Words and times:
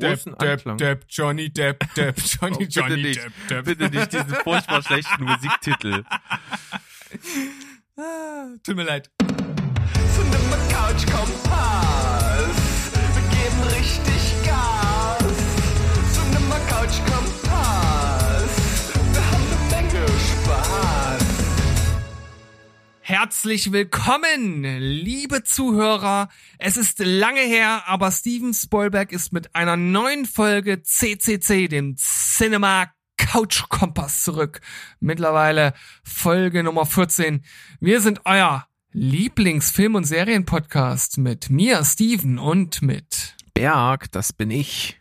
großen 0.00 0.32
Depp, 0.38 0.50
Anklang. 0.50 0.78
Depp, 0.78 1.04
Johnny 1.08 1.50
Depp, 1.50 1.94
Depp, 1.94 2.16
Johnny, 2.40 2.54
Oh, 2.54 2.58
bitte 2.58 2.80
Johnny 2.80 3.02
nicht. 3.02 3.22
Depp, 3.24 3.32
Depp. 3.48 3.64
Bitte 3.64 3.90
nicht 3.90 4.12
diesen 4.12 4.34
furchtbar 4.42 4.82
schlechten 4.82 5.24
Musiktitel. 5.24 6.04
Ah, 7.96 8.46
tut 8.62 8.76
mir 8.76 8.84
leid. 8.84 9.10
Couch 10.70 11.06
Kompass. 11.06 11.99
Herzlich 23.10 23.72
willkommen, 23.72 24.62
liebe 24.78 25.42
Zuhörer. 25.42 26.28
Es 26.58 26.76
ist 26.76 27.00
lange 27.00 27.40
her, 27.40 27.82
aber 27.86 28.12
Steven 28.12 28.54
Spielberg 28.54 29.10
ist 29.10 29.32
mit 29.32 29.52
einer 29.52 29.76
neuen 29.76 30.26
Folge 30.26 30.84
CCC, 30.84 31.66
dem 31.66 31.96
Cinema 31.96 32.86
Couch 33.16 33.68
Kompass 33.68 34.22
zurück. 34.22 34.60
Mittlerweile 35.00 35.74
Folge 36.04 36.62
Nummer 36.62 36.86
14. 36.86 37.44
Wir 37.80 38.00
sind 38.00 38.20
euer 38.26 38.68
Lieblingsfilm- 38.92 39.96
und 39.96 40.04
Serienpodcast 40.04 41.18
mit 41.18 41.50
mir, 41.50 41.82
Steven, 41.82 42.38
und 42.38 42.80
mit 42.80 43.34
Berg, 43.54 44.12
das 44.12 44.32
bin 44.32 44.52
ich. 44.52 44.99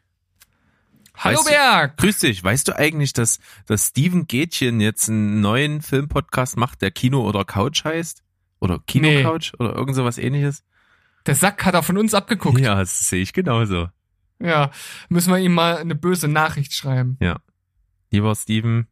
Hallo 1.20 1.38
Weißt 1.40 1.48
du- 1.48 1.52
Berg. 1.52 1.98
Grüß 1.98 2.20
dich. 2.20 2.44
Weißt 2.44 2.68
du 2.68 2.76
eigentlich, 2.78 3.14
dass, 3.14 3.40
dass 3.66 3.88
Steven 3.88 4.26
Gätchen 4.28 4.80
jetzt 4.80 5.10
einen 5.10 5.42
neuen 5.42 5.82
Filmpodcast 5.82 6.56
macht, 6.58 6.82
der 6.82 6.92
Kino 6.92 7.28
oder 7.28 7.44
Couch 7.46 7.84
heißt? 7.84 8.24
Oder 8.62 8.80
Kino-Couch 8.86 9.54
oder 9.60 9.76
irgend 9.76 9.96
sowas 9.96 10.18
ähnliches? 10.18 10.64
Der 11.26 11.36
Sack 11.36 11.64
hat 11.66 11.74
er 11.76 11.84
von 11.84 11.98
uns 11.98 12.14
abgeguckt. 12.14 12.60
Ja, 12.60 12.76
das 12.76 13.08
sehe 13.10 13.22
ich 13.22 13.34
genauso. 13.34 13.90
ja. 14.40 14.72
Müssen 15.10 15.32
wir 15.32 15.40
ihm 15.40 15.54
mal 15.54 15.78
eine 15.78 15.96
böse 15.96 16.28
Nachricht 16.28 16.74
schreiben. 16.74 17.18
Lieber 18.12 18.34
Steven, 18.36 18.88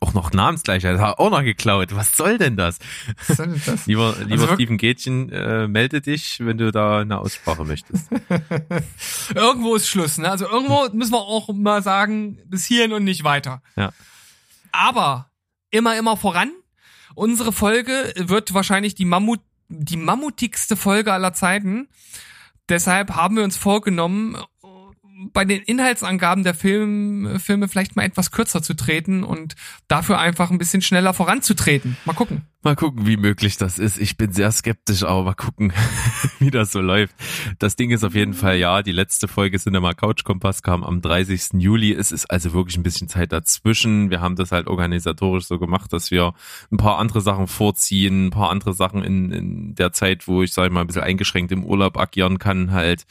auch 0.00 0.14
noch 0.14 0.32
Namensgleichheit, 0.32 0.98
hat 0.98 1.18
auch 1.18 1.30
noch 1.30 1.42
geklaut. 1.42 1.94
Was 1.94 2.16
soll 2.16 2.38
denn 2.38 2.56
das? 2.56 2.78
Was 3.26 3.36
soll 3.36 3.48
denn 3.48 3.62
das? 3.64 3.86
Lieber, 3.86 4.16
lieber 4.26 4.42
Also 4.42 4.54
Steven 4.54 4.76
Gätchen, 4.76 5.30
äh, 5.30 5.68
melde 5.68 6.00
dich, 6.00 6.40
wenn 6.40 6.58
du 6.58 6.72
da 6.72 7.00
eine 7.00 7.18
Aussprache 7.18 7.64
möchtest. 7.64 8.08
irgendwo 9.34 9.76
ist 9.76 9.88
Schluss, 9.88 10.18
ne? 10.18 10.30
Also 10.30 10.48
irgendwo 10.48 10.88
müssen 10.92 11.12
wir 11.12 11.20
auch 11.20 11.48
mal 11.52 11.82
sagen, 11.82 12.38
bis 12.46 12.66
hierhin 12.66 12.92
und 12.92 13.04
nicht 13.04 13.24
weiter. 13.24 13.62
Ja. 13.76 13.92
Aber 14.72 15.30
immer, 15.70 15.96
immer 15.96 16.16
voran. 16.16 16.50
Unsere 17.14 17.52
Folge 17.52 18.12
wird 18.16 18.54
wahrscheinlich 18.54 18.94
die 18.94 19.04
Mammut, 19.04 19.40
die 19.68 19.96
mammutigste 19.96 20.76
Folge 20.76 21.12
aller 21.12 21.32
Zeiten. 21.32 21.88
Deshalb 22.68 23.14
haben 23.14 23.36
wir 23.36 23.44
uns 23.44 23.56
vorgenommen, 23.56 24.36
bei 25.32 25.44
den 25.44 25.62
Inhaltsangaben 25.62 26.44
der 26.44 26.54
Film, 26.54 27.38
Filme 27.40 27.68
vielleicht 27.68 27.96
mal 27.96 28.04
etwas 28.04 28.30
kürzer 28.30 28.62
zu 28.62 28.74
treten 28.74 29.24
und 29.24 29.54
dafür 29.88 30.18
einfach 30.18 30.50
ein 30.50 30.58
bisschen 30.58 30.82
schneller 30.82 31.14
voranzutreten. 31.14 31.96
Mal 32.04 32.12
gucken. 32.12 32.42
Mal 32.64 32.74
gucken, 32.74 33.06
wie 33.06 33.16
möglich 33.16 33.56
das 33.56 33.78
ist. 33.78 33.98
Ich 33.98 34.16
bin 34.16 34.32
sehr 34.32 34.50
skeptisch, 34.50 35.04
aber 35.04 35.22
mal 35.22 35.34
gucken, 35.34 35.72
wie 36.40 36.50
das 36.50 36.72
so 36.72 36.80
läuft. 36.80 37.14
Das 37.60 37.76
Ding 37.76 37.92
ist 37.92 38.02
auf 38.02 38.16
jeden 38.16 38.34
Fall, 38.34 38.56
ja, 38.56 38.82
die 38.82 38.90
letzte 38.90 39.28
Folge 39.28 39.60
Cinema 39.60 39.94
Couch 39.94 40.24
Kompass 40.24 40.64
kam 40.64 40.82
am 40.82 41.00
30. 41.00 41.50
Juli. 41.52 41.92
Es 41.92 42.10
ist 42.10 42.28
also 42.28 42.52
wirklich 42.54 42.76
ein 42.76 42.82
bisschen 42.82 43.06
Zeit 43.06 43.30
dazwischen. 43.30 44.10
Wir 44.10 44.20
haben 44.20 44.34
das 44.34 44.50
halt 44.50 44.66
organisatorisch 44.66 45.44
so 45.44 45.60
gemacht, 45.60 45.92
dass 45.92 46.10
wir 46.10 46.34
ein 46.72 46.78
paar 46.78 46.98
andere 46.98 47.20
Sachen 47.20 47.46
vorziehen, 47.46 48.26
ein 48.26 48.30
paar 48.30 48.50
andere 48.50 48.72
Sachen 48.74 49.04
in, 49.04 49.30
in 49.30 49.74
der 49.76 49.92
Zeit, 49.92 50.26
wo 50.26 50.42
ich, 50.42 50.52
sag 50.52 50.66
ich 50.66 50.72
mal, 50.72 50.80
ein 50.80 50.88
bisschen 50.88 51.02
eingeschränkt 51.02 51.52
im 51.52 51.64
Urlaub 51.64 51.96
agieren 51.96 52.40
kann, 52.40 52.72
halt 52.72 53.06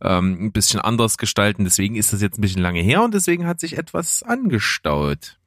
ähm, 0.00 0.44
ein 0.44 0.52
bisschen 0.52 0.78
anders 0.78 1.18
gestalten. 1.18 1.64
Deswegen 1.64 1.96
ist 1.96 2.12
das 2.12 2.22
jetzt 2.22 2.38
ein 2.38 2.42
bisschen 2.42 2.62
lange 2.62 2.80
her 2.80 3.02
und 3.02 3.14
deswegen 3.14 3.48
hat 3.48 3.58
sich 3.58 3.76
etwas 3.76 4.22
angestaut. 4.22 5.38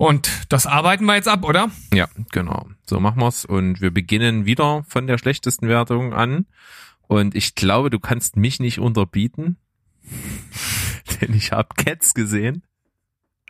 Und 0.00 0.30
das 0.48 0.66
arbeiten 0.66 1.04
wir 1.04 1.16
jetzt 1.16 1.28
ab, 1.28 1.44
oder? 1.44 1.70
Ja, 1.92 2.08
genau. 2.32 2.66
So 2.86 3.00
machen 3.00 3.20
wir's. 3.20 3.44
Und 3.44 3.82
wir 3.82 3.90
beginnen 3.90 4.46
wieder 4.46 4.82
von 4.88 5.06
der 5.06 5.18
schlechtesten 5.18 5.68
Wertung 5.68 6.14
an. 6.14 6.46
Und 7.02 7.34
ich 7.34 7.54
glaube, 7.54 7.90
du 7.90 7.98
kannst 7.98 8.34
mich 8.34 8.60
nicht 8.60 8.78
unterbieten. 8.78 9.58
Denn 11.20 11.34
ich 11.34 11.52
habe 11.52 11.74
Cats 11.76 12.14
gesehen. 12.14 12.62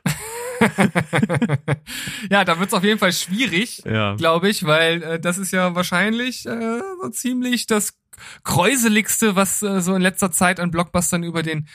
ja, 2.31 2.44
da 2.44 2.59
wird's 2.59 2.75
auf 2.75 2.83
jeden 2.83 2.99
Fall 2.99 3.12
schwierig. 3.12 3.84
Ja. 3.84 4.16
glaube 4.16 4.49
ich, 4.49 4.65
weil 4.65 5.05
äh, 5.05 5.21
das 5.21 5.39
ist 5.39 5.53
ja 5.53 5.77
wahrscheinlich 5.77 6.47
äh, 6.47 6.81
so 7.00 7.10
ziemlich 7.10 7.66
das 7.69 7.97
kräuseligste, 8.43 9.37
was 9.37 9.62
äh, 9.62 9.81
so 9.81 9.94
in 9.94 10.03
letzter 10.03 10.33
Zeit 10.33 10.59
an 10.59 10.72
Blockbustern 10.72 11.22
über 11.22 11.44
den 11.44 11.69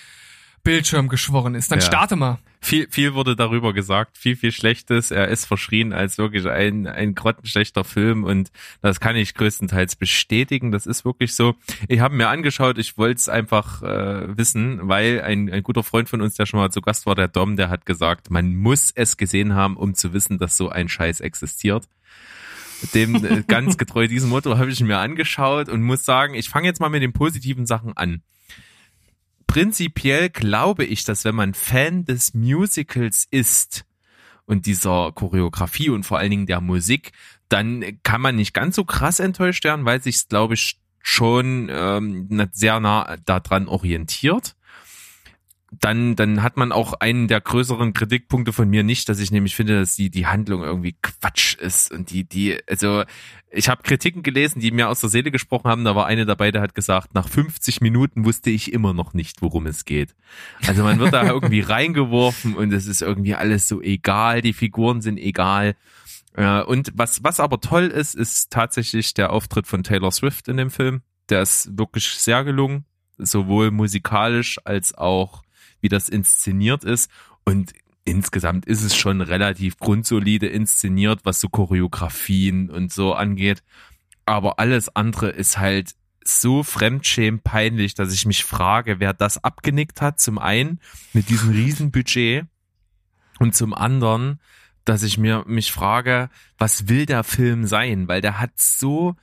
Bildschirm 0.66 1.08
geschworen 1.08 1.56
ist. 1.56 1.72
Dann 1.72 1.80
Ja. 1.80 1.86
starte 1.86 2.18
mal. 2.18 2.40
Viel, 2.60 2.88
viel 2.90 3.14
wurde 3.14 3.36
darüber 3.36 3.74
gesagt, 3.74 4.18
viel, 4.18 4.36
viel 4.36 4.52
Schlechtes. 4.52 5.12
Er 5.12 5.28
ist 5.28 5.46
verschrien 5.46 5.94
als 5.94 6.18
wirklich 6.18 6.48
ein, 6.48 6.88
ein 6.88 7.14
grottenschlechter 7.14 7.84
Film 7.84 8.24
und 8.24 8.52
das 8.82 9.00
kann 9.00 9.16
ich 9.16 9.36
größtenteils 9.36 9.96
bestätigen. 9.96 10.72
Das 10.72 10.88
ist 10.88 11.06
wirklich 11.06 11.36
so. 11.36 11.54
Ich 11.88 12.00
habe 12.00 12.16
mir 12.16 12.28
angeschaut, 12.28 12.80
ich 12.80 12.98
wollte 12.98 13.20
es 13.20 13.30
einfach 13.30 13.84
äh, 13.84 14.36
wissen, 14.36 14.80
weil 14.82 15.22
ein, 15.22 15.50
ein 15.52 15.62
guter 15.62 15.84
Freund 15.84 16.10
von 16.10 16.22
uns, 16.22 16.34
der 16.34 16.48
schon 16.48 16.60
mal 16.60 16.72
zu 16.72 16.82
Gast 16.82 17.06
war, 17.06 17.14
der 17.14 17.28
Dom, 17.28 17.56
der 17.56 17.70
hat 17.70 17.86
gesagt, 17.86 18.32
man 18.32 18.56
muss 18.56 18.92
es 18.96 19.16
gesehen 19.16 19.54
haben, 19.54 19.78
um 19.78 19.94
zu 19.94 20.12
wissen, 20.14 20.40
dass 20.40 20.58
so 20.58 20.70
ein 20.70 20.90
Scheiß 20.90 21.20
existiert. 21.22 21.88
Dem 22.96 23.24
äh, 23.24 23.44
ganz 23.48 23.78
getreu 23.78 24.08
diesem 24.08 24.30
Motto 24.30 24.58
habe 24.58 24.72
ich 24.72 24.82
mir 24.82 24.98
angeschaut 24.98 25.70
und 25.70 25.84
muss 25.84 26.04
sagen, 26.04 26.34
ich 26.34 26.50
fange 26.50 26.66
jetzt 26.68 26.82
mal 26.82 26.90
mit 26.90 27.04
den 27.04 27.14
positiven 27.14 27.68
Sachen 27.68 27.96
an 27.96 28.24
prinzipiell 29.48 30.30
glaube 30.30 30.86
ich, 30.86 31.04
dass 31.04 31.26
wenn 31.26 31.36
man 31.36 31.54
Fan 31.54 32.06
des 32.06 32.34
Musicals 32.34 33.28
ist 33.30 33.86
und 34.46 34.66
dieser 34.66 35.12
Choreografie 35.12 35.90
und 35.90 36.04
vor 36.04 36.18
allen 36.18 36.32
Dingen 36.32 36.46
der 36.46 36.62
Musik, 36.62 37.12
dann 37.50 38.00
kann 38.04 38.22
man 38.22 38.36
nicht 38.36 38.54
ganz 38.54 38.76
so 38.76 38.84
krass 38.84 39.20
enttäuscht 39.20 39.64
werden, 39.64 39.86
weil 39.86 40.02
sich 40.02 40.28
glaube 40.28 40.56
ich 40.56 40.80
schon 41.02 41.70
ähm, 41.72 42.50
sehr 42.52 42.80
nah 42.80 43.18
daran 43.26 43.68
orientiert. 43.68 44.56
Dann, 45.80 46.16
dann 46.16 46.44
hat 46.44 46.58
man 46.58 46.72
auch 46.72 46.94
einen 46.94 47.28
der 47.28 47.42
größeren 47.42 47.94
Kritikpunkte 47.94 48.54
von 48.54 48.70
mir 48.70 48.84
nicht, 48.84 49.10
dass 49.10 49.20
ich 49.20 49.32
nämlich 49.32 49.56
finde, 49.56 49.80
dass 49.80 49.96
die, 49.96 50.10
die 50.10 50.28
Handlung 50.28 50.64
irgendwie 50.64 50.96
Quatsch 51.02 51.56
ist 51.56 51.92
und 51.92 52.12
die, 52.12 52.24
die, 52.24 52.58
also 52.70 53.04
ich 53.56 53.70
habe 53.70 53.84
Kritiken 53.84 54.22
gelesen, 54.22 54.60
die 54.60 54.72
mir 54.72 54.90
aus 54.90 55.02
der 55.02 55.10
Seele 55.10 55.32
gesprochen 55.32 55.70
haben. 55.70 55.86
Da 55.86 55.96
war 55.96 56.06
eine 56.06 56.26
dabei, 56.26 56.52
der 56.52 56.62
hat 56.62 56.76
gesagt, 56.76 57.14
nach 57.14 57.28
50 57.28 57.82
Minuten 57.82 58.26
wusste 58.26 58.50
ich 58.50 58.74
immer 58.74 58.94
noch 58.94 59.14
nicht, 59.14 59.42
worum 59.42 59.66
es 59.66 59.86
geht. 59.86 60.16
Also 60.68 60.84
man 60.84 61.00
wird 61.00 61.14
da 61.14 61.26
irgendwie 61.28 61.62
reingeworfen 61.62 62.56
und 62.56 62.74
es 62.74 62.86
ist 62.86 63.02
irgendwie 63.02 63.36
alles 63.36 63.68
so 63.68 63.82
egal. 63.82 64.42
Die 64.42 64.54
Figuren 64.54 65.02
sind 65.02 65.18
egal. 65.18 65.76
Und 66.36 66.92
was, 66.96 67.24
was 67.24 67.40
aber 67.40 67.62
toll 67.62 67.86
ist, 67.86 68.14
ist 68.14 68.52
tatsächlich 68.52 69.14
der 69.14 69.32
Auftritt 69.32 69.68
von 69.68 69.84
Taylor 69.84 70.12
Swift 70.12 70.50
in 70.50 70.58
dem 70.58 70.70
Film. 70.70 71.02
Der 71.30 71.42
ist 71.42 71.78
wirklich 71.78 72.10
sehr 72.10 72.44
gelungen, 72.44 72.86
sowohl 73.18 73.72
musikalisch 73.72 74.60
als 74.66 74.94
auch 74.98 75.45
wie 75.86 75.90
das 75.90 76.10
inszeniert 76.10 76.84
ist. 76.84 77.12
Und 77.44 77.74
insgesamt 78.06 78.66
ist 78.66 78.82
es 78.82 78.96
schon 78.96 79.22
relativ 79.22 79.78
grundsolide 79.78 80.48
inszeniert, 80.48 81.20
was 81.26 81.40
so 81.40 81.48
Choreografien 81.48 82.72
und 82.72 82.92
so 82.92 83.14
angeht. 83.14 83.62
Aber 84.26 84.58
alles 84.58 84.96
andere 84.96 85.30
ist 85.30 85.60
halt 85.60 85.94
so 86.24 86.64
fremdschäm 86.64 87.40
peinlich, 87.40 87.94
dass 87.94 88.12
ich 88.12 88.26
mich 88.26 88.46
frage, 88.46 89.00
wer 89.00 89.14
das 89.14 89.44
abgenickt 89.44 90.02
hat. 90.02 90.20
Zum 90.20 90.40
einen 90.40 90.80
mit 91.14 91.30
diesem 91.30 91.52
riesen 91.52 91.92
Budget 91.92 92.46
und 93.38 93.54
zum 93.54 93.76
anderen, 93.76 94.40
dass 94.86 95.04
ich 95.04 95.20
mir 95.20 95.44
mich 95.46 95.72
frage, 95.72 96.32
was 96.58 96.88
will 96.88 97.06
der 97.06 97.24
Film 97.24 97.68
sein? 97.68 98.08
Weil 98.08 98.22
der 98.22 98.40
hat 98.40 98.54
so 98.56 99.16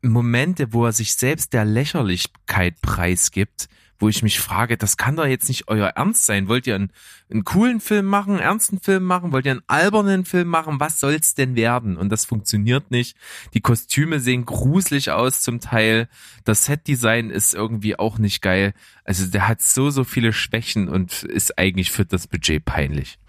Momente, 0.00 0.72
wo 0.72 0.86
er 0.86 0.92
sich 0.92 1.16
selbst 1.16 1.52
der 1.52 1.64
Lächerlichkeit 1.64 2.80
preisgibt, 2.82 3.68
wo 4.02 4.08
ich 4.08 4.22
mich 4.22 4.40
frage, 4.40 4.76
das 4.76 4.96
kann 4.96 5.14
doch 5.14 5.24
jetzt 5.24 5.48
nicht 5.48 5.68
euer 5.68 5.86
Ernst 5.86 6.26
sein. 6.26 6.48
Wollt 6.48 6.66
ihr 6.66 6.74
einen, 6.74 6.90
einen 7.30 7.44
coolen 7.44 7.80
Film 7.80 8.04
machen, 8.06 8.32
einen 8.32 8.42
ernsten 8.42 8.80
Film 8.80 9.04
machen? 9.04 9.32
Wollt 9.32 9.46
ihr 9.46 9.52
einen 9.52 9.62
albernen 9.68 10.24
Film 10.24 10.48
machen? 10.48 10.80
Was 10.80 10.98
soll's 10.98 11.34
denn 11.34 11.54
werden? 11.54 11.96
Und 11.96 12.10
das 12.10 12.24
funktioniert 12.24 12.90
nicht. 12.90 13.16
Die 13.54 13.60
Kostüme 13.60 14.18
sehen 14.18 14.44
gruselig 14.44 15.12
aus 15.12 15.40
zum 15.40 15.60
Teil. 15.60 16.08
Das 16.44 16.64
Setdesign 16.64 17.30
ist 17.30 17.54
irgendwie 17.54 17.96
auch 17.96 18.18
nicht 18.18 18.42
geil. 18.42 18.74
Also 19.04 19.26
der 19.26 19.46
hat 19.46 19.62
so, 19.62 19.90
so 19.90 20.02
viele 20.02 20.32
Schwächen 20.32 20.88
und 20.88 21.22
ist 21.22 21.56
eigentlich 21.56 21.92
für 21.92 22.04
das 22.04 22.26
Budget 22.26 22.64
peinlich. 22.64 23.20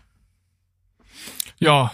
Ja, 1.59 1.91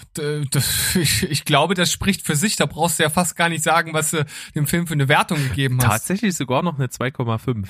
das, 0.51 0.95
ich, 0.95 1.23
ich 1.29 1.43
glaube, 1.43 1.73
das 1.73 1.91
spricht 1.91 2.25
für 2.25 2.37
sich. 2.37 2.55
Da 2.55 2.65
brauchst 2.65 2.97
du 2.97 3.03
ja 3.03 3.09
fast 3.09 3.35
gar 3.35 3.49
nicht 3.49 3.63
sagen, 3.63 3.93
was 3.93 4.11
du 4.11 4.25
dem 4.55 4.67
Film 4.67 4.87
für 4.87 4.93
eine 4.93 5.09
Wertung 5.09 5.37
gegeben 5.37 5.79
hast. 5.79 5.89
Tatsächlich 5.89 6.35
sogar 6.35 6.63
noch 6.63 6.79
eine 6.79 6.87
2,5. 6.87 7.67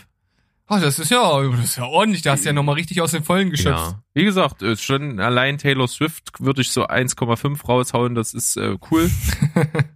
Oh, 0.72 0.78
das 0.80 1.00
ist 1.00 1.10
ja, 1.10 1.42
das 1.42 1.66
ist 1.66 1.78
ja 1.78 1.86
ordentlich. 1.86 2.22
Da 2.22 2.32
hast 2.32 2.44
du 2.44 2.50
ja 2.50 2.54
nochmal 2.54 2.76
richtig 2.76 3.02
aus 3.02 3.12
den 3.12 3.24
Vollen 3.24 3.50
geschöpft. 3.50 3.92
Ja. 3.92 4.04
Wie 4.14 4.24
gesagt, 4.24 4.62
ist 4.62 4.84
schon 4.84 5.20
allein 5.20 5.58
Taylor 5.58 5.88
Swift 5.88 6.32
würde 6.40 6.62
ich 6.62 6.70
so 6.70 6.88
1,5 6.88 7.66
raushauen, 7.66 8.14
das 8.14 8.36
ist 8.36 8.56
äh, 8.56 8.78
cool. 8.92 9.10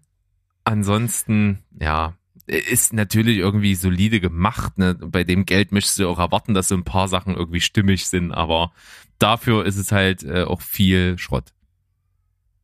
Ansonsten, 0.63 1.59
ja, 1.79 2.15
ist 2.47 2.91
natürlich 2.91 3.37
irgendwie 3.37 3.75
solide 3.75 4.19
gemacht. 4.19 4.79
Ne? 4.79 4.95
Bei 4.95 5.23
dem 5.23 5.45
Geld 5.45 5.71
möchtest 5.71 5.99
du 5.99 6.09
auch 6.09 6.19
erwarten, 6.19 6.55
dass 6.55 6.69
so 6.69 6.75
ein 6.75 6.83
paar 6.83 7.07
Sachen 7.07 7.35
irgendwie 7.35 7.61
stimmig 7.61 8.07
sind, 8.07 8.31
aber 8.31 8.71
dafür 9.19 9.65
ist 9.65 9.77
es 9.77 9.91
halt 9.91 10.23
äh, 10.23 10.43
auch 10.43 10.61
viel 10.61 11.19
Schrott. 11.19 11.53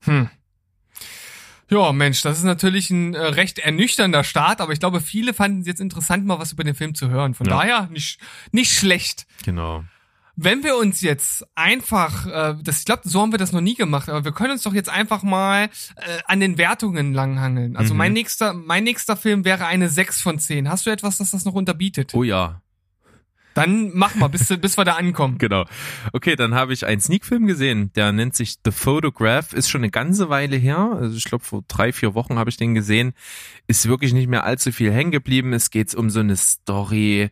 Hm. 0.01 0.29
Ja, 1.69 1.91
Mensch, 1.91 2.21
das 2.23 2.39
ist 2.39 2.43
natürlich 2.45 2.89
ein 2.89 3.13
äh, 3.13 3.19
recht 3.19 3.59
ernüchternder 3.59 4.23
Start, 4.23 4.59
aber 4.61 4.73
ich 4.73 4.79
glaube, 4.79 5.01
viele 5.01 5.33
fanden 5.33 5.61
es 5.61 5.67
jetzt 5.67 5.81
interessant, 5.81 6.25
mal 6.25 6.39
was 6.39 6.51
über 6.53 6.63
den 6.63 6.75
Film 6.75 6.95
zu 6.95 7.09
hören. 7.09 7.33
Von 7.35 7.47
Ja. 7.47 7.57
daher 7.57 7.87
nicht, 7.91 8.19
nicht 8.51 8.73
schlecht. 8.73 9.27
Genau. 9.45 9.83
Wenn 10.41 10.63
wir 10.63 10.77
uns 10.77 11.01
jetzt 11.01 11.45
einfach, 11.55 12.25
äh, 12.25 12.55
das, 12.63 12.79
ich 12.79 12.85
glaube, 12.85 13.01
so 13.03 13.21
haben 13.21 13.33
wir 13.33 13.37
das 13.37 13.51
noch 13.51 13.59
nie 13.61 13.75
gemacht, 13.75 14.07
aber 14.07 14.23
wir 14.23 14.31
können 14.31 14.51
uns 14.53 14.63
doch 14.63 14.73
jetzt 14.73 14.89
einfach 14.89 15.21
mal 15.21 15.65
äh, 15.97 16.19
an 16.27 16.39
den 16.39 16.57
Wertungen 16.57 17.13
langhangeln. 17.13 17.75
Also 17.75 17.93
Mhm. 17.93 17.97
mein 17.97 18.13
nächster, 18.13 18.53
mein 18.53 18.85
nächster 18.85 19.17
Film 19.17 19.43
wäre 19.43 19.65
eine 19.65 19.89
6 19.89 20.21
von 20.21 20.39
10. 20.39 20.69
Hast 20.69 20.85
du 20.85 20.91
etwas, 20.91 21.17
das 21.17 21.31
das 21.31 21.43
noch 21.43 21.53
unterbietet? 21.55 22.13
Oh 22.15 22.23
ja, 22.23 22.61
Dann 23.59 23.91
mach 23.93 24.15
mal, 24.15 24.29
bis, 24.29 24.47
bis 24.47 24.77
wir 24.77 24.85
da 24.85 24.93
ankommen. 24.93 25.37
genau. 25.39 25.65
Okay, 26.13 26.35
dann 26.35 26.55
habe 26.55 26.71
ich 26.71 26.85
einen 26.85 27.01
Sneak-Film 27.01 27.45
gesehen, 27.45 27.91
der 27.93 28.11
nennt 28.11 28.35
sich 28.35 28.55
The 28.63 28.71
Photograph, 28.71 29.53
ist 29.53 29.69
schon 29.69 29.81
eine 29.81 29.91
ganze 29.91 30.29
Weile 30.29 30.55
her, 30.55 30.97
also 30.99 31.17
ich 31.17 31.25
glaube 31.25 31.43
vor 31.43 31.63
drei, 31.67 31.91
vier 31.91 32.13
Wochen 32.13 32.37
habe 32.37 32.49
ich 32.49 32.57
den 32.57 32.73
gesehen, 32.73 33.13
ist 33.67 33.87
wirklich 33.87 34.13
nicht 34.13 34.27
mehr 34.27 34.45
allzu 34.45 34.71
viel 34.71 34.91
hängen 34.91 35.11
geblieben. 35.11 35.51
Es 35.53 35.71
geht 35.71 35.93
um 35.93 36.09
so 36.09 36.21
eine 36.21 36.37
Story 36.37 37.31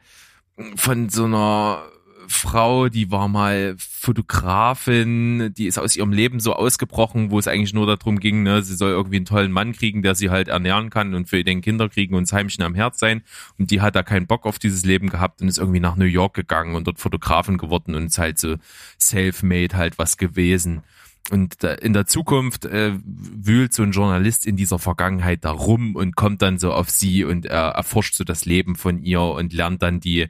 von 0.76 1.10
so 1.10 1.26
einer 1.26 1.84
Frau, 2.28 2.90
die 2.90 3.12
war 3.12 3.28
mal 3.28 3.76
Fotografin, 3.78 5.54
die 5.54 5.68
ist 5.68 5.78
aus 5.78 5.96
ihrem 5.96 6.12
Leben 6.12 6.40
so 6.40 6.54
ausgebrochen, 6.54 7.32
wo 7.32 7.40
es 7.40 7.48
eigentlich 7.48 7.74
nur 7.74 7.88
darum 7.88 8.20
ging, 8.20 8.44
ne, 8.44 8.62
sie 8.62 8.76
soll 8.76 8.92
irgendwie 8.92 9.18
einen 9.18 9.26
tollen 9.26 9.52
Mann 9.52 9.74
kriegen, 9.74 10.02
der 10.02 10.16
sie 10.16 10.30
halt 10.30 10.48
ernähren 10.48 10.90
kann 10.90 11.14
und 11.14 11.30
für 11.30 11.44
den 11.44 11.62
Kinder 11.62 11.90
kriegen 11.90 12.16
und 12.16 12.24
das 12.24 12.34
Heimchen 12.34 12.64
am 12.64 12.76
Herz 12.76 13.00
sein. 13.00 13.24
Und 13.58 13.72
die 13.72 13.82
hat 13.82 13.96
da 13.96 14.04
keinen 14.04 14.28
Bock 14.28 14.46
auf 14.46 14.60
dieses 14.60 14.86
Leben 14.86 15.10
gehabt 15.10 15.42
und 15.42 15.48
ist 15.48 15.58
irgendwie 15.58 15.80
nach 15.80 15.96
New 15.96 16.06
York 16.06 16.34
gegangen 16.34 16.76
und 16.76 16.88
dort 16.88 17.00
Fotografin 17.00 17.58
geworden 17.58 17.96
und 17.96 18.06
ist 18.06 18.18
halt 18.18 18.40
so 18.40 18.56
self-made 19.00 19.76
halt 19.76 19.98
was 19.98 20.18
gewesen. 20.18 20.84
Und 21.30 21.64
in 21.64 21.92
der 21.92 22.06
Zukunft 22.06 22.66
äh, 22.66 22.94
wühlt 23.04 23.74
so 23.74 23.84
ein 23.84 23.92
Journalist 23.92 24.46
in 24.46 24.56
dieser 24.56 24.80
Vergangenheit 24.80 25.44
da 25.44 25.52
rum 25.52 25.96
und 25.96 26.16
kommt 26.16 26.42
dann 26.42 26.58
so 26.58 26.72
auf 26.72 26.90
sie 26.90 27.26
und 27.26 27.46
er 27.46 27.72
erforscht 27.72 28.16
so 28.16 28.24
das 28.24 28.46
Leben 28.46 28.76
von 28.76 29.04
ihr 29.04 29.22
und 29.22 29.52
lernt 29.52 29.84
dann 29.84 30.00
die 30.00 30.28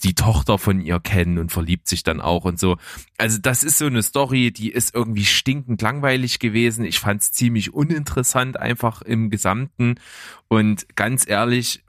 die 0.00 0.14
Tochter 0.14 0.58
von 0.58 0.80
ihr 0.80 1.00
kennen 1.00 1.38
und 1.38 1.52
verliebt 1.52 1.86
sich 1.86 2.02
dann 2.02 2.20
auch 2.20 2.44
und 2.44 2.58
so. 2.58 2.76
Also 3.18 3.38
das 3.38 3.62
ist 3.62 3.78
so 3.78 3.86
eine 3.86 4.02
Story, 4.02 4.50
die 4.50 4.70
ist 4.70 4.94
irgendwie 4.94 5.24
stinkend 5.24 5.82
langweilig 5.82 6.38
gewesen. 6.38 6.84
Ich 6.84 6.98
fand 6.98 7.22
es 7.22 7.32
ziemlich 7.32 7.74
uninteressant 7.74 8.58
einfach 8.58 9.02
im 9.02 9.30
Gesamten. 9.30 9.96
Und 10.48 10.86
ganz 10.96 11.28
ehrlich, 11.28 11.82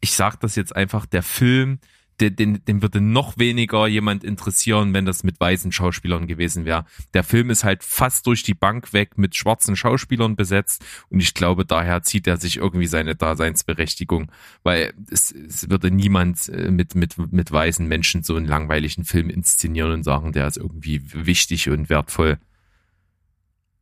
ich 0.00 0.12
sag 0.12 0.36
das 0.40 0.56
jetzt 0.56 0.74
einfach, 0.74 1.06
der 1.06 1.22
Film, 1.22 1.78
den, 2.20 2.64
den, 2.64 2.82
würde 2.82 3.00
noch 3.00 3.38
weniger 3.38 3.86
jemand 3.86 4.24
interessieren, 4.24 4.94
wenn 4.94 5.04
das 5.04 5.22
mit 5.22 5.38
weißen 5.38 5.72
Schauspielern 5.72 6.26
gewesen 6.26 6.64
wäre. 6.64 6.86
Der 7.14 7.24
Film 7.24 7.50
ist 7.50 7.64
halt 7.64 7.82
fast 7.82 8.26
durch 8.26 8.42
die 8.42 8.54
Bank 8.54 8.92
weg 8.92 9.18
mit 9.18 9.36
schwarzen 9.36 9.76
Schauspielern 9.76 10.36
besetzt 10.36 10.84
und 11.10 11.20
ich 11.20 11.34
glaube, 11.34 11.64
daher 11.64 12.02
zieht 12.02 12.26
er 12.26 12.36
sich 12.36 12.56
irgendwie 12.56 12.86
seine 12.86 13.16
Daseinsberechtigung, 13.16 14.30
weil 14.62 14.94
es, 15.10 15.30
es 15.32 15.68
würde 15.68 15.90
niemand 15.90 16.48
äh, 16.48 16.70
mit, 16.70 16.94
mit, 16.94 17.16
mit 17.32 17.52
weißen 17.52 17.86
Menschen 17.86 18.22
so 18.22 18.36
einen 18.36 18.46
langweiligen 18.46 19.04
Film 19.04 19.30
inszenieren 19.30 19.92
und 19.92 20.02
sagen, 20.02 20.32
der 20.32 20.46
ist 20.46 20.56
irgendwie 20.56 21.02
wichtig 21.12 21.68
und 21.68 21.90
wertvoll. 21.90 22.38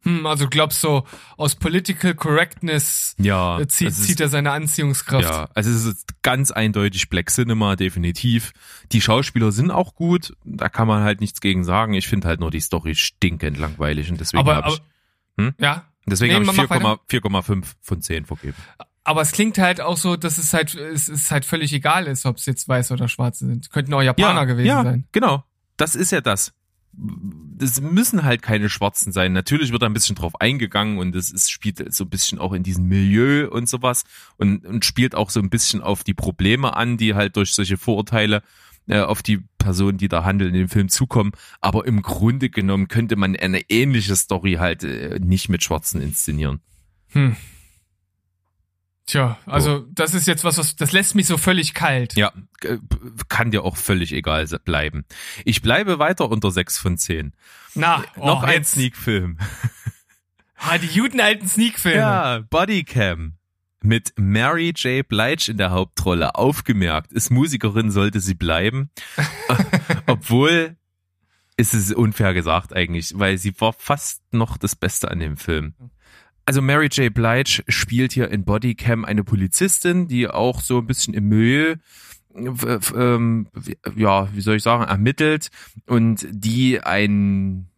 Hm, 0.04 0.26
also 0.26 0.48
glaubst 0.48 0.82
du, 0.84 1.02
aus 1.36 1.54
Political 1.56 2.14
Correctness 2.14 3.14
Ja, 3.18 3.58
äh, 3.60 3.66
zieht, 3.68 3.88
ist- 3.88 4.04
zieht 4.04 4.20
er 4.20 4.28
seine 4.28 4.52
Anziehungskraft. 4.52 5.24
Ja, 5.28 5.48
also 5.54 5.70
es 5.70 5.84
ist 5.84 6.06
ganz 6.22 6.50
eindeutig 6.50 7.08
Black 7.08 7.30
Cinema, 7.30 7.74
definitiv. 7.76 8.52
Die 8.92 9.00
Schauspieler 9.00 9.50
sind 9.52 9.70
auch 9.70 9.94
gut, 9.94 10.34
da 10.44 10.68
kann 10.68 10.86
man 10.88 11.02
halt 11.02 11.20
nichts 11.20 11.40
gegen 11.40 11.64
sagen. 11.64 11.94
Ich 11.94 12.06
finde 12.08 12.28
halt 12.28 12.40
nur 12.40 12.50
die 12.50 12.60
Story 12.60 12.94
stinkend 12.94 13.58
langweilig 13.58 14.10
und 14.10 14.20
deswegen 14.20 14.46
habe 14.46 14.68
ich, 14.70 14.82
Hm? 15.38 15.54
ja, 15.58 15.84
deswegen 16.06 16.30
nee, 16.32 16.46
habe 16.46 16.56
ich 16.62 16.68
mach 16.68 16.70
weiter. 16.70 17.00
4,5 17.08 17.62
4,5 17.62 17.64
von 17.80 18.02
10 18.02 18.24
vergeben. 18.26 18.56
aber 19.04 19.20
es 19.22 19.32
klingt 19.32 19.58
halt 19.58 19.80
auch 19.80 19.96
so, 19.96 20.16
dass 20.16 20.38
es 20.38 20.52
halt 20.54 20.74
es 20.74 21.08
ist 21.08 21.30
halt 21.30 21.44
völlig 21.44 21.72
egal 21.72 22.06
ist, 22.06 22.24
ob 22.26 22.36
es 22.36 22.46
jetzt 22.46 22.68
weiß 22.68 22.92
oder 22.92 23.08
schwarze 23.08 23.46
sind. 23.46 23.70
Könnten 23.70 23.92
auch 23.94 24.02
Japaner 24.02 24.46
gewesen 24.46 24.66
ja, 24.68 24.82
sein. 24.82 25.08
genau. 25.12 25.44
Das 25.76 25.94
ist 25.96 26.12
ja 26.12 26.20
das. 26.20 26.52
Das 26.96 27.80
müssen 27.80 28.24
halt 28.24 28.42
keine 28.42 28.68
Schwarzen 28.68 29.12
sein. 29.12 29.32
Natürlich 29.32 29.72
wird 29.72 29.82
da 29.82 29.86
ein 29.86 29.94
bisschen 29.94 30.16
drauf 30.16 30.40
eingegangen 30.40 30.98
und 30.98 31.14
es 31.14 31.48
spielt 31.50 31.92
so 31.92 32.04
ein 32.04 32.10
bisschen 32.10 32.38
auch 32.38 32.52
in 32.52 32.62
diesem 32.62 32.86
Milieu 32.86 33.48
und 33.48 33.68
sowas 33.68 34.04
und, 34.36 34.64
und 34.64 34.84
spielt 34.84 35.14
auch 35.14 35.30
so 35.30 35.40
ein 35.40 35.50
bisschen 35.50 35.80
auf 35.80 36.04
die 36.04 36.14
Probleme 36.14 36.76
an, 36.76 36.96
die 36.96 37.14
halt 37.14 37.36
durch 37.36 37.54
solche 37.54 37.76
Vorurteile 37.76 38.42
äh, 38.86 39.00
auf 39.00 39.22
die 39.22 39.40
Personen, 39.58 39.98
die 39.98 40.08
da 40.08 40.24
handeln, 40.24 40.54
in 40.54 40.60
dem 40.60 40.68
Film 40.68 40.88
zukommen. 40.88 41.32
Aber 41.60 41.86
im 41.86 42.02
Grunde 42.02 42.50
genommen 42.50 42.88
könnte 42.88 43.16
man 43.16 43.36
eine 43.36 43.62
ähnliche 43.70 44.16
Story 44.16 44.54
halt 44.54 44.84
äh, 44.84 45.18
nicht 45.20 45.48
mit 45.48 45.64
Schwarzen 45.64 46.02
inszenieren. 46.02 46.60
Hm. 47.10 47.36
Tja, 49.06 49.38
also 49.44 49.86
das 49.90 50.14
ist 50.14 50.26
jetzt 50.26 50.44
was, 50.44 50.56
was 50.56 50.76
das 50.76 50.92
lässt 50.92 51.14
mich 51.14 51.26
so 51.26 51.36
völlig 51.36 51.74
kalt. 51.74 52.16
Ja, 52.16 52.32
äh, 52.62 52.78
kann 53.28 53.50
dir 53.50 53.62
auch 53.62 53.76
völlig 53.76 54.12
egal 54.12 54.46
bleiben. 54.64 55.04
Ich 55.44 55.60
bleibe 55.60 55.98
weiter 55.98 56.30
unter 56.30 56.50
6 56.50 56.78
von 56.78 56.96
10. 56.96 57.34
Na, 57.74 58.04
Noch 58.16 58.42
oh, 58.42 58.46
ein 58.46 58.58
jetzt, 58.58 58.72
Sneak-Film. 58.72 59.38
Ah, 60.66 60.78
die 60.78 60.88
guten 60.88 61.20
alten 61.20 61.46
Sneak-Filme. 61.46 61.98
Ja, 61.98 62.38
Bodycam. 62.48 63.34
Mit 63.82 64.14
Mary 64.16 64.72
J. 64.74 65.06
Blige 65.06 65.50
in 65.50 65.58
der 65.58 65.72
Hauptrolle. 65.72 66.36
Aufgemerkt, 66.36 67.12
ist 67.12 67.30
Musikerin, 67.30 67.90
sollte 67.90 68.20
sie 68.20 68.32
bleiben. 68.32 68.88
Obwohl, 70.06 70.76
ist 71.58 71.74
es 71.74 71.92
unfair 71.92 72.32
gesagt 72.32 72.72
eigentlich, 72.72 73.12
weil 73.18 73.36
sie 73.36 73.60
war 73.60 73.74
fast 73.74 74.22
noch 74.32 74.56
das 74.56 74.74
Beste 74.74 75.10
an 75.10 75.18
dem 75.18 75.36
Film. 75.36 75.74
Also 76.46 76.60
Mary 76.60 76.88
J. 76.88 77.12
Blige 77.12 77.62
spielt 77.68 78.12
hier 78.12 78.30
in 78.30 78.44
Bodycam 78.44 79.04
eine 79.04 79.24
Polizistin, 79.24 80.08
die 80.08 80.28
auch 80.28 80.60
so 80.60 80.78
ein 80.78 80.86
bisschen 80.86 81.14
im 81.14 81.28
f- 82.34 82.92
ähm, 82.96 83.48
ja, 83.96 84.28
wie 84.34 84.40
soll 84.40 84.56
ich 84.56 84.62
sagen, 84.62 84.84
ermittelt 84.84 85.50
und 85.86 86.26
die 86.30 86.80
ein 86.82 87.68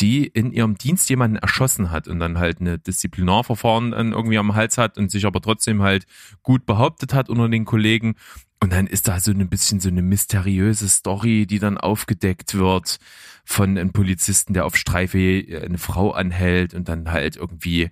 die 0.00 0.26
in 0.26 0.50
ihrem 0.50 0.74
Dienst 0.76 1.08
jemanden 1.08 1.36
erschossen 1.36 1.92
hat 1.92 2.08
und 2.08 2.18
dann 2.18 2.38
halt 2.38 2.60
eine 2.60 2.80
Disziplinarverfahren 2.80 3.92
irgendwie 4.12 4.38
am 4.38 4.56
Hals 4.56 4.76
hat 4.76 4.98
und 4.98 5.08
sich 5.08 5.24
aber 5.24 5.40
trotzdem 5.40 5.82
halt 5.82 6.06
gut 6.42 6.66
behauptet 6.66 7.14
hat 7.14 7.28
unter 7.28 7.48
den 7.48 7.64
Kollegen. 7.64 8.16
Und 8.64 8.72
dann 8.72 8.86
ist 8.86 9.08
da 9.08 9.20
so 9.20 9.30
ein 9.30 9.48
bisschen 9.50 9.78
so 9.78 9.90
eine 9.90 10.00
mysteriöse 10.00 10.88
Story, 10.88 11.44
die 11.46 11.58
dann 11.58 11.76
aufgedeckt 11.76 12.54
wird 12.54 12.98
von 13.44 13.76
einem 13.76 13.92
Polizisten, 13.92 14.54
der 14.54 14.64
auf 14.64 14.74
Streife 14.74 15.18
eine 15.62 15.76
Frau 15.76 16.12
anhält 16.12 16.72
und 16.72 16.88
dann 16.88 17.12
halt 17.12 17.36
irgendwie 17.36 17.90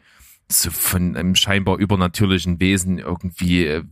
so 0.50 0.70
von 0.70 1.14
einem 1.14 1.34
scheinbar 1.34 1.76
übernatürlichen 1.76 2.58
Wesen 2.58 2.98
irgendwie 2.98 3.66
äh, 3.66 3.84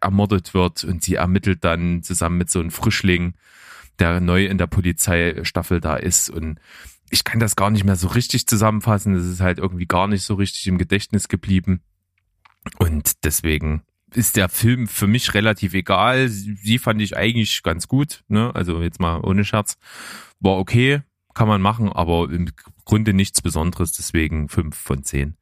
ermordet 0.00 0.52
wird 0.52 0.82
und 0.82 1.04
sie 1.04 1.14
ermittelt 1.14 1.62
dann 1.62 2.02
zusammen 2.02 2.38
mit 2.38 2.50
so 2.50 2.58
einem 2.58 2.72
Frischling, 2.72 3.34
der 4.00 4.18
neu 4.18 4.46
in 4.46 4.58
der 4.58 4.66
Polizeistaffel 4.66 5.80
da 5.80 5.94
ist 5.94 6.28
und 6.28 6.58
ich 7.08 7.22
kann 7.22 7.38
das 7.38 7.54
gar 7.54 7.70
nicht 7.70 7.84
mehr 7.84 7.94
so 7.94 8.08
richtig 8.08 8.48
zusammenfassen. 8.48 9.14
Das 9.14 9.26
ist 9.26 9.40
halt 9.40 9.58
irgendwie 9.60 9.86
gar 9.86 10.08
nicht 10.08 10.24
so 10.24 10.34
richtig 10.34 10.66
im 10.66 10.76
Gedächtnis 10.76 11.28
geblieben. 11.28 11.82
Und 12.80 13.24
deswegen 13.24 13.84
ist 14.14 14.36
der 14.36 14.48
Film 14.48 14.86
für 14.86 15.06
mich 15.06 15.34
relativ 15.34 15.74
egal. 15.74 16.28
Sie 16.28 16.78
fand 16.78 17.00
ich 17.02 17.16
eigentlich 17.16 17.62
ganz 17.62 17.88
gut, 17.88 18.24
ne? 18.28 18.54
Also 18.54 18.82
jetzt 18.82 19.00
mal 19.00 19.20
ohne 19.20 19.44
Scherz. 19.44 19.76
War 20.40 20.58
okay, 20.58 21.02
kann 21.34 21.48
man 21.48 21.60
machen, 21.60 21.92
aber 21.92 22.30
im 22.30 22.50
Grunde 22.84 23.12
nichts 23.12 23.42
Besonderes, 23.42 23.92
deswegen 23.92 24.48
fünf 24.48 24.76
von 24.76 25.02
zehn. 25.02 25.36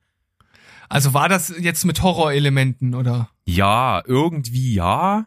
Also 0.89 1.15
war 1.15 1.29
das 1.29 1.55
jetzt 1.59 1.85
mit 1.85 2.03
Horrorelementen 2.03 2.95
oder? 2.95 3.31
Ja, 3.45 4.03
irgendwie 4.07 4.75
ja. 4.75 5.27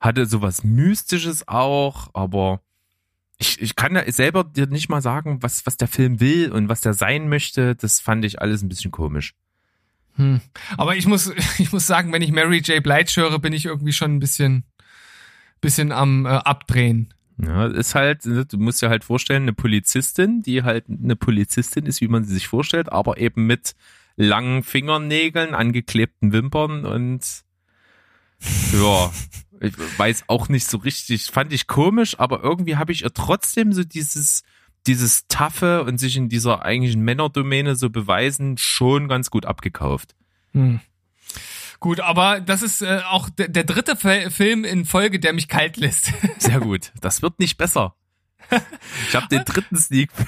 Hatte 0.00 0.26
sowas 0.26 0.62
Mystisches 0.62 1.48
auch, 1.48 2.10
aber 2.14 2.60
ich, 3.38 3.60
ich 3.60 3.76
kann 3.76 3.94
ja 3.94 4.10
selber 4.10 4.44
dir 4.44 4.66
nicht 4.66 4.88
mal 4.88 5.00
sagen, 5.00 5.42
was, 5.42 5.66
was 5.66 5.76
der 5.76 5.88
Film 5.88 6.20
will 6.20 6.52
und 6.52 6.68
was 6.68 6.80
der 6.80 6.94
sein 6.94 7.28
möchte. 7.28 7.74
Das 7.74 8.00
fand 8.00 8.24
ich 8.24 8.40
alles 8.40 8.62
ein 8.62 8.68
bisschen 8.68 8.90
komisch. 8.90 9.34
Hm. 10.18 10.40
Aber 10.76 10.96
ich 10.96 11.06
muss, 11.06 11.32
ich 11.58 11.72
muss 11.72 11.86
sagen, 11.86 12.12
wenn 12.12 12.22
ich 12.22 12.32
Mary 12.32 12.58
J. 12.58 12.82
Blige 12.82 13.12
höre, 13.16 13.38
bin 13.38 13.52
ich 13.52 13.64
irgendwie 13.64 13.92
schon 13.92 14.16
ein 14.16 14.20
bisschen, 14.20 14.64
bisschen 15.60 15.92
am 15.92 16.26
äh, 16.26 16.30
Abdrehen. 16.30 17.14
Ja, 17.40 17.66
ist 17.68 17.94
halt, 17.94 18.24
du 18.24 18.58
musst 18.58 18.82
dir 18.82 18.88
halt 18.88 19.04
vorstellen, 19.04 19.42
eine 19.42 19.52
Polizistin, 19.52 20.42
die 20.42 20.64
halt 20.64 20.86
eine 20.88 21.14
Polizistin 21.14 21.86
ist, 21.86 22.00
wie 22.00 22.08
man 22.08 22.24
sie 22.24 22.34
sich 22.34 22.48
vorstellt, 22.48 22.90
aber 22.90 23.18
eben 23.18 23.46
mit 23.46 23.76
langen 24.16 24.64
Fingernägeln, 24.64 25.54
angeklebten 25.54 26.32
Wimpern 26.32 26.84
und 26.84 27.44
ja, 28.72 29.12
ich 29.60 29.74
weiß 29.98 30.24
auch 30.26 30.48
nicht 30.48 30.66
so 30.66 30.78
richtig, 30.78 31.26
fand 31.26 31.52
ich 31.52 31.68
komisch, 31.68 32.18
aber 32.18 32.42
irgendwie 32.42 32.76
habe 32.76 32.90
ich 32.90 33.02
ihr 33.02 33.12
trotzdem 33.12 33.72
so 33.72 33.84
dieses, 33.84 34.42
dieses 34.88 35.28
Taffe 35.28 35.84
und 35.84 35.98
sich 35.98 36.16
in 36.16 36.28
dieser 36.28 36.64
eigentlichen 36.64 37.02
Männerdomäne 37.02 37.76
so 37.76 37.90
beweisen 37.90 38.56
schon 38.58 39.06
ganz 39.08 39.30
gut 39.30 39.46
abgekauft. 39.46 40.16
Hm. 40.52 40.80
Gut, 41.78 42.00
aber 42.00 42.40
das 42.40 42.62
ist 42.62 42.82
äh, 42.82 43.02
auch 43.08 43.30
der, 43.30 43.46
der 43.48 43.62
dritte 43.62 43.94
Fe- 43.94 44.30
Film 44.32 44.64
in 44.64 44.84
Folge, 44.84 45.20
der 45.20 45.32
mich 45.32 45.46
kalt 45.46 45.76
lässt. 45.76 46.12
Sehr 46.38 46.58
gut. 46.58 46.90
Das 47.00 47.22
wird 47.22 47.38
nicht 47.38 47.56
besser. 47.56 47.94
Ich 49.08 49.14
habe 49.14 49.28
den 49.28 49.44
dritten 49.44 49.76
Sneak. 49.76 50.10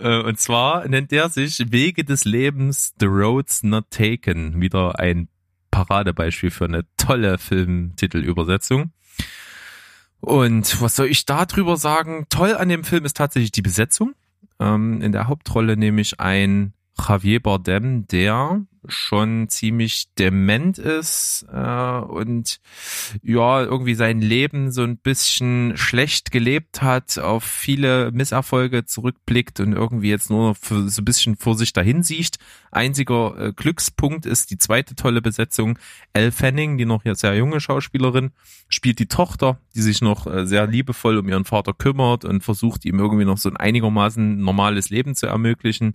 Äh, 0.00 0.20
Und 0.22 0.38
zwar 0.38 0.86
nennt 0.88 1.10
der 1.12 1.28
sich 1.28 1.70
Wege 1.70 2.04
des 2.04 2.24
Lebens, 2.24 2.92
The 2.98 3.06
Roads 3.06 3.62
Not 3.62 3.90
Taken. 3.90 4.60
Wieder 4.60 4.98
ein 4.98 5.28
Paradebeispiel 5.70 6.50
für 6.50 6.64
eine 6.64 6.84
tolle 6.96 7.38
Filmtitelübersetzung. 7.38 8.92
Und 10.22 10.80
was 10.80 10.94
soll 10.94 11.08
ich 11.08 11.26
da 11.26 11.46
drüber 11.46 11.76
sagen? 11.76 12.26
Toll 12.28 12.54
an 12.54 12.68
dem 12.68 12.84
Film 12.84 13.04
ist 13.04 13.16
tatsächlich 13.16 13.50
die 13.50 13.60
Besetzung. 13.60 14.14
Ähm, 14.60 15.02
in 15.02 15.10
der 15.10 15.26
Hauptrolle 15.26 15.76
nämlich 15.76 16.20
ein 16.20 16.74
Javier 16.96 17.42
Bardem, 17.42 18.06
der 18.06 18.60
schon 18.88 19.48
ziemlich 19.48 20.08
dement 20.18 20.78
ist 20.78 21.46
äh, 21.52 21.98
und 22.00 22.60
ja 23.22 23.62
irgendwie 23.62 23.94
sein 23.94 24.20
Leben 24.20 24.72
so 24.72 24.82
ein 24.82 24.96
bisschen 24.96 25.76
schlecht 25.76 26.32
gelebt 26.32 26.82
hat, 26.82 27.18
auf 27.18 27.44
viele 27.44 28.10
Misserfolge 28.10 28.84
zurückblickt 28.84 29.60
und 29.60 29.72
irgendwie 29.72 30.10
jetzt 30.10 30.30
nur 30.30 30.54
für, 30.54 30.88
so 30.88 31.02
ein 31.02 31.04
bisschen 31.04 31.36
vor 31.36 31.56
sich 31.56 31.72
dahin 31.72 32.02
sieht. 32.02 32.38
Einziger 32.72 33.38
äh, 33.38 33.52
Glückspunkt 33.52 34.26
ist 34.26 34.50
die 34.50 34.58
zweite 34.58 34.96
tolle 34.96 35.22
Besetzung. 35.22 35.78
Elle 36.12 36.32
Fanning, 36.32 36.76
die 36.76 36.86
noch 36.86 37.02
sehr 37.04 37.36
junge 37.36 37.60
Schauspielerin, 37.60 38.32
spielt 38.68 38.98
die 38.98 39.06
Tochter, 39.06 39.60
die 39.74 39.82
sich 39.82 40.00
noch 40.00 40.26
äh, 40.26 40.46
sehr 40.46 40.66
liebevoll 40.66 41.18
um 41.18 41.28
ihren 41.28 41.44
Vater 41.44 41.72
kümmert 41.72 42.24
und 42.24 42.42
versucht 42.42 42.84
ihm 42.84 42.98
irgendwie 42.98 43.24
noch 43.24 43.38
so 43.38 43.48
ein 43.48 43.56
einigermaßen 43.56 44.40
normales 44.40 44.90
Leben 44.90 45.14
zu 45.14 45.26
ermöglichen. 45.26 45.94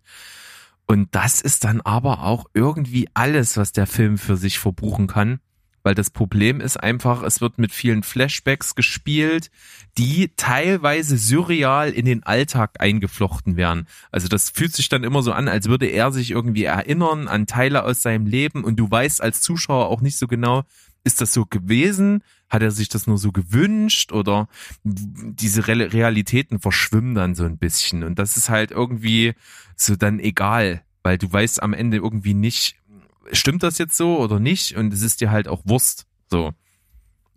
Und 0.87 1.13
das 1.13 1.41
ist 1.41 1.65
dann 1.65 1.81
aber 1.81 2.23
auch 2.23 2.45
irgendwie 2.53 3.09
alles, 3.13 3.57
was 3.57 3.73
der 3.73 3.87
Film 3.87 4.17
für 4.17 4.37
sich 4.37 4.57
verbuchen 4.57 5.07
kann. 5.07 5.39
Weil 5.83 5.95
das 5.95 6.09
Problem 6.09 6.59
ist 6.59 6.75
einfach, 6.77 7.23
es 7.23 7.39
wird 7.39 7.59
mit 7.59 7.71
vielen 7.71 8.03
Flashbacks 8.03 8.75
gespielt, 8.75 9.49
die 9.97 10.31
teilweise 10.35 11.17
surreal 11.17 11.91
in 11.91 12.05
den 12.05 12.23
Alltag 12.23 12.81
eingeflochten 12.81 13.55
werden. 13.55 13.87
Also 14.11 14.27
das 14.27 14.49
fühlt 14.49 14.73
sich 14.73 14.89
dann 14.89 15.05
immer 15.05 15.21
so 15.21 15.31
an, 15.31 15.47
als 15.47 15.69
würde 15.69 15.85
er 15.85 16.11
sich 16.11 16.31
irgendwie 16.31 16.65
erinnern 16.65 17.27
an 17.29 17.47
Teile 17.47 17.83
aus 17.85 18.01
seinem 18.01 18.25
Leben 18.25 18.65
und 18.65 18.77
du 18.77 18.89
weißt 18.89 19.21
als 19.21 19.39
Zuschauer 19.41 19.87
auch 19.87 20.01
nicht 20.01 20.17
so 20.17 20.27
genau, 20.27 20.63
ist 21.05 21.21
das 21.21 21.33
so 21.33 21.45
gewesen? 21.45 22.21
Hat 22.49 22.61
er 22.61 22.71
sich 22.71 22.89
das 22.89 23.07
nur 23.07 23.17
so 23.17 23.31
gewünscht 23.31 24.11
oder 24.11 24.47
diese 24.83 25.67
Re 25.67 25.91
Realitäten 25.91 26.59
verschwimmen 26.59 27.13
dann 27.13 27.35
so 27.35 27.43
ein 27.43 27.57
bisschen 27.57 28.03
und 28.03 28.19
das 28.19 28.37
ist 28.37 28.49
halt 28.49 28.71
irgendwie 28.71 29.33
so 29.75 29.95
dann 29.95 30.19
egal, 30.19 30.81
weil 31.03 31.17
du 31.17 31.31
weißt 31.31 31.61
am 31.61 31.73
Ende 31.73 31.97
irgendwie 31.97 32.33
nicht, 32.33 32.75
stimmt 33.31 33.63
das 33.63 33.77
jetzt 33.77 33.97
so 33.97 34.17
oder 34.19 34.39
nicht 34.39 34.75
und 34.75 34.93
es 34.93 35.01
ist 35.01 35.21
dir 35.21 35.31
halt 35.31 35.47
auch 35.47 35.61
Wurst, 35.65 36.07
so. 36.29 36.53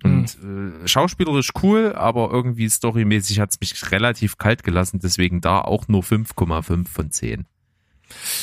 Und 0.02 0.38
äh, 0.42 0.88
schauspielerisch 0.88 1.50
cool, 1.62 1.92
aber 1.94 2.30
irgendwie 2.30 2.68
storymäßig 2.68 3.38
hat's 3.38 3.60
mich 3.60 3.90
relativ 3.90 4.38
kalt 4.38 4.62
gelassen, 4.62 5.00
deswegen 5.02 5.40
da 5.42 5.60
auch 5.60 5.88
nur 5.88 6.02
5,5 6.02 6.88
von 6.88 7.10
10. 7.10 7.46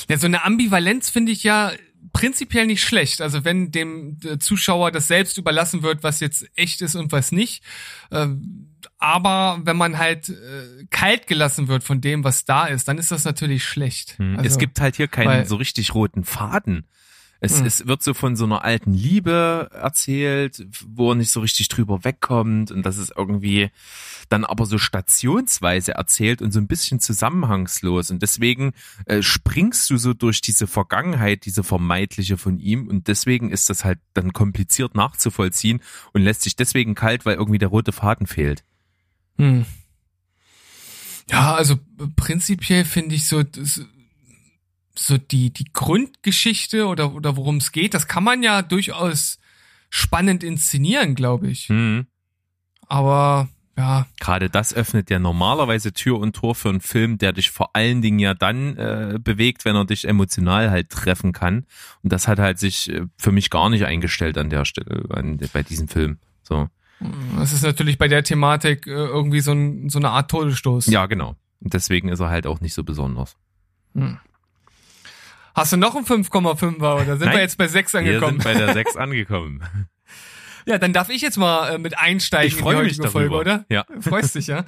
Ja, 0.07 0.17
so 0.17 0.27
eine 0.27 0.43
Ambivalenz 0.45 1.09
finde 1.09 1.31
ich 1.31 1.43
ja 1.43 1.71
prinzipiell 2.13 2.65
nicht 2.65 2.83
schlecht. 2.83 3.21
Also 3.21 3.43
wenn 3.45 3.71
dem 3.71 4.17
äh, 4.23 4.37
Zuschauer 4.39 4.91
das 4.91 5.07
selbst 5.07 5.37
überlassen 5.37 5.83
wird, 5.83 6.03
was 6.03 6.19
jetzt 6.19 6.49
echt 6.55 6.81
ist 6.81 6.95
und 6.95 7.11
was 7.11 7.31
nicht. 7.31 7.63
Ähm, 8.11 8.69
aber 8.97 9.59
wenn 9.63 9.77
man 9.77 9.97
halt 9.97 10.29
äh, 10.29 10.85
kalt 10.89 11.27
gelassen 11.27 11.67
wird 11.67 11.83
von 11.83 12.01
dem, 12.01 12.23
was 12.23 12.45
da 12.45 12.65
ist, 12.65 12.87
dann 12.87 12.97
ist 12.97 13.11
das 13.11 13.25
natürlich 13.25 13.63
schlecht. 13.63 14.17
Hm. 14.17 14.37
Also, 14.37 14.47
es 14.47 14.57
gibt 14.57 14.79
halt 14.79 14.95
hier 14.95 15.07
keinen 15.07 15.27
weil- 15.27 15.45
so 15.45 15.55
richtig 15.55 15.93
roten 15.93 16.23
Faden. 16.23 16.85
Es, 17.39 17.59
Hm. 17.59 17.65
es 17.65 17.87
wird 17.87 18.01
so 18.01 18.13
von 18.13 18.35
so 18.35 18.45
einer 18.45 18.63
alten 18.63 18.93
Liebe 18.93 19.69
erzählt, 19.73 20.65
wo 20.87 21.11
er 21.11 21.15
nicht 21.15 21.31
so 21.31 21.39
richtig 21.39 21.67
drüber 21.67 22.03
wegkommt 22.03 22.71
und 22.71 22.83
das 22.83 22.97
ist 22.97 23.13
irgendwie 23.15 23.69
dann 24.29 24.43
aber 24.43 24.65
so 24.65 24.77
stationsweise 24.77 25.93
erzählt 25.93 26.41
und 26.41 26.51
so 26.51 26.59
ein 26.59 26.67
bisschen 26.67 26.99
zusammenhangslos 26.99 28.11
und 28.11 28.21
deswegen 28.21 28.73
äh, 29.05 29.21
springst 29.21 29.89
du 29.89 29.97
so 29.97 30.13
durch 30.13 30.41
diese 30.41 30.67
Vergangenheit, 30.67 31.45
diese 31.45 31.63
vermeintliche 31.63 32.37
von 32.37 32.59
ihm 32.59 32.87
und 32.87 33.07
deswegen 33.07 33.51
ist 33.51 33.69
das 33.69 33.85
halt 33.85 33.99
dann 34.13 34.33
kompliziert 34.33 34.95
nachzuvollziehen 34.95 35.81
und 36.13 36.23
lässt 36.23 36.41
sich 36.41 36.55
deswegen 36.55 36.95
kalt, 36.95 37.25
weil 37.25 37.35
irgendwie 37.35 37.59
der 37.59 37.69
rote 37.69 37.91
Faden 37.91 38.27
fehlt. 38.27 38.63
Hm. 39.37 39.65
Ja, 41.29 41.55
also 41.55 41.77
prinzipiell 42.15 42.85
finde 42.85 43.15
ich 43.15 43.27
so 43.27 43.43
das, 43.43 43.81
so 44.97 45.17
die 45.17 45.51
die 45.51 45.71
Grundgeschichte 45.73 46.87
oder 46.87 47.13
oder 47.13 47.35
worum 47.37 47.57
es 47.57 47.71
geht, 47.71 47.93
das 47.93 48.07
kann 48.07 48.23
man 48.23 48.43
ja 48.43 48.61
durchaus 48.61 49.39
spannend 49.89 50.43
inszenieren, 50.43 51.15
glaube 51.15 51.49
ich. 51.49 51.69
Hm. 51.69 52.07
Aber 52.87 53.49
ja, 53.77 54.07
Gerade 54.19 54.49
das 54.49 54.73
öffnet 54.73 55.11
ja 55.11 55.19
normalerweise 55.19 55.93
Tür 55.93 56.17
und 56.17 56.35
Tor 56.35 56.55
für 56.55 56.69
einen 56.69 56.81
Film, 56.81 57.19
der 57.19 57.31
dich 57.31 57.51
vor 57.51 57.75
allen 57.75 58.01
Dingen 58.01 58.17
ja 58.17 58.33
dann 58.33 58.75
äh, 58.75 59.19
bewegt, 59.21 59.65
wenn 59.65 59.75
er 59.75 59.85
dich 59.85 60.07
emotional 60.07 60.71
halt 60.71 60.89
treffen 60.89 61.31
kann. 61.31 61.67
Und 62.01 62.11
das 62.11 62.27
hat 62.27 62.39
halt 62.39 62.57
sich 62.57 62.91
äh, 62.91 63.05
für 63.17 63.31
mich 63.31 63.51
gar 63.51 63.69
nicht 63.69 63.85
eingestellt 63.85 64.39
an 64.39 64.49
der 64.49 64.65
Stelle, 64.65 65.05
an, 65.11 65.37
bei 65.53 65.61
diesem 65.61 65.87
Film. 65.87 66.17
So. 66.41 66.69
das 67.37 67.53
ist 67.53 67.61
natürlich 67.61 67.99
bei 67.99 68.07
der 68.07 68.23
Thematik 68.23 68.87
äh, 68.87 68.91
irgendwie 68.91 69.41
so, 69.41 69.51
ein, 69.51 69.89
so 69.89 69.99
eine 69.99 70.09
Art 70.09 70.31
Todesstoß. 70.31 70.87
Ja, 70.87 71.05
genau. 71.05 71.35
Und 71.59 71.75
deswegen 71.75 72.09
ist 72.09 72.19
er 72.19 72.29
halt 72.29 72.47
auch 72.47 72.61
nicht 72.61 72.73
so 72.73 72.83
besonders. 72.83 73.37
Hm. 73.93 74.17
Hast 75.57 75.73
du 75.73 75.77
noch 75.77 75.95
einen 75.95 76.05
5,5er 76.05 76.93
oder 76.95 77.05
sind 77.17 77.19
Nein. 77.25 77.33
wir 77.35 77.41
jetzt 77.41 77.57
bei 77.57 77.67
6 77.67 77.93
Wir 77.93 77.99
angekommen? 77.99 78.39
sind 78.39 78.43
bei 78.43 78.53
der 78.53 78.73
6 78.73 78.95
angekommen. 78.97 79.63
Ja, 80.65 80.77
dann 80.77 80.93
darf 80.93 81.09
ich 81.09 81.21
jetzt 81.21 81.37
mal 81.37 81.75
äh, 81.75 81.77
mit 81.77 81.97
einsteigen 81.97 82.47
Ich 82.47 82.55
freue 82.55 82.75
in 82.75 82.81
die 82.81 82.87
mich 82.89 82.99
heutige 82.99 83.13
darüber. 83.13 83.35
Folge, 83.35 83.35
oder? 83.35 83.65
Ja. 83.69 83.85
Freust 84.01 84.35
dich, 84.35 84.47
ja? 84.47 84.65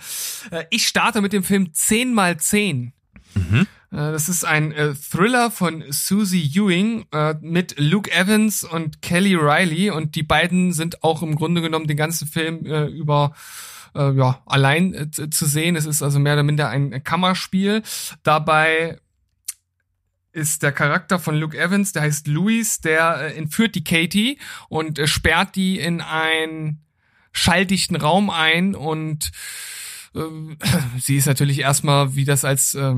Äh, 0.52 0.64
Ich 0.70 0.88
starte 0.88 1.22
mit 1.22 1.32
dem 1.34 1.44
Film 1.44 1.74
10 1.74 2.14
mal 2.14 2.38
10. 2.38 2.94
Mhm. 3.36 3.62
Äh, 3.62 3.66
Das 3.92 4.30
ist 4.30 4.46
ein 4.46 4.72
äh, 4.72 4.94
Thriller 4.96 5.52
von 5.52 5.84
Susie 5.90 6.50
Ewing 6.56 7.06
äh, 7.12 7.36
mit 7.42 7.76
Luke 7.78 8.10
Evans 8.12 8.64
und 8.64 9.02
Kelly 9.02 9.36
Riley 9.36 9.92
und 9.92 10.16
die 10.16 10.24
beiden 10.24 10.72
sind 10.74 11.04
auch 11.04 11.22
im 11.22 11.36
Grunde 11.36 11.62
genommen 11.62 11.88
den 11.88 11.98
ganzen 11.98 12.28
Film 12.28 12.66
äh, 12.66 12.86
über 12.86 13.34
ja, 13.96 14.40
allein 14.46 15.10
zu 15.12 15.32
zu 15.32 15.46
sehen. 15.48 15.76
Es 15.76 15.88
ist 15.88 16.04
also 16.04 16.20
mehr 16.20 16.34
oder 16.34 16.44
minder 16.44 16.70
ein 16.70 17.04
Kammerspiel. 17.04 17.82
Dabei 18.22 19.00
ist 20.40 20.64
der 20.64 20.72
Charakter 20.72 21.20
von 21.20 21.36
Luke 21.36 21.58
Evans, 21.58 21.92
der 21.92 22.04
heißt 22.04 22.28
Louis, 22.28 22.80
der 22.82 23.18
äh, 23.20 23.38
entführt 23.38 23.76
die 23.76 23.84
Katie 23.84 24.40
und 24.70 24.98
äh, 24.98 25.08
sperrt 25.08 25.56
die 25.56 25.80
in 25.80 26.02
einen 26.02 26.86
schalldichten 27.32 27.96
Raum 27.96 28.30
ein 28.30 28.76
und 28.76 29.32
äh, 30.16 30.22
sie 31.00 31.18
ist 31.18 31.28
natürlich 31.28 31.60
erstmal, 31.60 32.16
wie 32.16 32.26
das 32.26 32.46
als 32.46 32.74
äh, 32.76 32.96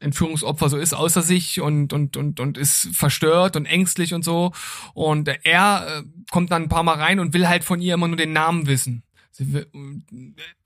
Entführungsopfer 0.00 0.68
so 0.70 0.78
ist, 0.78 0.94
außer 0.94 1.22
sich 1.22 1.60
und, 1.60 1.92
und, 1.92 2.16
und, 2.16 2.40
und 2.40 2.56
ist 2.56 2.88
verstört 2.92 3.56
und 3.56 3.66
ängstlich 3.66 4.14
und 4.14 4.24
so. 4.24 4.52
Und 4.94 5.28
er 5.28 5.86
äh, 5.86 6.02
kommt 6.30 6.50
dann 6.50 6.62
ein 6.62 6.68
paar 6.68 6.82
Mal 6.82 6.96
rein 6.96 7.20
und 7.20 7.34
will 7.34 7.46
halt 7.46 7.64
von 7.64 7.80
ihr 7.80 7.94
immer 7.94 8.08
nur 8.08 8.16
den 8.16 8.32
Namen 8.32 8.66
wissen. 8.66 9.02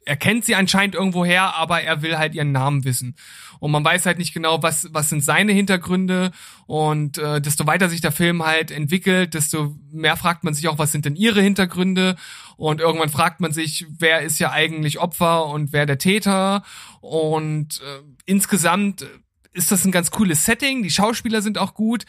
Er 0.04 0.16
kennt 0.16 0.45
sie 0.45 0.54
anscheinend 0.54 0.95
irgendwo 0.95 1.25
her, 1.25 1.54
aber 1.54 1.83
er 1.83 2.02
will 2.02 2.19
halt 2.19 2.35
ihren 2.35 2.52
Namen 2.52 2.85
wissen. 2.85 3.16
Und 3.61 3.71
man 3.71 3.85
weiß 3.85 4.07
halt 4.07 4.19
nicht 4.19 4.35
genau, 4.35 4.62
was, 4.62 4.88
was 4.93 5.09
sind 5.09 5.23
seine 5.23 5.52
Hintergründe. 5.52 6.33
Und 6.66 7.19
äh, 7.19 7.40
desto 7.40 7.66
weiter 7.66 7.88
sich 7.88 8.00
der 8.00 8.12
Film 8.12 8.45
halt 8.45 8.71
entwickelt, 8.71 9.35
desto 9.35 9.76
mehr 9.90 10.16
fragt 10.16 10.45
man 10.45 10.54
sich 10.54 10.69
auch, 10.69 10.78
was 10.78 10.93
sind 10.93 11.04
denn 11.04 11.16
ihre 11.16 11.40
Hintergründe. 11.40 12.16
Und 12.57 12.81
irgendwann 12.81 13.09
fragt 13.09 13.40
man 13.40 13.52
sich, 13.52 13.87
wer 13.88 14.21
ist 14.23 14.38
ja 14.38 14.50
eigentlich 14.50 14.99
Opfer 14.99 15.47
und 15.47 15.73
wer 15.73 15.87
der 15.87 15.99
Täter. 15.99 16.64
Und 17.00 17.81
äh, 17.81 18.02
insgesamt 18.26 19.07
ist 19.52 19.71
das 19.71 19.85
ein 19.85 19.93
ganz 19.93 20.11
cooles 20.11 20.45
Setting. 20.45 20.83
Die 20.83 20.90
Schauspieler 20.90 21.40
sind 21.40 21.59
auch 21.59 21.75
gut. 21.75 22.04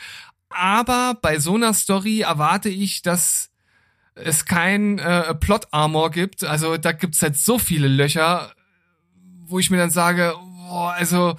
Aber 0.49 1.17
bei 1.21 1.39
so 1.39 1.55
einer 1.55 1.73
Story 1.73 2.21
erwarte 2.21 2.69
ich, 2.69 3.01
dass 3.01 3.51
es 4.15 4.45
kein 4.45 4.99
äh, 4.99 5.35
Plot-Armor 5.35 6.11
gibt. 6.11 6.43
Also 6.43 6.77
da 6.77 6.91
gibt's 6.91 7.21
halt 7.21 7.35
so 7.35 7.59
viele 7.59 7.87
Löcher, 7.87 8.53
wo 9.45 9.59
ich 9.59 9.69
mir 9.69 9.77
dann 9.77 9.89
sage, 9.91 10.33
boah, 10.67 10.93
also 10.93 11.37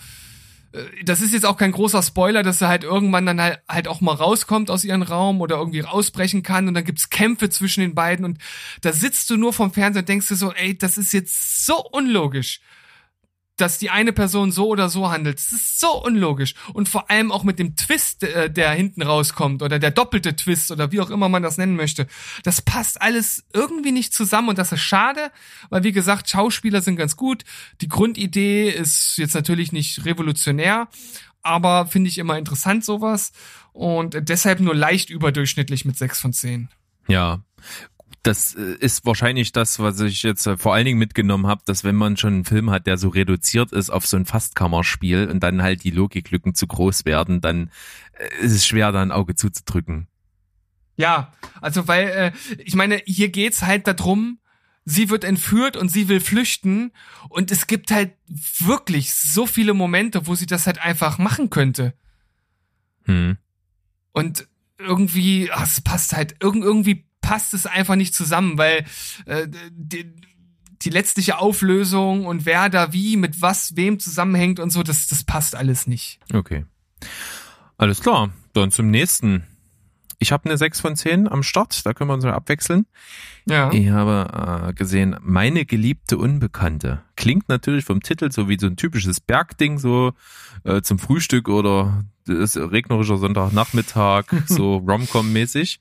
äh, 0.72 1.04
das 1.04 1.20
ist 1.20 1.32
jetzt 1.32 1.46
auch 1.46 1.56
kein 1.56 1.72
großer 1.72 2.02
Spoiler, 2.02 2.42
dass 2.42 2.60
er 2.60 2.68
halt 2.68 2.84
irgendwann 2.84 3.26
dann 3.26 3.40
halt, 3.40 3.60
halt 3.68 3.88
auch 3.88 4.00
mal 4.00 4.14
rauskommt 4.14 4.70
aus 4.70 4.84
ihrem 4.84 5.02
Raum 5.02 5.40
oder 5.40 5.56
irgendwie 5.56 5.80
rausbrechen 5.80 6.42
kann 6.42 6.68
und 6.68 6.74
dann 6.74 6.84
gibt's 6.84 7.10
Kämpfe 7.10 7.48
zwischen 7.48 7.80
den 7.80 7.94
beiden 7.94 8.24
und 8.24 8.38
da 8.82 8.92
sitzt 8.92 9.30
du 9.30 9.36
nur 9.36 9.52
vom 9.52 9.72
Fernseher 9.72 10.02
und 10.02 10.08
denkst 10.08 10.28
dir 10.28 10.36
so, 10.36 10.52
ey, 10.52 10.76
das 10.76 10.98
ist 10.98 11.12
jetzt 11.12 11.66
so 11.66 11.82
unlogisch 11.82 12.60
dass 13.56 13.78
die 13.78 13.90
eine 13.90 14.12
Person 14.12 14.52
so 14.52 14.68
oder 14.68 14.88
so 14.88 15.10
handelt. 15.10 15.38
Das 15.38 15.52
ist 15.52 15.80
so 15.80 16.02
unlogisch. 16.04 16.54
Und 16.74 16.88
vor 16.88 17.10
allem 17.10 17.32
auch 17.32 17.42
mit 17.42 17.58
dem 17.58 17.74
Twist, 17.76 18.22
äh, 18.22 18.50
der 18.50 18.70
hinten 18.72 19.02
rauskommt 19.02 19.62
oder 19.62 19.78
der 19.78 19.90
doppelte 19.90 20.36
Twist 20.36 20.70
oder 20.70 20.92
wie 20.92 21.00
auch 21.00 21.10
immer 21.10 21.28
man 21.28 21.42
das 21.42 21.56
nennen 21.56 21.76
möchte. 21.76 22.06
Das 22.42 22.60
passt 22.60 23.00
alles 23.00 23.44
irgendwie 23.52 23.92
nicht 23.92 24.14
zusammen 24.14 24.50
und 24.50 24.58
das 24.58 24.72
ist 24.72 24.82
schade, 24.82 25.30
weil 25.70 25.84
wie 25.84 25.92
gesagt, 25.92 26.28
Schauspieler 26.28 26.82
sind 26.82 26.96
ganz 26.96 27.16
gut. 27.16 27.44
Die 27.80 27.88
Grundidee 27.88 28.68
ist 28.68 29.16
jetzt 29.16 29.34
natürlich 29.34 29.72
nicht 29.72 30.04
revolutionär, 30.04 30.88
aber 31.42 31.86
finde 31.86 32.10
ich 32.10 32.18
immer 32.18 32.38
interessant 32.38 32.84
sowas 32.84 33.32
und 33.72 34.16
deshalb 34.28 34.60
nur 34.60 34.74
leicht 34.74 35.10
überdurchschnittlich 35.10 35.84
mit 35.84 35.96
6 35.96 36.20
von 36.20 36.32
10. 36.32 36.68
Ja. 37.08 37.40
Das 38.26 38.56
äh, 38.56 38.74
ist 38.80 39.06
wahrscheinlich 39.06 39.52
das, 39.52 39.78
was 39.78 40.00
ich 40.00 40.24
jetzt 40.24 40.46
äh, 40.48 40.56
vor 40.56 40.74
allen 40.74 40.84
Dingen 40.84 40.98
mitgenommen 40.98 41.46
habe, 41.46 41.62
dass 41.64 41.84
wenn 41.84 41.94
man 41.94 42.16
schon 42.16 42.34
einen 42.34 42.44
Film 42.44 42.70
hat, 42.70 42.88
der 42.88 42.98
so 42.98 43.08
reduziert 43.08 43.70
ist 43.70 43.88
auf 43.88 44.04
so 44.04 44.16
ein 44.16 44.26
Fastkammerspiel 44.26 45.28
und 45.28 45.40
dann 45.40 45.62
halt 45.62 45.84
die 45.84 45.92
Logiklücken 45.92 46.56
zu 46.56 46.66
groß 46.66 47.04
werden, 47.04 47.40
dann 47.40 47.70
äh, 48.18 48.44
ist 48.44 48.52
es 48.52 48.66
schwer, 48.66 48.90
da 48.90 49.00
ein 49.00 49.12
Auge 49.12 49.36
zuzudrücken. 49.36 50.08
Ja, 50.96 51.32
also 51.60 51.86
weil 51.86 52.08
äh, 52.08 52.32
ich 52.58 52.74
meine, 52.74 53.00
hier 53.06 53.28
geht's 53.28 53.62
halt 53.62 53.86
darum, 53.86 54.40
sie 54.84 55.08
wird 55.08 55.22
entführt 55.22 55.76
und 55.76 55.88
sie 55.88 56.08
will 56.08 56.18
flüchten 56.18 56.90
und 57.28 57.52
es 57.52 57.68
gibt 57.68 57.92
halt 57.92 58.12
wirklich 58.58 59.14
so 59.14 59.46
viele 59.46 59.72
Momente, 59.72 60.26
wo 60.26 60.34
sie 60.34 60.46
das 60.46 60.66
halt 60.66 60.80
einfach 60.82 61.18
machen 61.18 61.48
könnte. 61.48 61.94
Hm. 63.04 63.36
Und 64.10 64.48
irgendwie, 64.78 65.50
ach, 65.52 65.66
es 65.66 65.80
passt 65.80 66.12
halt, 66.12 66.36
irg 66.42 66.56
irgendwie 66.56 67.05
passt 67.26 67.54
es 67.54 67.66
einfach 67.66 67.96
nicht 67.96 68.14
zusammen, 68.14 68.56
weil 68.56 68.84
äh, 69.26 69.48
die, 69.70 70.14
die 70.82 70.90
letztliche 70.90 71.38
Auflösung 71.38 72.24
und 72.24 72.46
wer 72.46 72.68
da 72.68 72.92
wie 72.92 73.16
mit 73.16 73.42
was 73.42 73.74
wem 73.74 73.98
zusammenhängt 73.98 74.60
und 74.60 74.70
so, 74.70 74.84
das, 74.84 75.08
das 75.08 75.24
passt 75.24 75.56
alles 75.56 75.88
nicht. 75.88 76.20
Okay. 76.32 76.64
Alles 77.78 78.00
klar. 78.00 78.30
Dann 78.52 78.70
zum 78.70 78.90
nächsten. 78.90 79.44
Ich 80.18 80.32
habe 80.32 80.46
eine 80.46 80.56
6 80.56 80.80
von 80.80 80.96
10 80.96 81.28
am 81.28 81.42
Start, 81.42 81.84
da 81.84 81.92
können 81.92 82.08
wir 82.08 82.14
uns 82.14 82.24
mal 82.24 82.32
abwechseln. 82.32 82.86
Ja. 83.44 83.70
Ich 83.72 83.90
habe 83.90 84.68
äh, 84.68 84.72
gesehen, 84.72 85.16
meine 85.20 85.66
geliebte 85.66 86.16
Unbekannte. 86.16 87.02
Klingt 87.16 87.48
natürlich 87.48 87.84
vom 87.84 88.02
Titel 88.02 88.30
so 88.30 88.48
wie 88.48 88.58
so 88.58 88.66
ein 88.66 88.76
typisches 88.76 89.20
Bergding, 89.20 89.78
so 89.78 90.12
äh, 90.64 90.80
zum 90.80 90.98
Frühstück 90.98 91.48
oder 91.48 92.04
das 92.24 92.56
ist 92.56 92.56
regnerischer 92.56 93.18
Sonntagnachmittag, 93.18 94.24
so 94.46 94.76
Rom-Com-mäßig. 94.76 95.80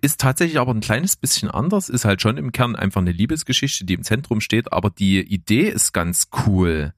Ist 0.00 0.20
tatsächlich 0.20 0.60
aber 0.60 0.72
ein 0.72 0.80
kleines 0.80 1.16
bisschen 1.16 1.50
anders, 1.50 1.88
ist 1.88 2.04
halt 2.04 2.22
schon 2.22 2.36
im 2.36 2.52
Kern 2.52 2.76
einfach 2.76 3.00
eine 3.00 3.12
Liebesgeschichte, 3.12 3.84
die 3.84 3.94
im 3.94 4.04
Zentrum 4.04 4.40
steht, 4.40 4.72
aber 4.72 4.90
die 4.90 5.20
Idee 5.20 5.68
ist 5.68 5.92
ganz 5.92 6.28
cool. 6.46 6.92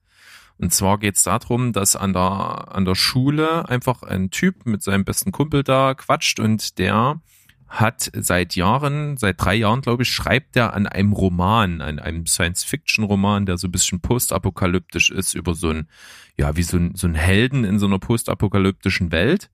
Und 0.57 0.71
zwar 0.71 0.99
geht 0.99 1.15
es 1.15 1.23
darum, 1.23 1.73
dass 1.73 1.95
an 1.95 2.13
der, 2.13 2.67
an 2.71 2.85
der 2.85 2.93
Schule 2.93 3.67
einfach 3.67 4.03
ein 4.03 4.29
Typ 4.29 4.67
mit 4.67 4.83
seinem 4.83 5.03
besten 5.03 5.31
Kumpel 5.31 5.63
da 5.63 5.95
quatscht 5.95 6.39
und 6.39 6.77
der 6.77 7.19
hat 7.67 8.11
seit 8.13 8.55
Jahren, 8.55 9.17
seit 9.17 9.41
drei 9.41 9.55
Jahren, 9.55 9.81
glaube 9.81 10.03
ich, 10.03 10.09
schreibt 10.09 10.57
er 10.57 10.73
an 10.73 10.85
einem 10.87 11.13
Roman, 11.13 11.81
an 11.81 11.99
einem 11.99 12.27
Science-Fiction-Roman, 12.27 13.45
der 13.45 13.57
so 13.57 13.69
ein 13.69 13.71
bisschen 13.71 14.01
postapokalyptisch 14.01 15.09
ist, 15.09 15.33
über 15.33 15.55
so 15.55 15.69
ein, 15.69 15.87
ja, 16.37 16.55
wie 16.57 16.63
so 16.63 16.77
ein, 16.77 16.95
so 16.95 17.07
ein 17.07 17.15
Helden 17.15 17.63
in 17.63 17.79
so 17.79 17.87
einer 17.87 17.97
postapokalyptischen 17.97 19.11
Welt. 19.11 19.49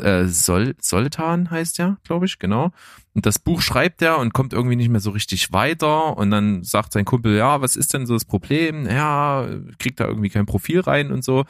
Äh, 0.00 0.26
Sol 0.26 0.74
Soltan 0.80 1.50
heißt 1.50 1.78
er, 1.78 1.98
glaube 2.04 2.26
ich, 2.26 2.38
genau. 2.38 2.72
Und 3.14 3.26
das 3.26 3.38
Buch 3.38 3.62
schreibt 3.62 4.00
er 4.00 4.18
und 4.18 4.32
kommt 4.32 4.52
irgendwie 4.52 4.76
nicht 4.76 4.90
mehr 4.90 5.00
so 5.00 5.10
richtig 5.10 5.52
weiter. 5.52 6.16
Und 6.16 6.30
dann 6.30 6.62
sagt 6.62 6.92
sein 6.92 7.04
Kumpel, 7.04 7.36
ja, 7.36 7.60
was 7.60 7.74
ist 7.74 7.92
denn 7.92 8.06
so 8.06 8.14
das 8.14 8.24
Problem? 8.24 8.86
Ja, 8.86 9.48
kriegt 9.78 9.98
da 9.98 10.06
irgendwie 10.06 10.28
kein 10.28 10.46
Profil 10.46 10.80
rein 10.80 11.10
und 11.10 11.24
so. 11.24 11.40
Und 11.40 11.46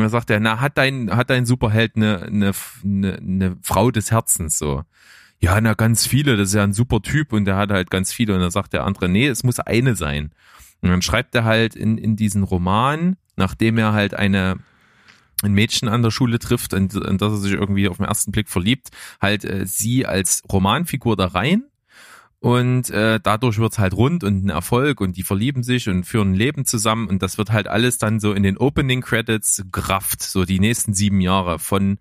dann 0.00 0.08
sagt 0.08 0.30
er, 0.30 0.40
na, 0.40 0.60
hat 0.60 0.78
dein, 0.78 1.14
hat 1.14 1.30
dein 1.30 1.46
Superheld 1.46 1.94
eine, 1.94 2.22
eine, 2.22 2.52
eine, 2.84 3.16
eine 3.18 3.56
Frau 3.62 3.90
des 3.90 4.10
Herzens 4.10 4.58
so? 4.58 4.82
Ja, 5.38 5.60
na, 5.60 5.74
ganz 5.74 6.06
viele, 6.06 6.36
das 6.36 6.48
ist 6.48 6.54
ja 6.54 6.64
ein 6.64 6.72
super 6.72 7.02
Typ 7.02 7.32
und 7.32 7.44
der 7.44 7.56
hat 7.56 7.70
halt 7.70 7.90
ganz 7.90 8.12
viele. 8.12 8.34
Und 8.34 8.40
dann 8.40 8.50
sagt 8.50 8.72
der 8.72 8.84
andere, 8.84 9.08
nee, 9.08 9.26
es 9.26 9.44
muss 9.44 9.60
eine 9.60 9.94
sein. 9.94 10.32
Und 10.80 10.90
dann 10.90 11.02
schreibt 11.02 11.34
er 11.34 11.44
halt 11.44 11.76
in, 11.76 11.98
in 11.98 12.16
diesen 12.16 12.42
Roman, 12.42 13.16
nachdem 13.36 13.78
er 13.78 13.92
halt 13.92 14.14
eine, 14.14 14.58
ein 15.42 15.52
Mädchen 15.52 15.88
an 15.88 16.02
der 16.02 16.10
Schule 16.10 16.38
trifft 16.38 16.74
und, 16.74 16.94
und 16.94 17.20
dass 17.20 17.32
er 17.32 17.38
sich 17.38 17.52
irgendwie 17.52 17.88
auf 17.88 17.98
den 17.98 18.06
ersten 18.06 18.32
Blick 18.32 18.48
verliebt, 18.48 18.90
halt 19.20 19.44
äh, 19.44 19.66
sie 19.66 20.06
als 20.06 20.42
Romanfigur 20.50 21.16
da 21.16 21.26
rein. 21.26 21.64
Und 22.42 22.90
äh, 22.90 23.20
dadurch 23.22 23.58
wird's 23.58 23.78
halt 23.78 23.94
rund 23.94 24.24
und 24.24 24.44
ein 24.44 24.48
Erfolg 24.48 25.00
und 25.00 25.16
die 25.16 25.22
verlieben 25.22 25.62
sich 25.62 25.88
und 25.88 26.02
führen 26.02 26.32
ein 26.32 26.34
Leben 26.34 26.64
zusammen. 26.64 27.06
Und 27.06 27.22
das 27.22 27.38
wird 27.38 27.52
halt 27.52 27.68
alles 27.68 27.98
dann 27.98 28.18
so 28.18 28.32
in 28.32 28.42
den 28.42 28.58
Opening 28.58 29.00
Credits 29.00 29.62
gerafft, 29.70 30.24
so 30.24 30.44
die 30.44 30.58
nächsten 30.58 30.92
sieben 30.92 31.20
Jahre 31.20 31.60
von 31.60 31.98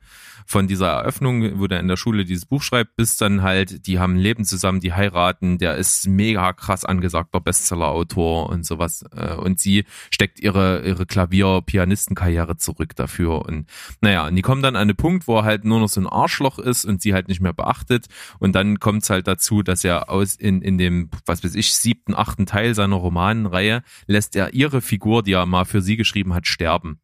von 0.52 0.68
dieser 0.68 0.90
Eröffnung, 0.90 1.60
wo 1.60 1.68
der 1.68 1.80
in 1.80 1.88
der 1.88 1.96
Schule 1.96 2.26
dieses 2.26 2.46
Buch 2.46 2.62
schreibt, 2.62 2.98
bis 2.98 3.16
dann 3.16 3.42
halt, 3.42 3.88
die 3.88 4.00
haben 4.00 4.16
ein 4.16 4.20
Leben 4.20 4.44
zusammen, 4.44 4.82
die 4.82 4.92
heiraten, 4.92 5.58
der 5.58 5.78
ist 5.78 6.08
mega 6.08 6.52
krass 6.52 6.84
angesagter 6.84 7.40
Bestseller-Autor 7.40 8.50
und 8.50 8.66
sowas. 8.66 9.06
äh, 9.16 9.34
Und 9.34 9.62
sie 9.62 9.86
steckt 10.12 10.42
ihre, 10.42 10.82
ihre 10.86 11.06
Klavier-Pianistenkarriere 11.06 12.58
zurück 12.58 12.98
dafür. 12.98 13.46
Und 13.46 13.70
naja, 14.02 14.28
und 14.28 14.36
die 14.36 14.42
kommen 14.42 14.62
dann 14.62 14.76
an 14.76 14.82
einen 14.82 14.98
Punkt, 14.98 15.26
wo 15.28 15.38
er 15.38 15.46
halt 15.46 15.64
nur 15.64 15.80
noch 15.80 15.88
so 15.88 16.02
ein 16.02 16.08
Arschloch 16.08 16.60
ist 16.60 16.84
und 16.84 17.02
sie 17.02 17.14
halt 17.14 17.30
nicht 17.30 17.40
mehr 17.40 17.54
beachtet. 17.54 18.08
Und 18.40 18.54
dann 18.54 18.80
kommt's 18.80 19.10
halt 19.10 19.28
dazu, 19.28 19.64
dass 19.64 19.86
er 19.86 20.10
aus 20.10 20.36
in, 20.36 20.62
in 20.62 20.78
dem, 20.78 21.10
was 21.26 21.46
weiß 21.46 21.56
ich, 21.56 21.74
siebten, 21.74 22.14
achten 22.14 22.46
Teil 22.46 22.76
seiner 22.76 22.98
Romanenreihe 22.98 23.84
lässt 24.06 24.36
er 24.36 24.54
ihre 24.54 24.82
Figur, 24.82 25.24
die 25.24 25.32
er 25.32 25.46
mal 25.46 25.64
für 25.64 25.82
sie 25.82 25.96
geschrieben 25.96 26.34
hat, 26.34 26.46
sterben. 26.46 27.00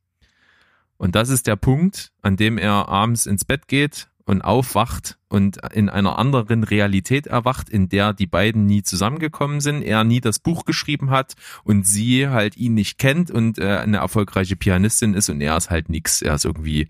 Und 0.98 1.16
das 1.16 1.30
ist 1.30 1.48
der 1.48 1.56
Punkt, 1.56 2.12
an 2.22 2.38
dem 2.38 2.58
er 2.58 2.90
abends 2.90 3.26
ins 3.26 3.46
Bett 3.46 3.68
geht 3.68 4.10
und 4.28 4.42
aufwacht 4.42 5.18
und 5.30 5.58
in 5.74 5.90
einer 5.90 6.20
anderen 6.20 6.64
Realität 6.64 7.28
erwacht, 7.28 7.70
in 7.70 7.88
der 7.88 8.14
die 8.14 8.28
beiden 8.28 8.66
nie 8.66 8.84
zusammengekommen 8.84 9.62
sind, 9.62 9.84
er 9.84 10.04
nie 10.04 10.20
das 10.20 10.40
Buch 10.40 10.66
geschrieben 10.66 11.12
hat 11.12 11.36
und 11.64 11.88
sie 11.88 12.28
halt 12.28 12.58
ihn 12.58 12.74
nicht 12.74 12.98
kennt 12.98 13.32
und 13.32 13.58
äh, 13.58 13.78
eine 13.78 13.98
erfolgreiche 13.98 14.58
Pianistin 14.58 15.14
ist 15.14 15.30
und 15.30 15.40
er 15.40 15.56
ist 15.56 15.70
halt 15.70 15.90
nix. 15.90 16.22
Er 16.22 16.36
ist 16.36 16.44
irgendwie, 16.44 16.90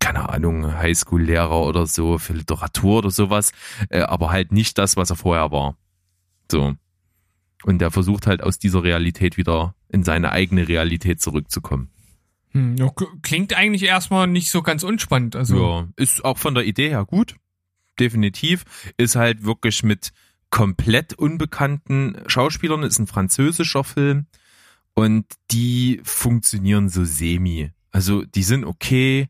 keine 0.00 0.28
Ahnung, 0.28 0.76
Highschool-Lehrer 0.76 1.62
oder 1.62 1.86
so 1.86 2.18
für 2.18 2.34
Literatur 2.34 2.98
oder 2.98 3.10
sowas, 3.10 3.52
äh, 3.88 4.00
aber 4.00 4.30
halt 4.30 4.52
nicht 4.52 4.76
das, 4.76 4.98
was 4.98 5.08
er 5.08 5.16
vorher 5.16 5.50
war. 5.52 5.76
So. 6.50 6.74
Und 7.64 7.80
er 7.80 7.90
versucht 7.90 8.26
halt 8.26 8.42
aus 8.42 8.58
dieser 8.58 8.82
Realität 8.82 9.38
wieder 9.38 9.74
in 9.88 10.04
seine 10.04 10.30
eigene 10.30 10.68
Realität 10.68 11.22
zurückzukommen. 11.22 11.90
Hm, 12.56 12.76
klingt 13.20 13.52
eigentlich 13.52 13.82
erstmal 13.82 14.26
nicht 14.26 14.50
so 14.50 14.62
ganz 14.62 14.82
unspannend. 14.82 15.36
Also 15.36 15.56
Ja, 15.56 15.88
ist 15.96 16.24
auch 16.24 16.38
von 16.38 16.54
der 16.54 16.64
Idee 16.64 16.88
her 16.88 17.04
gut. 17.04 17.36
Definitiv. 18.00 18.64
Ist 18.96 19.14
halt 19.14 19.44
wirklich 19.44 19.82
mit 19.82 20.12
komplett 20.48 21.12
unbekannten 21.12 22.16
Schauspielern, 22.26 22.82
ist 22.82 22.98
ein 22.98 23.06
französischer 23.06 23.84
Film 23.84 24.26
und 24.94 25.26
die 25.50 26.00
funktionieren 26.02 26.88
so 26.88 27.04
semi. 27.04 27.72
Also 27.90 28.24
die 28.24 28.42
sind 28.42 28.64
okay, 28.64 29.28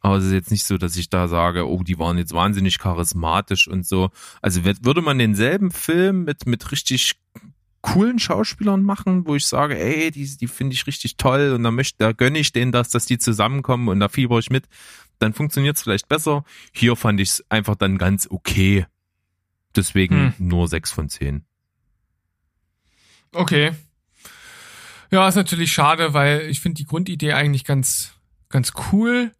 aber 0.00 0.16
es 0.16 0.24
ist 0.24 0.32
jetzt 0.32 0.50
nicht 0.50 0.66
so, 0.66 0.76
dass 0.76 0.96
ich 0.96 1.08
da 1.08 1.28
sage, 1.28 1.68
oh, 1.68 1.84
die 1.84 1.98
waren 1.98 2.18
jetzt 2.18 2.32
wahnsinnig 2.32 2.78
charismatisch 2.78 3.68
und 3.68 3.86
so. 3.86 4.10
Also 4.42 4.64
würde 4.64 5.00
man 5.00 5.18
denselben 5.18 5.70
Film 5.70 6.24
mit, 6.24 6.46
mit 6.46 6.72
richtig 6.72 7.14
coolen 7.84 8.18
Schauspielern 8.18 8.82
machen, 8.82 9.26
wo 9.26 9.34
ich 9.34 9.46
sage, 9.46 9.78
ey, 9.78 10.10
die, 10.10 10.24
die 10.38 10.46
finde 10.46 10.72
ich 10.72 10.86
richtig 10.86 11.18
toll 11.18 11.52
und 11.54 11.62
da 11.64 11.70
möchte, 11.70 11.98
da 11.98 12.12
gönne 12.12 12.38
ich 12.38 12.50
denen 12.50 12.72
das, 12.72 12.88
dass 12.88 13.04
die 13.04 13.18
zusammenkommen 13.18 13.88
und 13.88 14.00
da 14.00 14.08
fieber 14.08 14.38
ich 14.38 14.48
mit, 14.48 14.64
dann 15.18 15.34
funktioniert 15.34 15.76
es 15.76 15.82
vielleicht 15.82 16.08
besser. 16.08 16.44
Hier 16.72 16.96
fand 16.96 17.20
ich 17.20 17.28
es 17.28 17.44
einfach 17.50 17.76
dann 17.76 17.98
ganz 17.98 18.26
okay. 18.30 18.86
Deswegen 19.76 20.34
nur 20.38 20.66
sechs 20.66 20.92
von 20.92 21.10
zehn. 21.10 21.44
okay. 23.34 23.72
Ja, 25.10 25.28
ist 25.28 25.34
natürlich 25.34 25.70
schade, 25.70 26.14
weil 26.14 26.48
ich 26.48 26.60
finde 26.60 26.78
die 26.78 26.86
Grundidee 26.86 27.34
eigentlich 27.34 27.64
ganz, 27.64 28.14
ganz 28.48 28.72
cool. 28.92 29.30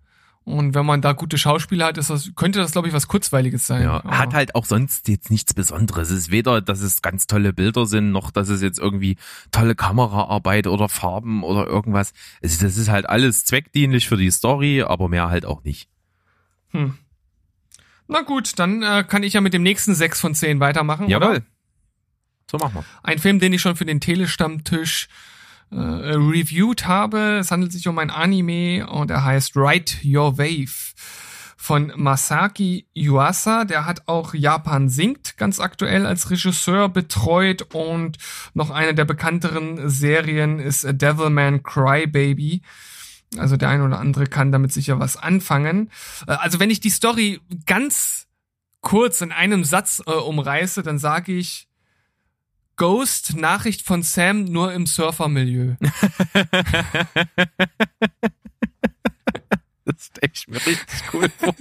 Und 0.44 0.74
wenn 0.74 0.84
man 0.84 1.00
da 1.00 1.12
gute 1.12 1.38
Schauspieler 1.38 1.86
hat, 1.86 1.96
ist 1.96 2.10
das, 2.10 2.30
könnte 2.36 2.58
das, 2.58 2.72
glaube 2.72 2.86
ich, 2.86 2.92
was 2.92 3.08
Kurzweiliges 3.08 3.66
sein. 3.66 3.82
Ja, 3.82 4.04
Aber- 4.04 4.18
hat 4.18 4.34
halt 4.34 4.54
auch 4.54 4.66
sonst 4.66 5.08
jetzt 5.08 5.30
nichts 5.30 5.54
Besonderes. 5.54 6.10
Es 6.10 6.18
ist 6.18 6.30
weder, 6.30 6.60
dass 6.60 6.80
es 6.80 7.00
ganz 7.00 7.26
tolle 7.26 7.54
Bilder 7.54 7.86
sind, 7.86 8.12
noch 8.12 8.30
dass 8.30 8.50
es 8.50 8.60
jetzt 8.60 8.78
irgendwie 8.78 9.16
tolle 9.52 9.74
Kameraarbeit 9.74 10.66
oder 10.66 10.90
Farben 10.90 11.42
oder 11.44 11.66
irgendwas. 11.66 12.12
Also 12.42 12.62
das 12.62 12.76
ist 12.76 12.90
halt 12.90 13.08
alles 13.08 13.46
zweckdienlich 13.46 14.06
für 14.06 14.18
die 14.18 14.30
Story, 14.30 14.82
aber 14.82 15.08
mehr 15.08 15.30
halt 15.30 15.46
auch 15.46 15.64
nicht. 15.64 15.88
Hm. 16.72 16.98
Na 18.06 18.20
gut, 18.20 18.58
dann 18.58 18.82
äh, 18.82 19.02
kann 19.08 19.22
ich 19.22 19.32
ja 19.32 19.40
mit 19.40 19.54
dem 19.54 19.62
nächsten 19.62 19.94
6 19.94 20.20
von 20.20 20.34
10 20.34 20.60
weitermachen. 20.60 21.06
Oder? 21.06 21.40
So 22.50 22.58
machen 22.58 22.74
wir. 22.74 22.84
Ein 23.02 23.18
Film, 23.18 23.38
den 23.38 23.54
ich 23.54 23.62
schon 23.62 23.76
für 23.76 23.86
den 23.86 24.00
Telestammtisch 24.00 25.08
äh, 25.70 25.76
reviewed 25.76 26.86
habe. 26.86 27.38
Es 27.40 27.50
handelt 27.50 27.72
sich 27.72 27.88
um 27.88 27.98
ein 27.98 28.10
Anime 28.10 28.86
und 28.88 29.10
er 29.10 29.24
heißt 29.24 29.56
Ride 29.56 29.92
Your 30.04 30.38
Wave 30.38 30.94
von 31.56 31.92
Masaki 31.96 32.86
Yuasa. 32.94 33.64
Der 33.64 33.86
hat 33.86 34.02
auch 34.06 34.34
Japan 34.34 34.88
singt 34.88 35.38
ganz 35.38 35.60
aktuell 35.60 36.04
als 36.04 36.30
Regisseur 36.30 36.90
betreut 36.90 37.62
und 37.72 38.18
noch 38.52 38.70
eine 38.70 38.94
der 38.94 39.06
bekannteren 39.06 39.88
Serien 39.88 40.58
ist 40.58 40.86
Devilman 40.86 41.62
Crybaby. 41.62 42.62
Also 43.38 43.56
der 43.56 43.70
ein 43.70 43.80
oder 43.80 43.98
andere 43.98 44.26
kann 44.26 44.52
damit 44.52 44.72
sicher 44.72 45.00
was 45.00 45.16
anfangen. 45.16 45.90
Äh, 46.26 46.32
Also 46.32 46.60
wenn 46.60 46.70
ich 46.70 46.80
die 46.80 46.90
Story 46.90 47.40
ganz 47.66 48.26
kurz 48.80 49.22
in 49.22 49.32
einem 49.32 49.64
Satz 49.64 50.02
äh, 50.06 50.10
umreiße, 50.10 50.82
dann 50.82 50.98
sage 50.98 51.32
ich, 51.32 51.68
Ghost, 52.76 53.36
Nachricht 53.36 53.82
von 53.82 54.02
Sam, 54.02 54.44
nur 54.44 54.72
im 54.72 54.86
Surfermilieu. 54.86 55.74
stelle 60.14 60.32
ich 60.32 60.48
mir 60.48 60.66
richtig 60.66 61.02
cool 61.12 61.28
vor. 61.36 61.54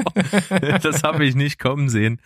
Das 0.79 1.03
habe 1.03 1.25
ich 1.25 1.35
nicht 1.35 1.59
kommen 1.59 1.89
sehen. 1.89 2.19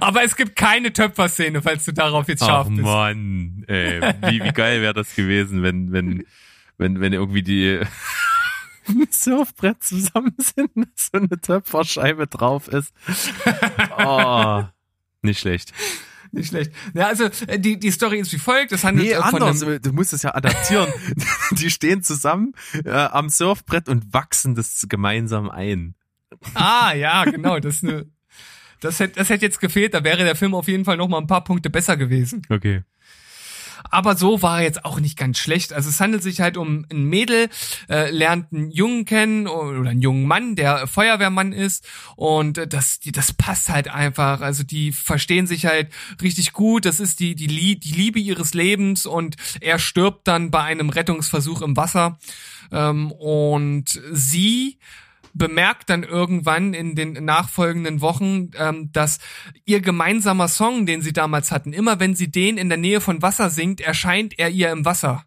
Aber 0.00 0.24
es 0.24 0.36
gibt 0.36 0.56
keine 0.56 0.92
Töpferszene, 0.92 1.62
falls 1.62 1.84
du 1.84 1.92
darauf 1.92 2.28
jetzt 2.28 2.42
Ach 2.42 2.46
scharf 2.46 2.68
bist. 2.68 2.82
Mann, 2.82 3.64
ey, 3.66 4.00
wie, 4.22 4.42
wie 4.42 4.52
geil 4.52 4.82
wäre 4.82 4.94
das 4.94 5.14
gewesen, 5.14 5.62
wenn, 5.62 5.92
wenn, 5.92 6.24
wenn, 6.78 7.00
wenn 7.00 7.12
irgendwie 7.12 7.42
die 7.42 7.80
Surfbrett 9.10 9.82
zusammen 9.82 10.34
sind, 10.38 10.70
so 10.96 11.18
eine 11.18 11.40
Töpferscheibe 11.40 12.26
drauf 12.26 12.68
ist. 12.68 12.92
Oh, 13.98 14.64
nicht 15.22 15.40
schlecht. 15.40 15.72
Nicht 16.32 16.48
schlecht. 16.48 16.72
Ja, 16.94 17.08
also 17.08 17.24
äh, 17.46 17.58
die, 17.58 17.78
die 17.78 17.90
Story 17.90 18.18
ist 18.18 18.32
wie 18.32 18.38
folgt. 18.38 18.72
Es 18.72 18.84
handelt 18.84 19.08
Nee, 19.08 19.14
von 19.14 19.42
anders. 19.42 19.64
Du 19.82 19.92
musst 19.92 20.12
es 20.12 20.22
ja 20.22 20.34
adaptieren. 20.34 20.88
Die 21.52 21.70
stehen 21.70 22.02
zusammen 22.02 22.52
äh, 22.84 22.90
am 22.90 23.28
Surfbrett 23.28 23.88
und 23.88 24.12
wachsen 24.12 24.54
das 24.54 24.86
gemeinsam 24.88 25.50
ein. 25.50 25.94
Ah, 26.54 26.92
ja, 26.94 27.24
genau. 27.24 27.58
Das, 27.58 27.76
ist 27.76 27.84
eine, 27.84 28.06
das, 28.80 29.00
hätte, 29.00 29.18
das 29.18 29.28
hätte 29.28 29.44
jetzt 29.44 29.60
gefehlt. 29.60 29.94
Da 29.94 30.04
wäre 30.04 30.24
der 30.24 30.36
Film 30.36 30.54
auf 30.54 30.68
jeden 30.68 30.84
Fall 30.84 30.96
noch 30.96 31.08
mal 31.08 31.18
ein 31.18 31.26
paar 31.26 31.42
Punkte 31.42 31.68
besser 31.68 31.96
gewesen. 31.96 32.42
Okay. 32.48 32.84
Aber 33.90 34.16
so 34.16 34.42
war 34.42 34.58
er 34.58 34.64
jetzt 34.64 34.84
auch 34.84 35.00
nicht 35.00 35.18
ganz 35.18 35.38
schlecht. 35.38 35.72
Also 35.72 35.88
es 35.88 36.00
handelt 36.00 36.22
sich 36.22 36.40
halt 36.40 36.56
um 36.56 36.86
ein 36.90 37.04
Mädel, 37.04 37.48
äh, 37.88 38.10
lernt 38.10 38.52
einen 38.52 38.70
Jungen 38.70 39.04
kennen 39.04 39.46
oder 39.46 39.90
einen 39.90 40.02
jungen 40.02 40.26
Mann, 40.26 40.56
der 40.56 40.86
Feuerwehrmann 40.86 41.52
ist 41.52 41.86
und 42.16 42.58
äh, 42.58 42.66
das, 42.66 43.00
die, 43.00 43.12
das 43.12 43.32
passt 43.32 43.68
halt 43.68 43.88
einfach. 43.88 44.40
Also 44.40 44.62
die 44.62 44.92
verstehen 44.92 45.46
sich 45.46 45.66
halt 45.66 45.88
richtig 46.22 46.52
gut. 46.52 46.84
Das 46.84 47.00
ist 47.00 47.20
die, 47.20 47.34
die, 47.34 47.46
die 47.78 47.92
Liebe 47.92 48.18
ihres 48.18 48.54
Lebens 48.54 49.06
und 49.06 49.36
er 49.60 49.78
stirbt 49.78 50.28
dann 50.28 50.50
bei 50.50 50.62
einem 50.62 50.90
Rettungsversuch 50.90 51.62
im 51.62 51.76
Wasser. 51.76 52.18
Ähm, 52.72 53.10
und 53.12 54.00
sie 54.12 54.78
bemerkt 55.34 55.90
dann 55.90 56.02
irgendwann 56.02 56.74
in 56.74 56.94
den 56.94 57.24
nachfolgenden 57.24 58.00
Wochen, 58.00 58.50
ähm, 58.56 58.90
dass 58.92 59.18
ihr 59.64 59.80
gemeinsamer 59.80 60.48
Song, 60.48 60.86
den 60.86 61.02
sie 61.02 61.12
damals 61.12 61.50
hatten, 61.50 61.72
immer 61.72 62.00
wenn 62.00 62.14
sie 62.14 62.30
den 62.30 62.58
in 62.58 62.68
der 62.68 62.78
Nähe 62.78 63.00
von 63.00 63.22
Wasser 63.22 63.50
singt, 63.50 63.80
erscheint 63.80 64.38
er 64.38 64.50
ihr 64.50 64.70
im 64.70 64.84
Wasser. 64.84 65.24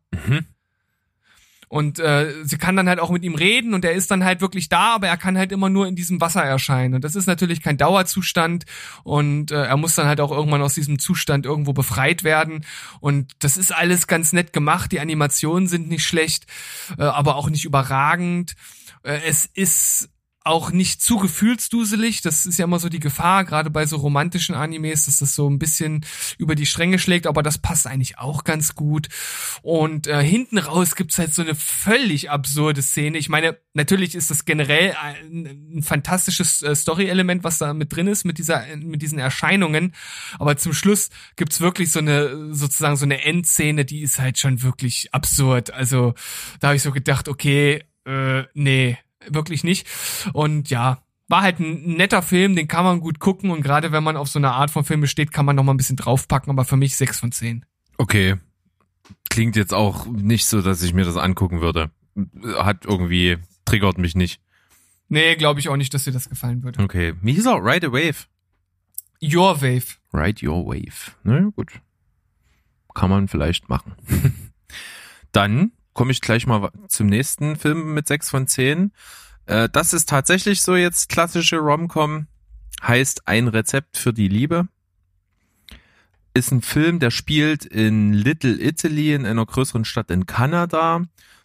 Und 1.74 1.98
äh, 1.98 2.32
sie 2.44 2.60
kann 2.60 2.76
dann 2.76 2.88
halt 2.88 3.00
auch 3.00 3.10
mit 3.10 3.24
ihm 3.24 3.34
reden 3.34 3.74
und 3.74 3.84
er 3.84 3.94
ist 3.94 4.12
dann 4.12 4.24
halt 4.24 4.42
wirklich 4.42 4.70
da, 4.70 4.94
aber 4.94 5.08
er 5.08 5.18
kann 5.18 5.40
halt 5.40 5.52
immer 5.52 5.70
nur 5.70 5.88
in 5.88 5.96
diesem 5.96 6.22
Wasser 6.22 6.44
erscheinen. 6.44 6.94
Und 6.94 7.04
das 7.04 7.16
ist 7.16 7.26
natürlich 7.26 7.64
kein 7.64 7.78
Dauerzustand 7.78 8.66
und 9.04 9.50
äh, 9.50 9.64
er 9.64 9.78
muss 9.78 9.96
dann 9.96 10.06
halt 10.06 10.22
auch 10.22 10.30
irgendwann 10.30 10.62
aus 10.62 10.76
diesem 10.76 11.00
Zustand 11.00 11.48
irgendwo 11.48 11.74
befreit 11.74 12.24
werden. 12.24 12.64
Und 13.00 13.32
das 13.40 13.58
ist 13.58 13.74
alles 13.74 14.06
ganz 14.06 14.34
nett 14.34 14.54
gemacht. 14.54 14.92
Die 14.92 15.00
Animationen 15.00 15.68
sind 15.68 15.90
nicht 15.90 16.06
schlecht, 16.06 16.46
äh, 17.00 17.06
aber 17.06 17.38
auch 17.38 17.50
nicht 17.50 17.66
überragend. 17.66 18.54
Äh, 19.04 19.22
es 19.26 19.46
ist 19.46 20.10
auch 20.46 20.72
nicht 20.72 21.02
zu 21.02 21.18
gefühlsduselig. 21.18 22.22
Das 22.22 22.46
ist 22.46 22.60
ja 22.60 22.66
immer 22.66 22.80
so 22.80 22.90
die 22.90 23.00
Gefahr, 23.00 23.46
gerade 23.46 23.70
bei 23.70 23.86
so 23.86 23.98
romantischen 23.98 24.56
Animes, 24.56 25.06
dass 25.06 25.20
das 25.20 25.36
so 25.36 25.50
ein 25.50 25.60
bisschen 25.60 26.06
über 26.38 26.56
die 26.56 26.66
Stränge 26.66 27.00
schlägt, 27.00 27.28
aber 27.28 27.44
das 27.44 27.58
passt 27.58 27.88
eigentlich 27.88 28.18
auch 28.18 28.44
ganz 28.44 28.76
gut. 28.76 29.08
Und 29.62 30.08
äh, 30.08 30.22
hinten 30.22 30.58
raus 30.58 30.96
gibt's 30.96 31.18
halt 31.18 31.34
so 31.34 31.42
eine 31.42 31.56
völlig 31.56 32.30
absurde 32.30 32.82
Szene. 32.82 33.18
Ich 33.18 33.30
meine, 33.30 33.58
natürlich 33.74 34.16
ist 34.16 34.32
das 34.32 34.44
generell 34.44 34.96
ein, 35.02 35.78
ein 35.78 35.84
fantastisches 35.84 36.62
äh, 36.62 36.76
Story-Element, 36.76 37.44
was 37.44 37.58
da 37.58 37.74
mit 37.74 37.96
drin 37.96 38.08
ist, 38.08 38.26
mit 38.26 38.38
dieser, 38.38 38.64
mit 38.76 39.02
diesen 39.02 39.20
Erscheinungen. 39.20 39.94
Aber 40.40 40.58
zum 40.58 40.74
Schluss 40.74 41.10
gibt's 41.38 41.62
wirklich 41.62 41.92
so 41.92 42.00
eine, 42.00 42.54
sozusagen 42.54 42.98
so 42.98 43.06
eine 43.06 43.24
Endszene, 43.24 43.86
die 43.86 44.02
ist 44.02 44.20
halt 44.20 44.38
schon 44.38 44.62
wirklich 44.62 45.14
absurd. 45.14 45.72
Also 45.72 46.16
da 46.60 46.68
habe 46.68 46.76
ich 46.76 46.84
so 46.84 46.92
gedacht, 46.92 47.30
okay, 47.30 47.86
äh, 48.06 48.44
nee, 48.54 48.98
wirklich 49.30 49.64
nicht. 49.64 49.88
Und 50.34 50.70
ja, 50.70 51.04
war 51.28 51.42
halt 51.42 51.60
ein 51.60 51.96
netter 51.96 52.22
Film, 52.22 52.56
den 52.56 52.68
kann 52.68 52.84
man 52.84 53.00
gut 53.00 53.20
gucken 53.20 53.52
und 53.52 53.62
gerade 53.62 53.92
wenn 53.92 54.04
man 54.04 54.18
auf 54.18 54.28
so 54.28 54.40
eine 54.40 54.52
Art 54.52 54.72
von 54.72 54.84
Filme 54.84 55.08
steht, 55.08 55.32
kann 55.32 55.46
man 55.46 55.56
noch 55.56 55.64
mal 55.64 55.74
ein 55.74 55.78
bisschen 55.78 55.96
draufpacken, 55.96 56.52
aber 56.52 56.66
für 56.66 56.78
mich 56.78 56.96
sechs 56.96 57.20
von 57.20 57.32
zehn. 57.32 57.66
Okay. 57.98 58.36
Klingt 59.30 59.56
jetzt 59.56 59.74
auch 59.74 60.06
nicht 60.06 60.46
so, 60.46 60.62
dass 60.62 60.84
ich 60.84 60.94
mir 60.94 61.06
das 61.06 61.18
angucken 61.18 61.62
würde. 61.62 61.92
Hat 62.58 62.86
irgendwie, 62.86 63.38
triggert 63.66 63.98
mich 63.98 64.16
nicht. 64.16 64.40
Nee, 65.10 65.36
glaube 65.36 65.60
ich 65.60 65.70
auch 65.70 65.78
nicht, 65.78 65.94
dass 65.94 66.04
dir 66.04 66.12
das 66.12 66.30
gefallen 66.30 66.64
würde. 66.64 66.84
Okay. 66.84 67.14
Wie 67.22 67.34
hieß 67.34 67.46
er? 67.48 67.64
Ride 67.64 67.88
a 67.88 67.92
Wave. 67.92 68.28
Your 69.22 69.62
Wave. 69.62 69.98
Ride 70.14 70.46
your 70.46 70.66
wave. 70.66 71.12
Na 71.24 71.40
ja, 71.40 71.50
gut. 71.56 71.80
Kann 72.94 73.10
man 73.10 73.28
vielleicht 73.28 73.70
machen. 73.70 73.96
Dann 75.32 75.72
komme 75.94 76.12
ich 76.12 76.22
gleich 76.22 76.48
mal 76.48 76.72
zum 76.88 77.08
nächsten 77.08 77.56
Film 77.56 77.94
mit 77.94 78.08
6 78.08 78.30
von 78.30 78.48
10. 78.48 78.92
Äh, 79.46 79.70
das 79.72 79.94
ist 79.94 80.10
tatsächlich 80.10 80.62
so 80.62 80.76
jetzt 80.76 81.10
klassische 81.10 81.58
Rom-Com. 81.58 82.28
Heißt 82.82 83.28
Ein 83.28 83.48
Rezept 83.48 83.98
für 83.98 84.14
die 84.14 84.28
Liebe. 84.28 84.68
Ist 86.34 86.52
ein 86.52 86.62
Film, 86.62 87.00
der 87.00 87.12
spielt 87.12 87.64
in 87.66 88.14
Little 88.14 88.60
Italy, 88.60 89.14
in 89.14 89.26
einer 89.26 89.46
größeren 89.46 89.86
Stadt 89.86 90.10
in 90.10 90.26
Kanada. 90.26 91.04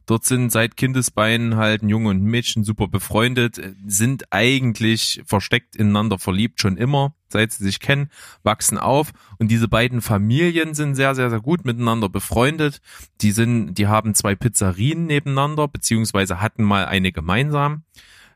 Dort 0.09 0.25
sind 0.25 0.51
seit 0.51 0.79
Kindesbeinen 0.79 1.57
halt 1.57 1.83
ein 1.83 1.91
Junge 1.91 2.09
und 2.09 2.23
ein 2.23 2.31
Mädchen 2.31 2.65
super 2.65 2.89
befreundet, 2.89 3.61
sind 3.87 4.33
eigentlich 4.33 5.23
versteckt 5.27 5.77
ineinander 5.77 6.19
verliebt 6.19 6.63
schon 6.63 6.79
immer, 6.79 7.15
seit 7.29 7.53
sie 7.53 7.63
sich 7.63 7.79
kennen, 7.79 8.09
wachsen 8.43 8.79
auf 8.79 9.13
und 9.39 9.51
diese 9.51 9.69
beiden 9.69 10.01
Familien 10.01 10.73
sind 10.73 10.95
sehr, 10.95 11.15
sehr, 11.15 11.29
sehr 11.29 11.43
gut 11.43 11.67
miteinander 11.67 12.09
befreundet. 12.09 12.81
Die 13.21 13.33
sind, 13.33 13.75
die 13.75 13.87
haben 13.87 14.15
zwei 14.15 14.35
Pizzerien 14.35 15.05
nebeneinander, 15.05 15.69
beziehungsweise 15.69 16.41
hatten 16.41 16.65
mal 16.65 16.87
eine 16.87 17.13
gemeinsam. 17.13 17.83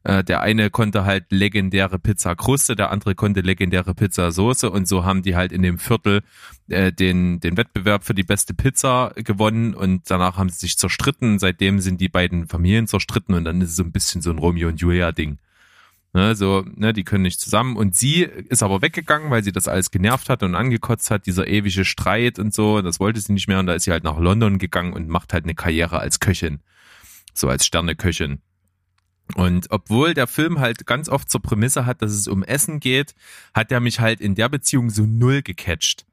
Äh, 0.05 0.25
Der 0.25 0.41
eine 0.41 0.71
konnte 0.71 1.05
halt 1.05 1.27
legendäre 1.31 1.99
Pizzakruste, 1.99 2.77
der 2.77 2.91
andere 2.91 3.15
konnte 3.15 3.41
legendäre 3.41 3.95
Pizzasoße 3.95 4.71
und 4.71 4.89
so 4.89 5.05
haben 5.05 5.23
die 5.23 5.37
halt 5.37 5.53
in 5.53 5.63
dem 5.63 5.79
Viertel 5.79 6.23
äh, 6.69 6.93
den, 6.93 7.41
den 7.41 7.57
Wettbewerb 7.57 8.05
für 8.05 8.15
die 8.15 8.23
beste 8.23 8.55
Pizza 8.55 9.13
gewonnen 9.17 9.75
und 9.75 10.11
danach 10.11 10.37
haben 10.39 10.49
sie 10.49 10.59
sich 10.59 10.77
zerstritten. 10.79 11.39
Seitdem 11.39 11.81
sind 11.81 12.01
die 12.01 12.09
beiden 12.09 12.49
Familien 12.49 12.87
zerstritten 12.87 13.35
und 13.35 13.45
dann 13.45 13.61
ist 13.61 13.71
es 13.71 13.77
so 13.77 13.85
ein 13.85 13.93
bisschen 13.93 14.23
so 14.23 14.31
ein 14.31 14.39
Romeo 14.39 14.69
und 14.69 14.81
Julia 14.81 15.13
Ding. 15.13 15.39
Ne, 16.15 16.35
so, 16.35 16.63
ne, 16.75 16.93
die 16.93 17.05
können 17.05 17.23
nicht 17.23 17.41
zusammen. 17.41 17.75
Und 17.75 17.97
sie 17.97 18.25
ist 18.25 18.63
aber 18.63 18.83
weggegangen, 18.83 19.31
weil 19.31 19.43
sie 19.43 19.53
das 19.53 19.67
alles 19.67 19.91
genervt 19.91 20.29
hat 20.29 20.43
und 20.43 20.55
angekotzt 20.55 21.11
hat, 21.11 21.25
dieser 21.25 21.47
ewige 21.47 21.87
Streit 21.87 22.39
und 22.39 22.53
so. 22.53 22.83
Das 22.83 23.01
wollte 23.01 23.19
sie 23.19 23.33
nicht 23.33 23.49
mehr. 23.49 23.59
Und 23.59 23.67
da 23.67 23.73
ist 23.73 23.85
sie 23.85 23.93
halt 23.93 24.05
nach 24.05 24.19
London 24.19 24.59
gegangen 24.59 24.93
und 24.93 25.09
macht 25.09 25.33
halt 25.33 25.45
eine 25.45 25.55
Karriere 25.55 26.01
als 26.01 26.21
Köchin. 26.21 26.61
So 27.33 27.49
als 27.49 27.65
Sterneköchin. 27.65 28.41
Und 29.35 29.71
obwohl 29.71 30.15
der 30.15 30.27
Film 30.27 30.61
halt 30.61 30.87
ganz 30.87 31.09
oft 31.09 31.31
zur 31.31 31.43
Prämisse 31.43 31.87
hat, 31.87 32.03
dass 32.03 32.13
es 32.13 32.29
um 32.29 32.43
Essen 32.43 32.81
geht, 32.81 33.15
hat 33.55 33.73
er 33.73 33.81
mich 33.81 34.01
halt 34.01 34.21
in 34.21 34.35
der 34.35 34.49
Beziehung 34.49 34.91
so 34.91 35.05
null 35.05 35.43
gecatcht. 35.43 36.05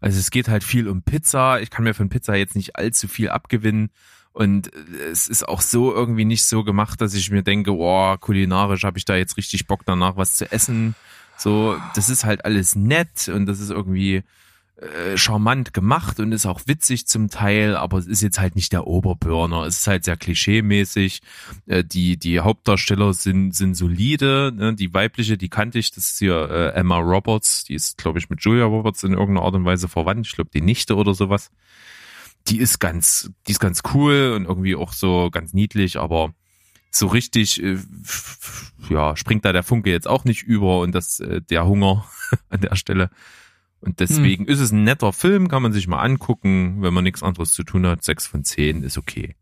Also 0.00 0.18
es 0.18 0.30
geht 0.30 0.48
halt 0.48 0.64
viel 0.64 0.88
um 0.88 1.02
Pizza. 1.02 1.60
Ich 1.60 1.70
kann 1.70 1.84
mir 1.84 1.94
von 1.94 2.08
Pizza 2.08 2.34
jetzt 2.34 2.56
nicht 2.56 2.76
allzu 2.76 3.08
viel 3.08 3.28
abgewinnen. 3.28 3.90
Und 4.32 4.70
es 5.10 5.26
ist 5.26 5.48
auch 5.48 5.60
so 5.60 5.92
irgendwie 5.92 6.24
nicht 6.24 6.44
so 6.44 6.62
gemacht, 6.62 7.00
dass 7.00 7.14
ich 7.14 7.30
mir 7.30 7.42
denke, 7.42 7.72
oh, 7.72 8.16
kulinarisch 8.16 8.84
habe 8.84 8.98
ich 8.98 9.04
da 9.04 9.16
jetzt 9.16 9.36
richtig 9.36 9.66
Bock 9.66 9.82
danach 9.84 10.16
was 10.16 10.36
zu 10.36 10.50
essen. 10.50 10.94
So, 11.36 11.76
das 11.94 12.08
ist 12.08 12.24
halt 12.24 12.44
alles 12.44 12.76
nett 12.76 13.28
und 13.28 13.46
das 13.46 13.60
ist 13.60 13.70
irgendwie 13.70 14.22
äh, 14.80 15.18
charmant 15.18 15.74
gemacht 15.74 16.20
und 16.20 16.32
ist 16.32 16.46
auch 16.46 16.62
witzig 16.64 17.06
zum 17.06 17.28
Teil, 17.28 17.76
aber 17.76 17.98
es 17.98 18.06
ist 18.06 18.22
jetzt 18.22 18.40
halt 18.40 18.56
nicht 18.56 18.72
der 18.72 18.86
Oberburner. 18.86 19.64
Es 19.66 19.80
ist 19.80 19.86
halt 19.86 20.04
sehr 20.04 20.16
klischeemäßig. 20.16 21.20
Äh, 21.66 21.84
die 21.84 22.16
die 22.16 22.40
Hauptdarsteller 22.40 23.12
sind 23.12 23.54
sind 23.54 23.74
solide. 23.74 24.52
Ne? 24.56 24.74
Die 24.74 24.94
weibliche, 24.94 25.36
die 25.36 25.50
kannte 25.50 25.78
ich, 25.78 25.90
das 25.90 26.12
ist 26.12 26.18
hier 26.18 26.48
äh, 26.50 26.78
Emma 26.78 26.98
Roberts. 26.98 27.64
Die 27.64 27.74
ist, 27.74 27.98
glaube 27.98 28.18
ich, 28.18 28.30
mit 28.30 28.42
Julia 28.42 28.64
Roberts 28.64 29.02
in 29.02 29.12
irgendeiner 29.12 29.42
Art 29.42 29.54
und 29.54 29.66
Weise 29.66 29.86
verwandt. 29.86 30.26
Ich 30.26 30.32
glaube, 30.32 30.50
die 30.52 30.62
Nichte 30.62 30.96
oder 30.96 31.12
sowas. 31.12 31.50
Die 32.48 32.58
ist 32.58 32.78
ganz, 32.78 33.30
die 33.46 33.52
ist 33.52 33.60
ganz 33.60 33.82
cool 33.92 34.32
und 34.34 34.46
irgendwie 34.46 34.76
auch 34.76 34.94
so 34.94 35.28
ganz 35.30 35.52
niedlich, 35.52 35.98
aber 35.98 36.32
so 36.90 37.06
richtig, 37.06 37.62
äh, 37.62 37.76
ja, 38.88 39.14
springt 39.14 39.44
da 39.44 39.52
der 39.52 39.62
Funke 39.62 39.90
jetzt 39.90 40.08
auch 40.08 40.24
nicht 40.24 40.42
über 40.42 40.80
und 40.80 40.92
das 40.92 41.20
äh, 41.20 41.42
der 41.42 41.66
Hunger 41.66 42.06
an 42.48 42.62
der 42.62 42.76
Stelle. 42.76 43.10
Und 43.80 44.00
deswegen 44.00 44.44
ist 44.46 44.60
es 44.60 44.72
ein 44.72 44.84
netter 44.84 45.12
Film, 45.12 45.48
kann 45.48 45.62
man 45.62 45.72
sich 45.72 45.86
mal 45.88 46.00
angucken, 46.02 46.82
wenn 46.82 46.92
man 46.92 47.04
nichts 47.04 47.22
anderes 47.22 47.52
zu 47.52 47.62
tun 47.64 47.86
hat. 47.86 48.04
Sechs 48.04 48.26
von 48.26 48.44
zehn 48.44 48.82
ist 48.82 48.98
okay. 48.98 49.36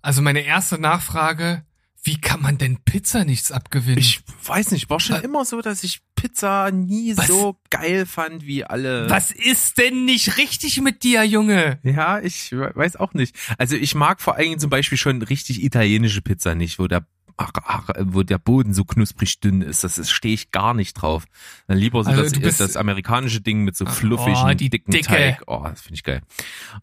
Also 0.00 0.22
meine 0.22 0.40
erste 0.40 0.80
Nachfrage, 0.80 1.64
wie 2.04 2.20
kann 2.20 2.42
man 2.42 2.58
denn 2.58 2.78
Pizza 2.84 3.24
nichts 3.24 3.52
abgewinnen? 3.52 3.98
Ich 3.98 4.20
weiß 4.44 4.72
nicht, 4.72 4.90
war 4.90 4.98
schon 4.98 5.16
Wa- 5.16 5.20
immer 5.20 5.44
so, 5.44 5.60
dass 5.60 5.84
ich 5.84 6.00
Pizza 6.16 6.70
nie 6.72 7.16
Was? 7.16 7.28
so 7.28 7.60
geil 7.70 8.06
fand 8.06 8.44
wie 8.44 8.64
alle. 8.64 9.08
Was 9.08 9.30
ist 9.30 9.78
denn 9.78 10.04
nicht 10.04 10.36
richtig 10.38 10.80
mit 10.80 11.02
dir, 11.04 11.22
Junge? 11.24 11.78
Ja, 11.84 12.18
ich 12.20 12.50
we- 12.52 12.72
weiß 12.74 12.96
auch 12.96 13.14
nicht. 13.14 13.36
Also 13.58 13.76
ich 13.76 13.94
mag 13.94 14.20
vor 14.20 14.34
allen 14.34 14.48
Dingen 14.50 14.60
zum 14.60 14.70
Beispiel 14.70 14.98
schon 14.98 15.22
richtig 15.22 15.62
italienische 15.62 16.22
Pizza 16.22 16.54
nicht, 16.56 16.78
wo 16.80 16.88
der 16.88 17.06
ach, 17.36 17.50
ach, 17.64 17.88
wo 18.00 18.22
der 18.22 18.38
Boden 18.38 18.74
so 18.74 18.84
knusprig 18.84 19.40
dünn 19.40 19.62
ist. 19.62 19.84
Das, 19.84 19.96
das 19.96 20.10
stehe 20.10 20.34
ich 20.34 20.50
gar 20.50 20.74
nicht 20.74 20.94
drauf. 20.94 21.24
Dann 21.66 21.78
lieber 21.78 22.02
so 22.04 22.10
Also 22.10 22.22
das, 22.22 22.32
bist- 22.38 22.60
das 22.60 22.76
amerikanische 22.76 23.40
Ding 23.40 23.62
mit 23.64 23.76
so 23.76 23.84
Oh, 23.86 23.88
fluffigen, 23.90 24.56
die 24.56 24.70
dicken 24.70 24.90
Dicke. 24.92 25.06
Teig. 25.06 25.42
Oh, 25.46 25.62
das 25.68 25.80
finde 25.82 25.94
ich 25.94 26.02
geil. 26.04 26.22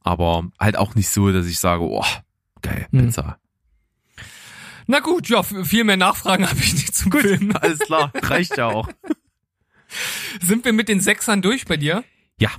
Aber 0.01 0.47
halt 0.59 0.77
auch 0.77 0.95
nicht 0.95 1.09
so, 1.09 1.31
dass 1.31 1.45
ich 1.47 1.59
sage, 1.59 1.83
oh, 1.83 2.05
geil, 2.61 2.87
Hm. 2.91 3.05
Pizza. 3.07 3.37
Na 4.87 4.99
gut, 5.01 5.29
ja, 5.29 5.43
viel 5.43 5.83
mehr 5.83 5.97
Nachfragen 5.97 6.45
habe 6.49 6.59
ich 6.59 6.73
nicht 6.73 6.95
zum 6.95 7.11
Film. 7.11 7.55
Alles 7.55 7.79
klar, 7.79 8.11
reicht 8.23 8.57
ja 8.57 8.65
auch. 8.67 8.89
Sind 10.41 10.65
wir 10.65 10.73
mit 10.73 10.89
den 10.89 10.99
Sechsern 10.99 11.41
durch 11.41 11.65
bei 11.65 11.77
dir? 11.77 12.03
Ja, 12.39 12.49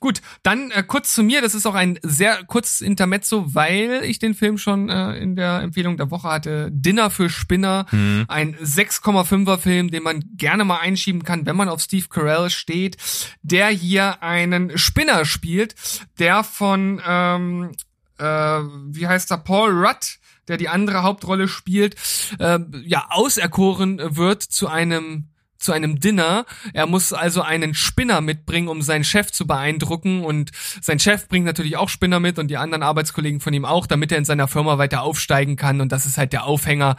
Gut, 0.00 0.20
dann 0.42 0.70
äh, 0.70 0.82
kurz 0.82 1.14
zu 1.14 1.22
mir. 1.22 1.40
Das 1.42 1.54
ist 1.54 1.66
auch 1.66 1.74
ein 1.74 1.98
sehr 2.02 2.44
kurzes 2.44 2.80
Intermezzo, 2.80 3.54
weil 3.54 4.02
ich 4.04 4.18
den 4.18 4.34
Film 4.34 4.58
schon 4.58 4.88
äh, 4.88 5.16
in 5.16 5.36
der 5.36 5.60
Empfehlung 5.60 5.96
der 5.96 6.10
Woche 6.10 6.28
hatte. 6.28 6.70
Dinner 6.72 7.10
für 7.10 7.30
Spinner, 7.30 7.86
ein 8.28 8.56
6,5er 8.56 9.58
Film, 9.58 9.90
den 9.90 10.02
man 10.02 10.24
gerne 10.36 10.64
mal 10.64 10.78
einschieben 10.78 11.24
kann, 11.24 11.46
wenn 11.46 11.56
man 11.56 11.68
auf 11.68 11.80
Steve 11.80 12.06
Carell 12.08 12.50
steht, 12.50 12.96
der 13.42 13.68
hier 13.68 14.22
einen 14.22 14.76
Spinner 14.78 15.24
spielt, 15.24 15.74
der 16.18 16.44
von, 16.44 17.00
ähm, 17.06 17.72
äh, 18.18 18.24
wie 18.24 19.06
heißt 19.06 19.30
er, 19.30 19.38
Paul 19.38 19.70
Rudd, 19.70 20.18
der 20.48 20.56
die 20.56 20.68
andere 20.68 21.02
Hauptrolle 21.02 21.48
spielt, 21.48 21.96
äh, 22.38 22.58
ja, 22.84 23.06
auserkoren 23.10 24.00
wird 24.16 24.42
zu 24.42 24.68
einem 24.68 25.28
zu 25.58 25.72
einem 25.72 26.00
Dinner. 26.00 26.46
Er 26.72 26.86
muss 26.86 27.12
also 27.12 27.42
einen 27.42 27.74
Spinner 27.74 28.20
mitbringen, 28.20 28.68
um 28.68 28.82
seinen 28.82 29.04
Chef 29.04 29.30
zu 29.30 29.46
beeindrucken. 29.46 30.24
Und 30.24 30.50
sein 30.80 30.98
Chef 30.98 31.28
bringt 31.28 31.46
natürlich 31.46 31.76
auch 31.76 31.88
Spinner 31.88 32.20
mit 32.20 32.38
und 32.38 32.48
die 32.48 32.56
anderen 32.56 32.82
Arbeitskollegen 32.82 33.40
von 33.40 33.54
ihm 33.54 33.64
auch, 33.64 33.86
damit 33.86 34.12
er 34.12 34.18
in 34.18 34.24
seiner 34.24 34.48
Firma 34.48 34.78
weiter 34.78 35.02
aufsteigen 35.02 35.56
kann. 35.56 35.80
Und 35.80 35.92
das 35.92 36.06
ist 36.06 36.18
halt 36.18 36.32
der 36.32 36.44
Aufhänger. 36.44 36.96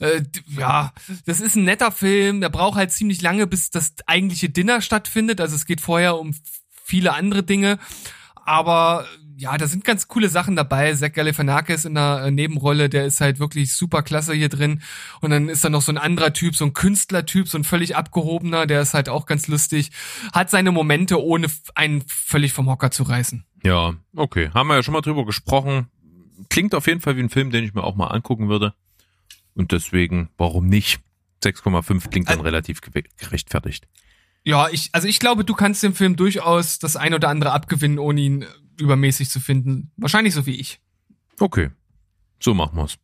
Äh, 0.00 0.22
ja, 0.56 0.92
das 1.26 1.40
ist 1.40 1.56
ein 1.56 1.64
netter 1.64 1.92
Film. 1.92 2.40
Der 2.40 2.48
braucht 2.48 2.76
halt 2.76 2.92
ziemlich 2.92 3.22
lange, 3.22 3.46
bis 3.46 3.70
das 3.70 3.94
eigentliche 4.06 4.48
Dinner 4.48 4.80
stattfindet. 4.80 5.40
Also 5.40 5.56
es 5.56 5.66
geht 5.66 5.80
vorher 5.80 6.18
um 6.18 6.34
viele 6.84 7.14
andere 7.14 7.42
Dinge. 7.42 7.78
Aber 8.44 9.06
ja, 9.42 9.58
da 9.58 9.66
sind 9.66 9.84
ganz 9.84 10.06
coole 10.06 10.28
Sachen 10.28 10.54
dabei. 10.54 10.94
Zach 10.94 11.12
Galifianakis 11.12 11.84
in 11.84 11.94
der 11.94 12.22
äh, 12.26 12.30
Nebenrolle, 12.30 12.88
der 12.88 13.04
ist 13.06 13.20
halt 13.20 13.40
wirklich 13.40 13.74
super 13.74 14.02
klasse 14.02 14.34
hier 14.34 14.48
drin. 14.48 14.82
Und 15.20 15.30
dann 15.30 15.48
ist 15.48 15.64
da 15.64 15.68
noch 15.68 15.82
so 15.82 15.90
ein 15.90 15.98
anderer 15.98 16.32
Typ, 16.32 16.54
so 16.54 16.64
ein 16.64 16.74
Künstlertyp, 16.74 17.48
so 17.48 17.58
ein 17.58 17.64
völlig 17.64 17.96
abgehobener, 17.96 18.66
der 18.66 18.80
ist 18.82 18.94
halt 18.94 19.08
auch 19.08 19.26
ganz 19.26 19.48
lustig. 19.48 19.90
Hat 20.32 20.48
seine 20.48 20.70
Momente, 20.70 21.20
ohne 21.20 21.48
einen 21.74 22.02
völlig 22.06 22.52
vom 22.52 22.68
Hocker 22.70 22.90
zu 22.92 23.02
reißen. 23.02 23.44
ja, 23.64 23.94
okay. 24.14 24.50
Haben 24.54 24.68
wir 24.68 24.76
ja 24.76 24.82
schon 24.84 24.94
mal 24.94 25.00
drüber 25.00 25.26
gesprochen. 25.26 25.88
Klingt 26.48 26.74
auf 26.74 26.86
jeden 26.86 27.00
Fall 27.00 27.16
wie 27.16 27.22
ein 27.22 27.30
Film, 27.30 27.50
den 27.50 27.64
ich 27.64 27.74
mir 27.74 27.82
auch 27.84 27.96
mal 27.96 28.06
angucken 28.08 28.48
würde. 28.48 28.74
Und 29.54 29.72
deswegen, 29.72 30.28
warum 30.38 30.68
nicht? 30.68 31.00
6,5 31.44 32.08
klingt 32.10 32.30
dann 32.30 32.40
relativ 32.40 32.78
gewe- 32.78 33.04
gerechtfertigt. 33.18 33.88
Ja, 34.44 34.68
ich, 34.70 34.90
also 34.92 35.06
ich 35.08 35.18
glaube, 35.20 35.44
du 35.44 35.54
kannst 35.54 35.82
dem 35.82 35.94
Film 35.94 36.16
durchaus 36.16 36.78
das 36.78 36.96
ein 36.96 37.14
oder 37.14 37.28
andere 37.28 37.52
abgewinnen, 37.52 37.98
ohne 37.98 38.20
ihn 38.20 38.42
äh, 38.42 38.46
übermäßig 38.78 39.30
zu 39.30 39.40
finden. 39.40 39.90
Wahrscheinlich 39.96 40.34
so 40.34 40.46
wie 40.46 40.56
ich. 40.56 40.80
Okay, 41.38 41.70
so 42.40 42.54
machen 42.54 42.76
wir's. 42.76 42.98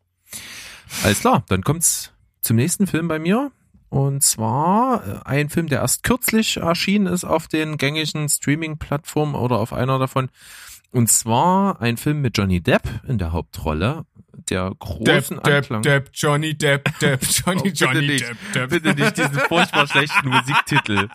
Alles 1.02 1.20
klar, 1.20 1.44
dann 1.48 1.62
kommt's 1.62 2.12
zum 2.40 2.56
nächsten 2.56 2.86
Film 2.86 3.08
bei 3.08 3.18
mir. 3.18 3.52
Und 3.90 4.22
zwar 4.22 5.06
äh, 5.06 5.20
ein 5.24 5.48
Film, 5.48 5.68
der 5.68 5.80
erst 5.80 6.02
kürzlich 6.02 6.58
erschienen 6.58 7.06
ist 7.06 7.24
auf 7.24 7.48
den 7.48 7.78
gängigen 7.78 8.28
Streaming-Plattformen 8.28 9.34
oder 9.34 9.56
auf 9.58 9.72
einer 9.72 9.98
davon. 9.98 10.28
Und 10.90 11.08
zwar 11.10 11.80
ein 11.80 11.96
Film 11.96 12.20
mit 12.20 12.36
Johnny 12.36 12.60
Depp 12.60 12.82
in 13.06 13.18
der 13.18 13.32
Hauptrolle, 13.32 14.04
der 14.50 14.72
großen 14.78 15.38
Anklang. 15.38 15.82
Depp, 15.82 16.10
Johnny 16.14 16.56
Depp, 16.56 16.98
Depp, 16.98 17.22
Johnny, 17.46 17.60
Oh, 17.60 17.86
bitte 17.86 18.02
nicht, 18.02 18.24
bitte 18.52 18.94
nicht 18.94 19.16
diesen 19.18 19.34
furchtbar 19.34 19.86
schlechten 19.86 20.28
Musiktitel. 20.28 21.08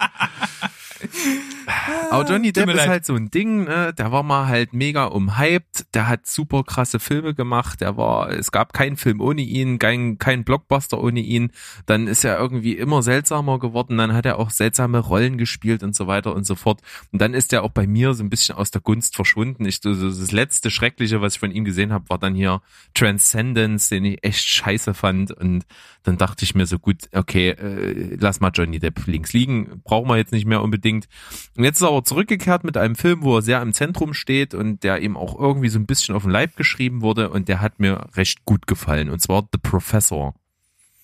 Aber 2.11 2.29
Johnny 2.29 2.51
Depp 2.51 2.69
ist 2.69 2.75
leid. 2.75 2.89
halt 2.89 3.05
so 3.05 3.15
ein 3.15 3.31
Ding, 3.31 3.65
ne? 3.65 3.93
der 3.97 4.11
war 4.11 4.23
mal 4.23 4.47
halt 4.47 4.73
mega 4.73 5.05
umhyped, 5.05 5.85
der 5.93 6.07
hat 6.07 6.27
super 6.27 6.63
krasse 6.63 6.99
Filme 6.99 7.33
gemacht, 7.33 7.81
der 7.81 7.97
war, 7.97 8.29
es 8.29 8.51
gab 8.51 8.73
keinen 8.73 8.97
Film 8.97 9.21
ohne 9.21 9.41
ihn, 9.41 9.79
kein, 9.79 10.17
kein 10.17 10.43
Blockbuster 10.43 11.01
ohne 11.01 11.21
ihn, 11.21 11.51
dann 11.85 12.07
ist 12.07 12.23
er 12.23 12.37
irgendwie 12.37 12.73
immer 12.73 13.01
seltsamer 13.01 13.59
geworden, 13.59 13.97
dann 13.97 14.13
hat 14.13 14.25
er 14.25 14.39
auch 14.39 14.49
seltsame 14.49 14.99
Rollen 14.99 15.37
gespielt 15.37 15.83
und 15.83 15.95
so 15.95 16.07
weiter 16.07 16.35
und 16.35 16.45
so 16.45 16.55
fort. 16.55 16.81
Und 17.11 17.21
dann 17.21 17.33
ist 17.33 17.53
er 17.53 17.63
auch 17.63 17.71
bei 17.71 17.87
mir 17.87 18.13
so 18.13 18.23
ein 18.23 18.29
bisschen 18.29 18.55
aus 18.55 18.71
der 18.71 18.81
Gunst 18.81 19.15
verschwunden. 19.15 19.65
Ich, 19.65 19.81
das 19.81 20.31
letzte 20.31 20.69
Schreckliche, 20.69 21.21
was 21.21 21.33
ich 21.35 21.39
von 21.39 21.51
ihm 21.51 21.65
gesehen 21.65 21.93
habe, 21.93 22.09
war 22.09 22.17
dann 22.17 22.35
hier 22.35 22.61
Transcendence, 22.93 23.89
den 23.89 24.05
ich 24.05 24.23
echt 24.23 24.45
scheiße 24.45 24.93
fand. 24.93 25.31
Und 25.31 25.65
dann 26.03 26.17
dachte 26.17 26.43
ich 26.43 26.55
mir 26.55 26.65
so, 26.65 26.79
gut, 26.79 26.97
okay, 27.13 27.49
äh, 27.49 28.17
lass 28.19 28.39
mal 28.39 28.51
Johnny 28.53 28.79
Depp 28.79 29.07
links 29.07 29.33
liegen, 29.33 29.81
brauchen 29.83 30.09
wir 30.09 30.17
jetzt 30.17 30.33
nicht 30.33 30.45
mehr 30.45 30.61
unbedingt. 30.61 30.92
Und 30.97 31.63
jetzt 31.63 31.77
ist 31.77 31.81
er 31.83 31.89
aber 31.89 32.03
zurückgekehrt 32.03 32.63
mit 32.63 32.77
einem 32.77 32.95
Film, 32.95 33.23
wo 33.23 33.37
er 33.37 33.41
sehr 33.41 33.61
im 33.61 33.73
Zentrum 33.73 34.13
steht 34.13 34.53
und 34.53 34.83
der 34.83 35.01
ihm 35.01 35.17
auch 35.17 35.39
irgendwie 35.39 35.69
so 35.69 35.79
ein 35.79 35.85
bisschen 35.85 36.15
auf 36.15 36.23
den 36.23 36.31
Leib 36.31 36.55
geschrieben 36.55 37.01
wurde 37.01 37.29
und 37.29 37.47
der 37.47 37.61
hat 37.61 37.79
mir 37.79 38.09
recht 38.15 38.45
gut 38.45 38.67
gefallen. 38.67 39.09
Und 39.09 39.19
zwar 39.19 39.47
The 39.51 39.59
Professor. 39.61 40.35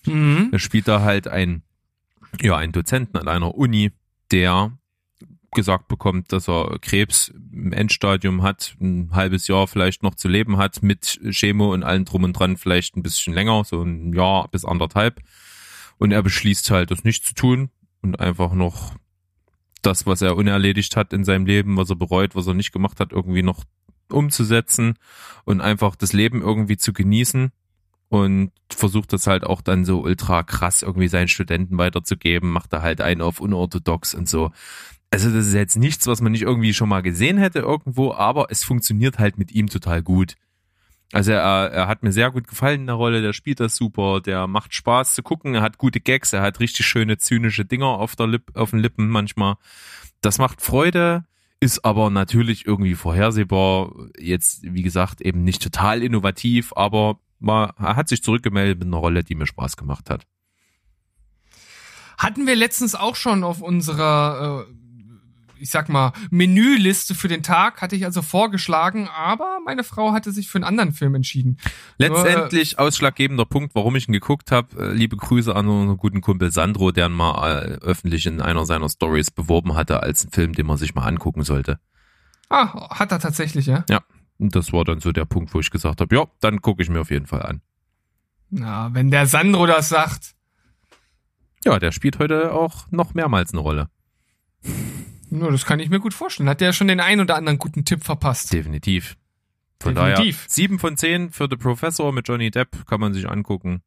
Mhm. 0.06 0.48
Er 0.52 0.58
spielt 0.58 0.88
da 0.88 1.02
halt 1.02 1.28
ein, 1.28 1.62
ja, 2.40 2.56
einen 2.56 2.72
Dozenten 2.72 3.16
an 3.16 3.28
einer 3.28 3.54
Uni, 3.54 3.92
der 4.30 4.72
gesagt 5.52 5.88
bekommt, 5.88 6.32
dass 6.32 6.48
er 6.48 6.78
Krebs 6.80 7.32
im 7.52 7.72
Endstadium 7.72 8.42
hat, 8.42 8.76
ein 8.80 9.10
halbes 9.12 9.48
Jahr 9.48 9.66
vielleicht 9.66 10.02
noch 10.02 10.14
zu 10.14 10.28
leben 10.28 10.56
hat, 10.56 10.82
mit 10.82 11.20
Chemo 11.30 11.72
und 11.72 11.82
allem 11.82 12.04
drum 12.04 12.24
und 12.24 12.32
dran, 12.34 12.56
vielleicht 12.56 12.96
ein 12.96 13.02
bisschen 13.02 13.34
länger, 13.34 13.64
so 13.64 13.82
ein 13.82 14.12
Jahr 14.12 14.48
bis 14.48 14.64
anderthalb. 14.64 15.20
Und 15.98 16.12
er 16.12 16.22
beschließt 16.22 16.70
halt, 16.70 16.90
das 16.90 17.04
nicht 17.04 17.24
zu 17.24 17.34
tun 17.34 17.70
und 18.00 18.20
einfach 18.20 18.52
noch 18.52 18.94
das, 19.82 20.06
was 20.06 20.22
er 20.22 20.36
unerledigt 20.36 20.96
hat 20.96 21.12
in 21.12 21.24
seinem 21.24 21.46
Leben, 21.46 21.76
was 21.76 21.90
er 21.90 21.96
bereut, 21.96 22.34
was 22.34 22.46
er 22.46 22.54
nicht 22.54 22.72
gemacht 22.72 23.00
hat, 23.00 23.12
irgendwie 23.12 23.42
noch 23.42 23.64
umzusetzen 24.10 24.94
und 25.44 25.60
einfach 25.60 25.96
das 25.96 26.12
Leben 26.12 26.42
irgendwie 26.42 26.76
zu 26.76 26.92
genießen 26.92 27.52
und 28.08 28.50
versucht 28.68 29.12
das 29.12 29.26
halt 29.26 29.44
auch 29.44 29.60
dann 29.60 29.84
so 29.84 30.02
ultra 30.02 30.42
krass 30.42 30.82
irgendwie 30.82 31.08
seinen 31.08 31.28
Studenten 31.28 31.78
weiterzugeben, 31.78 32.50
macht 32.50 32.72
da 32.72 32.82
halt 32.82 33.00
einen 33.00 33.22
auf 33.22 33.40
unorthodox 33.40 34.14
und 34.14 34.28
so. 34.28 34.50
Also 35.10 35.30
das 35.30 35.46
ist 35.46 35.54
jetzt 35.54 35.76
nichts, 35.76 36.06
was 36.06 36.20
man 36.20 36.32
nicht 36.32 36.42
irgendwie 36.42 36.74
schon 36.74 36.88
mal 36.88 37.02
gesehen 37.02 37.38
hätte 37.38 37.60
irgendwo, 37.60 38.12
aber 38.12 38.46
es 38.50 38.64
funktioniert 38.64 39.18
halt 39.18 39.38
mit 39.38 39.52
ihm 39.52 39.68
total 39.68 40.02
gut. 40.02 40.34
Also 41.12 41.32
er, 41.32 41.70
er 41.72 41.88
hat 41.88 42.02
mir 42.02 42.12
sehr 42.12 42.30
gut 42.30 42.46
gefallen 42.46 42.82
in 42.82 42.86
der 42.86 42.94
Rolle, 42.94 43.20
der 43.20 43.32
spielt 43.32 43.58
das 43.58 43.74
super, 43.74 44.20
der 44.20 44.46
macht 44.46 44.74
Spaß 44.74 45.14
zu 45.14 45.22
gucken, 45.22 45.56
er 45.56 45.62
hat 45.62 45.76
gute 45.76 46.00
Gags, 46.00 46.32
er 46.32 46.42
hat 46.42 46.60
richtig 46.60 46.86
schöne 46.86 47.18
zynische 47.18 47.64
Dinger 47.64 47.86
auf 47.88 48.14
der 48.14 48.28
Lip, 48.28 48.56
auf 48.56 48.70
den 48.70 48.78
Lippen 48.78 49.08
manchmal. 49.08 49.56
Das 50.20 50.38
macht 50.38 50.62
Freude, 50.62 51.24
ist 51.58 51.84
aber 51.84 52.10
natürlich 52.10 52.66
irgendwie 52.66 52.94
vorhersehbar. 52.94 53.92
Jetzt, 54.18 54.62
wie 54.62 54.82
gesagt, 54.82 55.20
eben 55.20 55.42
nicht 55.42 55.62
total 55.62 56.02
innovativ, 56.02 56.72
aber 56.76 57.18
mal, 57.40 57.72
er 57.78 57.96
hat 57.96 58.08
sich 58.08 58.22
zurückgemeldet 58.22 58.78
mit 58.78 58.86
einer 58.86 58.98
Rolle, 58.98 59.24
die 59.24 59.34
mir 59.34 59.46
Spaß 59.46 59.76
gemacht 59.76 60.10
hat. 60.10 60.26
Hatten 62.18 62.46
wir 62.46 62.54
letztens 62.54 62.94
auch 62.94 63.16
schon 63.16 63.44
auf 63.44 63.62
unserer, 63.62 64.66
äh, 64.68 64.74
ich 65.60 65.70
sag 65.70 65.88
mal, 65.88 66.12
Menüliste 66.30 67.14
für 67.14 67.28
den 67.28 67.42
Tag, 67.42 67.82
hatte 67.82 67.96
ich 67.96 68.04
also 68.04 68.22
vorgeschlagen, 68.22 69.08
aber 69.08 69.58
meine 69.64 69.84
Frau 69.84 70.12
hatte 70.12 70.32
sich 70.32 70.48
für 70.48 70.58
einen 70.58 70.64
anderen 70.64 70.92
Film 70.92 71.14
entschieden. 71.14 71.58
Letztendlich 71.98 72.78
ausschlaggebender 72.78 73.44
Punkt, 73.44 73.74
warum 73.74 73.96
ich 73.96 74.08
ihn 74.08 74.12
geguckt 74.12 74.50
habe. 74.50 74.92
Liebe 74.92 75.16
Grüße 75.16 75.54
an 75.54 75.68
unseren 75.68 75.96
guten 75.96 76.20
Kumpel 76.20 76.50
Sandro, 76.50 76.90
der 76.90 77.06
ihn 77.06 77.12
mal 77.12 77.78
äh, 77.80 77.84
öffentlich 77.84 78.26
in 78.26 78.40
einer 78.40 78.64
seiner 78.66 78.88
Stories 78.88 79.30
beworben 79.30 79.74
hatte 79.74 80.02
als 80.02 80.22
einen 80.22 80.32
Film, 80.32 80.52
den 80.54 80.66
man 80.66 80.76
sich 80.76 80.94
mal 80.94 81.06
angucken 81.06 81.44
sollte. 81.44 81.78
Ah, 82.48 82.90
hat 82.98 83.12
er 83.12 83.20
tatsächlich, 83.20 83.66
ja? 83.66 83.84
Ja, 83.88 84.00
und 84.38 84.56
das 84.56 84.72
war 84.72 84.84
dann 84.84 85.00
so 85.00 85.12
der 85.12 85.26
Punkt, 85.26 85.54
wo 85.54 85.60
ich 85.60 85.70
gesagt 85.70 86.00
habe, 86.00 86.14
ja, 86.16 86.24
dann 86.40 86.62
gucke 86.62 86.82
ich 86.82 86.88
mir 86.88 87.00
auf 87.00 87.10
jeden 87.10 87.26
Fall 87.26 87.42
an. 87.42 87.60
Na, 88.48 88.92
wenn 88.92 89.10
der 89.10 89.26
Sandro 89.26 89.66
das 89.66 89.88
sagt. 89.90 90.34
Ja, 91.64 91.78
der 91.78 91.92
spielt 91.92 92.18
heute 92.18 92.52
auch 92.52 92.90
noch 92.90 93.14
mehrmals 93.14 93.52
eine 93.52 93.60
Rolle. 93.60 93.90
Nur, 95.30 95.52
das 95.52 95.64
kann 95.64 95.80
ich 95.80 95.90
mir 95.90 96.00
gut 96.00 96.12
vorstellen. 96.12 96.48
Hat 96.48 96.60
der 96.60 96.72
schon 96.72 96.88
den 96.88 97.00
einen 97.00 97.20
oder 97.20 97.36
anderen 97.36 97.58
guten 97.58 97.84
Tipp 97.84 98.04
verpasst? 98.04 98.52
Definitiv. 98.52 99.16
Von 99.80 99.94
Definitiv. 99.94 100.36
daher, 100.36 100.48
sieben 100.48 100.78
von 100.78 100.96
zehn 100.96 101.30
für 101.30 101.46
The 101.48 101.56
Professor 101.56 102.12
mit 102.12 102.28
Johnny 102.28 102.50
Depp 102.50 102.86
kann 102.86 103.00
man 103.00 103.14
sich 103.14 103.28
angucken. 103.28 103.82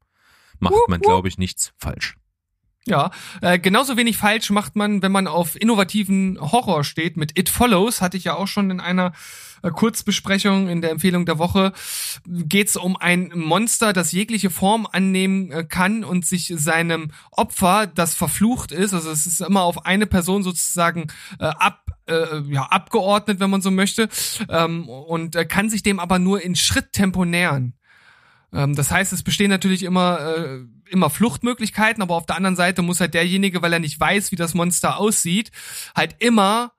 Macht 0.60 0.74
Wup, 0.74 0.90
man, 0.90 1.02
glaube 1.02 1.28
ich, 1.28 1.38
nichts 1.38 1.74
falsch. 1.78 2.16
Ja, 2.86 3.12
äh, 3.42 3.60
genauso 3.60 3.96
wenig 3.96 4.18
falsch 4.18 4.50
macht 4.50 4.76
man, 4.76 5.02
wenn 5.02 5.12
man 5.12 5.28
auf 5.28 5.60
innovativen 5.60 6.38
Horror 6.40 6.84
steht. 6.84 7.16
Mit 7.16 7.38
It 7.40 7.48
Follows 7.48 8.02
hatte 8.02 8.18
ich 8.18 8.26
ja 8.26 8.36
auch 8.36 8.48
schon 8.48 8.70
in 8.72 8.82
einer 8.82 9.14
äh, 9.62 9.70
Kurzbesprechung 9.72 10.68
in 10.68 10.82
der 10.82 10.92
Empfehlung 10.92 11.26
der 11.26 11.38
Woche. 11.38 11.72
Geht's 12.28 12.76
um 12.76 12.98
ein 12.98 13.32
Monster, 13.34 13.94
das 13.94 14.12
jegliche 14.12 14.50
Form 14.50 14.86
annehmen 14.92 15.50
äh, 15.52 15.64
kann 15.64 16.04
und 16.04 16.26
sich 16.26 16.54
seinem 16.56 17.12
Opfer, 17.32 17.88
das 17.88 18.16
verflucht 18.16 18.74
ist, 18.74 18.94
also 18.94 19.10
es 19.12 19.26
ist 19.26 19.40
immer 19.40 19.62
auf 19.62 19.86
eine 19.86 20.06
Person 20.06 20.44
sozusagen 20.44 21.08
äh, 21.40 21.46
ab 21.46 21.80
äh, 22.08 22.42
ja, 22.50 22.64
abgeordnet, 22.64 23.40
wenn 23.40 23.50
man 23.50 23.62
so 23.62 23.72
möchte, 23.72 24.10
ähm, 24.50 24.90
und 24.90 25.38
äh, 25.38 25.46
kann 25.46 25.70
sich 25.70 25.84
dem 25.84 26.02
aber 26.02 26.20
nur 26.20 26.42
in 26.42 26.58
Schritttempo 26.58 27.24
nähern. 27.24 27.76
Ähm, 28.54 28.76
das 28.76 28.92
heißt, 28.92 29.14
es 29.14 29.24
bestehen 29.24 29.50
natürlich 29.50 29.84
immer, 29.84 30.20
äh, 30.20 30.60
immer 30.94 31.10
Fluchtmöglichkeiten, 31.10 32.02
aber 32.02 32.16
auf 32.16 32.26
der 32.26 32.38
anderen 32.38 32.56
Seite 32.56 32.82
muss 32.82 33.00
halt 33.02 33.14
derjenige, 33.14 33.62
weil 33.62 33.74
er 33.74 33.80
nicht 33.80 34.00
weiß, 34.00 34.32
wie 34.32 34.36
das 34.38 34.54
Monster 34.54 34.98
aussieht, 34.98 35.52
halt 35.96 36.16
immer 36.20 36.72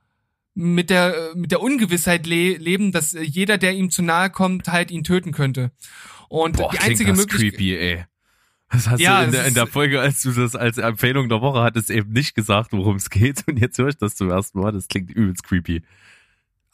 mit 0.54 0.88
der 0.88 1.32
mit 1.34 1.50
der 1.50 1.60
Ungewissheit 1.60 2.26
le 2.26 2.56
leben, 2.56 2.92
dass 2.92 3.12
äh, 3.12 3.22
jeder, 3.22 3.58
der 3.58 3.74
ihm 3.74 3.90
zu 3.90 4.02
nahe 4.02 4.30
kommt, 4.30 4.68
halt 4.68 4.90
ihn 4.90 5.04
töten 5.04 5.32
könnte. 5.32 5.72
Und 6.28 6.56
Boah, 6.56 6.70
die 6.70 6.78
einzige 6.78 7.10
das 7.10 7.18
Möglichkeit 7.18 7.58
creepy, 7.58 7.76
ey. 7.76 8.04
Das 8.70 8.88
hast 8.88 9.00
Ja, 9.00 9.20
du 9.20 9.26
in 9.26 9.32
der, 9.32 9.46
in 9.46 9.54
der 9.54 9.66
Folge, 9.66 10.00
als 10.00 10.22
du 10.22 10.32
das 10.32 10.56
als 10.56 10.78
Empfehlung 10.78 11.28
der 11.28 11.40
Woche 11.40 11.60
hattest, 11.60 11.90
eben 11.90 12.12
nicht 12.12 12.34
gesagt, 12.34 12.72
worum 12.72 12.96
es 12.96 13.10
geht. 13.10 13.44
Und 13.46 13.58
jetzt 13.58 13.78
höre 13.78 13.88
ich 13.88 13.98
das 13.98 14.14
zum 14.16 14.30
ersten 14.30 14.60
Mal. 14.60 14.72
Das 14.72 14.88
klingt 14.88 15.10
übelst 15.10 15.44
creepy. 15.44 15.82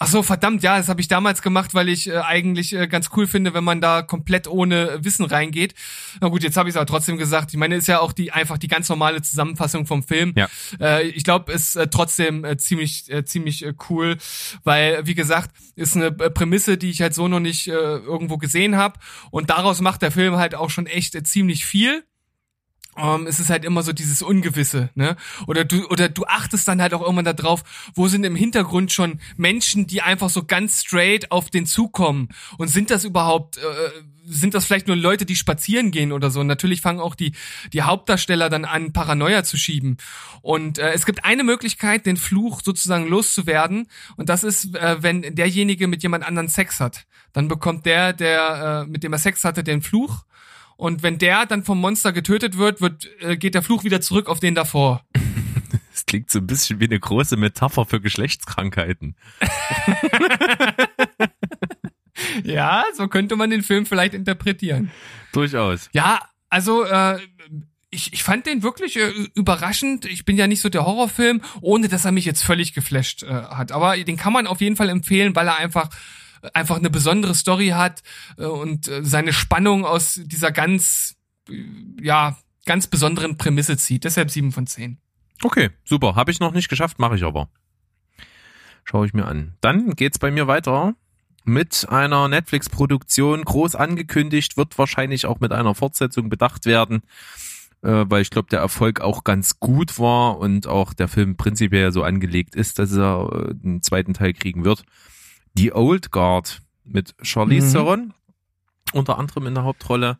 Ach 0.03 0.09
so, 0.09 0.23
verdammt, 0.23 0.63
ja, 0.63 0.79
das 0.79 0.89
habe 0.89 1.03
ich 1.03 1.09
damals 1.09 1.43
gemacht, 1.43 1.75
weil 1.75 1.91
ich 1.91 2.09
äh, 2.09 2.17
eigentlich 2.17 2.75
äh, 2.75 2.89
ganz 2.89 3.11
cool 3.15 3.27
finde, 3.27 3.53
wenn 3.53 3.65
man 3.65 3.83
da 3.83 4.01
komplett 4.01 4.49
ohne 4.49 5.05
Wissen 5.05 5.27
reingeht. 5.27 5.75
Na 6.23 6.29
gut, 6.29 6.43
jetzt 6.43 6.57
habe 6.57 6.71
ich 6.71 6.73
es 6.73 6.77
aber 6.79 6.87
trotzdem 6.87 7.19
gesagt. 7.19 7.51
Ich 7.53 7.59
meine, 7.59 7.77
ist 7.77 7.87
ja 7.87 8.01
auch 8.01 8.15
die 8.15 8.33
einfach 8.33 8.57
die 8.57 8.67
ganz 8.67 8.89
normale 8.89 9.21
Zusammenfassung 9.21 9.85
vom 9.85 10.03
Film. 10.03 10.33
Ja. 10.37 10.49
Äh, 10.81 11.09
ich 11.09 11.23
glaube, 11.23 11.53
ist 11.53 11.77
äh, 11.77 11.89
trotzdem 11.89 12.47
äh, 12.47 12.57
ziemlich 12.57 13.13
äh, 13.13 13.27
ziemlich 13.27 13.63
äh, 13.63 13.75
cool, 13.91 14.17
weil 14.65 15.07
wie 15.07 15.15
gesagt, 15.15 15.51
ist 15.77 15.97
eine 15.97 16.07
äh, 16.07 16.31
Prämisse, 16.31 16.79
die 16.79 16.89
ich 16.89 17.03
halt 17.03 17.13
so 17.13 17.29
noch 17.29 17.41
nicht 17.41 17.69
äh, 17.69 17.73
irgendwo 17.73 18.39
gesehen 18.39 18.77
habe 18.79 18.99
und 19.31 19.51
daraus 19.51 19.83
macht 19.83 20.01
der 20.01 20.13
Film 20.13 20.37
halt 20.37 20.55
auch 20.55 20.71
schon 20.71 20.87
echt 20.87 21.15
äh, 21.15 21.25
ziemlich 21.25 21.67
viel. 21.67 22.05
Ähm, 23.01 23.27
es 23.27 23.41
ist 23.41 23.51
halt 23.51 23.65
immer 23.65 23.83
so 23.83 23.93
dieses 23.93 24.23
Ungewisse, 24.23 24.91
ne? 24.95 25.17
Oder 25.47 25.65
du, 25.65 25.87
oder 25.89 26.09
du 26.09 26.25
achtest 26.25 26.69
dann 26.69 26.83
halt 26.83 26.95
auch 26.95 27.01
irgendwann 27.01 27.25
da 27.25 27.33
drauf, 27.33 27.63
wo 27.95 28.09
sind 28.09 28.25
im 28.25 28.37
Hintergrund 28.37 28.93
schon 28.93 29.21
Menschen, 29.37 29.87
die 29.87 30.03
einfach 30.03 30.31
so 30.31 30.45
ganz 30.45 30.83
straight 30.83 31.31
auf 31.31 31.51
den 31.51 31.67
zukommen. 31.67 32.29
Und 32.59 32.69
sind 32.69 32.91
das 32.91 33.05
überhaupt, 33.05 33.59
äh, 33.59 33.61
sind 34.27 34.55
das 34.55 34.67
vielleicht 34.67 34.87
nur 34.87 34.97
Leute, 34.97 35.25
die 35.25 35.37
spazieren 35.37 35.91
gehen 35.91 36.13
oder 36.13 36.31
so? 36.31 36.41
Und 36.41 36.47
natürlich 36.47 36.81
fangen 36.81 37.01
auch 37.01 37.15
die, 37.15 37.33
die 37.73 37.83
Hauptdarsteller 37.83 38.51
dann 38.51 38.65
an, 38.65 38.93
Paranoia 38.93 39.45
zu 39.45 39.57
schieben. 39.57 39.97
Und 40.43 40.79
äh, 40.79 40.93
es 40.93 41.07
gibt 41.07 41.25
eine 41.25 41.45
Möglichkeit, 41.45 42.07
den 42.07 42.17
Fluch 42.17 42.61
sozusagen 42.63 43.07
loszuwerden. 43.07 43.89
Und 44.17 44.29
das 44.29 44.45
ist, 44.45 44.75
äh, 44.77 45.03
wenn 45.03 45.23
derjenige 45.35 45.89
mit 45.89 46.03
jemand 46.03 46.25
anderen 46.25 46.49
Sex 46.49 46.81
hat. 46.81 47.07
Dann 47.33 47.49
bekommt 47.49 47.87
der, 47.87 48.13
der, 48.13 48.85
äh, 48.87 48.91
mit 48.91 49.03
dem 49.03 49.13
er 49.13 49.19
Sex 49.19 49.45
hatte, 49.45 49.65
den 49.65 49.83
Fluch. 49.83 50.25
Und 50.81 51.03
wenn 51.03 51.19
der 51.19 51.45
dann 51.45 51.63
vom 51.63 51.79
Monster 51.79 52.11
getötet 52.11 52.57
wird, 52.57 52.81
wird 52.81 53.07
äh, 53.21 53.37
geht 53.37 53.55
der 53.55 53.63
Fluch 53.63 53.85
wieder 53.85 54.01
zurück 54.01 54.29
auf 54.29 54.41
den 54.41 54.55
davor. 54.55 55.05
Das 55.93 56.07
klingt 56.07 56.31
so 56.31 56.39
ein 56.39 56.47
bisschen 56.47 56.81
wie 56.81 56.87
eine 56.87 56.99
große 56.99 57.37
Metapher 57.37 57.85
für 57.85 58.01
Geschlechtskrankheiten. 58.01 59.17
Ja, 62.45 62.85
so 62.95 63.09
könnte 63.09 63.37
man 63.37 63.51
den 63.51 63.63
Film 63.63 63.87
vielleicht 63.87 64.15
interpretieren. 64.15 64.91
Durchaus. 65.33 65.89
Ja, 65.93 66.21
also 66.49 66.85
äh, 66.85 67.19
ich, 67.91 68.13
ich 68.13 68.23
fand 68.23 68.47
den 68.47 68.63
wirklich 68.63 68.97
äh, 68.97 69.11
überraschend. 69.35 70.05
Ich 70.05 70.25
bin 70.25 70.37
ja 70.37 70.47
nicht 70.47 70.61
so 70.61 70.69
der 70.69 70.85
Horrorfilm, 70.85 71.41
ohne 71.61 71.89
dass 71.89 72.05
er 72.05 72.13
mich 72.13 72.25
jetzt 72.25 72.43
völlig 72.43 72.75
geflasht 72.75 73.23
äh, 73.23 73.29
hat. 73.29 73.73
Aber 73.73 73.97
den 73.97 74.17
kann 74.17 74.33
man 74.33 74.47
auf 74.47 74.61
jeden 74.61 74.77
Fall 74.77 74.91
empfehlen, 74.91 75.35
weil 75.35 75.49
er 75.49 75.57
einfach 75.57 75.91
einfach 76.55 76.77
eine 76.77 76.91
besondere 76.91 77.35
Story 77.35 77.69
hat 77.69 78.03
äh, 78.39 78.45
und 78.45 78.89
äh, 78.89 79.05
seine 79.05 79.33
Spannung 79.33 79.85
aus 79.85 80.21
dieser 80.23 80.53
ganz 80.53 81.17
äh, 81.49 81.65
ja 82.01 82.37
ganz 82.67 82.87
besonderen 82.87 83.37
Prämisse 83.37 83.77
zieht. 83.77 84.05
Deshalb 84.05 84.31
sieben 84.31 84.53
von 84.53 84.67
zehn. 84.67 84.99
Okay, 85.43 85.71
super. 85.85 86.15
Habe 86.15 86.31
ich 86.31 86.41
noch 86.41 86.53
nicht 86.53 86.69
geschafft, 86.69 86.99
mache 86.99 87.17
ich 87.17 87.25
aber. 87.25 87.49
Schaue 88.85 89.07
ich 89.07 89.15
mir 89.15 89.27
an. 89.27 89.57
Dann 89.61 89.95
geht's 89.95 90.19
bei 90.19 90.31
mir 90.31 90.47
weiter 90.47 90.95
mit 91.45 91.87
einer 91.89 92.29
Netflix-Produktion, 92.29 93.45
groß 93.45 93.75
angekündigt, 93.75 94.57
wird 94.57 94.77
wahrscheinlich 94.79 95.27
auch 95.27 95.41
mit 95.41 95.53
einer 95.53 95.75
Fortsetzung 95.75 96.29
bedacht 96.29 96.67
werden, 96.67 97.03
äh, 97.83 98.05
weil 98.07 98.23
ich 98.23 98.31
glaube, 98.31 98.49
der 98.51 98.61
Erfolg 98.61 99.01
auch 99.01 99.25
ganz 99.25 99.59
gut 99.59 99.99
war 99.99 100.39
und 100.39 100.67
auch 100.67 100.93
der 100.93 101.09
Film 101.09 101.37
prinzipiell 101.37 101.93
so 101.93 102.03
angelegt 102.03 102.55
ist, 102.55 102.79
dass 102.79 102.93
er 102.93 103.31
äh, 103.33 103.67
einen 103.67 103.83
zweiten 103.83 104.15
Teil 104.15 104.35
kriegen 104.35 104.65
wird. 104.65 104.85
Die 105.55 105.73
Old 105.73 106.11
Guard 106.11 106.63
mit 106.85 107.15
Charlize 107.23 107.67
Mhm. 107.67 107.73
Theron 107.73 108.15
unter 108.93 109.19
anderem 109.19 109.47
in 109.47 109.55
der 109.55 109.65
Hauptrolle 109.65 110.19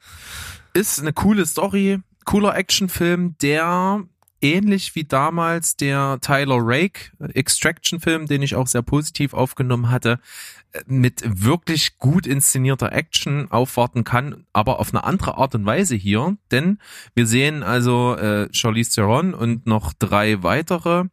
ist 0.75 1.01
eine 1.01 1.13
coole 1.13 1.47
Story, 1.47 1.99
cooler 2.25 2.57
Actionfilm, 2.57 3.37
der 3.43 4.05
ähnlich 4.41 4.95
wie 4.95 5.05
damals 5.05 5.77
der 5.77 6.19
Tyler 6.21 6.59
Rake 6.61 7.11
Extraction-Film, 7.19 8.27
den 8.27 8.43
ich 8.43 8.55
auch 8.55 8.67
sehr 8.67 8.83
positiv 8.83 9.35
aufgenommen 9.35 9.91
hatte, 9.91 10.19
mit 10.87 11.23
wirklich 11.25 11.99
gut 11.99 12.27
inszenierter 12.27 12.93
Action 12.93 13.51
aufwarten 13.51 14.05
kann, 14.05 14.47
aber 14.53 14.79
auf 14.79 14.95
eine 14.95 15.05
andere 15.05 15.37
Art 15.37 15.55
und 15.55 15.67
Weise 15.67 15.97
hier, 15.97 16.37
denn 16.51 16.79
wir 17.15 17.27
sehen 17.27 17.63
also 17.63 18.17
äh, 18.17 18.49
Charlize 18.53 18.93
Theron 18.93 19.35
und 19.35 19.67
noch 19.67 19.93
drei 19.93 20.43
weitere, 20.43 21.07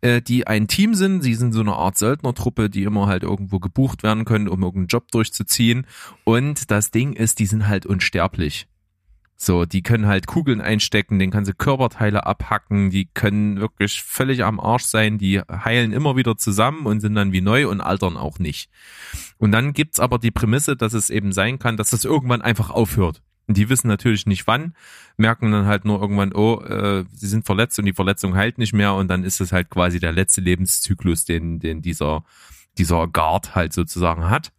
äh, 0.00 0.22
die 0.22 0.46
ein 0.46 0.68
Team 0.68 0.94
sind. 0.94 1.22
Sie 1.22 1.34
sind 1.34 1.52
so 1.52 1.60
eine 1.60 1.74
Art 1.74 1.98
Söldnertruppe, 1.98 2.70
die 2.70 2.84
immer 2.84 3.06
halt 3.06 3.22
irgendwo 3.22 3.58
gebucht 3.58 4.02
werden 4.02 4.24
können, 4.24 4.48
um 4.48 4.62
irgendeinen 4.62 4.88
Job 4.88 5.10
durchzuziehen. 5.10 5.86
Und 6.24 6.70
das 6.70 6.90
Ding 6.90 7.12
ist, 7.12 7.38
die 7.38 7.46
sind 7.46 7.68
halt 7.68 7.86
unsterblich. 7.86 8.66
So, 9.42 9.64
die 9.64 9.80
können 9.80 10.06
halt 10.06 10.26
Kugeln 10.26 10.60
einstecken, 10.60 11.18
den 11.18 11.30
kannst 11.30 11.50
du 11.50 11.54
Körperteile 11.54 12.26
abhacken, 12.26 12.90
die 12.90 13.06
können 13.06 13.58
wirklich 13.58 14.02
völlig 14.02 14.44
am 14.44 14.60
Arsch 14.60 14.84
sein, 14.84 15.16
die 15.16 15.40
heilen 15.40 15.92
immer 15.92 16.14
wieder 16.14 16.36
zusammen 16.36 16.84
und 16.84 17.00
sind 17.00 17.14
dann 17.14 17.32
wie 17.32 17.40
neu 17.40 17.66
und 17.66 17.80
altern 17.80 18.18
auch 18.18 18.38
nicht. 18.38 18.68
Und 19.38 19.52
dann 19.52 19.72
gibt's 19.72 19.98
aber 19.98 20.18
die 20.18 20.30
Prämisse, 20.30 20.76
dass 20.76 20.92
es 20.92 21.08
eben 21.08 21.32
sein 21.32 21.58
kann, 21.58 21.78
dass 21.78 21.88
das 21.88 22.04
irgendwann 22.04 22.42
einfach 22.42 22.68
aufhört. 22.68 23.22
Die 23.54 23.68
wissen 23.68 23.88
natürlich 23.88 24.26
nicht 24.26 24.46
wann, 24.46 24.74
merken 25.16 25.50
dann 25.52 25.66
halt 25.66 25.84
nur 25.84 26.00
irgendwann, 26.00 26.32
oh, 26.32 26.60
äh, 26.62 27.04
sie 27.12 27.26
sind 27.26 27.46
verletzt 27.46 27.78
und 27.78 27.84
die 27.84 27.92
Verletzung 27.92 28.34
heilt 28.34 28.58
nicht 28.58 28.72
mehr 28.72 28.94
und 28.94 29.08
dann 29.08 29.24
ist 29.24 29.40
es 29.40 29.52
halt 29.52 29.70
quasi 29.70 30.00
der 30.00 30.12
letzte 30.12 30.40
Lebenszyklus, 30.40 31.24
den, 31.24 31.58
den 31.58 31.82
dieser, 31.82 32.24
dieser 32.78 33.08
Guard 33.08 33.54
halt 33.54 33.72
sozusagen 33.72 34.30
hat. 34.30 34.52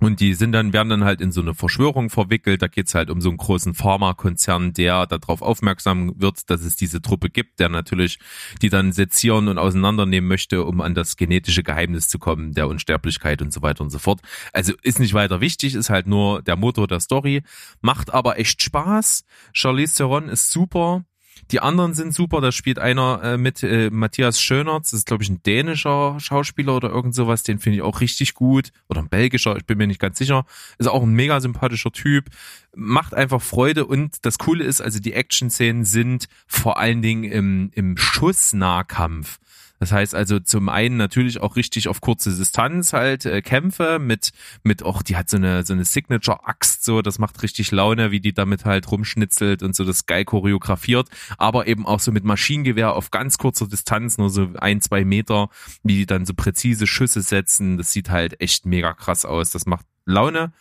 Und 0.00 0.20
die 0.20 0.32
sind 0.32 0.52
dann, 0.52 0.72
werden 0.72 0.88
dann 0.88 1.04
halt 1.04 1.20
in 1.20 1.30
so 1.30 1.42
eine 1.42 1.54
Verschwörung 1.54 2.08
verwickelt. 2.08 2.62
Da 2.62 2.68
geht's 2.68 2.94
halt 2.94 3.10
um 3.10 3.20
so 3.20 3.28
einen 3.28 3.36
großen 3.36 3.74
Pharmakonzern, 3.74 4.72
der 4.72 5.06
darauf 5.06 5.42
aufmerksam 5.42 6.14
wird, 6.16 6.48
dass 6.48 6.62
es 6.62 6.74
diese 6.74 7.02
Truppe 7.02 7.28
gibt, 7.28 7.60
der 7.60 7.68
natürlich 7.68 8.18
die 8.62 8.70
dann 8.70 8.92
sezieren 8.92 9.48
und 9.48 9.58
auseinandernehmen 9.58 10.26
möchte, 10.26 10.64
um 10.64 10.80
an 10.80 10.94
das 10.94 11.16
genetische 11.16 11.62
Geheimnis 11.62 12.08
zu 12.08 12.18
kommen, 12.18 12.52
der 12.52 12.68
Unsterblichkeit 12.68 13.42
und 13.42 13.52
so 13.52 13.60
weiter 13.60 13.84
und 13.84 13.90
so 13.90 13.98
fort. 13.98 14.20
Also 14.54 14.72
ist 14.82 15.00
nicht 15.00 15.12
weiter 15.12 15.42
wichtig, 15.42 15.74
ist 15.74 15.90
halt 15.90 16.06
nur 16.06 16.42
der 16.42 16.56
Motor 16.56 16.88
der 16.88 17.00
Story, 17.00 17.42
macht 17.82 18.12
aber 18.12 18.38
echt 18.38 18.62
Spaß. 18.62 19.24
Charlize 19.52 19.96
Theron 19.96 20.30
ist 20.30 20.50
super. 20.50 21.04
Die 21.50 21.60
anderen 21.60 21.94
sind 21.94 22.14
super, 22.14 22.40
da 22.40 22.52
spielt 22.52 22.78
einer 22.78 23.20
äh, 23.22 23.36
mit 23.36 23.62
äh, 23.62 23.90
Matthias 23.90 24.40
Schönertz, 24.40 24.90
das 24.90 25.00
ist 25.00 25.06
glaube 25.06 25.22
ich 25.22 25.28
ein 25.28 25.42
dänischer 25.42 26.18
Schauspieler 26.20 26.76
oder 26.76 26.90
irgend 26.90 27.14
sowas, 27.14 27.42
den 27.42 27.58
finde 27.58 27.76
ich 27.76 27.82
auch 27.82 28.00
richtig 28.00 28.34
gut. 28.34 28.72
Oder 28.88 29.00
ein 29.00 29.08
belgischer, 29.08 29.56
ich 29.56 29.66
bin 29.66 29.78
mir 29.78 29.86
nicht 29.86 30.00
ganz 30.00 30.18
sicher. 30.18 30.44
Ist 30.78 30.88
auch 30.88 31.02
ein 31.02 31.12
mega 31.12 31.40
sympathischer 31.40 31.92
Typ, 31.92 32.26
macht 32.74 33.14
einfach 33.14 33.42
Freude 33.42 33.86
und 33.86 34.24
das 34.24 34.38
Coole 34.38 34.64
ist, 34.64 34.80
also 34.80 35.00
die 35.00 35.12
Action-Szenen 35.12 35.84
sind 35.84 36.28
vor 36.46 36.78
allen 36.78 37.02
Dingen 37.02 37.24
im, 37.24 37.70
im 37.74 37.96
Schussnahkampf. 37.96 39.38
Das 39.80 39.92
heißt 39.92 40.14
also 40.14 40.38
zum 40.38 40.68
einen 40.68 40.96
natürlich 40.96 41.40
auch 41.40 41.56
richtig 41.56 41.88
auf 41.88 42.00
kurze 42.00 42.36
Distanz 42.36 42.92
halt 42.92 43.24
äh, 43.24 43.42
Kämpfe 43.42 43.98
mit 43.98 44.30
mit 44.62 44.82
auch 44.82 45.02
die 45.02 45.16
hat 45.16 45.28
so 45.28 45.38
eine 45.38 45.64
so 45.64 45.72
eine 45.72 45.84
Signature 45.84 46.46
Axt 46.46 46.84
so, 46.84 47.02
das 47.02 47.18
macht 47.18 47.42
richtig 47.42 47.70
Laune, 47.72 48.10
wie 48.10 48.20
die 48.20 48.32
damit 48.32 48.64
halt 48.64 48.90
rumschnitzelt 48.90 49.62
und 49.62 49.74
so 49.74 49.84
das 49.84 50.06
geil 50.06 50.24
choreografiert, 50.24 51.08
aber 51.38 51.66
eben 51.66 51.86
auch 51.86 52.00
so 52.00 52.12
mit 52.12 52.24
Maschinengewehr 52.24 52.94
auf 52.94 53.10
ganz 53.10 53.38
kurzer 53.38 53.66
Distanz, 53.66 54.18
nur 54.18 54.30
so 54.30 54.50
ein 54.58 54.80
zwei 54.80 55.04
Meter, 55.04 55.48
wie 55.82 55.96
die 55.96 56.06
dann 56.06 56.26
so 56.26 56.34
präzise 56.34 56.86
Schüsse 56.86 57.22
setzen. 57.22 57.78
Das 57.78 57.92
sieht 57.92 58.10
halt 58.10 58.40
echt 58.40 58.66
mega 58.66 58.92
krass 58.92 59.24
aus. 59.24 59.50
Das 59.50 59.66
macht 59.66 59.86
Laune 60.04 60.52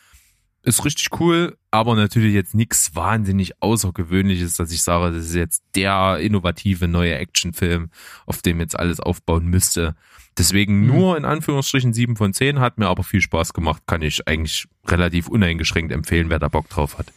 ist 0.77 0.85
richtig 0.85 1.19
cool, 1.19 1.57
aber 1.71 1.95
natürlich 1.95 2.33
jetzt 2.33 2.55
nichts 2.55 2.95
wahnsinnig 2.95 3.61
Außergewöhnliches, 3.61 4.55
dass 4.55 4.71
ich 4.71 4.81
sage, 4.81 5.13
das 5.13 5.25
ist 5.25 5.35
jetzt 5.35 5.63
der 5.75 6.17
innovative 6.19 6.87
neue 6.87 7.15
Actionfilm, 7.15 7.89
auf 8.25 8.41
dem 8.41 8.59
jetzt 8.59 8.77
alles 8.79 8.99
aufbauen 8.99 9.47
müsste. 9.47 9.95
Deswegen 10.37 10.85
nur 10.85 11.17
in 11.17 11.25
Anführungsstrichen 11.25 11.91
7 11.93 12.15
von 12.15 12.33
10, 12.33 12.59
hat 12.59 12.77
mir 12.77 12.87
aber 12.87 13.03
viel 13.03 13.21
Spaß 13.21 13.53
gemacht, 13.53 13.83
kann 13.87 14.01
ich 14.01 14.27
eigentlich 14.27 14.67
relativ 14.87 15.27
uneingeschränkt 15.27 15.91
empfehlen, 15.91 16.29
wer 16.29 16.39
da 16.39 16.47
Bock 16.47 16.69
drauf 16.69 16.97
hat. 16.97 17.11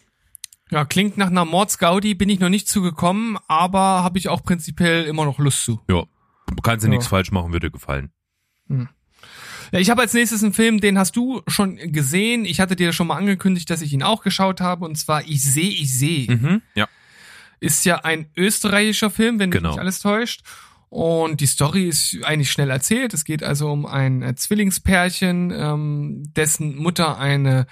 Ja, 0.70 0.84
klingt 0.84 1.18
nach 1.18 1.26
einer 1.28 1.44
Mordsgaudi, 1.44 2.14
bin 2.14 2.28
ich 2.30 2.40
noch 2.40 2.48
nicht 2.48 2.66
zugekommen, 2.66 3.36
aber 3.46 4.02
habe 4.02 4.18
ich 4.18 4.28
auch 4.28 4.42
prinzipiell 4.42 5.04
immer 5.04 5.24
noch 5.24 5.38
Lust 5.38 5.64
zu. 5.64 5.80
Ja, 5.88 6.04
kannst 6.62 6.84
du 6.84 6.88
Ja. 6.88 6.90
nichts 6.94 7.06
falsch 7.06 7.30
machen, 7.30 7.52
würde 7.52 7.70
gefallen. 7.70 8.10
Ja, 8.68 8.88
ich 9.80 9.90
habe 9.90 10.02
als 10.02 10.12
nächstes 10.12 10.42
einen 10.42 10.52
Film, 10.52 10.80
den 10.80 10.98
hast 10.98 11.16
du 11.16 11.42
schon 11.48 11.76
gesehen. 11.76 12.44
Ich 12.44 12.60
hatte 12.60 12.76
dir 12.76 12.92
schon 12.92 13.06
mal 13.06 13.16
angekündigt, 13.16 13.70
dass 13.70 13.80
ich 13.82 13.92
ihn 13.92 14.02
auch 14.02 14.22
geschaut 14.22 14.60
habe, 14.60 14.84
und 14.84 14.96
zwar 14.96 15.22
Ich 15.26 15.42
sehe, 15.42 15.70
ich 15.70 15.96
sehe. 15.96 16.30
Mhm. 16.30 16.62
Ja. 16.74 16.88
Ist 17.60 17.84
ja 17.84 17.98
ein 18.04 18.26
österreichischer 18.36 19.10
Film, 19.10 19.38
wenn 19.38 19.48
mich 19.50 19.58
Genau. 19.58 19.70
nicht 19.70 19.78
alles 19.80 20.00
täuscht. 20.00 20.42
Und 20.88 21.40
die 21.40 21.46
Story 21.46 21.88
ist 21.88 22.18
eigentlich 22.24 22.50
schnell 22.50 22.68
erzählt. 22.68 23.14
Es 23.14 23.24
geht 23.24 23.42
also 23.42 23.70
um 23.72 23.86
ein 23.86 24.20
äh, 24.22 24.34
Zwillingspärchen, 24.34 25.50
ähm, 25.50 26.22
dessen 26.36 26.76
Mutter 26.76 27.18
eine 27.18 27.66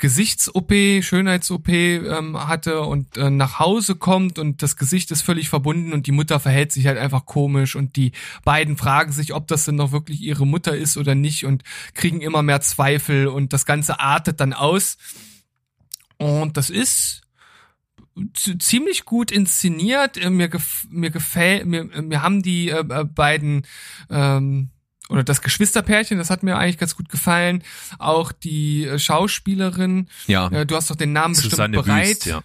Gesichts-OP, 0.00 0.72
Schönheits-OP 1.02 1.68
ähm, 1.68 2.48
hatte 2.48 2.80
und 2.80 3.16
äh, 3.16 3.30
nach 3.30 3.58
Hause 3.58 3.94
kommt 3.94 4.38
und 4.38 4.62
das 4.62 4.76
Gesicht 4.76 5.10
ist 5.10 5.22
völlig 5.22 5.48
verbunden 5.48 5.92
und 5.92 6.06
die 6.06 6.12
Mutter 6.12 6.40
verhält 6.40 6.72
sich 6.72 6.86
halt 6.86 6.98
einfach 6.98 7.26
komisch 7.26 7.76
und 7.76 7.96
die 7.96 8.12
beiden 8.44 8.76
fragen 8.76 9.12
sich, 9.12 9.32
ob 9.34 9.46
das 9.46 9.66
denn 9.66 9.76
noch 9.76 9.92
wirklich 9.92 10.20
ihre 10.20 10.46
Mutter 10.46 10.76
ist 10.76 10.96
oder 10.96 11.14
nicht 11.14 11.44
und 11.44 11.62
kriegen 11.94 12.20
immer 12.20 12.42
mehr 12.42 12.60
Zweifel 12.60 13.28
und 13.28 13.52
das 13.52 13.66
Ganze 13.66 14.00
artet 14.00 14.40
dann 14.40 14.52
aus. 14.52 14.96
Und 16.18 16.56
das 16.56 16.68
ist 16.70 17.22
ziemlich 18.34 19.04
gut 19.04 19.30
inszeniert. 19.30 20.16
Äh, 20.16 20.30
Mir, 20.30 20.48
gef 20.48 20.86
mir 20.90 21.10
gefällt, 21.10 21.66
mir, 21.66 21.84
mir 21.84 22.22
haben 22.22 22.42
die 22.42 22.68
äh, 22.70 22.80
äh, 22.80 23.04
beiden 23.04 23.66
ähm, 24.10 24.70
oder 25.10 25.24
das 25.24 25.42
Geschwisterpärchen, 25.42 26.16
das 26.18 26.30
hat 26.30 26.42
mir 26.42 26.56
eigentlich 26.56 26.78
ganz 26.78 26.96
gut 26.96 27.08
gefallen. 27.08 27.62
Auch 27.98 28.32
die 28.32 28.84
äh, 28.84 28.98
Schauspielerin, 28.98 30.08
Ja. 30.26 30.48
äh, 30.48 30.64
du 30.64 30.76
hast 30.76 30.90
doch 30.90 30.96
den 30.96 31.12
Namen 31.12 31.34
Susanne 31.34 31.76
bestimmt 31.76 31.86
bereit. 31.86 32.08
Wüst, 32.08 32.26
ja. 32.26 32.42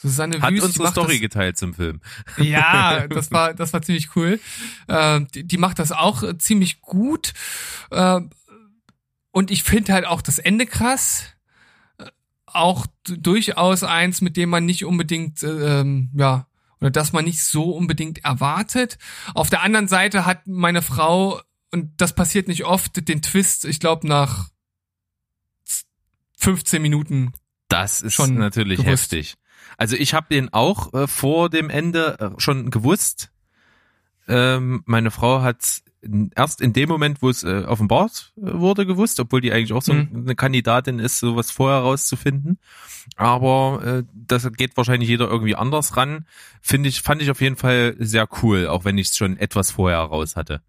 Susanne 0.00 0.40
Hat 0.40 0.52
Wüst, 0.52 0.64
unsere 0.64 0.88
Story 0.92 1.14
das, 1.14 1.20
geteilt 1.22 1.58
zum 1.58 1.74
Film. 1.74 2.00
ja, 2.38 3.08
das 3.08 3.30
war, 3.32 3.52
das 3.54 3.72
war 3.72 3.82
ziemlich 3.82 4.14
cool. 4.14 4.38
Äh, 4.86 5.22
die, 5.34 5.42
die 5.44 5.58
macht 5.58 5.78
das 5.80 5.90
auch 5.90 6.22
äh, 6.22 6.38
ziemlich 6.38 6.80
gut. 6.80 7.32
Äh, 7.90 8.20
und 9.32 9.50
ich 9.50 9.62
finde 9.64 9.92
halt 9.94 10.06
auch 10.06 10.22
das 10.22 10.38
Ende 10.38 10.66
krass. 10.66 11.24
Äh, 11.98 12.06
Auch 12.46 12.86
durchaus 13.08 13.82
eins, 13.82 14.20
mit 14.20 14.36
dem 14.36 14.50
man 14.50 14.64
nicht 14.66 14.84
unbedingt, 14.84 15.42
äh, 15.42 15.80
ähm, 15.80 16.10
ja, 16.14 16.46
oder 16.80 16.90
das 16.92 17.12
man 17.12 17.24
nicht 17.24 17.42
so 17.42 17.72
unbedingt 17.72 18.24
erwartet. 18.24 18.98
Auf 19.34 19.50
der 19.50 19.62
anderen 19.62 19.88
Seite 19.88 20.26
hat 20.26 20.46
meine 20.46 20.80
Frau, 20.80 21.40
und 21.70 22.00
das 22.00 22.14
passiert 22.14 22.48
nicht 22.48 22.64
oft, 22.64 23.08
den 23.08 23.22
Twist, 23.22 23.64
ich 23.64 23.80
glaube, 23.80 24.06
nach 24.06 24.48
15 26.38 26.80
Minuten. 26.80 27.32
Das 27.68 28.00
ist 28.00 28.14
Schon 28.14 28.34
natürlich 28.34 28.78
gewusst. 28.78 29.12
heftig. 29.12 29.34
Also 29.76 29.96
ich 29.96 30.14
habe 30.14 30.28
den 30.30 30.52
auch 30.52 30.94
äh, 30.94 31.06
vor 31.06 31.50
dem 31.50 31.68
Ende 31.70 32.18
äh, 32.18 32.40
schon 32.40 32.70
gewusst. 32.70 33.30
Ähm, 34.26 34.82
meine 34.86 35.10
Frau 35.10 35.42
hat 35.42 35.82
erst 36.36 36.60
in 36.60 36.72
dem 36.72 36.88
Moment, 36.88 37.22
wo 37.22 37.28
es 37.28 37.42
äh, 37.44 37.64
offenbart 37.66 38.32
äh, 38.36 38.52
wurde, 38.54 38.86
gewusst, 38.86 39.18
obwohl 39.20 39.40
die 39.40 39.52
eigentlich 39.52 39.72
auch 39.72 39.82
so 39.82 39.92
Mhm. 39.92 40.08
eine 40.24 40.34
Kandidatin 40.36 40.98
ist, 41.00 41.18
sowas 41.18 41.50
vorher 41.50 41.80
rauszufinden. 41.80 42.58
Aber 43.16 43.82
äh, 43.84 44.04
das 44.14 44.50
geht 44.52 44.76
wahrscheinlich 44.76 45.08
jeder 45.08 45.28
irgendwie 45.28 45.56
anders 45.56 45.96
ran. 45.96 46.26
Finde 46.62 46.88
ich, 46.88 47.02
fand 47.02 47.20
ich 47.20 47.30
auf 47.30 47.40
jeden 47.40 47.56
Fall 47.56 47.96
sehr 47.98 48.28
cool, 48.42 48.68
auch 48.68 48.84
wenn 48.84 48.96
ich 48.96 49.08
es 49.08 49.16
schon 49.16 49.36
etwas 49.36 49.72
vorher 49.72 49.98
raus 49.98 50.36
hatte. 50.36 50.62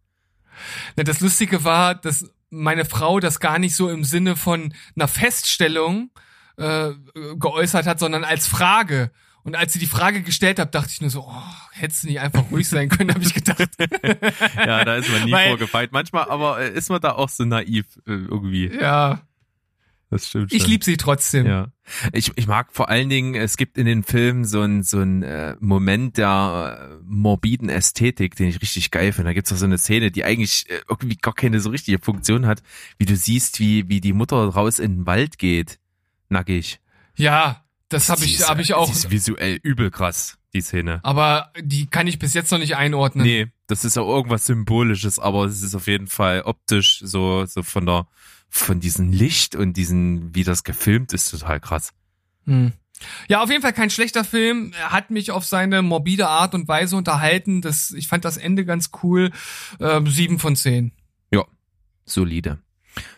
Das 0.95 1.19
Lustige 1.19 1.63
war, 1.63 1.95
dass 1.95 2.29
meine 2.49 2.85
Frau 2.85 3.19
das 3.19 3.39
gar 3.39 3.59
nicht 3.59 3.75
so 3.75 3.89
im 3.89 4.03
Sinne 4.03 4.35
von 4.35 4.73
einer 4.95 5.07
Feststellung 5.07 6.09
äh, 6.57 6.91
geäußert 7.37 7.85
hat, 7.85 7.99
sondern 7.99 8.23
als 8.23 8.47
Frage. 8.47 9.11
Und 9.43 9.55
als 9.55 9.71
sie 9.73 9.79
die 9.79 9.85
Frage 9.85 10.21
gestellt 10.21 10.59
hat, 10.59 10.75
dachte 10.75 10.89
ich 10.91 10.99
nur 11.01 11.09
so, 11.09 11.21
oh, 11.21 11.43
hättest 11.71 12.03
du 12.03 12.07
nicht 12.07 12.19
einfach 12.19 12.43
ruhig 12.51 12.67
sein 12.67 12.89
können, 12.89 13.13
habe 13.13 13.23
ich 13.23 13.33
gedacht. 13.33 13.69
Ja, 14.57 14.83
da 14.83 14.95
ist 14.95 15.09
man 15.09 15.23
nie 15.23 15.31
Weil- 15.31 15.47
vorgefeilt. 15.49 15.91
Manchmal 15.91 16.29
aber 16.29 16.59
äh, 16.59 16.71
ist 16.71 16.89
man 16.89 16.99
da 16.99 17.13
auch 17.13 17.29
so 17.29 17.45
naiv 17.45 17.85
äh, 18.05 18.11
irgendwie. 18.11 18.67
ja, 18.67 19.21
Das 20.11 20.27
stimmt 20.27 20.51
ich 20.51 20.63
schon. 20.63 20.71
lieb 20.71 20.83
sie 20.83 20.97
trotzdem. 20.97 21.45
Ja. 21.45 21.67
Ich, 22.13 22.31
ich 22.35 22.47
mag 22.47 22.69
vor 22.71 22.89
allen 22.89 23.09
Dingen, 23.09 23.35
es 23.35 23.57
gibt 23.57 23.77
in 23.77 23.85
den 23.85 24.03
Filmen 24.03 24.43
so 24.43 24.61
ein 24.61 24.81
so 24.81 24.99
ein 24.99 25.21
äh, 25.21 25.55
Moment 25.59 26.17
der 26.17 26.99
äh, 26.99 27.03
morbiden 27.05 27.69
Ästhetik, 27.69 28.35
den 28.35 28.47
ich 28.47 28.61
richtig 28.61 28.89
geil 28.89 29.11
finde. 29.11 29.29
Da 29.29 29.33
gibt's 29.33 29.53
auch 29.53 29.57
so 29.57 29.65
eine 29.65 29.77
Szene, 29.77 30.09
die 30.09 30.23
eigentlich 30.23 30.67
äh, 30.69 30.81
irgendwie 30.89 31.17
gar 31.17 31.35
keine 31.35 31.59
so 31.59 31.69
richtige 31.69 31.99
Funktion 31.99 32.47
hat, 32.47 32.63
wie 32.97 33.05
du 33.05 33.15
siehst, 33.15 33.59
wie, 33.59 33.87
wie 33.87 34.01
die 34.01 34.13
Mutter 34.13 34.37
raus 34.37 34.79
in 34.79 34.97
den 34.97 35.05
Wald 35.05 35.37
geht. 35.37 35.79
Nackig. 36.29 36.79
Ja, 37.15 37.63
das 37.89 38.09
habe 38.09 38.23
ich, 38.23 38.47
hab 38.47 38.59
ich 38.59 38.73
auch. 38.73 38.85
Die 38.85 38.91
ist 38.91 39.11
visuell 39.11 39.59
übel 39.61 39.91
krass, 39.91 40.37
die 40.53 40.61
Szene. 40.61 40.99
Aber 41.03 41.51
die 41.59 41.87
kann 41.87 42.07
ich 42.07 42.19
bis 42.19 42.33
jetzt 42.33 42.51
noch 42.51 42.59
nicht 42.59 42.77
einordnen. 42.77 43.25
Nee, 43.25 43.47
das 43.67 43.83
ist 43.83 43.97
auch 43.97 44.07
irgendwas 44.07 44.45
Symbolisches, 44.45 45.19
aber 45.19 45.45
es 45.45 45.61
ist 45.61 45.75
auf 45.75 45.87
jeden 45.87 46.07
Fall 46.07 46.41
optisch 46.43 47.01
so, 47.03 47.45
so 47.45 47.63
von 47.63 47.85
der, 47.85 48.07
von 48.49 48.79
diesem 48.79 49.11
Licht 49.11 49.55
und 49.55 49.73
diesen, 49.77 50.33
wie 50.35 50.43
das 50.43 50.63
gefilmt 50.63 51.13
ist, 51.13 51.29
total 51.29 51.59
krass. 51.59 51.93
Hm. 52.45 52.73
Ja, 53.29 53.41
auf 53.41 53.49
jeden 53.49 53.61
Fall 53.61 53.73
kein 53.73 53.89
schlechter 53.89 54.25
Film. 54.25 54.73
Er 54.77 54.91
hat 54.91 55.09
mich 55.09 55.31
auf 55.31 55.45
seine 55.45 55.81
morbide 55.81 56.27
Art 56.27 56.53
und 56.53 56.67
Weise 56.67 56.97
unterhalten. 56.97 57.61
Das, 57.61 57.91
ich 57.91 58.07
fand 58.07 58.25
das 58.25 58.35
Ende 58.35 58.65
ganz 58.65 58.91
cool. 59.03 59.31
Ähm, 59.79 60.07
sieben 60.07 60.37
von 60.39 60.55
zehn. 60.55 60.91
solide. 62.09 62.59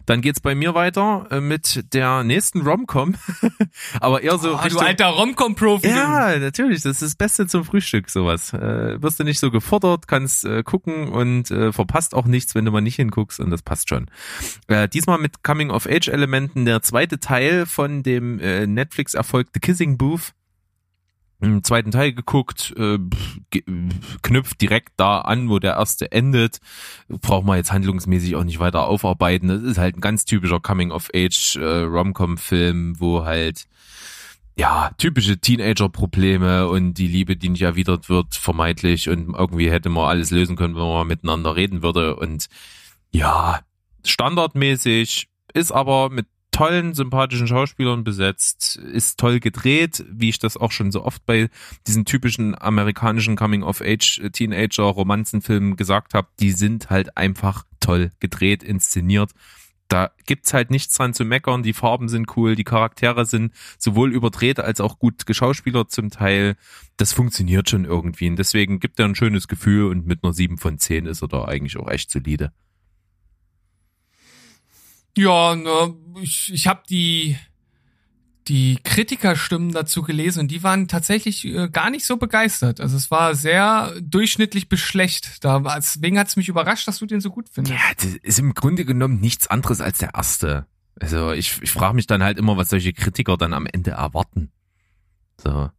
Dann 0.06 0.22
geht's 0.22 0.40
bei 0.40 0.56
mir 0.56 0.74
weiter 0.74 1.28
äh, 1.32 1.40
mit 1.42 1.94
der 1.94 2.24
nächsten 2.24 2.62
Romcom, 2.62 3.16
aber 4.00 4.22
eher 4.22 4.38
so 4.38 4.50
oh, 4.54 4.58
du 4.58 4.64
Richtung- 4.64 4.82
alter 4.82 5.08
Romcom-Profi. 5.08 5.88
du. 5.88 5.94
Ja, 5.94 6.38
natürlich, 6.38 6.82
das 6.82 6.94
ist 6.94 7.02
das 7.02 7.16
Beste 7.16 7.48
zum 7.48 7.64
Frühstück, 7.64 8.10
sowas. 8.10 8.54
Äh, 8.54 9.02
wirst 9.02 9.20
du 9.20 9.24
nicht 9.24 9.40
so 9.40 9.52
gefordert, 9.52 10.08
kannst 10.08 10.44
äh, 10.46 10.64
gucken 10.64 11.08
und 11.08 11.52
äh, 11.52 11.72
verpasst 11.72 12.14
auch 12.16 12.26
nichts, 12.26 12.56
wenn 12.56 12.66
du 12.66 12.72
mal 12.72 12.82
nicht 12.82 12.96
hinguckst 12.96 13.40
und 13.40 13.50
das 13.50 13.62
passt 13.62 13.90
schon. 13.90 14.08
Äh, 14.68 14.88
diesmal 14.90 15.18
mit 15.20 15.44
Coming-of-Age-Elementen, 15.44 16.66
der 16.66 16.82
zweite 16.82 17.20
Teil 17.20 17.66
von 17.66 18.04
dem 18.04 18.40
äh, 18.40 18.68
Netflix-Erfolg 18.68 19.48
The 19.54 19.60
Kissing 19.60 19.98
Booth. 19.98 20.34
Im 21.42 21.64
zweiten 21.64 21.92
Teil 21.92 22.14
geguckt, 22.14 22.74
äh, 22.78 23.00
knüpft 24.22 24.62
direkt 24.62 24.94
da 24.98 25.22
an, 25.22 25.50
wo 25.50 25.58
der 25.58 25.74
erste 25.74 26.12
endet. 26.12 26.60
Braucht 27.10 27.46
man 27.46 27.58
jetzt 27.58 27.72
handlungsmäßig 27.72 28.36
auch 28.36 28.44
nicht 28.44 28.60
weiter 28.60 28.88
aufarbeiten. 28.88 29.48
Das 29.48 29.64
ist 29.64 29.78
halt 29.80 29.98
ein 29.98 30.02
ganz 30.02 30.26
typischer 30.26 30.60
Coming-of-Age 30.60 31.56
äh, 31.58 31.82
Rom-Com-Film, 31.84 33.00
wo 33.00 33.26
halt 33.26 33.66
ja, 34.56 34.92
typische 34.98 35.40
Teenager-Probleme 35.40 36.68
und 36.68 36.94
die 36.94 37.08
Liebe, 37.08 37.36
die 37.36 37.50
nicht 37.50 37.64
erwidert 37.64 38.10
wird, 38.10 38.36
vermeintlich 38.36 39.10
und 39.10 39.34
irgendwie 39.34 39.72
hätte 39.72 39.90
man 39.90 40.10
alles 40.10 40.30
lösen 40.30 40.56
können, 40.56 40.76
wenn 40.76 40.84
man 40.84 41.08
miteinander 41.08 41.56
reden 41.56 41.82
würde 41.82 42.16
und 42.18 42.48
ja, 43.12 43.62
standardmäßig, 44.06 45.28
ist 45.54 45.72
aber 45.72 46.10
mit 46.10 46.28
tollen, 46.62 46.94
sympathischen 46.94 47.48
Schauspielern 47.48 48.04
besetzt, 48.04 48.76
ist 48.76 49.20
toll 49.20 49.40
gedreht, 49.40 50.06
wie 50.12 50.30
ich 50.30 50.38
das 50.38 50.58
auch 50.58 50.72
schon 50.72 50.92
so 50.92 51.04
oft 51.04 51.26
bei 51.26 51.50
diesen 51.88 52.06
typischen 52.06 52.56
amerikanischen 52.60 53.36
Coming-of-Age-Teenager-Romanzenfilmen 53.36 55.76
gesagt 55.76 56.14
habe, 56.14 56.28
die 56.40 56.52
sind 56.52 56.92
halt 56.92 57.18
einfach 57.18 57.66
toll 57.80 58.12
gedreht, 58.20 58.62
inszeniert 58.62 59.32
da 59.88 60.12
gibt's 60.26 60.54
halt 60.54 60.70
nichts 60.72 60.96
dran 60.96 61.14
zu 61.14 61.26
meckern. 61.26 61.64
Die 61.64 61.74
Farben 61.74 62.08
sind 62.08 62.38
cool, 62.38 62.56
die 62.56 62.64
Charaktere 62.64 63.26
sind 63.26 63.52
sowohl 63.78 64.14
überdreht 64.14 64.62
als 64.62 64.80
auch 64.80 65.00
gut 65.00 65.26
geschauspielert 65.26 65.92
zum 65.92 66.10
Teil. 66.10 66.56
Das 66.96 67.12
funktioniert 67.12 67.70
schon 67.70 67.84
irgendwie. 67.84 68.30
Und 68.30 68.38
deswegen 68.38 68.80
gibt 68.80 69.02
er 69.02 69.06
ein 69.06 69.16
schönes 69.16 69.50
Gefühl 69.50 69.92
und 69.92 70.08
mit 70.08 70.24
einer 70.24 70.32
7 70.32 70.60
von 70.60 70.78
10 70.78 71.08
ist 71.08 71.22
er 71.22 71.28
da 71.28 71.44
eigentlich 71.44 71.76
auch 71.76 71.90
echt 71.90 72.10
solide. 72.10 72.54
Ja, 75.18 75.56
ne, 75.56 75.94
ich, 76.22 76.52
ich 76.54 76.68
habe 76.68 76.84
die 76.90 77.38
die 78.48 78.80
Kritikerstimmen 78.84 79.72
dazu 79.72 80.02
gelesen 80.02 80.40
und 80.42 80.48
die 80.50 80.64
waren 80.64 80.88
tatsächlich 80.88 81.46
äh, 81.46 81.70
gar 81.70 81.92
nicht 81.92 82.06
so 82.06 82.18
begeistert. 82.18 82.82
Also 82.82 82.98
es 82.98 83.12
war 83.12 83.36
sehr 83.36 83.94
durchschnittlich 84.02 84.68
beschlecht. 84.68 85.44
Da 85.46 85.64
war- 85.64 85.76
deswegen 85.76 86.18
hat 86.18 86.28
es 86.28 86.38
mich 86.38 86.50
überrascht, 86.50 86.88
dass 86.88 86.98
du 87.00 87.06
den 87.06 87.22
so 87.22 87.30
gut 87.30 87.50
findest. 87.52 87.76
Ja, 87.78 87.94
das 87.96 88.16
ist 88.24 88.40
im 88.40 88.56
Grunde 88.56 88.84
genommen 88.84 89.20
nichts 89.20 89.46
anderes 89.48 89.80
als 89.80 90.00
der 90.00 90.16
erste. 90.16 90.66
Also 91.00 91.32
ich, 91.32 91.62
ich 91.62 91.72
frage 91.72 91.94
mich 91.94 92.08
dann 92.08 92.24
halt 92.24 92.40
immer, 92.40 92.58
was 92.58 92.70
solche 92.70 92.94
Kritiker 92.94 93.38
dann 93.38 93.54
am 93.54 93.68
Ende 93.68 93.92
erwarten. 93.92 94.52
So, 95.40 95.70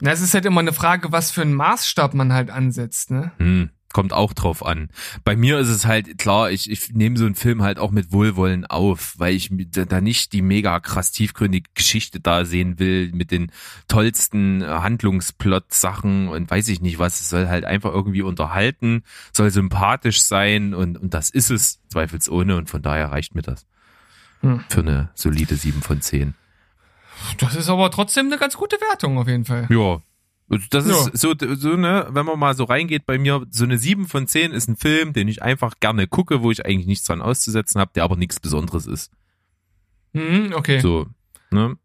Na, 0.00 0.10
es 0.10 0.20
ist 0.20 0.34
halt 0.34 0.44
immer 0.44 0.60
eine 0.60 0.74
Frage, 0.74 1.10
was 1.10 1.30
für 1.30 1.42
einen 1.42 1.54
Maßstab 1.54 2.12
man 2.14 2.32
halt 2.34 2.50
ansetzt, 2.50 3.10
ne? 3.10 3.32
hm, 3.38 3.70
kommt 3.96 4.12
auch 4.12 4.34
drauf 4.34 4.62
an. 4.62 4.90
Bei 5.24 5.36
mir 5.36 5.58
ist 5.58 5.70
es 5.70 5.86
halt 5.86 6.18
klar, 6.18 6.50
ich, 6.50 6.70
ich 6.70 6.90
nehme 6.92 7.16
so 7.16 7.24
einen 7.24 7.34
Film 7.34 7.62
halt 7.62 7.78
auch 7.78 7.90
mit 7.90 8.12
Wohlwollen 8.12 8.66
auf, 8.66 9.14
weil 9.16 9.34
ich 9.34 9.50
da 9.70 10.02
nicht 10.02 10.34
die 10.34 10.42
mega 10.42 10.80
krass 10.80 11.12
tiefgründige 11.12 11.70
Geschichte 11.72 12.20
da 12.20 12.44
sehen 12.44 12.78
will 12.78 13.10
mit 13.14 13.30
den 13.30 13.50
tollsten 13.88 14.60
äh, 14.60 14.66
Handlungsplot-Sachen 14.66 16.28
und 16.28 16.50
weiß 16.50 16.68
ich 16.68 16.82
nicht 16.82 16.98
was. 16.98 17.20
Es 17.20 17.30
soll 17.30 17.48
halt 17.48 17.64
einfach 17.64 17.90
irgendwie 17.90 18.20
unterhalten, 18.20 19.02
soll 19.32 19.50
sympathisch 19.50 20.20
sein 20.20 20.74
und, 20.74 20.98
und 20.98 21.14
das 21.14 21.30
ist 21.30 21.48
es 21.48 21.80
zweifelsohne 21.88 22.54
und 22.54 22.68
von 22.68 22.82
daher 22.82 23.12
reicht 23.12 23.34
mir 23.34 23.40
das. 23.40 23.64
Hm. 24.42 24.62
Für 24.68 24.80
eine 24.80 25.08
solide 25.14 25.56
7 25.56 25.80
von 25.80 26.02
10. 26.02 26.34
Das 27.38 27.54
ist 27.54 27.70
aber 27.70 27.90
trotzdem 27.90 28.26
eine 28.26 28.36
ganz 28.36 28.58
gute 28.58 28.76
Wertung 28.76 29.16
auf 29.16 29.26
jeden 29.26 29.46
Fall. 29.46 29.66
Ja. 29.70 30.02
Das 30.70 30.86
Ja. 30.86 31.08
ist 31.08 31.18
so, 31.20 31.34
so, 31.56 31.76
ne, 31.76 32.06
wenn 32.10 32.24
man 32.24 32.38
mal 32.38 32.54
so 32.54 32.64
reingeht 32.64 33.04
bei 33.04 33.18
mir, 33.18 33.44
so 33.50 33.64
eine 33.64 33.78
7 33.78 34.06
von 34.06 34.28
10 34.28 34.52
ist 34.52 34.68
ein 34.68 34.76
Film, 34.76 35.12
den 35.12 35.26
ich 35.26 35.42
einfach 35.42 35.74
gerne 35.80 36.06
gucke, 36.06 36.40
wo 36.42 36.50
ich 36.52 36.64
eigentlich 36.64 36.86
nichts 36.86 37.04
dran 37.06 37.20
auszusetzen 37.20 37.80
habe, 37.80 37.90
der 37.94 38.04
aber 38.04 38.16
nichts 38.16 38.38
Besonderes 38.38 38.86
ist. 38.86 39.10
Mhm, 40.12 40.52
okay. 40.54 40.78
So, 40.80 41.06
ne? 41.50 41.76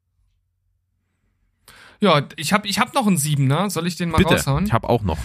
Ja, 2.02 2.28
ich 2.36 2.54
habe 2.54 2.68
ich 2.68 2.80
hab 2.80 2.94
noch 2.94 3.06
einen 3.08 3.18
Siebener. 3.18 3.70
Soll 3.70 3.86
ich 3.88 3.96
den 3.96 4.10
mal 4.10 4.18
Bitte, 4.18 4.36
raushauen? 4.36 4.66
ich 4.66 4.74
habe 4.74 4.90
auch 4.90 5.04
noch. 5.04 5.18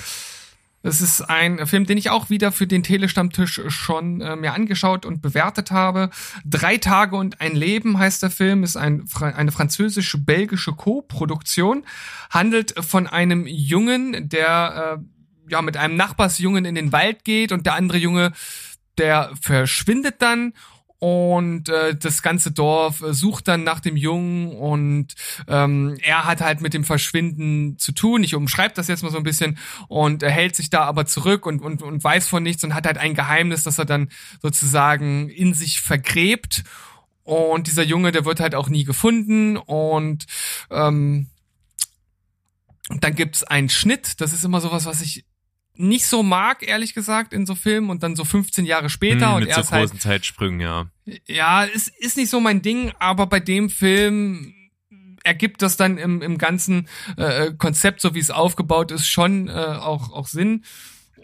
Es 0.87 1.01
ist 1.01 1.21
ein 1.23 1.67
Film, 1.67 1.85
den 1.85 1.99
ich 1.99 2.11
auch 2.11 2.31
wieder 2.31 2.53
für 2.53 2.69
den 2.69 2.85
Telestammtisch 2.85 3.61
schon 3.67 4.21
äh, 4.21 4.37
mir 4.37 4.55
angeschaut 4.55 5.05
und 5.05 5.21
bewertet 5.21 5.73
habe. 5.73 6.11
Drei 6.45 6.77
Tage 6.77 7.17
und 7.17 7.41
ein 7.41 7.57
Leben 7.57 7.99
heißt 7.99 8.23
der 8.23 8.31
Film, 8.31 8.63
ist 8.63 8.77
ein, 8.77 9.05
eine 9.21 9.51
französische-belgische 9.51 10.75
Co-Produktion, 10.75 11.85
handelt 12.31 12.75
von 12.87 13.09
einem 13.09 13.49
Jungen, 13.49 14.29
der 14.29 15.01
äh, 15.01 15.51
ja 15.51 15.61
mit 15.61 15.77
einem 15.77 15.97
Nachbarsjungen 15.97 16.65
in 16.65 16.77
den 16.77 16.93
Wald 16.93 17.25
geht 17.25 17.51
und 17.51 17.67
der 17.67 17.75
andere 17.75 17.99
Junge, 17.99 18.33
der 18.97 19.33
verschwindet 19.41 20.23
dann 20.23 20.53
und 20.99 21.69
äh, 21.69 21.95
das 21.95 22.23
ganze 22.23 22.53
Dorf 22.53 23.03
äh, 23.03 23.13
sucht 23.13 23.49
dann 23.49 23.65
nach 23.65 23.81
dem 23.81 23.97
Jungen 23.97 24.49
und 24.49 25.15
ähm, 25.47 25.97
er 26.03 26.25
hat 26.25 26.41
halt 26.41 26.61
mit 26.61 26.73
dem 26.73 26.85
Verschwinden 26.85 27.79
zu 27.79 27.93
tun. 27.93 28.23
Ich 28.23 28.35
umschreibe 28.35 28.75
das 28.75 28.89
jetzt 28.89 29.03
mal 29.03 29.13
so 29.13 29.19
ein 29.19 29.23
bisschen 29.23 29.59
und 29.89 30.23
er 30.23 30.31
hält 30.31 30.57
sich 30.57 30.71
da 30.71 30.85
aber 30.85 31.05
zurück 31.05 31.45
und, 31.45 31.61
und, 31.61 31.83
und 31.83 32.03
weiß 32.03 32.29
von 32.29 32.43
nichts 32.43 32.65
und 32.65 32.75
hat 32.75 32.87
halt 32.87 32.99
ein 32.99 33.15
Geheimnis, 33.15 33.63
das 33.63 33.79
er 33.79 33.85
dann 33.85 34.09
sozusagen 34.41 35.29
in 35.29 35.53
sich 35.55 35.81
vergräbt. 35.81 36.65
Und 37.25 37.67
dieser 37.67 37.83
Junge, 37.83 38.13
der 38.13 38.25
wird 38.25 38.41
halt 38.41 38.55
auch 38.55 38.69
nie 38.69 38.85
gefunden 38.85 39.57
und 39.57 40.27
ähm, 40.71 41.29
dann 42.89 43.15
gibt's 43.17 43.43
einen 43.43 43.69
Schnitt. 43.69 44.21
Das 44.21 44.33
ist 44.33 44.45
immer 44.45 44.61
sowas, 44.61 44.87
was 44.87 45.03
ich 45.03 45.25
nicht 45.77 46.07
so 46.07 46.23
mag, 46.23 46.67
ehrlich 46.67 46.95
gesagt, 46.95 47.33
in 47.33 47.47
so 47.47 47.55
Filmen 47.55 47.91
und 47.91 48.03
dann 48.03 48.17
so 48.17 48.25
15 48.25 48.65
Jahre 48.65 48.89
später. 48.89 49.29
Hm, 49.29 49.35
und 49.35 49.41
mit 49.45 49.51
so 49.51 49.57
er 49.57 49.63
ist 49.63 49.73
halt, 49.73 49.83
großen 49.83 50.01
Zeitsprüngen, 50.01 50.61
ja. 50.61 50.87
ja, 51.27 51.65
es 51.65 51.89
ist 51.89 52.17
nicht 52.17 52.31
so 52.31 52.41
mein 52.41 52.63
Ding, 52.63 52.93
aber 52.99 53.27
bei 53.27 53.41
dem 53.41 53.71
Film 53.71 54.55
ergibt 55.25 55.61
das 55.63 55.77
dann 55.77 55.99
im, 55.99 56.23
im 56.23 56.39
ganzen 56.39 56.89
äh, 57.17 57.53
Konzept, 57.53 58.01
so 58.01 58.15
wie 58.15 58.21
es 58.21 58.31
aufgebaut 58.31 58.93
ist, 58.93 59.07
schon 59.07 59.49
äh, 59.49 59.53
auch, 59.53 60.13
auch 60.13 60.29
Sinn. 60.29 60.65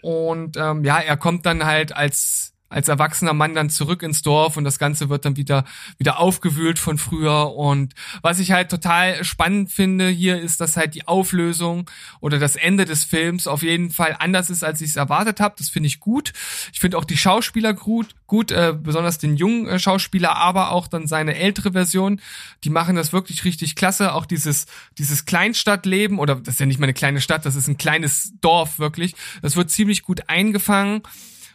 Und 0.01 0.57
ähm, 0.57 0.83
ja, 0.83 0.99
er 0.99 1.15
kommt 1.15 1.45
dann 1.45 1.65
halt 1.65 1.95
als 1.95 2.52
als 2.73 2.87
erwachsener 2.87 3.33
Mann 3.33 3.53
dann 3.53 3.69
zurück 3.69 4.01
ins 4.01 4.23
Dorf 4.23 4.57
und 4.57 4.63
das 4.63 4.79
Ganze 4.79 5.09
wird 5.09 5.25
dann 5.25 5.37
wieder, 5.37 5.63
wieder 5.99 6.19
aufgewühlt 6.19 6.79
von 6.79 6.97
früher. 6.97 7.55
Und 7.55 7.93
was 8.23 8.39
ich 8.39 8.51
halt 8.51 8.69
total 8.69 9.23
spannend 9.23 9.71
finde 9.71 10.09
hier 10.09 10.39
ist, 10.39 10.59
dass 10.59 10.75
halt 10.75 10.95
die 10.95 11.07
Auflösung 11.07 11.89
oder 12.19 12.39
das 12.39 12.55
Ende 12.55 12.85
des 12.85 13.03
Films 13.03 13.45
auf 13.45 13.61
jeden 13.61 13.91
Fall 13.91 14.15
anders 14.17 14.49
ist, 14.49 14.63
als 14.63 14.81
ich 14.81 14.89
es 14.89 14.95
erwartet 14.95 15.39
habe. 15.39 15.53
Das 15.57 15.69
finde 15.69 15.87
ich 15.87 15.99
gut. 15.99 16.33
Ich 16.73 16.79
finde 16.79 16.97
auch 16.97 17.05
die 17.05 17.17
Schauspieler 17.17 17.73
gut, 17.73 18.15
gut, 18.25 18.51
äh, 18.51 18.73
besonders 18.75 19.19
den 19.19 19.37
jungen 19.37 19.67
äh, 19.67 19.77
Schauspieler, 19.77 20.35
aber 20.35 20.71
auch 20.71 20.87
dann 20.87 21.05
seine 21.05 21.35
ältere 21.35 21.73
Version. 21.73 22.19
Die 22.63 22.71
machen 22.71 22.95
das 22.95 23.13
wirklich 23.13 23.45
richtig 23.45 23.75
klasse. 23.75 24.13
Auch 24.13 24.25
dieses, 24.25 24.65
dieses 24.97 25.25
Kleinstadtleben 25.25 26.17
oder 26.17 26.35
das 26.35 26.55
ist 26.55 26.59
ja 26.59 26.65
nicht 26.65 26.79
mal 26.79 26.85
eine 26.85 26.93
kleine 26.95 27.21
Stadt, 27.21 27.45
das 27.45 27.55
ist 27.55 27.67
ein 27.67 27.77
kleines 27.77 28.33
Dorf 28.41 28.79
wirklich. 28.79 29.13
Das 29.43 29.55
wird 29.55 29.69
ziemlich 29.69 30.01
gut 30.01 30.27
eingefangen. 30.27 31.03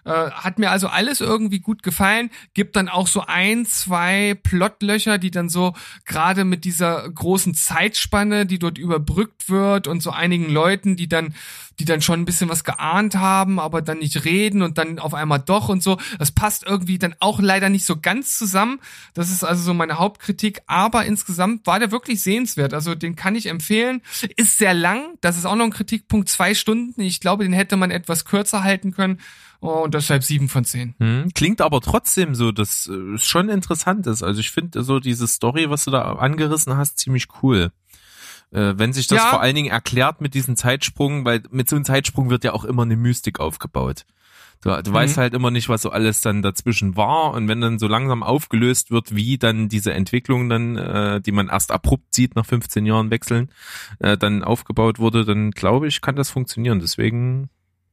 Äh, 0.08 0.30
hat 0.30 0.58
mir 0.58 0.70
also 0.70 0.88
alles 0.88 1.20
irgendwie 1.20 1.60
gut 1.60 1.82
gefallen. 1.82 2.30
Gibt 2.54 2.76
dann 2.76 2.88
auch 2.88 3.06
so 3.06 3.22
ein, 3.26 3.66
zwei 3.66 4.38
Plotlöcher, 4.42 5.18
die 5.18 5.30
dann 5.30 5.48
so 5.48 5.74
gerade 6.04 6.44
mit 6.44 6.64
dieser 6.64 7.08
großen 7.08 7.54
Zeitspanne, 7.54 8.46
die 8.46 8.58
dort 8.58 8.78
überbrückt 8.78 9.48
wird 9.50 9.86
und 9.86 10.02
so 10.02 10.10
einigen 10.10 10.50
Leuten, 10.50 10.96
die 10.96 11.08
dann 11.08 11.34
die 11.78 11.84
dann 11.84 12.02
schon 12.02 12.20
ein 12.20 12.24
bisschen 12.24 12.48
was 12.48 12.64
geahnt 12.64 13.14
haben, 13.14 13.60
aber 13.60 13.82
dann 13.82 13.98
nicht 13.98 14.24
reden 14.24 14.62
und 14.62 14.78
dann 14.78 14.98
auf 14.98 15.14
einmal 15.14 15.38
doch 15.38 15.68
und 15.68 15.82
so. 15.82 15.98
Das 16.18 16.32
passt 16.32 16.64
irgendwie 16.66 16.98
dann 16.98 17.14
auch 17.20 17.40
leider 17.40 17.68
nicht 17.68 17.86
so 17.86 18.00
ganz 18.00 18.36
zusammen. 18.36 18.80
Das 19.14 19.30
ist 19.30 19.44
also 19.44 19.62
so 19.62 19.74
meine 19.74 19.98
Hauptkritik. 19.98 20.60
Aber 20.66 21.04
insgesamt 21.04 21.66
war 21.66 21.78
der 21.78 21.92
wirklich 21.92 22.20
sehenswert. 22.20 22.74
Also 22.74 22.94
den 22.94 23.14
kann 23.14 23.36
ich 23.36 23.46
empfehlen. 23.46 24.02
Ist 24.36 24.58
sehr 24.58 24.74
lang. 24.74 25.16
Das 25.20 25.36
ist 25.36 25.46
auch 25.46 25.54
noch 25.54 25.64
ein 25.64 25.70
Kritikpunkt. 25.70 26.28
Zwei 26.28 26.54
Stunden. 26.54 27.00
Ich 27.00 27.20
glaube, 27.20 27.44
den 27.44 27.52
hätte 27.52 27.76
man 27.76 27.90
etwas 27.90 28.24
kürzer 28.24 28.64
halten 28.64 28.92
können. 28.92 29.20
Und 29.60 29.92
deshalb 29.94 30.22
sieben 30.22 30.48
von 30.48 30.64
zehn. 30.64 30.94
Hm, 31.00 31.30
klingt 31.34 31.60
aber 31.60 31.80
trotzdem 31.80 32.34
so, 32.36 32.52
dass 32.52 32.86
äh, 32.86 33.14
es 33.14 33.24
schon 33.24 33.48
interessant 33.48 34.06
ist. 34.06 34.22
Also 34.22 34.40
ich 34.40 34.50
finde 34.52 34.82
so 34.84 35.00
diese 35.00 35.26
Story, 35.26 35.68
was 35.68 35.84
du 35.84 35.90
da 35.90 36.12
angerissen 36.12 36.76
hast, 36.76 36.98
ziemlich 36.98 37.26
cool. 37.42 37.72
Äh, 38.52 38.74
wenn 38.76 38.92
sich 38.92 39.08
das 39.08 39.18
Ja. 39.18 39.30
vor 39.30 39.40
allen 39.40 39.56
Dingen 39.56 39.70
erklärt 39.70 40.20
mit 40.20 40.34
diesen 40.34 40.56
Zeitsprung, 40.56 41.24
weil 41.24 41.42
mit 41.50 41.68
so 41.68 41.76
einem 41.76 41.84
Zeitsprung 41.84 42.30
wird 42.30 42.44
ja 42.44 42.52
auch 42.52 42.64
immer 42.64 42.82
eine 42.82 42.96
Mystik 42.96 43.40
aufgebaut. 43.40 44.04
Du, 44.60 44.70
du 44.70 44.92
weißt 44.92 45.16
Mhm. 45.16 45.20
halt 45.20 45.34
immer 45.34 45.50
nicht, 45.52 45.68
was 45.68 45.82
so 45.82 45.90
alles 45.90 46.20
dann 46.20 46.42
dazwischen 46.42 46.96
war 46.96 47.32
und 47.34 47.46
wenn 47.48 47.60
dann 47.60 47.78
so 47.78 47.86
langsam 47.88 48.22
aufgelöst 48.24 48.90
wird, 48.90 49.14
wie 49.14 49.38
dann 49.38 49.68
diese 49.68 49.92
Entwicklung 49.92 50.48
dann, 50.48 50.76
äh, 50.76 51.20
die 51.20 51.30
man 51.32 51.48
erst 51.48 51.70
abrupt 51.72 52.14
sieht 52.14 52.34
nach 52.36 52.46
15 52.46 52.84
Jahren 52.86 53.10
wechseln, 53.10 53.50
äh, 54.00 54.16
dann 54.16 54.42
aufgebaut 54.42 54.98
wurde, 54.98 55.24
dann 55.24 55.50
glaube 55.52 55.86
ich, 55.88 56.00
kann 56.00 56.16
das 56.16 56.30
funktionieren. 56.30 56.80
Deswegen 56.80 57.50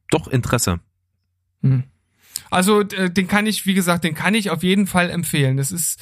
doch 0.10 0.28
Interesse. 0.28 0.80
Hm. 1.66 1.84
Also 2.50 2.82
äh, 2.82 3.10
den 3.10 3.28
kann 3.28 3.48
ich, 3.48 3.66
wie 3.66 3.74
gesagt, 3.74 4.04
den 4.04 4.14
kann 4.14 4.34
ich 4.34 4.50
auf 4.50 4.64
jeden 4.64 4.88
Fall 4.88 5.10
empfehlen. 5.10 5.58
Es 5.58 5.72
ist 5.72 6.00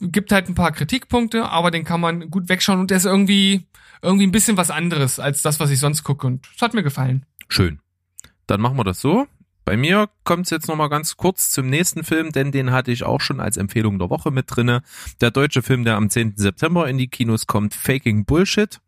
gibt 0.00 0.32
halt 0.32 0.48
ein 0.48 0.54
paar 0.54 0.72
Kritikpunkte, 0.72 1.48
aber 1.48 1.70
den 1.70 1.84
kann 1.84 2.00
man 2.00 2.30
gut 2.30 2.48
wegschauen 2.48 2.80
und 2.80 2.90
der 2.90 2.98
ist 2.98 3.04
irgendwie 3.04 3.66
irgendwie 4.02 4.26
ein 4.26 4.32
bisschen 4.32 4.56
was 4.56 4.70
anderes 4.70 5.18
als 5.18 5.42
das, 5.42 5.60
was 5.60 5.70
ich 5.70 5.78
sonst 5.78 6.04
gucke 6.04 6.26
und 6.26 6.46
es 6.54 6.62
hat 6.62 6.74
mir 6.74 6.82
gefallen. 6.82 7.24
Schön. 7.48 7.80
Dann 8.46 8.60
machen 8.60 8.76
wir 8.76 8.84
das 8.84 9.00
so. 9.00 9.26
Bei 9.64 9.76
mir 9.76 10.08
kommt's 10.22 10.50
jetzt 10.50 10.68
noch 10.68 10.76
mal 10.76 10.88
ganz 10.88 11.16
kurz 11.16 11.50
zum 11.50 11.68
nächsten 11.68 12.04
Film, 12.04 12.30
denn 12.30 12.52
den 12.52 12.70
hatte 12.70 12.92
ich 12.92 13.02
auch 13.02 13.20
schon 13.20 13.40
als 13.40 13.56
Empfehlung 13.56 13.98
der 13.98 14.10
Woche 14.10 14.30
mit 14.30 14.46
drinne. 14.48 14.82
Der 15.20 15.32
deutsche 15.32 15.60
Film, 15.60 15.84
der 15.84 15.96
am 15.96 16.08
10. 16.08 16.34
September 16.36 16.88
in 16.88 16.98
die 16.98 17.08
Kinos 17.08 17.48
kommt, 17.48 17.74
Faking 17.74 18.24
Bullshit. 18.24 18.80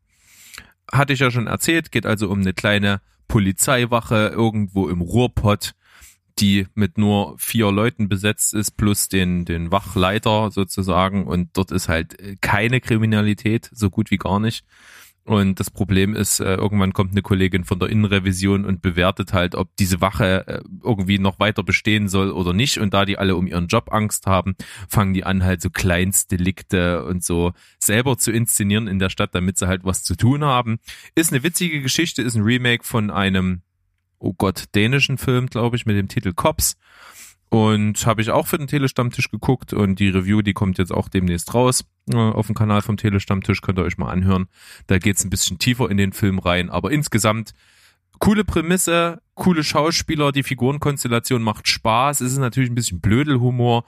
Hatte 0.92 1.12
ich 1.12 1.18
ja 1.18 1.32
schon 1.32 1.48
erzählt, 1.48 1.90
geht 1.90 2.06
also 2.06 2.30
um 2.30 2.40
eine 2.40 2.54
kleine 2.54 3.00
Polizeiwache 3.26 4.28
irgendwo 4.28 4.88
im 4.88 5.00
Ruhrpott, 5.00 5.72
die 6.40 6.66
mit 6.74 6.98
nur 6.98 7.36
vier 7.38 7.70
Leuten 7.72 8.08
besetzt 8.08 8.54
ist, 8.54 8.76
plus 8.76 9.08
den, 9.08 9.44
den 9.44 9.70
Wachleiter 9.70 10.50
sozusagen. 10.50 11.26
Und 11.26 11.50
dort 11.56 11.70
ist 11.70 11.88
halt 11.88 12.20
äh, 12.20 12.36
keine 12.40 12.80
Kriminalität, 12.80 13.68
so 13.72 13.90
gut 13.90 14.10
wie 14.10 14.18
gar 14.18 14.40
nicht. 14.40 14.64
Und 15.28 15.60
das 15.60 15.70
Problem 15.70 16.16
ist, 16.16 16.40
äh, 16.40 16.54
irgendwann 16.54 16.94
kommt 16.94 17.10
eine 17.10 17.20
Kollegin 17.20 17.64
von 17.64 17.78
der 17.78 17.90
Innenrevision 17.90 18.64
und 18.64 18.80
bewertet 18.80 19.34
halt, 19.34 19.54
ob 19.56 19.76
diese 19.76 20.00
Wache 20.00 20.46
äh, 20.46 20.60
irgendwie 20.82 21.18
noch 21.18 21.38
weiter 21.38 21.62
bestehen 21.62 22.08
soll 22.08 22.30
oder 22.30 22.54
nicht. 22.54 22.78
Und 22.78 22.94
da 22.94 23.04
die 23.04 23.18
alle 23.18 23.36
um 23.36 23.46
ihren 23.46 23.66
Job 23.66 23.92
Angst 23.92 24.26
haben, 24.26 24.56
fangen 24.88 25.12
die 25.12 25.24
an, 25.24 25.44
halt 25.44 25.60
so 25.60 25.68
Kleinstdelikte 25.68 27.04
und 27.04 27.22
so 27.22 27.52
selber 27.78 28.16
zu 28.16 28.32
inszenieren 28.32 28.88
in 28.88 28.98
der 28.98 29.10
Stadt, 29.10 29.34
damit 29.34 29.58
sie 29.58 29.68
halt 29.68 29.84
was 29.84 30.02
zu 30.02 30.16
tun 30.16 30.44
haben. 30.44 30.78
Ist 31.14 31.30
eine 31.30 31.42
witzige 31.42 31.82
Geschichte, 31.82 32.22
ist 32.22 32.34
ein 32.34 32.42
Remake 32.42 32.84
von 32.84 33.10
einem, 33.10 33.60
oh 34.18 34.34
Gott, 34.36 34.64
dänischen 34.74 35.18
Film, 35.18 35.46
glaube 35.46 35.76
ich, 35.76 35.86
mit 35.86 35.96
dem 35.96 36.08
Titel 36.08 36.32
Cops. 36.32 36.76
Und 37.50 38.04
habe 38.04 38.20
ich 38.20 38.30
auch 38.30 38.46
für 38.46 38.58
den 38.58 38.66
Telestammtisch 38.66 39.30
geguckt 39.30 39.72
und 39.72 39.98
die 39.98 40.10
Review, 40.10 40.42
die 40.42 40.52
kommt 40.52 40.76
jetzt 40.76 40.92
auch 40.92 41.08
demnächst 41.08 41.54
raus 41.54 41.84
äh, 42.10 42.16
auf 42.16 42.46
dem 42.46 42.54
Kanal 42.54 42.82
vom 42.82 42.98
Telestammtisch, 42.98 43.62
könnt 43.62 43.78
ihr 43.78 43.84
euch 43.84 43.96
mal 43.96 44.10
anhören. 44.10 44.48
Da 44.86 44.98
geht's 44.98 45.24
ein 45.24 45.30
bisschen 45.30 45.58
tiefer 45.58 45.90
in 45.90 45.96
den 45.96 46.12
Film 46.12 46.38
rein, 46.38 46.68
aber 46.68 46.90
insgesamt 46.90 47.54
coole 48.18 48.44
Prämisse, 48.44 49.22
coole 49.34 49.64
Schauspieler, 49.64 50.30
die 50.30 50.42
Figurenkonstellation 50.42 51.42
macht 51.42 51.68
Spaß, 51.68 52.20
es 52.20 52.32
ist 52.32 52.38
natürlich 52.38 52.70
ein 52.70 52.74
bisschen 52.74 53.00
Blödelhumor 53.00 53.84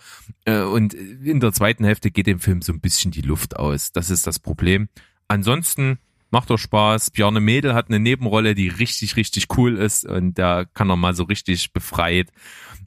äh, 0.46 0.60
und 0.60 0.94
in 0.94 1.40
der 1.40 1.52
zweiten 1.52 1.84
Hälfte 1.84 2.10
geht 2.10 2.28
dem 2.28 2.40
Film 2.40 2.62
so 2.62 2.72
ein 2.72 2.80
bisschen 2.80 3.10
die 3.10 3.20
Luft 3.20 3.56
aus. 3.56 3.92
Das 3.92 4.08
ist 4.08 4.26
das 4.26 4.38
Problem. 4.38 4.88
Ansonsten 5.28 5.98
macht 6.30 6.50
er 6.50 6.58
Spaß. 6.58 7.10
Bjarne 7.10 7.40
Mädel 7.40 7.74
hat 7.74 7.88
eine 7.88 8.00
Nebenrolle, 8.00 8.54
die 8.54 8.68
richtig, 8.68 9.16
richtig 9.16 9.46
cool 9.56 9.76
ist 9.76 10.06
und 10.06 10.38
da 10.38 10.64
kann 10.64 10.90
er 10.90 10.96
mal 10.96 11.14
so 11.14 11.24
richtig 11.24 11.72
befreit 11.72 12.30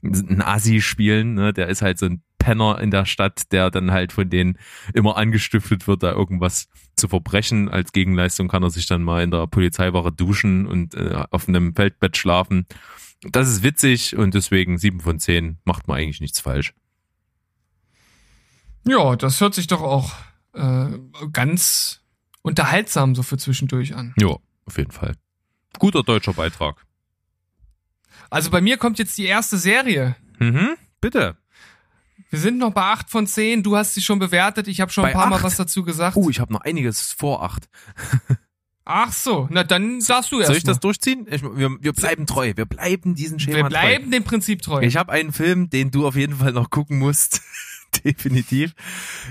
ein 0.04 0.42
Assi 0.42 0.80
spielen. 0.80 1.34
Ne? 1.34 1.52
Der 1.52 1.68
ist 1.68 1.82
halt 1.82 1.98
so 1.98 2.06
ein 2.06 2.22
Penner 2.38 2.78
in 2.80 2.90
der 2.90 3.06
Stadt, 3.06 3.52
der 3.52 3.70
dann 3.70 3.90
halt 3.90 4.12
von 4.12 4.28
denen 4.28 4.58
immer 4.92 5.16
angestiftet 5.16 5.86
wird, 5.86 6.02
da 6.02 6.12
irgendwas 6.12 6.68
zu 6.96 7.08
verbrechen. 7.08 7.70
Als 7.70 7.92
Gegenleistung 7.92 8.48
kann 8.48 8.62
er 8.62 8.70
sich 8.70 8.86
dann 8.86 9.02
mal 9.02 9.22
in 9.22 9.30
der 9.30 9.46
Polizeiwache 9.46 10.12
duschen 10.12 10.66
und 10.66 10.94
äh, 10.94 11.24
auf 11.30 11.48
einem 11.48 11.74
Feldbett 11.74 12.16
schlafen. 12.16 12.66
Das 13.22 13.48
ist 13.48 13.62
witzig 13.62 14.16
und 14.16 14.34
deswegen 14.34 14.76
sieben 14.76 15.00
von 15.00 15.18
zehn 15.18 15.58
macht 15.64 15.88
man 15.88 15.98
eigentlich 15.98 16.20
nichts 16.20 16.40
falsch. 16.40 16.74
Ja, 18.86 19.16
das 19.16 19.40
hört 19.40 19.54
sich 19.54 19.66
doch 19.66 19.80
auch 19.80 20.12
äh, 20.52 20.88
ganz 21.32 22.03
unterhaltsam 22.44 23.14
so 23.16 23.22
für 23.24 23.38
zwischendurch 23.38 23.94
an. 23.96 24.14
Ja, 24.20 24.36
auf 24.66 24.76
jeden 24.78 24.92
Fall. 24.92 25.14
Guter 25.80 26.02
deutscher 26.04 26.34
Beitrag. 26.34 26.84
Also 28.30 28.50
bei 28.50 28.60
mir 28.60 28.76
kommt 28.76 28.98
jetzt 29.00 29.18
die 29.18 29.24
erste 29.26 29.56
Serie. 29.58 30.14
Mhm, 30.38 30.76
bitte. 31.00 31.36
Wir 32.30 32.38
sind 32.38 32.58
noch 32.58 32.72
bei 32.72 32.82
acht 32.82 33.10
von 33.10 33.26
zehn. 33.26 33.62
Du 33.62 33.76
hast 33.76 33.94
sie 33.94 34.02
schon 34.02 34.18
bewertet. 34.18 34.68
Ich 34.68 34.80
habe 34.80 34.92
schon 34.92 35.04
ein 35.04 35.12
Bei 35.12 35.18
paar 35.18 35.28
Mal 35.28 35.36
acht? 35.36 35.44
was 35.44 35.56
dazu 35.56 35.82
gesagt. 35.84 36.16
Oh, 36.16 36.30
ich 36.30 36.38
habe 36.40 36.52
noch 36.52 36.60
einiges 36.60 37.12
vor 37.12 37.42
acht. 37.42 37.68
Ach 38.86 39.12
so, 39.12 39.48
na 39.50 39.64
dann 39.64 40.02
sagst 40.02 40.30
du 40.30 40.38
erst 40.40 40.48
Soll 40.48 40.56
ich 40.58 40.62
das 40.64 40.76
mal. 40.76 40.80
durchziehen? 40.80 41.26
Ich, 41.30 41.42
wir, 41.42 41.82
wir 41.82 41.92
bleiben 41.94 42.26
treu. 42.26 42.52
Wir 42.54 42.66
bleiben 42.66 43.14
diesem 43.14 43.38
Schema 43.38 43.56
Wir 43.56 43.64
bleiben 43.64 44.10
dem 44.10 44.24
Prinzip 44.24 44.60
treu. 44.60 44.80
treu. 44.80 44.86
Ich 44.86 44.96
habe 44.96 45.10
einen 45.10 45.32
Film, 45.32 45.70
den 45.70 45.90
du 45.90 46.06
auf 46.06 46.16
jeden 46.16 46.36
Fall 46.36 46.52
noch 46.52 46.68
gucken 46.70 46.98
musst. 46.98 47.40
Definitiv. 48.04 48.74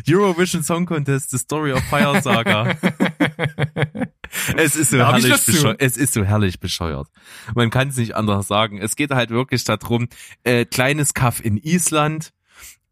Eurovision 0.09 0.63
Song 0.63 0.85
Contest, 0.87 1.29
The 1.31 1.37
Story 1.37 1.73
of 1.73 1.83
Fire 1.83 2.19
Saga. 2.21 2.75
es 4.57 4.75
ist 4.75 4.91
so 4.91 4.97
Da 4.97 5.11
herrlich 5.11 5.45
bescheuert. 5.45 5.81
Es 5.81 5.97
ist 5.97 6.13
so 6.13 6.23
herrlich 6.23 6.59
bescheuert. 6.59 7.07
Man 7.55 7.69
kann 7.69 7.89
es 7.89 7.97
nicht 7.97 8.15
anders 8.15 8.47
sagen. 8.47 8.79
Es 8.79 8.95
geht 8.95 9.11
halt 9.11 9.29
wirklich 9.29 9.63
darum, 9.63 10.07
äh, 10.43 10.65
kleines 10.65 11.13
Kaff 11.13 11.43
in 11.43 11.57
Island. 11.57 12.31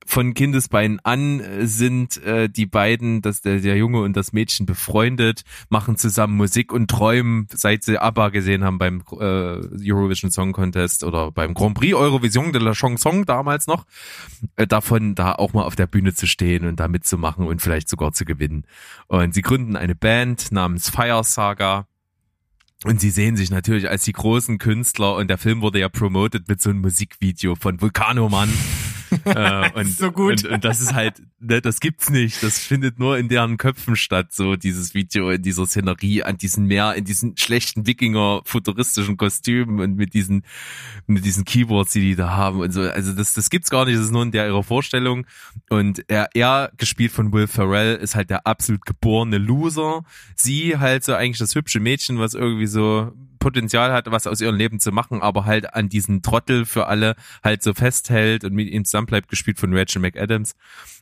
Von 0.06 0.34
Kindesbeinen 0.34 1.00
an 1.04 1.40
äh, 1.40 1.68
sind 1.68 2.22
äh, 2.24 2.50
die 2.50 2.66
beiden, 2.66 3.22
das, 3.22 3.42
der, 3.42 3.60
der 3.60 3.78
Junge 3.78 4.02
und 4.02 4.18
das 4.18 4.34
Mädchen 4.34 4.66
befreundet, 4.66 5.44
machen 5.70 5.96
zusammen 5.96 6.36
Musik 6.36 6.74
und 6.74 6.90
träumen, 6.90 7.48
seit 7.54 7.84
sie 7.84 7.98
ABBA 7.98 8.30
gesehen 8.30 8.64
haben 8.64 8.78
beim 8.78 9.04
äh, 9.12 9.16
Eurovision 9.16 10.32
Song 10.32 10.54
Contest 10.54 11.04
oder 11.04 11.32
beim 11.32 11.54
Grand 11.54 11.76
Prix 11.76 11.94
Eurovision 11.94 12.52
de 12.52 12.62
la 12.62 12.74
Chanson 12.74 13.26
damals 13.26 13.68
noch, 13.68 13.86
äh, 14.56 14.66
davon 14.66 15.16
da 15.16 15.34
auch 15.34 15.54
mal 15.54 15.64
auf 15.64 15.76
der 15.76 15.88
Bühne 15.88 16.14
zu 16.14 16.26
stehen 16.26 16.66
und 16.66 16.80
da 16.80 16.88
mitzumachen 16.88 17.46
und 17.46 17.62
vielleicht 17.62 17.88
sogar 17.88 18.12
zu 18.12 18.26
gewinnen. 18.26 18.66
Und 19.08 19.34
sie 19.34 19.42
gründen 19.42 19.76
eine 19.76 19.96
Band 19.96 20.52
namens 20.52 20.90
Fire 20.90 21.24
Saga. 21.24 21.86
Und 22.84 23.00
sie 23.00 23.12
sehen 23.12 23.38
sich 23.38 23.52
natürlich 23.52 23.88
als 23.90 24.04
die 24.06 24.12
großen 24.12 24.58
Künstler 24.58 25.16
und 25.16 25.28
der 25.28 25.38
Film 25.38 25.62
wurde 25.62 25.80
ja 25.80 25.88
promoted 25.88 26.48
mit 26.48 26.62
so 26.62 26.72
einem 26.72 26.82
Musikvideo 26.82 27.56
von 27.56 27.80
Vulcano 27.80 28.28
Mann. 28.28 28.50
äh, 29.26 29.72
und, 29.74 29.90
So 29.90 30.12
gut. 30.12 30.46
Und, 30.46 30.52
und 30.52 30.66
das 30.66 30.82
ist 30.82 30.94
halt, 30.94 31.22
ne, 31.40 31.62
das 31.62 31.80
gibt's 31.80 32.10
nicht. 32.10 32.42
Das 32.42 32.60
findet 32.60 33.00
nur 33.00 33.18
in 33.18 33.30
deren 33.30 33.58
Köpfen 33.58 33.96
statt, 33.96 34.32
so 34.32 34.56
dieses 34.56 34.94
Video 34.94 35.30
in 35.30 35.42
dieser 35.42 35.66
Szenerie 35.66 36.24
an 36.24 36.38
diesem 36.38 36.66
Meer, 36.66 36.96
in 36.96 37.06
diesen 37.06 37.38
schlechten 37.38 37.86
Wikinger 37.86 38.42
futuristischen 38.46 39.18
Kostümen 39.18 39.80
und 39.80 39.96
mit 39.96 40.14
diesen, 40.14 40.44
mit 41.08 41.26
diesen 41.26 41.46
Keyboards, 41.46 41.94
die 41.94 42.02
die 42.02 42.16
da 42.16 42.32
haben 42.32 42.60
und 42.60 42.72
so. 42.72 42.82
Also 42.82 43.14
das, 43.14 43.34
das 43.34 43.50
gibt's 43.50 43.70
gar 43.70 43.86
nicht. 43.86 43.98
Das 43.98 44.06
ist 44.06 44.12
nur 44.12 44.24
in 44.24 44.32
der 44.32 44.48
ihrer 44.48 44.64
Vorstellung. 44.64 45.26
Und 45.70 46.04
er, 46.10 46.30
er, 46.34 46.72
gespielt 46.78 47.12
von 47.12 47.34
Will 47.34 47.48
Ferrell, 47.48 47.96
ist 47.98 48.16
halt 48.16 48.30
der 48.30 48.48
absolut 48.48 48.86
geborene 48.86 49.38
Loser. 49.38 50.04
Sie 50.36 50.78
halt 50.78 51.04
so 51.04 51.14
eigentlich 51.14 51.40
das 51.40 51.56
hübsche 51.56 51.80
Mädchen, 51.80 52.20
was 52.20 52.34
irgendwie 52.34 52.68
so 52.68 53.12
Potenzial 53.42 53.92
hat, 53.92 54.10
was 54.10 54.28
aus 54.28 54.40
ihrem 54.40 54.56
Leben 54.56 54.80
zu 54.80 54.94
machen, 54.94 55.22
aber 55.22 55.44
halt 55.44 55.74
an 55.74 55.90
diesen 55.90 56.22
Trottel 56.22 56.66
für 56.66 56.88
alle 56.88 57.16
halt 57.44 57.62
so 57.62 57.74
festhält 57.74 58.46
und 58.46 58.54
mit 58.54 58.70
ihm 58.70 58.86
zusammen 58.86 59.08
bleibt, 59.08 59.28
gespielt 59.28 59.60
von 59.60 59.76
Rachel 59.76 60.02
McAdams. 60.02 60.56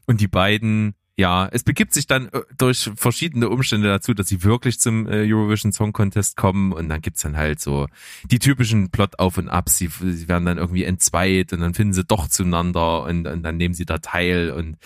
Und 0.07 0.21
die 0.21 0.27
beiden, 0.27 0.95
ja, 1.19 1.49
es 1.51 1.63
begibt 1.63 1.93
sich 1.93 2.07
dann 2.07 2.29
äh, 2.29 2.43
durch 2.57 2.91
verschiedene 2.95 3.49
Umstände 3.49 3.89
dazu, 3.89 4.13
dass 4.13 4.29
sie 4.29 4.41
wirklich 4.45 4.79
zum 4.79 5.05
äh, 5.05 5.25
Eurovision 5.29 5.73
Song 5.73 5.91
Contest 5.91 6.37
kommen 6.37 6.71
und 6.71 6.87
dann 6.87 7.01
gibt's 7.01 7.23
dann 7.23 7.35
halt 7.35 7.59
so 7.59 7.87
die 8.31 8.39
typischen 8.39 8.89
Plot 8.89 9.19
auf 9.19 9.37
und 9.37 9.49
ab. 9.49 9.67
Sie, 9.67 9.87
sie 9.87 10.29
werden 10.29 10.45
dann 10.45 10.57
irgendwie 10.57 10.85
entzweit 10.85 11.51
und 11.51 11.59
dann 11.59 11.73
finden 11.73 11.91
sie 11.91 12.05
doch 12.05 12.29
zueinander 12.29 13.03
und, 13.03 13.27
und 13.27 13.43
dann 13.43 13.57
nehmen 13.57 13.73
sie 13.73 13.85
da 13.85 13.97
teil 13.97 14.51
und 14.51 14.77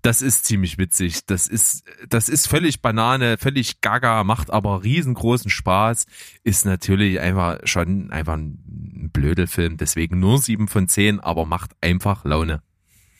das 0.00 0.22
ist 0.22 0.46
ziemlich 0.46 0.78
witzig. 0.78 1.26
Das 1.26 1.46
ist, 1.46 1.84
das 2.08 2.30
ist 2.30 2.48
völlig 2.48 2.80
Banane, 2.80 3.36
völlig 3.36 3.82
gaga, 3.82 4.24
macht 4.24 4.50
aber 4.50 4.84
riesengroßen 4.84 5.50
Spaß. 5.50 6.06
Ist 6.44 6.64
natürlich 6.64 7.20
einfach 7.20 7.58
schon 7.64 8.10
einfach 8.10 8.34
ein 8.34 9.10
Blödelfilm. 9.12 9.76
Deswegen 9.76 10.18
nur 10.18 10.38
sieben 10.38 10.68
von 10.68 10.88
zehn, 10.88 11.20
aber 11.20 11.44
macht 11.44 11.72
einfach 11.82 12.24
Laune. 12.24 12.62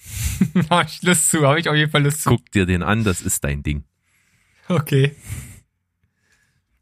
Hab 0.70 0.86
ich 0.86 1.02
Lust 1.02 1.30
zu, 1.30 1.46
habe 1.46 1.60
ich 1.60 1.68
auf 1.68 1.74
jeden 1.74 1.90
Fall 1.90 2.02
Lust 2.02 2.22
zu. 2.22 2.30
Guck 2.30 2.50
dir 2.52 2.66
den 2.66 2.82
an, 2.82 3.04
das 3.04 3.20
ist 3.20 3.44
dein 3.44 3.62
Ding. 3.62 3.84
Okay. 4.68 5.14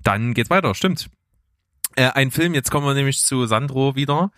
Dann 0.03 0.35
geht's 0.35 0.51
weiter, 0.51 0.75
stimmt. 0.75 1.11
Äh, 1.97 2.11
ein 2.11 2.31
Film, 2.31 2.55
jetzt 2.55 2.71
kommen 2.71 2.87
wir 2.87 2.95
nämlich 2.95 3.21
zu 3.21 3.47
Sandro 3.47 3.95
wieder. 3.95 4.31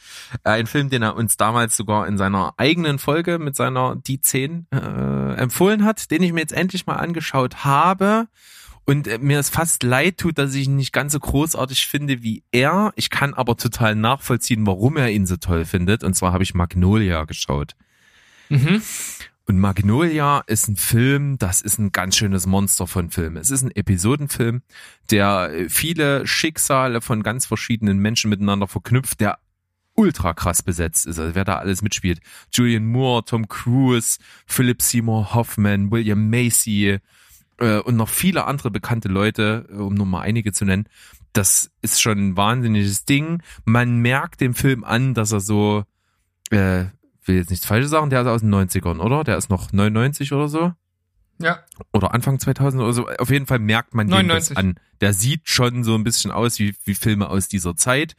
Äh, 0.45 0.51
ein 0.51 0.66
Film, 0.66 0.91
den 0.91 1.03
er 1.03 1.16
uns 1.16 1.37
damals 1.37 1.76
sogar 1.76 2.07
in 2.09 2.18
seiner 2.18 2.55
eigenen 2.57 2.99
Folge 2.99 3.39
mit 3.39 3.55
seiner 3.55 3.97
Die 3.97 4.20
10 4.20 4.66
äh, 4.72 5.35
empfohlen 5.35 5.85
hat, 5.85 6.11
den 6.11 6.22
ich 6.22 6.32
mir 6.32 6.41
jetzt 6.41 6.53
endlich 6.53 6.87
mal 6.87 6.97
angeschaut 6.97 7.64
habe. 7.64 8.26
Und 8.87 9.07
äh, 9.07 9.18
mir 9.18 9.39
es 9.39 9.51
fast 9.51 9.82
leid 9.82 10.18
tut, 10.18 10.39
dass 10.39 10.55
ich 10.55 10.66
ihn 10.66 10.76
nicht 10.76 10.93
ganz 10.93 11.12
so 11.12 11.20
großartig 11.20 11.87
finde 11.87 12.22
wie 12.22 12.43
er. 12.51 12.93
Ich 12.97 13.11
kann 13.11 13.35
aber 13.35 13.57
total 13.57 13.95
nachvollziehen, 13.95 14.66
warum 14.66 14.97
er 14.97 15.11
ihn 15.11 15.26
so 15.26 15.37
toll 15.37 15.64
findet. 15.64 16.03
Und 16.03 16.14
zwar 16.14 16.32
habe 16.32 16.43
ich 16.43 16.55
Magnolia 16.55 17.24
geschaut. 17.24 17.76
Mhm. 18.49 18.82
Und 19.47 19.59
Magnolia 19.59 20.42
ist 20.47 20.68
ein 20.68 20.76
Film, 20.76 21.36
das 21.36 21.61
ist 21.61 21.78
ein 21.78 21.92
ganz 21.92 22.16
schönes 22.16 22.47
Monster 22.47 22.86
von 22.86 23.11
Film. 23.11 23.36
Es 23.36 23.51
ist 23.51 23.62
ein 23.62 23.70
Episodenfilm, 23.70 24.62
der 25.11 25.51
äh, 25.53 25.68
viele 25.68 26.26
Schicksale 26.26 27.03
von 27.03 27.22
ganz 27.22 27.45
verschiedenen 27.45 27.99
Menschen 27.99 28.30
miteinander 28.30 28.68
verknüpft, 28.68 29.20
der 29.20 29.38
ultra 29.97 30.34
krass 30.34 30.62
besetzt 30.62 31.07
ist, 31.07 31.18
also 31.18 31.34
wer 31.34 31.45
da 31.45 31.57
alles 31.59 31.82
mitspielt. 31.82 32.20
Julian 32.53 32.86
Moore, 32.86 33.24
Tom 33.24 33.47
Cruise, 33.49 34.18
Philip 34.47 34.82
Seymour 34.82 35.34
Hoffman, 35.34 35.90
William 35.90 36.30
Macy 36.30 36.99
äh, 37.59 37.78
und 37.78 37.97
noch 37.97 38.09
viele 38.09 38.47
andere 38.47 38.70
bekannte 38.70 39.09
Leute, 39.09 39.66
äh, 39.70 39.74
um 39.74 39.95
nur 39.95 40.07
mal 40.07 40.22
einige 40.22 40.53
zu 40.53 40.64
nennen. 40.64 40.88
Das 41.32 41.70
ist 41.82 42.01
schon 42.01 42.18
ein 42.18 42.36
wahnsinniges 42.36 43.05
Ding. 43.05 43.42
Man 43.64 43.99
merkt 43.99 44.40
dem 44.40 44.55
Film 44.55 44.84
an, 44.84 45.14
dass 45.14 45.32
er 45.32 45.40
so 45.40 45.84
äh, 46.51 46.86
will 47.29 47.37
jetzt 47.37 47.51
nichts 47.51 47.66
Falsches 47.66 47.91
sagen, 47.91 48.11
der 48.11 48.22
ist 48.22 48.27
aus 48.27 48.41
den 48.41 48.55
90ern, 48.55 48.99
oder? 48.99 49.25
Der 49.25 49.37
ist 49.37 49.51
noch 49.51 49.72
99 49.72 50.33
oder 50.33 50.49
so? 50.49 50.72
Ja. 51.41 51.59
Oder 51.93 52.14
Anfang 52.14 52.39
2000 52.39 52.83
oder 52.83 52.93
so. 52.93 53.09
Auf 53.09 53.31
jeden 53.31 53.47
Fall 53.47 53.59
merkt 53.59 53.95
man 53.95 54.09
das 54.09 54.18
99. 54.18 54.57
an. 54.57 54.75
Der 55.01 55.12
sieht 55.12 55.49
schon 55.49 55.85
so 55.85 55.95
ein 55.95 56.05
bisschen 56.05 56.31
aus 56.31 56.59
wie, 56.59 56.75
wie 56.85 56.95
Filme 56.95 57.29
aus 57.29 57.49
dieser 57.49 57.77
Zeit. 57.77 58.14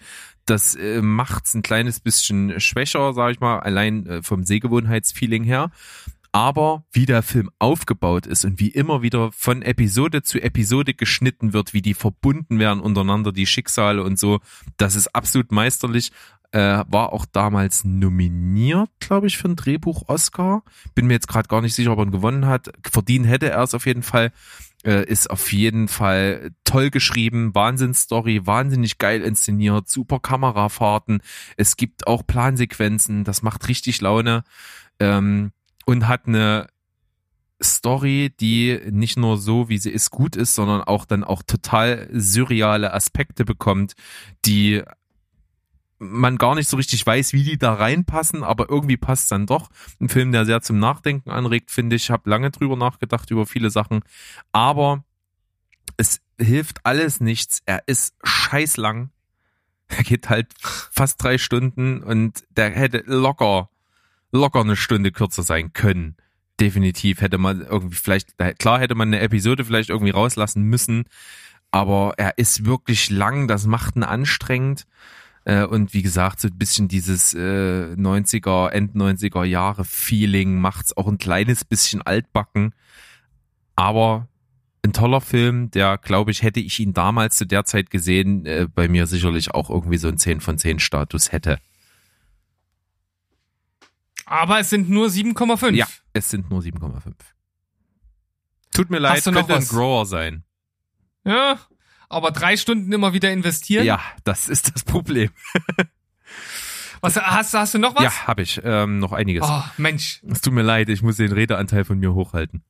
Das 0.45 0.75
äh, 0.75 1.01
macht's 1.01 1.53
ein 1.53 1.61
kleines 1.61 1.99
bisschen 1.99 2.59
schwächer, 2.59 3.13
sage 3.13 3.33
ich 3.33 3.39
mal, 3.39 3.59
allein 3.59 4.05
äh, 4.05 4.21
vom 4.21 4.43
Sehgewohnheitsfeeling 4.43 5.43
her. 5.43 5.71
Aber 6.35 6.83
wie 6.91 7.05
der 7.05 7.23
Film 7.23 7.49
aufgebaut 7.59 8.27
ist 8.27 8.43
und 8.43 8.59
wie 8.59 8.67
immer 8.67 9.01
wieder 9.01 9.31
von 9.31 9.61
Episode 9.61 10.21
zu 10.21 10.41
Episode 10.41 10.93
geschnitten 10.93 11.53
wird, 11.53 11.73
wie 11.73 11.81
die 11.81 11.93
verbunden 11.93 12.59
werden 12.59 12.81
untereinander, 12.81 13.31
die 13.31 13.45
Schicksale 13.45 14.03
und 14.03 14.19
so, 14.19 14.41
das 14.75 14.95
ist 14.95 15.15
absolut 15.15 15.53
meisterlich 15.53 16.11
äh, 16.55 16.85
war 16.87 17.11
auch 17.11 17.25
damals 17.25 17.83
nominiert, 17.83 18.89
glaube 19.01 19.27
ich, 19.27 19.37
für 19.37 19.49
ein 19.49 19.57
Drehbuch 19.57 20.03
Oscar. 20.07 20.63
Bin 20.93 21.05
mir 21.05 21.15
jetzt 21.15 21.27
gerade 21.27 21.49
gar 21.49 21.61
nicht 21.61 21.75
sicher, 21.75 21.91
ob 21.91 21.99
er 21.99 22.05
ihn 22.05 22.11
gewonnen 22.11 22.45
hat. 22.45 22.71
Verdient 22.89 23.27
hätte 23.27 23.49
er 23.49 23.61
es 23.61 23.73
auf 23.73 23.85
jeden 23.85 24.03
Fall. 24.03 24.31
Äh, 24.85 25.03
ist 25.05 25.29
auf 25.29 25.51
jeden 25.51 25.89
Fall 25.89 26.51
toll 26.63 26.91
geschrieben, 26.91 27.53
Wahnsinnsstory, 27.53 28.47
wahnsinnig 28.47 28.99
geil 28.99 29.21
inszeniert, 29.21 29.89
super 29.89 30.19
Kamerafahrten. 30.19 31.21
Es 31.57 31.75
gibt 31.75 32.07
auch 32.07 32.25
Plansequenzen, 32.25 33.25
das 33.25 33.41
macht 33.41 33.67
richtig 33.67 33.99
Laune 33.99 34.43
ähm, 34.99 35.51
und 35.85 36.07
hat 36.07 36.27
eine 36.27 36.67
Story, 37.61 38.31
die 38.39 38.79
nicht 38.91 39.17
nur 39.17 39.37
so, 39.37 39.67
wie 39.67 39.79
sie 39.79 39.89
ist, 39.89 40.11
gut 40.11 40.35
ist, 40.35 40.53
sondern 40.53 40.81
auch 40.81 41.05
dann 41.05 41.23
auch 41.23 41.41
total 41.41 42.07
surreale 42.13 42.93
Aspekte 42.93 43.43
bekommt, 43.43 43.95
die 44.45 44.83
man 45.97 46.37
gar 46.37 46.55
nicht 46.55 46.69
so 46.69 46.77
richtig 46.77 47.05
weiß, 47.05 47.33
wie 47.33 47.43
die 47.43 47.57
da 47.57 47.73
reinpassen, 47.73 48.43
aber 48.43 48.69
irgendwie 48.69 48.97
passt 48.97 49.31
dann 49.31 49.45
doch. 49.45 49.69
Ein 49.99 50.09
Film, 50.09 50.31
der 50.31 50.45
sehr 50.45 50.61
zum 50.61 50.79
Nachdenken 50.79 51.29
anregt, 51.29 51.71
finde 51.71 51.95
ich. 51.95 52.03
Ich 52.03 52.11
habe 52.11 52.29
lange 52.29 52.51
drüber 52.51 52.75
nachgedacht 52.75 53.31
über 53.31 53.45
viele 53.45 53.69
Sachen, 53.69 54.01
aber 54.51 55.03
es 55.97 56.21
hilft 56.39 56.85
alles 56.85 57.21
nichts. 57.21 57.61
Er 57.65 57.83
ist 57.87 58.15
scheiß 58.23 58.77
lang. 58.77 59.11
Er 59.87 60.03
geht 60.03 60.29
halt 60.29 60.53
fast 60.59 61.21
drei 61.23 61.37
Stunden 61.37 62.01
und 62.01 62.43
der 62.49 62.71
hätte 62.71 63.03
locker, 63.05 63.69
locker 64.31 64.61
eine 64.61 64.75
Stunde 64.75 65.11
kürzer 65.11 65.43
sein 65.43 65.73
können. 65.73 66.17
Definitiv 66.59 67.21
hätte 67.21 67.37
man 67.37 67.61
irgendwie 67.61 67.95
vielleicht, 67.95 68.35
klar 68.59 68.79
hätte 68.79 68.95
man 68.95 69.09
eine 69.09 69.19
Episode 69.19 69.63
vielleicht 69.63 69.89
irgendwie 69.89 70.11
rauslassen 70.11 70.63
müssen, 70.63 71.05
aber 71.69 72.13
er 72.17 72.37
ist 72.37 72.65
wirklich 72.65 73.09
lang, 73.09 73.47
das 73.47 73.67
macht 73.67 73.95
ihn 73.95 74.03
anstrengend. 74.03 74.87
Äh, 75.45 75.63
und 75.65 75.93
wie 75.93 76.01
gesagt, 76.01 76.39
so 76.41 76.47
ein 76.47 76.57
bisschen 76.57 76.87
dieses 76.87 77.33
äh, 77.33 77.93
90er, 77.95 78.69
End 78.69 78.95
90er 78.95 79.43
Jahre 79.45 79.85
Feeling 79.85 80.59
macht's 80.59 80.95
auch 80.97 81.07
ein 81.07 81.17
kleines 81.17 81.63
bisschen 81.63 82.01
altbacken. 82.01 82.73
Aber 83.75 84.27
ein 84.83 84.93
toller 84.93 85.21
Film, 85.21 85.71
der, 85.71 85.97
glaube 85.97 86.31
ich, 86.31 86.41
hätte 86.41 86.59
ich 86.59 86.79
ihn 86.79 86.93
damals 86.93 87.37
zu 87.37 87.45
der 87.45 87.65
Zeit 87.65 87.89
gesehen, 87.89 88.45
äh, 88.45 88.67
bei 88.73 88.87
mir 88.87 89.07
sicherlich 89.07 89.51
auch 89.51 89.69
irgendwie 89.69 89.97
so 89.97 90.07
ein 90.07 90.17
10 90.17 90.41
von 90.41 90.57
10 90.57 90.79
Status 90.79 91.31
hätte. 91.31 91.59
Aber 94.25 94.59
es 94.59 94.71
sind 94.71 94.89
nur 94.89 95.07
7,5. 95.07 95.71
Ja, 95.75 95.87
es 96.13 96.29
sind 96.29 96.49
nur 96.49 96.61
7,5. 96.61 97.13
Tut 98.71 98.89
mir 98.89 98.99
leid, 98.99 99.17
Hast 99.17 99.27
du 99.27 99.31
noch 99.31 99.41
könnte 99.41 99.53
ein 99.55 99.61
was? 99.61 99.69
Grower 99.69 100.05
sein. 100.05 100.43
Ja. 101.23 101.59
Aber 102.09 102.31
drei 102.31 102.57
Stunden 102.57 102.91
immer 102.91 103.13
wieder 103.13 103.31
investieren? 103.31 103.85
Ja, 103.85 104.01
das 104.23 104.49
ist 104.49 104.73
das 104.73 104.83
Problem. 104.83 105.29
Was, 107.01 107.17
hast, 107.17 107.53
hast 107.53 107.73
du 107.75 107.77
noch 107.77 107.95
was? 107.95 108.03
Ja, 108.03 108.27
habe 108.27 108.41
ich. 108.41 108.59
Ähm, 108.63 108.97
noch 108.97 109.11
einiges. 109.11 109.43
Oh, 109.45 109.63
Mensch. 109.77 110.21
Es 110.27 110.41
tut 110.41 110.53
mir 110.53 110.63
leid, 110.63 110.89
ich 110.89 111.03
muss 111.03 111.17
den 111.17 111.31
Redeanteil 111.31 111.83
von 111.83 111.99
mir 111.99 112.15
hochhalten. 112.15 112.63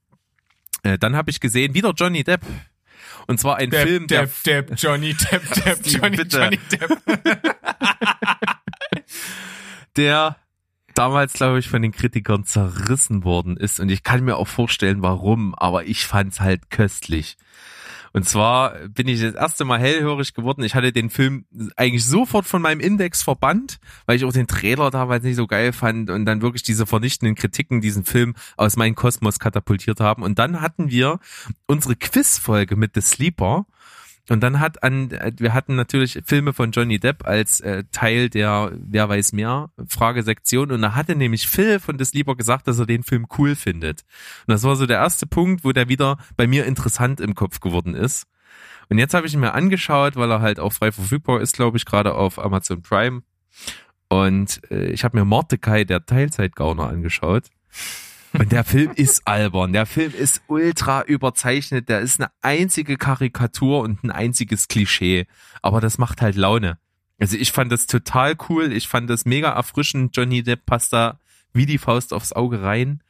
Äh, 0.83 0.97
dann 0.97 1.15
habe 1.15 1.31
ich 1.31 1.39
gesehen, 1.39 1.73
wieder 1.73 1.93
Johnny 1.95 2.25
Depp. 2.25 2.41
Und 3.27 3.39
zwar 3.39 3.57
ein 3.57 3.69
Depp, 3.69 3.87
Film, 3.87 4.07
der 4.07 4.23
Depp, 4.23 4.43
Depp, 4.43 4.73
Johnny 4.75 5.13
Depp, 5.13 5.53
Depp, 5.65 5.79
Johnny, 5.85 6.17
bitte. 6.17 6.37
Johnny 6.37 6.59
Depp. 6.69 6.97
der 9.95 10.35
damals, 10.93 11.33
glaube 11.33 11.59
ich, 11.59 11.69
von 11.69 11.81
den 11.81 11.91
Kritikern 11.91 12.45
zerrissen 12.45 13.23
worden 13.23 13.57
ist. 13.57 13.79
Und 13.79 13.89
ich 13.89 14.03
kann 14.03 14.23
mir 14.23 14.37
auch 14.37 14.47
vorstellen, 14.47 15.01
warum, 15.01 15.55
aber 15.55 15.85
ich 15.85 16.05
fand's 16.05 16.39
halt 16.39 16.69
köstlich. 16.69 17.37
Und 18.15 18.23
zwar 18.23 18.87
bin 18.87 19.09
ich 19.09 19.19
das 19.19 19.33
erste 19.33 19.65
Mal 19.65 19.77
hellhörig 19.77 20.33
geworden. 20.33 20.63
Ich 20.63 20.73
hatte 20.73 20.93
den 20.93 21.09
Film 21.09 21.43
eigentlich 21.75 22.05
sofort 22.05 22.45
von 22.45 22.61
meinem 22.61 22.79
Index 22.79 23.21
verbannt, 23.21 23.77
weil 24.05 24.15
ich 24.15 24.23
auch 24.23 24.31
den 24.31 24.47
Trailer 24.47 24.89
damals 24.89 25.25
nicht 25.25 25.35
so 25.35 25.47
geil 25.47 25.73
fand 25.73 26.09
und 26.09 26.23
dann 26.25 26.41
wirklich 26.41 26.63
diese 26.63 26.85
vernichtenden 26.85 27.35
Kritiken 27.35 27.81
diesen 27.81 28.05
Film 28.05 28.33
aus 28.55 28.77
meinem 28.77 28.95
Kosmos 28.95 29.37
katapultiert 29.37 29.99
haben. 29.99 30.23
Und 30.23 30.39
dann 30.39 30.61
hatten 30.61 30.89
wir 30.89 31.19
unsere 31.67 31.97
Quizfolge 31.97 32.77
mit 32.77 32.91
The 32.95 33.01
Sleeper 33.01 33.65
und 34.29 34.41
dann 34.41 34.59
hat 34.59 34.81
an, 34.81 35.11
wir 35.37 35.53
hatten 35.53 35.75
natürlich 35.75 36.19
Filme 36.25 36.53
von 36.53 36.71
Johnny 36.71 36.99
Depp 36.99 37.27
als 37.27 37.59
äh, 37.59 37.83
Teil 37.91 38.29
der 38.29 38.71
Wer 38.73 39.07
weiß 39.07 39.33
mehr 39.33 39.69
Fragesektion 39.87 40.71
und 40.71 40.81
da 40.81 40.95
hatte 40.95 41.15
nämlich 41.15 41.47
Phil 41.47 41.79
von 41.79 41.97
des 41.97 42.13
Lieber 42.13 42.35
gesagt, 42.35 42.67
dass 42.67 42.79
er 42.79 42.87
den 42.87 43.03
Film 43.03 43.27
cool 43.37 43.55
findet. 43.55 44.01
Und 44.47 44.53
das 44.53 44.63
war 44.63 44.75
so 44.75 44.87
der 44.87 44.97
erste 44.97 45.27
Punkt, 45.27 45.63
wo 45.63 45.71
der 45.71 45.89
wieder 45.89 46.17
bei 46.37 46.47
mir 46.47 46.65
interessant 46.65 47.21
im 47.21 47.35
Kopf 47.35 47.59
geworden 47.59 47.93
ist. 47.93 48.25
Und 48.89 48.97
jetzt 48.97 49.13
habe 49.13 49.27
ich 49.27 49.33
ihn 49.33 49.39
mir 49.39 49.53
angeschaut, 49.53 50.15
weil 50.15 50.31
er 50.31 50.41
halt 50.41 50.59
auch 50.59 50.73
frei 50.73 50.91
verfügbar 50.91 51.41
ist, 51.41 51.55
glaube 51.55 51.77
ich, 51.77 51.85
gerade 51.85 52.15
auf 52.15 52.39
Amazon 52.39 52.81
Prime. 52.81 53.21
Und 54.09 54.61
äh, 54.71 54.87
ich 54.87 55.03
habe 55.03 55.17
mir 55.17 55.25
Mordecai, 55.25 55.83
der 55.83 56.05
Teilzeitgauner, 56.05 56.87
angeschaut. 56.87 57.45
Und 58.37 58.51
der 58.51 58.63
Film 58.63 58.91
ist 58.95 59.27
albern. 59.27 59.73
Der 59.73 59.85
Film 59.85 60.13
ist 60.13 60.41
ultra 60.47 61.03
überzeichnet. 61.03 61.89
Der 61.89 62.01
ist 62.01 62.19
eine 62.19 62.31
einzige 62.41 62.97
Karikatur 62.97 63.81
und 63.81 64.03
ein 64.03 64.11
einziges 64.11 64.67
Klischee. 64.67 65.27
Aber 65.61 65.81
das 65.81 65.97
macht 65.97 66.21
halt 66.21 66.35
Laune. 66.35 66.77
Also 67.19 67.37
ich 67.37 67.51
fand 67.51 67.71
das 67.71 67.87
total 67.87 68.35
cool. 68.49 68.71
Ich 68.73 68.87
fand 68.87 69.09
das 69.09 69.25
mega 69.25 69.49
erfrischend. 69.49 70.15
Johnny 70.15 70.43
Depp 70.43 70.65
passt 70.65 70.91
da 70.93 71.19
wie 71.53 71.65
die 71.65 71.77
Faust 71.77 72.13
aufs 72.13 72.33
Auge 72.33 72.61
rein 72.61 73.01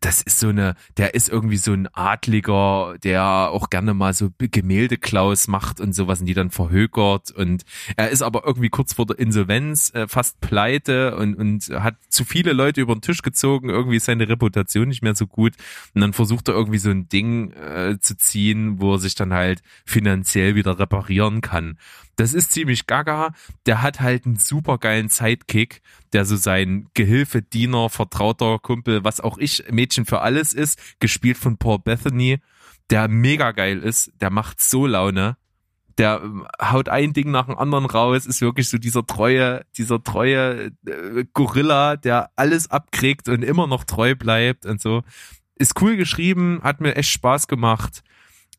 das 0.00 0.22
ist 0.22 0.38
so 0.38 0.48
eine, 0.48 0.74
der 0.96 1.14
ist 1.14 1.28
irgendwie 1.28 1.56
so 1.56 1.72
ein 1.72 1.88
Adliger, 1.92 2.96
der 3.02 3.22
auch 3.24 3.70
gerne 3.70 3.94
mal 3.94 4.14
so 4.14 4.30
Gemäldeklaus 4.38 5.48
macht 5.48 5.80
und 5.80 5.94
sowas 5.94 6.20
und 6.20 6.26
die 6.26 6.34
dann 6.34 6.50
verhökert 6.50 7.30
und 7.30 7.64
er 7.96 8.10
ist 8.10 8.22
aber 8.22 8.44
irgendwie 8.46 8.68
kurz 8.68 8.92
vor 8.92 9.06
der 9.06 9.18
Insolvenz, 9.18 9.92
äh, 9.94 10.06
fast 10.08 10.40
pleite 10.40 11.16
und, 11.16 11.34
und 11.34 11.70
hat 11.70 11.96
zu 12.08 12.24
viele 12.24 12.52
Leute 12.52 12.80
über 12.80 12.94
den 12.94 13.02
Tisch 13.02 13.22
gezogen, 13.22 13.68
irgendwie 13.68 13.96
ist 13.96 14.06
seine 14.06 14.28
Reputation 14.28 14.88
nicht 14.88 15.02
mehr 15.02 15.14
so 15.14 15.26
gut 15.26 15.54
und 15.94 16.00
dann 16.00 16.12
versucht 16.12 16.48
er 16.48 16.54
irgendwie 16.54 16.78
so 16.78 16.90
ein 16.90 17.08
Ding 17.08 17.52
äh, 17.52 17.98
zu 18.00 18.16
ziehen, 18.16 18.80
wo 18.80 18.94
er 18.94 18.98
sich 18.98 19.14
dann 19.14 19.32
halt 19.32 19.62
finanziell 19.84 20.54
wieder 20.54 20.78
reparieren 20.78 21.40
kann. 21.40 21.78
Das 22.20 22.34
ist 22.34 22.52
ziemlich 22.52 22.86
gaga. 22.86 23.32
Der 23.64 23.80
hat 23.80 24.00
halt 24.00 24.26
einen 24.26 24.36
super 24.36 24.76
geilen 24.76 25.08
Sidekick, 25.08 25.80
der 26.12 26.24
so 26.24 26.36
sein 26.36 26.88
Gehilfe, 26.94 27.42
Diener, 27.42 27.88
vertrauter 27.88 28.58
Kumpel, 28.58 29.04
was 29.04 29.20
auch 29.20 29.38
ich, 29.38 29.64
Mädchen 29.70 30.06
für 30.06 30.20
alles 30.20 30.52
ist, 30.52 30.78
gespielt 31.00 31.38
von 31.38 31.56
Paul 31.56 31.78
Bethany, 31.78 32.38
der 32.90 33.08
mega 33.08 33.52
geil 33.52 33.78
ist. 33.78 34.12
Der 34.20 34.30
macht 34.30 34.60
so 34.60 34.86
Laune. 34.86 35.36
Der 35.98 36.20
ähm, 36.22 36.46
haut 36.60 36.88
ein 36.88 37.12
Ding 37.12 37.30
nach 37.30 37.46
dem 37.46 37.58
anderen 37.58 37.84
raus, 37.84 38.26
ist 38.26 38.40
wirklich 38.40 38.68
so 38.68 38.78
dieser 38.78 39.06
treue, 39.06 39.64
dieser 39.76 40.02
treue 40.02 40.72
äh, 40.86 41.24
Gorilla, 41.34 41.96
der 41.96 42.30
alles 42.36 42.70
abkriegt 42.70 43.28
und 43.28 43.42
immer 43.42 43.66
noch 43.66 43.84
treu 43.84 44.14
bleibt 44.14 44.66
und 44.66 44.80
so. 44.80 45.02
Ist 45.56 45.80
cool 45.82 45.96
geschrieben, 45.96 46.60
hat 46.62 46.80
mir 46.80 46.96
echt 46.96 47.10
Spaß 47.10 47.48
gemacht 47.48 48.02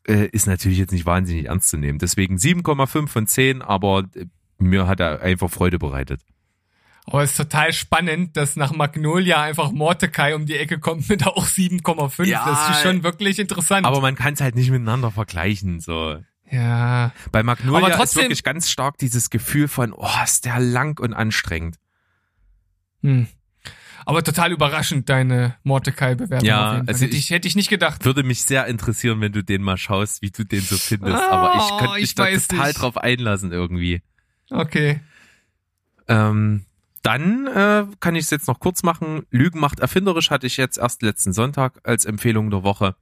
äh, 0.06 0.28
ist 0.28 0.46
natürlich 0.46 0.78
jetzt 0.78 0.92
nicht 0.92 1.06
wahnsinnig 1.06 1.46
ernst 1.46 1.68
zu 1.68 1.76
nehmen. 1.76 1.98
Deswegen 1.98 2.36
7,5 2.36 3.08
von 3.08 3.26
10, 3.26 3.62
aber 3.62 4.04
äh, 4.14 4.26
mir 4.58 4.86
hat 4.86 5.00
er 5.00 5.20
einfach 5.20 5.50
Freude 5.50 5.78
bereitet. 5.78 6.20
Aber 7.06 7.22
es 7.22 7.32
ist 7.32 7.36
total 7.36 7.72
spannend, 7.72 8.36
dass 8.36 8.56
nach 8.56 8.72
Magnolia 8.72 9.42
einfach 9.42 9.72
Mordecai 9.72 10.34
um 10.34 10.46
die 10.46 10.56
Ecke 10.56 10.78
kommt 10.78 11.08
mit 11.08 11.26
auch 11.26 11.46
7,5. 11.46 12.24
Ja, 12.24 12.44
das 12.46 12.76
ist 12.76 12.82
schon 12.82 13.02
wirklich 13.02 13.38
interessant. 13.38 13.86
Aber 13.86 14.00
man 14.00 14.14
kann 14.14 14.34
es 14.34 14.40
halt 14.40 14.54
nicht 14.54 14.70
miteinander 14.70 15.10
vergleichen, 15.10 15.80
so. 15.80 16.18
Ja. 16.50 17.12
Bei 17.32 17.42
Magnolia 17.42 17.86
aber 17.86 17.96
trotzdem, 17.96 18.20
ist 18.20 18.24
wirklich 18.24 18.44
ganz 18.44 18.70
stark 18.70 18.98
dieses 18.98 19.30
Gefühl 19.30 19.68
von, 19.68 19.92
oh, 19.92 20.06
ist 20.22 20.44
der 20.44 20.60
lang 20.60 21.00
und 21.00 21.12
anstrengend. 21.12 21.76
Hm. 23.02 23.26
Aber 24.04 24.22
total 24.24 24.52
überraschend, 24.52 25.08
deine 25.08 25.56
Mordecai-Bewertung. 25.62 26.46
Ja, 26.46 26.82
also 26.86 27.06
ich, 27.06 27.30
hätte 27.30 27.46
ich 27.46 27.56
nicht 27.56 27.70
gedacht. 27.70 28.04
Würde 28.04 28.22
mich 28.22 28.42
sehr 28.42 28.66
interessieren, 28.66 29.20
wenn 29.20 29.32
du 29.32 29.42
den 29.42 29.62
mal 29.62 29.76
schaust, 29.76 30.22
wie 30.22 30.30
du 30.30 30.44
den 30.44 30.60
so 30.60 30.76
findest. 30.76 31.16
Oh, 31.16 31.32
Aber 31.32 31.62
ich 31.62 31.78
könnte 31.78 32.00
mich 32.00 32.14
da 32.14 32.26
total 32.26 32.68
nicht. 32.68 32.80
drauf 32.80 32.96
einlassen 32.96 33.52
irgendwie. 33.52 34.02
Okay. 34.50 35.00
Ähm, 36.08 36.64
dann 37.02 37.46
äh, 37.48 37.86
kann 38.00 38.14
ich 38.14 38.24
es 38.24 38.30
jetzt 38.30 38.48
noch 38.48 38.60
kurz 38.60 38.82
machen. 38.82 39.26
Lügen 39.30 39.60
macht 39.60 39.80
erfinderisch 39.80 40.30
hatte 40.30 40.46
ich 40.46 40.56
jetzt 40.56 40.78
erst 40.78 41.02
letzten 41.02 41.32
Sonntag 41.32 41.80
als 41.84 42.04
Empfehlung 42.04 42.50
der 42.50 42.62
Woche 42.62 42.94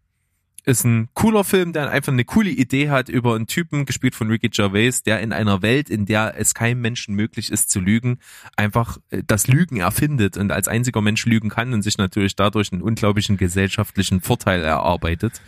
ist 0.64 0.84
ein 0.84 1.08
cooler 1.14 1.44
Film, 1.44 1.72
der 1.72 1.90
einfach 1.90 2.12
eine 2.12 2.24
coole 2.24 2.50
Idee 2.50 2.90
hat 2.90 3.08
über 3.08 3.34
einen 3.34 3.46
Typen, 3.46 3.86
gespielt 3.86 4.14
von 4.14 4.28
Ricky 4.28 4.48
Gervais, 4.48 5.02
der 5.04 5.20
in 5.20 5.32
einer 5.32 5.62
Welt, 5.62 5.90
in 5.90 6.06
der 6.06 6.34
es 6.38 6.54
keinem 6.54 6.80
Menschen 6.80 7.14
möglich 7.14 7.50
ist 7.50 7.70
zu 7.70 7.80
lügen, 7.80 8.18
einfach 8.56 8.98
äh, 9.10 9.22
das 9.26 9.46
Lügen 9.46 9.78
erfindet 9.78 10.36
und 10.36 10.52
als 10.52 10.68
einziger 10.68 11.00
Mensch 11.00 11.24
lügen 11.26 11.48
kann 11.48 11.72
und 11.72 11.82
sich 11.82 11.98
natürlich 11.98 12.36
dadurch 12.36 12.72
einen 12.72 12.82
unglaublichen 12.82 13.36
gesellschaftlichen 13.36 14.20
Vorteil 14.20 14.62
erarbeitet, 14.62 15.40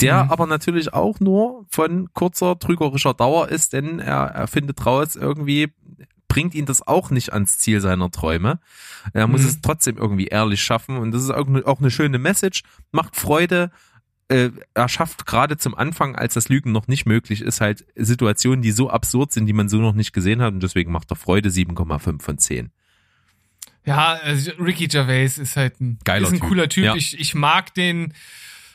der 0.00 0.24
mhm. 0.24 0.30
aber 0.30 0.46
natürlich 0.46 0.92
auch 0.92 1.20
nur 1.20 1.66
von 1.68 2.12
kurzer 2.12 2.58
trügerischer 2.58 3.14
Dauer 3.14 3.48
ist, 3.48 3.72
denn 3.72 3.98
er, 3.98 4.26
er 4.26 4.46
findet 4.46 4.84
raus 4.84 5.16
irgendwie, 5.16 5.72
bringt 6.36 6.54
ihn 6.54 6.66
das 6.66 6.86
auch 6.86 7.08
nicht 7.08 7.32
ans 7.32 7.56
Ziel 7.56 7.80
seiner 7.80 8.10
Träume. 8.10 8.60
Er 9.14 9.26
muss 9.26 9.40
mhm. 9.40 9.46
es 9.48 9.60
trotzdem 9.62 9.96
irgendwie 9.96 10.26
ehrlich 10.26 10.62
schaffen 10.62 10.98
und 10.98 11.12
das 11.12 11.22
ist 11.22 11.30
auch 11.30 11.80
eine 11.80 11.90
schöne 11.90 12.18
Message, 12.18 12.62
macht 12.92 13.16
Freude, 13.16 13.70
äh, 14.28 14.50
er 14.74 14.88
schafft 14.90 15.24
gerade 15.24 15.56
zum 15.56 15.74
Anfang, 15.74 16.14
als 16.14 16.34
das 16.34 16.50
Lügen 16.50 16.72
noch 16.72 16.88
nicht 16.88 17.06
möglich 17.06 17.40
ist, 17.40 17.62
halt 17.62 17.86
Situationen, 17.94 18.60
die 18.60 18.70
so 18.70 18.90
absurd 18.90 19.32
sind, 19.32 19.46
die 19.46 19.54
man 19.54 19.70
so 19.70 19.78
noch 19.78 19.94
nicht 19.94 20.12
gesehen 20.12 20.42
hat 20.42 20.52
und 20.52 20.62
deswegen 20.62 20.92
macht 20.92 21.10
er 21.10 21.16
Freude 21.16 21.48
7,5 21.48 22.20
von 22.20 22.36
10. 22.36 22.70
Ja, 23.86 24.18
also 24.22 24.50
Ricky 24.58 24.88
Gervais 24.88 25.38
ist 25.38 25.56
halt 25.56 25.80
ein, 25.80 25.98
Geiler 26.04 26.26
ist 26.26 26.34
ein 26.34 26.40
typ. 26.40 26.48
cooler 26.48 26.68
Typ. 26.68 26.84
Ja. 26.84 26.96
Ich, 26.96 27.18
ich 27.18 27.34
mag 27.34 27.72
den 27.72 28.12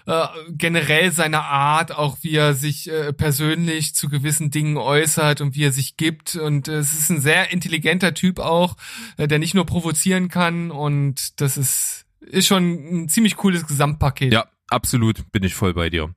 äh, 0.06 0.26
generell 0.50 1.12
seine 1.12 1.44
Art, 1.44 1.92
auch 1.92 2.18
wie 2.22 2.36
er 2.36 2.54
sich 2.54 2.90
äh, 2.90 3.14
persönlich 3.14 3.96
zu 3.96 4.10
gewissen 4.10 4.52
Dingen 4.52 4.78
äußert 4.78 5.42
und 5.42 5.56
wie 5.56 5.64
er 5.64 5.72
sich 5.72 5.98
gibt. 5.98 6.36
Und 6.36 6.68
äh, 6.68 6.78
es 6.78 6.94
ist 6.94 7.10
ein 7.10 7.22
sehr 7.22 7.52
intelligenter 7.52 8.14
Typ 8.14 8.40
auch, 8.40 8.78
äh, 9.18 9.28
der 9.28 9.40
nicht 9.40 9.54
nur 9.54 9.66
provozieren 9.66 10.30
kann 10.30 10.72
und 10.72 11.40
das 11.42 11.58
ist, 11.58 12.06
ist 12.20 12.48
schon 12.48 13.04
ein 13.04 13.10
ziemlich 13.10 13.36
cooles 13.36 13.68
Gesamtpaket. 13.68 14.34
Ja, 14.34 14.46
Absolut, 14.72 15.30
bin 15.34 15.44
ich 15.44 15.54
voll 15.54 15.74
bei 15.74 15.90
dir. 15.90 16.16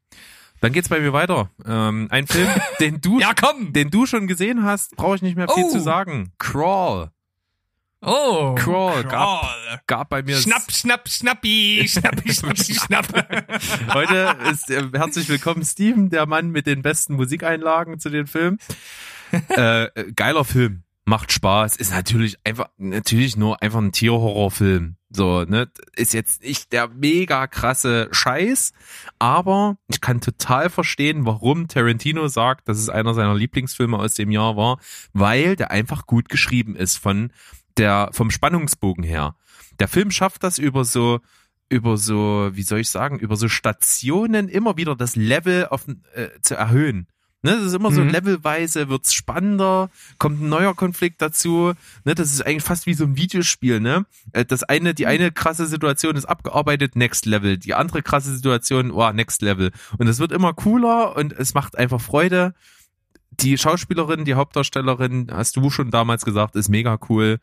Dann 0.61 0.72
geht's 0.72 0.89
bei 0.89 1.01
mir 1.01 1.12
weiter. 1.12 1.51
Ähm, 1.66 2.07
ein 2.11 2.28
Film, 2.28 2.49
den 2.80 3.01
du, 3.01 3.18
ja, 3.20 3.35
komm. 3.35 3.72
den 3.72 3.91
du 3.91 4.07
schon 4.07 4.28
gesehen 4.28 4.62
hast, 4.62 4.95
brauche 4.97 5.16
ich 5.16 5.22
nicht 5.22 5.37
mehr 5.37 5.49
viel 5.49 5.64
oh. 5.64 5.70
zu 5.70 5.80
sagen. 5.80 6.32
Crawl. 6.39 7.11
Oh, 8.07 8.55
Crawl, 8.55 9.02
Crawl. 9.02 9.05
Gab, 9.09 9.86
gab 9.86 10.09
bei 10.11 10.22
mir. 10.22 10.36
Schnapp, 10.36 10.70
schnapp, 10.70 11.09
schnappi, 11.09 11.86
schnappi, 11.88 12.32
schnappi, 12.34 12.74
schnapp. 12.74 13.07
Heute 13.94 14.36
ist 14.50 14.70
äh, 14.70 14.82
herzlich 14.92 15.26
willkommen 15.30 15.64
Steven, 15.64 16.11
der 16.11 16.26
Mann 16.26 16.50
mit 16.50 16.66
den 16.66 16.82
besten 16.82 17.14
Musikeinlagen 17.14 17.98
zu 17.98 18.11
den 18.11 18.26
Filmen. 18.26 18.59
Äh, 19.48 19.88
geiler 20.14 20.44
Film, 20.44 20.84
macht 21.07 21.32
Spaß, 21.32 21.76
ist 21.76 21.90
natürlich 21.90 22.38
einfach, 22.44 22.68
natürlich 22.76 23.36
nur 23.36 23.61
einfach 23.62 23.80
ein 23.80 23.90
Tierhorrorfilm. 23.90 24.94
So, 25.11 25.42
ne, 25.42 25.68
ist 25.96 26.14
jetzt 26.14 26.44
nicht 26.44 26.72
der 26.72 26.86
mega 26.88 27.48
krasse 27.48 28.09
Scheiß, 28.12 28.72
aber 29.18 29.76
ich 29.88 30.00
kann 30.00 30.20
total 30.20 30.70
verstehen, 30.70 31.26
warum 31.26 31.66
Tarantino 31.66 32.28
sagt, 32.28 32.68
dass 32.68 32.78
es 32.78 32.88
einer 32.88 33.12
seiner 33.14 33.34
Lieblingsfilme 33.34 33.98
aus 33.98 34.14
dem 34.14 34.30
Jahr 34.30 34.57
war, 34.57 34.78
weil 35.12 35.57
der 35.57 35.72
einfach 35.72 36.07
gut 36.07 36.28
geschrieben 36.28 36.76
ist 36.76 36.98
von 36.98 37.32
der, 37.78 38.10
vom 38.12 38.30
Spannungsbogen 38.30 39.04
her. 39.04 39.36
Der 39.80 39.88
Film 39.88 40.10
schafft 40.10 40.42
das 40.42 40.58
über 40.58 40.84
so, 40.84 41.20
über 41.68 41.96
so, 41.96 42.50
wie 42.52 42.62
soll 42.62 42.80
ich 42.80 42.90
sagen, 42.90 43.18
über 43.18 43.36
so 43.36 43.48
Stationen 43.48 44.48
immer 44.48 44.76
wieder 44.76 44.96
das 44.96 45.16
Level 45.16 45.66
auf, 45.66 45.86
äh, 46.14 46.28
zu 46.42 46.54
erhöhen. 46.54 47.08
Ne, 47.44 47.50
das 47.50 47.66
ist 47.66 47.74
immer 47.74 47.90
mhm. 47.90 47.94
so 47.94 48.02
levelweise, 48.02 48.88
wird's 48.88 49.12
spannender, 49.12 49.90
kommt 50.18 50.40
ein 50.40 50.48
neuer 50.48 50.74
Konflikt 50.74 51.20
dazu. 51.20 51.74
Ne, 52.06 52.14
das 52.14 52.32
ist 52.32 52.40
eigentlich 52.40 52.62
fast 52.62 52.86
wie 52.86 52.94
so 52.94 53.04
ein 53.04 53.18
Videospiel. 53.18 53.80
Ne, 53.80 54.06
äh, 54.32 54.46
das 54.46 54.62
eine, 54.62 54.94
die 54.94 55.06
eine 55.06 55.30
krasse 55.30 55.66
Situation 55.66 56.16
ist 56.16 56.24
abgearbeitet, 56.24 56.96
next 56.96 57.26
level. 57.26 57.58
Die 57.58 57.74
andere 57.74 58.02
krasse 58.02 58.34
Situation, 58.34 58.90
oh, 58.90 59.12
next 59.12 59.42
level. 59.42 59.72
Und 59.98 60.08
es 60.08 60.20
wird 60.20 60.32
immer 60.32 60.54
cooler 60.54 61.16
und 61.16 61.34
es 61.34 61.52
macht 61.52 61.76
einfach 61.76 62.00
Freude. 62.00 62.54
Die 63.41 63.59
Schauspielerin, 63.59 64.24
die 64.24 64.35
Hauptdarstellerin, 64.35 65.28
hast 65.32 65.57
du 65.57 65.70
schon 65.70 65.91
damals 65.91 66.24
gesagt, 66.24 66.57
ist 66.57 66.68
mega 66.68 66.99
cool. 67.09 67.39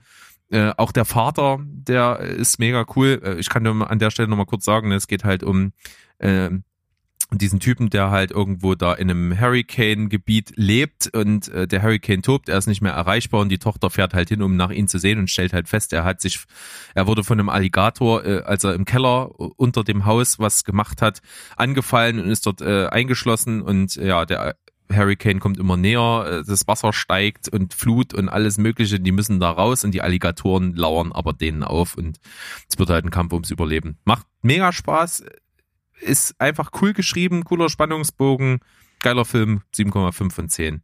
Äh, 0.50 0.74
auch 0.78 0.92
der 0.92 1.06
Vater, 1.06 1.60
der 1.64 2.20
ist 2.20 2.60
mega 2.60 2.86
cool. 2.96 3.22
Äh, 3.24 3.40
ich 3.40 3.50
kann 3.50 3.64
dir 3.64 3.72
an 3.72 4.00
der 4.00 4.12
Stelle 4.12 4.28
nochmal 4.28 4.46
kurz 4.46 4.66
sagen, 4.66 4.92
es 4.92 5.08
geht 5.08 5.24
halt 5.24 5.44
um 5.44 5.72
äh, 6.20 6.50
diesen 7.38 7.62
Typen, 7.62 7.90
der 7.90 8.12
halt 8.12 8.32
irgendwo 8.32 8.76
da 8.76 8.94
in 8.94 9.10
einem 9.10 9.40
Hurricane-Gebiet 9.40 10.54
lebt 10.56 11.08
und 11.16 11.48
äh, 11.48 11.68
der 11.68 11.82
Hurricane 11.82 12.22
tobt, 12.22 12.50
er 12.50 12.58
ist 12.58 12.68
nicht 12.68 12.82
mehr 12.82 12.92
erreichbar 12.92 13.40
und 13.40 13.50
die 13.50 13.58
Tochter 13.58 13.90
fährt 13.90 14.14
halt 14.14 14.30
hin, 14.30 14.42
um 14.42 14.58
nach 14.58 14.70
ihm 14.70 14.88
zu 14.88 15.00
sehen 15.00 15.18
und 15.18 15.30
stellt 15.30 15.54
halt 15.54 15.70
fest, 15.70 15.94
er 15.94 16.04
hat 16.04 16.20
sich, 16.20 16.40
er 16.94 17.08
wurde 17.08 17.24
von 17.24 17.40
einem 17.40 17.48
Alligator, 17.48 18.26
äh, 18.26 18.42
als 18.42 18.66
er 18.66 18.74
im 18.74 18.84
Keller 18.84 19.40
unter 19.40 19.86
dem 19.86 20.06
Haus 20.06 20.40
was 20.40 20.66
gemacht 20.66 21.02
hat, 21.02 21.22
angefallen 21.56 22.20
und 22.20 22.30
ist 22.30 22.46
dort 22.46 22.62
äh, 22.62 22.88
eingeschlossen 22.88 23.62
und 23.62 23.96
ja, 23.96 24.26
der 24.26 24.58
Hurricane 24.96 25.40
kommt 25.40 25.58
immer 25.58 25.78
näher, 25.78 26.26
äh, 26.28 26.44
das 26.46 26.68
Wasser 26.68 26.94
steigt 26.94 27.50
und 27.50 27.74
Flut 27.74 28.14
und 28.14 28.30
alles 28.30 28.58
Mögliche, 28.58 29.00
die 29.00 29.12
müssen 29.12 29.40
da 29.40 29.52
raus 29.52 29.84
und 29.84 29.92
die 29.92 30.02
Alligatoren 30.02 30.76
lauern 30.76 31.12
aber 31.12 31.34
denen 31.34 31.64
auf 31.64 31.96
und 31.96 32.20
es 32.70 32.78
wird 32.78 32.90
halt 32.90 33.06
ein 33.06 33.12
Kampf 33.12 33.34
ums 33.34 33.52
Überleben. 33.52 33.98
Macht 34.06 34.28
mega 34.42 34.72
Spaß, 34.72 35.24
ist 36.02 36.40
einfach 36.40 36.72
cool 36.82 36.94
geschrieben, 36.94 37.44
cooler 37.44 37.70
Spannungsbogen, 37.70 38.60
geiler 39.00 39.26
Film, 39.26 39.62
7,5 39.76 40.32
von 40.32 40.50
10. 40.50 40.82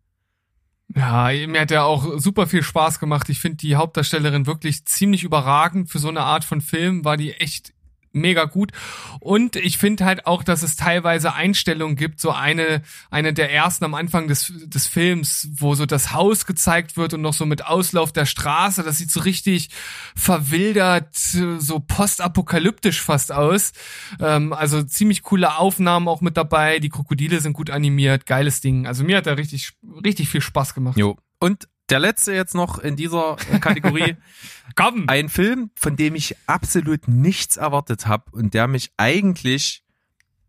Ja, 0.96 1.30
mir 1.48 1.62
hat 1.62 1.72
ja 1.72 1.84
auch 1.84 2.18
super 2.18 2.48
viel 2.48 2.64
Spaß 2.64 3.00
gemacht. 3.00 3.28
Ich 3.30 3.40
finde 3.40 3.58
die 3.58 3.76
Hauptdarstellerin 3.76 4.48
wirklich 4.48 4.86
ziemlich 4.86 5.24
überragend. 5.24 5.90
Für 5.90 6.00
so 6.00 6.08
eine 6.08 6.22
Art 6.22 6.46
von 6.46 6.62
Film 6.62 7.04
war 7.04 7.18
die 7.18 7.34
echt 7.34 7.74
mega 8.12 8.46
gut. 8.46 8.72
Und 9.20 9.56
ich 9.56 9.78
finde 9.78 10.06
halt 10.06 10.26
auch, 10.26 10.44
dass 10.44 10.64
es 10.64 10.76
teilweise 10.76 11.34
Einstellungen 11.34 11.96
gibt, 11.96 12.20
so 12.20 12.32
eine, 12.32 12.82
eine 13.10 13.34
der 13.34 13.52
ersten 13.52 13.86
am 13.86 13.94
Anfang 13.94 14.28
des, 14.28 14.54
des 14.66 14.88
Films, 14.88 15.50
wo 15.56 15.76
so 15.76 15.86
das 15.86 16.14
Haus 16.14 16.46
gezeigt 16.46 16.98
wird 16.98 17.14
und 17.14 17.22
noch 17.22 17.34
so 17.34 17.46
mit 17.46 17.66
Auslauf 17.66 18.12
der 18.12 18.26
Straße. 18.26 18.84
Das 18.84 18.98
sieht 18.98 19.12
so 19.12 19.22
richtig 19.22 19.70
verwildert, 20.16 21.16
so 21.16 21.80
postapokalyptisch 21.80 23.02
fast 23.02 23.32
aus. 23.32 23.74
Ähm, 24.20 24.54
also 24.54 24.84
ziemlich 24.84 25.24
coole 25.24 25.58
Aufnahmen 25.58 26.08
auch 26.08 26.22
mit 26.22 26.38
dabei. 26.38 26.80
Die 26.80 26.90
Krokodile 26.90 27.40
sind 27.40 27.54
gut 27.54 27.70
animiert. 27.70 28.26
Geiles 28.26 28.62
Ding. 28.62 28.88
Also 28.88 29.04
mir 29.04 29.18
hat 29.18 29.28
er 29.28 29.38
richtig, 29.38 29.74
richtig 30.04 30.30
viel 30.30 30.42
Spaß 30.42 30.74
gemacht. 30.74 30.98
Jo. 30.98 31.18
Und 31.40 31.68
der 31.90 32.00
letzte 32.00 32.34
jetzt 32.34 32.56
noch 32.56 32.80
in 32.80 32.96
dieser 32.96 33.38
Kategorie. 33.62 34.16
Komm. 34.76 35.06
Ein 35.08 35.30
Film, 35.30 35.72
von 35.76 35.96
dem 35.96 36.16
ich 36.16 36.36
absolut 36.46 37.08
nichts 37.08 37.58
erwartet 37.58 38.08
habe 38.08 38.26
und 38.32 38.54
der 38.54 38.68
mich 38.68 38.92
eigentlich 38.98 39.84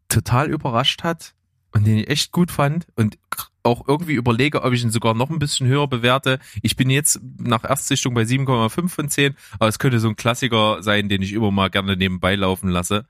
total 0.08 0.50
überrascht 0.50 1.04
hat 1.04 1.34
und 1.72 1.86
den 1.86 1.98
ich 1.98 2.08
echt 2.08 2.32
gut 2.32 2.50
fand 2.50 2.86
und 2.96 3.18
auch 3.62 3.86
irgendwie 3.86 4.14
überlege, 4.14 4.62
ob 4.62 4.72
ich 4.72 4.82
ihn 4.82 4.90
sogar 4.90 5.14
noch 5.14 5.30
ein 5.30 5.38
bisschen 5.38 5.66
höher 5.66 5.86
bewerte. 5.86 6.38
Ich 6.62 6.76
bin 6.76 6.90
jetzt 6.90 7.20
nach 7.38 7.64
Erstsichtung 7.64 8.14
bei 8.14 8.22
7,5 8.22 8.88
von 8.88 9.08
10, 9.08 9.36
aber 9.54 9.68
es 9.68 9.78
könnte 9.78 10.00
so 10.00 10.08
ein 10.08 10.16
Klassiker 10.16 10.82
sein, 10.82 11.08
den 11.08 11.22
ich 11.22 11.32
immer 11.34 11.50
mal 11.50 11.68
gerne 11.68 11.96
nebenbei 11.96 12.34
laufen 12.34 12.70
lasse. 12.70 13.06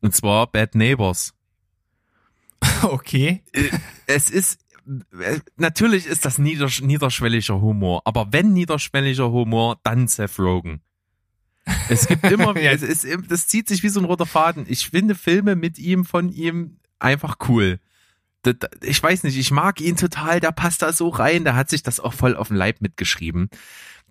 Und 0.00 0.14
zwar 0.14 0.46
Bad 0.46 0.74
Neighbors. 0.74 1.34
Okay. 2.82 3.42
Äh, 3.52 3.68
Es 4.06 4.30
ist 4.30 4.60
natürlich 5.56 6.06
ist 6.06 6.24
das 6.24 6.38
nieders 6.38 6.80
niederschwelliger 6.80 7.60
Humor, 7.60 8.02
aber 8.04 8.32
wenn 8.32 8.52
niederschwelliger 8.52 9.30
Humor, 9.30 9.78
dann 9.82 10.08
Seth 10.08 10.38
Rogen. 10.38 10.80
Es 11.88 12.06
gibt 12.06 12.24
immer, 12.24 12.56
Ja. 12.60 12.72
es 12.72 12.82
ist, 12.82 13.06
das 13.28 13.46
zieht 13.46 13.68
sich 13.68 13.82
wie 13.82 13.88
so 13.88 14.00
ein 14.00 14.04
roter 14.06 14.26
Faden. 14.26 14.66
Ich 14.68 14.90
finde 14.90 15.14
Filme 15.14 15.56
mit 15.56 15.78
ihm, 15.78 16.04
von 16.04 16.30
ihm 16.30 16.78
einfach 16.98 17.36
cool. 17.48 17.80
Ich 18.82 19.02
weiß 19.02 19.22
nicht, 19.22 19.38
ich 19.38 19.50
mag 19.50 19.80
ihn 19.80 19.96
total, 19.96 20.40
der 20.40 20.52
passt 20.52 20.82
da 20.82 20.92
so 20.92 21.08
rein, 21.08 21.44
der 21.44 21.56
hat 21.56 21.70
sich 21.70 21.82
das 21.82 21.98
auch 22.00 22.12
voll 22.12 22.36
auf 22.36 22.48
den 22.48 22.58
Leib 22.58 22.82
mitgeschrieben. 22.82 23.48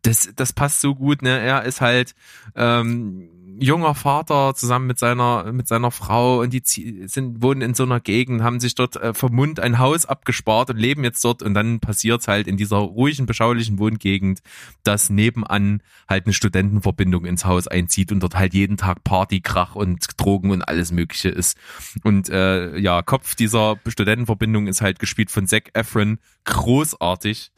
Das, 0.01 0.29
das 0.35 0.51
passt 0.53 0.81
so 0.81 0.95
gut, 0.95 1.21
ne? 1.21 1.39
Er 1.39 1.63
ist 1.63 1.79
halt 1.81 2.15
ähm, 2.55 3.29
junger 3.59 3.95
Vater 3.95 4.53
zusammen 4.55 4.87
mit 4.87 4.99
seiner 4.99 5.51
mit 5.51 5.67
seiner 5.67 5.91
Frau 5.91 6.41
und 6.41 6.53
die 6.53 6.61
sind 7.07 7.41
wohnen 7.41 7.61
in 7.61 7.73
so 7.73 7.83
einer 7.83 7.99
Gegend, 7.99 8.43
haben 8.43 8.59
sich 8.59 8.75
dort 8.75 8.95
äh, 8.95 9.13
vom 9.13 9.33
Mund 9.33 9.59
ein 9.59 9.79
Haus 9.79 10.05
abgespart 10.05 10.69
und 10.69 10.77
leben 10.77 11.03
jetzt 11.03 11.23
dort 11.23 11.41
und 11.43 11.53
dann 11.53 11.79
passiert's 11.79 12.27
halt 12.27 12.47
in 12.47 12.57
dieser 12.57 12.77
ruhigen 12.77 13.25
beschaulichen 13.25 13.79
Wohngegend, 13.79 14.41
dass 14.83 15.09
nebenan 15.09 15.81
halt 16.07 16.25
eine 16.25 16.33
Studentenverbindung 16.33 17.25
ins 17.25 17.45
Haus 17.45 17.67
einzieht 17.67 18.11
und 18.11 18.21
dort 18.21 18.35
halt 18.35 18.53
jeden 18.53 18.77
Tag 18.77 19.03
Party, 19.03 19.41
Krach 19.41 19.75
und 19.75 20.05
Drogen 20.17 20.51
und 20.51 20.61
alles 20.61 20.91
Mögliche 20.91 21.29
ist. 21.29 21.57
Und 22.03 22.29
äh, 22.29 22.77
ja, 22.77 23.01
Kopf 23.01 23.35
dieser 23.35 23.77
Studentenverbindung 23.87 24.67
ist 24.67 24.81
halt 24.81 24.99
gespielt 24.99 25.31
von 25.31 25.47
Zac 25.47 25.71
Efron, 25.73 26.19
großartig 26.45 27.51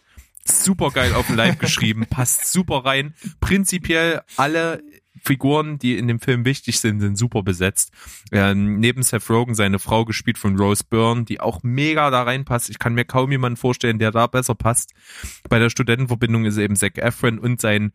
super 0.48 0.92
geil 0.92 1.14
auf 1.14 1.28
den 1.28 1.36
Leib 1.36 1.60
geschrieben, 1.60 2.06
passt 2.10 2.52
super 2.52 2.86
rein. 2.86 3.14
Prinzipiell 3.40 4.22
alle 4.38 4.82
Figuren, 5.24 5.80
die 5.80 5.98
in 5.98 6.08
dem 6.08 6.20
Film 6.20 6.46
wichtig 6.46 6.80
sind, 6.80 7.00
sind 7.00 7.18
super 7.18 7.44
besetzt. 7.44 7.92
Ähm, 8.32 8.80
neben 8.80 9.04
Seth 9.04 9.30
Rogen 9.30 9.56
seine 9.56 9.80
Frau 9.80 10.06
gespielt 10.06 10.38
von 10.38 10.58
Rose 10.58 10.84
Byrne, 10.90 11.26
die 11.26 11.40
auch 11.40 11.64
mega 11.64 12.12
da 12.12 12.24
reinpasst. 12.24 12.70
Ich 12.70 12.80
kann 12.80 12.94
mir 12.94 13.06
kaum 13.06 13.32
jemanden 13.32 13.58
vorstellen, 13.58 14.00
der 14.00 14.12
da 14.12 14.28
besser 14.28 14.56
passt. 14.56 14.94
Bei 15.50 15.60
der 15.60 15.70
Studentenverbindung 15.70 16.46
ist 16.46 16.58
eben 16.58 16.76
Zac 16.76 16.98
Efron 16.98 17.40
und 17.40 17.62
sein 17.62 17.94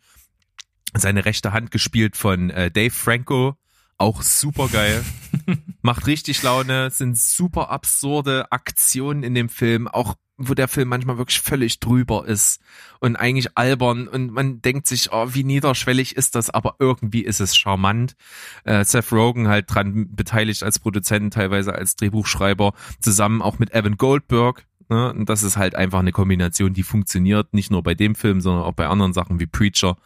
seine 0.94 1.24
rechte 1.24 1.52
Hand 1.52 1.70
gespielt 1.70 2.16
von 2.16 2.50
äh, 2.50 2.70
Dave 2.70 2.90
Franco, 2.90 3.56
auch 4.00 4.22
super 4.22 4.68
geil. 4.68 5.04
Macht 5.82 6.06
richtig 6.06 6.42
Laune, 6.42 6.90
sind 6.90 7.18
super 7.18 7.70
absurde 7.70 8.50
Aktionen 8.50 9.22
in 9.22 9.34
dem 9.34 9.48
Film, 9.48 9.88
auch 9.88 10.14
wo 10.42 10.54
der 10.54 10.68
Film 10.68 10.88
manchmal 10.88 11.18
wirklich 11.18 11.42
völlig 11.42 11.80
drüber 11.80 12.26
ist 12.26 12.62
und 13.00 13.16
eigentlich 13.16 13.58
albern 13.58 14.08
und 14.08 14.32
man 14.32 14.62
denkt 14.62 14.86
sich, 14.86 15.12
oh, 15.12 15.28
wie 15.34 15.44
niederschwellig 15.44 16.16
ist 16.16 16.34
das, 16.34 16.48
aber 16.48 16.76
irgendwie 16.78 17.20
ist 17.20 17.40
es 17.40 17.54
charmant. 17.54 18.16
Äh, 18.64 18.84
Seth 18.84 19.12
Rogen 19.12 19.48
halt 19.48 19.66
dran 19.68 20.08
beteiligt 20.14 20.62
als 20.62 20.78
Produzent, 20.78 21.34
teilweise 21.34 21.74
als 21.74 21.94
Drehbuchschreiber, 21.96 22.72
zusammen 23.00 23.42
auch 23.42 23.58
mit 23.58 23.74
Evan 23.74 23.98
Goldberg. 23.98 24.64
Ne? 24.88 25.12
Und 25.12 25.28
das 25.28 25.42
ist 25.42 25.58
halt 25.58 25.74
einfach 25.74 25.98
eine 25.98 26.12
Kombination, 26.12 26.72
die 26.72 26.84
funktioniert, 26.84 27.52
nicht 27.52 27.70
nur 27.70 27.82
bei 27.82 27.94
dem 27.94 28.14
Film, 28.14 28.40
sondern 28.40 28.64
auch 28.64 28.72
bei 28.72 28.86
anderen 28.86 29.12
Sachen 29.12 29.40
wie 29.40 29.46
Preacher. 29.46 29.98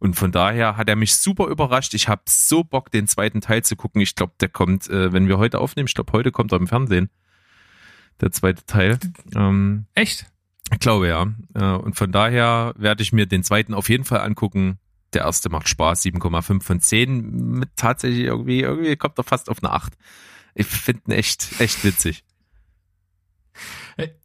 Und 0.00 0.14
von 0.14 0.32
daher 0.32 0.78
hat 0.78 0.88
er 0.88 0.96
mich 0.96 1.14
super 1.14 1.46
überrascht. 1.46 1.92
Ich 1.92 2.08
habe 2.08 2.22
so 2.26 2.64
Bock, 2.64 2.90
den 2.90 3.06
zweiten 3.06 3.42
Teil 3.42 3.62
zu 3.62 3.76
gucken. 3.76 4.00
Ich 4.00 4.14
glaube, 4.14 4.32
der 4.40 4.48
kommt, 4.48 4.88
äh, 4.88 5.12
wenn 5.12 5.28
wir 5.28 5.36
heute 5.36 5.58
aufnehmen, 5.58 5.86
ich 5.88 5.94
glaube, 5.94 6.12
heute 6.12 6.32
kommt 6.32 6.52
er 6.52 6.58
im 6.58 6.66
Fernsehen. 6.66 7.10
Der 8.22 8.32
zweite 8.32 8.64
Teil. 8.64 8.98
Ähm, 9.36 9.86
Echt? 9.94 10.26
ich 10.72 10.78
glaube 10.78 11.08
ja. 11.08 11.26
Äh, 11.54 11.76
und 11.76 11.96
von 11.96 12.12
daher 12.12 12.74
werde 12.78 13.02
ich 13.02 13.12
mir 13.12 13.26
den 13.26 13.44
zweiten 13.44 13.74
auf 13.74 13.90
jeden 13.90 14.04
Fall 14.04 14.20
angucken. 14.20 14.78
Der 15.12 15.22
erste 15.22 15.50
macht 15.50 15.68
Spaß, 15.68 16.02
7,5 16.04 16.62
von 16.62 16.80
10. 16.80 17.58
Mit 17.58 17.70
tatsächlich 17.76 18.24
irgendwie, 18.24 18.60
irgendwie 18.60 18.96
kommt 18.96 19.18
er 19.18 19.24
fast 19.24 19.50
auf 19.50 19.62
eine 19.62 19.72
8. 19.72 19.92
Ich 20.54 20.66
finde 20.66 21.02
ihn 21.08 21.12
echt, 21.12 21.60
echt 21.60 21.84
witzig. 21.84 22.24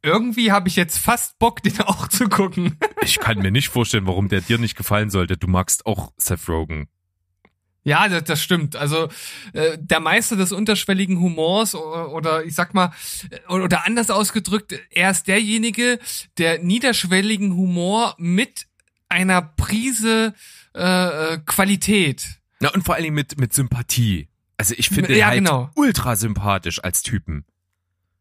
Irgendwie 0.01 0.51
habe 0.51 0.67
ich 0.67 0.75
jetzt 0.75 0.97
fast 0.97 1.37
Bock, 1.39 1.61
den 1.63 1.79
auch 1.81 2.07
zu 2.07 2.27
gucken. 2.29 2.77
Ich 3.03 3.19
kann 3.19 3.39
mir 3.39 3.51
nicht 3.51 3.69
vorstellen, 3.69 4.07
warum 4.07 4.29
der 4.29 4.41
dir 4.41 4.57
nicht 4.57 4.75
gefallen 4.75 5.09
sollte. 5.09 5.37
Du 5.37 5.47
magst 5.47 5.85
auch 5.85 6.11
Seth 6.17 6.47
Rogen. 6.49 6.87
Ja, 7.83 8.09
das, 8.09 8.23
das 8.23 8.41
stimmt. 8.41 8.75
Also 8.75 9.09
äh, 9.53 9.77
der 9.79 9.99
Meister 9.99 10.35
des 10.35 10.51
unterschwelligen 10.51 11.19
Humors 11.19 11.75
oder, 11.75 12.11
oder 12.11 12.43
ich 12.43 12.55
sag 12.55 12.73
mal 12.73 12.91
oder 13.47 13.85
anders 13.85 14.09
ausgedrückt, 14.09 14.73
er 14.89 15.11
ist 15.11 15.27
derjenige, 15.27 15.99
der 16.39 16.63
niederschwelligen 16.63 17.55
Humor 17.55 18.15
mit 18.17 18.65
einer 19.07 19.43
Prise 19.43 20.33
äh, 20.73 21.33
äh, 21.33 21.37
Qualität. 21.45 22.39
Na, 22.59 22.69
und 22.73 22.83
vor 22.83 22.95
allen 22.95 23.03
Dingen 23.03 23.15
mit, 23.15 23.39
mit 23.39 23.53
Sympathie. 23.53 24.29
Also 24.57 24.73
ich 24.77 24.89
finde 24.89 25.13
ihn 25.13 25.19
Ja, 25.19 25.27
halt 25.27 25.37
genau. 25.39 25.69
ultra 25.75 26.15
sympathisch 26.15 26.83
als 26.83 27.03
Typen. 27.03 27.45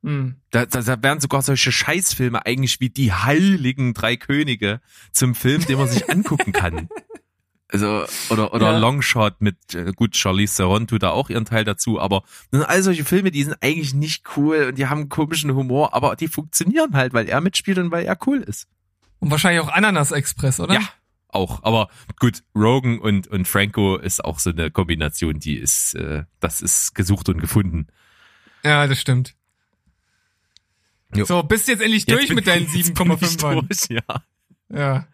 Hm. 0.05 0.37
Da, 0.51 0.67
da, 0.67 0.83
da 0.83 1.03
wären 1.03 1.19
sogar 1.21 1.41
solche 1.41 1.73
Scheißfilme 1.73 2.45
eigentlich 2.45 2.79
wie 2.81 2.91
die 2.91 3.13
heiligen 3.13 3.95
drei 3.95 4.17
Könige 4.17 4.83
zum 5.13 5.35
Film, 5.35 5.65
den 5.65 5.79
man 5.79 5.89
sich 5.89 6.11
angucken 6.11 6.53
kann. 6.53 6.89
Also, 7.69 8.05
oder, 8.29 8.53
oder 8.53 8.73
Ja. 8.73 8.79
Longshot 8.79 9.41
mit, 9.41 9.75
äh, 9.75 9.93
gut, 9.97 10.15
Charlize 10.15 10.59
Theron 10.59 10.87
tut 10.87 11.03
da 11.03 11.11
auch 11.11 11.31
ihren 11.31 11.47
Teil 11.47 11.65
dazu, 11.65 11.99
aber 11.99 12.21
das 12.51 12.61
sind 12.61 12.69
all 12.69 12.83
solche 12.83 13.05
Filme, 13.05 13.31
die 13.31 13.43
sind 13.43 13.57
eigentlich 13.63 13.95
nicht 13.95 14.37
cool 14.37 14.67
und 14.69 14.79
die 14.79 14.87
haben 14.87 15.09
komischen 15.09 15.55
Humor, 15.55 15.95
aber 15.95 16.15
die 16.17 16.29
funktionieren 16.29 16.93
halt, 16.93 17.15
weil 17.15 17.27
er 17.27 17.41
mitspielt 17.41 17.79
und 17.79 17.91
weil 17.91 18.05
er 18.05 18.19
cool 18.27 18.43
ist. 18.43 18.69
Und 19.21 19.31
wahrscheinlich 19.31 19.63
auch 19.63 19.73
Ananas 19.73 20.13
Express, 20.13 20.61
oder? 20.61 20.75
Ja, 20.75 20.83
auch. 21.29 21.65
Aber 21.65 21.89
gut, 22.21 22.45
Rogan 22.55 22.99
und, 22.99 23.27
und 23.27 23.49
Franco 23.49 23.97
ist 23.97 24.23
auch 24.23 24.39
so 24.39 24.51
eine 24.51 24.71
Kombination, 24.71 25.41
die 25.41 25.57
ist, 25.57 25.95
äh, 25.95 26.25
das 26.41 26.61
ist 26.61 26.95
gesucht 26.95 27.31
und 27.31 27.41
gefunden. 27.41 27.87
Ja, 28.63 28.87
das 28.87 29.01
stimmt. 29.01 29.35
Jo. 31.15 31.25
So, 31.25 31.43
bist 31.43 31.69
du 31.69 31.73
jetzt 31.73 31.81
endlich 31.81 32.07
durch 32.07 32.31
mit 32.31 32.47
deinen 32.47 32.67
jetzt 32.75 32.95
bin 32.95 33.13
ich 33.13 33.17
7,5 33.29 33.43
Mann. 33.43 33.67
durch, 33.69 33.89
Ja. 33.89 34.23
Ja. 34.71 35.07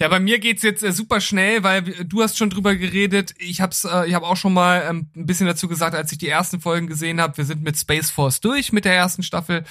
Ja, 0.00 0.08
bei 0.08 0.18
mir 0.18 0.38
geht's 0.38 0.62
jetzt 0.62 0.82
äh, 0.82 0.92
super 0.92 1.20
schnell, 1.20 1.62
weil 1.62 1.82
du 1.82 2.22
hast 2.22 2.38
schon 2.38 2.48
drüber 2.48 2.74
geredet. 2.74 3.34
Ich 3.36 3.60
hab's, 3.60 3.84
äh, 3.84 4.06
ich 4.08 4.14
habe 4.14 4.26
auch 4.26 4.36
schon 4.36 4.54
mal 4.54 4.82
ähm, 4.88 5.10
ein 5.14 5.26
bisschen 5.26 5.46
dazu 5.46 5.68
gesagt, 5.68 5.94
als 5.94 6.10
ich 6.10 6.16
die 6.16 6.28
ersten 6.28 6.58
Folgen 6.58 6.86
gesehen 6.86 7.20
habe. 7.20 7.36
Wir 7.36 7.44
sind 7.44 7.62
mit 7.62 7.76
Space 7.76 8.10
Force 8.10 8.40
durch 8.40 8.72
mit 8.72 8.86
der 8.86 8.94
ersten 8.94 9.22
Staffel. 9.22 9.62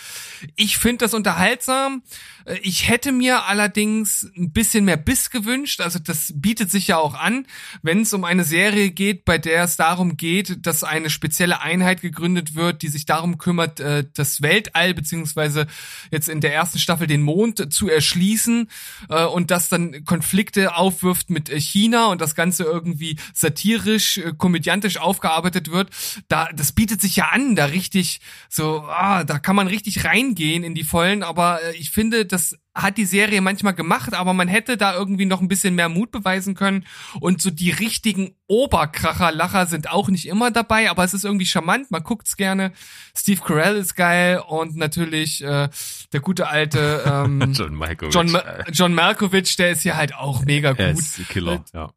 Ich 0.56 0.78
finde 0.78 1.06
das 1.06 1.16
unterhaltsam. 1.16 2.04
Äh, 2.46 2.60
ich 2.62 2.88
hätte 2.88 3.12
mir 3.12 3.46
allerdings 3.46 4.30
ein 4.38 4.52
bisschen 4.52 4.86
mehr 4.86 4.98
Biss 4.98 5.32
gewünscht. 5.32 5.82
Also 5.82 5.98
das 5.98 6.32
bietet 6.36 6.70
sich 6.70 6.88
ja 6.88 6.98
auch 6.98 7.16
an, 7.16 7.48
wenn 7.82 8.02
es 8.02 8.14
um 8.14 8.24
eine 8.24 8.44
Serie 8.44 8.92
geht, 8.92 9.26
bei 9.26 9.40
der 9.40 9.64
es 9.64 9.78
darum 9.78 10.16
geht, 10.16 10.66
dass 10.66 10.84
eine 10.84 11.10
spezielle 11.10 11.62
Einheit 11.62 12.02
gegründet 12.02 12.54
wird, 12.54 12.84
die 12.84 12.88
sich 12.90 13.08
darum 13.08 13.40
kümmert, 13.40 13.80
äh, 13.80 14.06
das 14.14 14.44
Weltall 14.44 14.94
beziehungsweise 14.94 15.66
jetzt 16.12 16.30
in 16.30 16.40
der 16.40 16.54
ersten 16.54 16.78
Staffel 16.78 17.08
den 17.08 17.24
Mond 17.24 17.74
zu 17.74 17.90
erschließen 17.90 18.70
äh, 19.10 19.26
und 19.26 19.50
das 19.50 19.70
dann 19.70 20.06
Konflikte 20.20 20.76
aufwirft 20.76 21.30
mit 21.30 21.49
äh, 21.49 21.61
China 21.61 22.07
und 22.07 22.20
das 22.20 22.36
Ganze 22.36 22.65
irgendwie 22.65 23.15
satirisch, 23.34 24.17
äh, 24.17 24.34
komödiantisch 24.38 24.97
aufgearbeitet 24.97 25.72
wird. 25.72 25.91
Da, 26.28 26.49
das 26.53 26.74
bietet 26.74 26.99
sich 26.99 27.15
ja 27.15 27.30
an, 27.30 27.55
da 27.55 27.65
richtig 27.65 28.20
so, 28.49 28.82
ah, 28.82 29.24
da 29.24 29.39
kann 29.39 29.55
man 29.55 29.67
richtig 29.67 30.03
reingehen 30.03 30.65
in 30.65 30.76
die 30.76 30.84
Vollen, 30.84 31.24
aber 31.24 31.63
äh, 31.63 31.74
ich 31.78 31.91
finde, 31.91 32.26
das 32.26 32.57
hat 32.76 32.97
die 32.97 33.05
Serie 33.05 33.41
manchmal 33.41 33.74
gemacht, 33.74 34.13
aber 34.13 34.34
man 34.34 34.47
hätte 34.47 34.78
da 34.78 34.95
irgendwie 34.95 35.26
noch 35.26 35.41
ein 35.41 35.47
bisschen 35.47 35.76
mehr 35.76 35.89
Mut 35.89 36.11
beweisen 36.11 36.55
können. 36.55 36.86
Und 37.20 37.41
so 37.41 37.49
die 37.49 37.72
richtigen 37.72 38.36
Oberkracher-Lacher 38.47 39.65
sind 39.65 39.89
auch 39.89 40.09
nicht 40.09 40.28
immer 40.28 40.51
dabei, 40.51 40.89
aber 40.89 41.03
es 41.03 41.13
ist 41.13 41.26
irgendwie 41.26 41.45
charmant, 41.45 41.91
man 41.91 42.03
guckt's 42.03 42.38
gerne. 42.38 42.72
Steve 43.15 43.41
Carell 43.41 43.76
ist 43.76 43.95
geil 43.95 44.41
und 44.47 44.76
natürlich 44.76 45.43
äh, 45.43 45.70
der 46.13 46.20
gute 46.22 46.47
alte 46.47 47.03
ähm, 47.05 47.53
John 47.57 47.74
Malkovich. 47.74 48.13
John, 48.13 48.32
Ma 48.32 48.43
John 48.72 48.93
Malkovich, 48.93 49.55
der 49.55 49.72
ist 49.72 49.82
hier 49.82 49.97
halt 49.97 50.15
auch 50.15 50.45
mega 50.45 50.74
er 50.78 50.93
gut. 50.93 50.99
ist 50.99 51.28
Killer, 51.30 51.63
ja. 51.74 51.91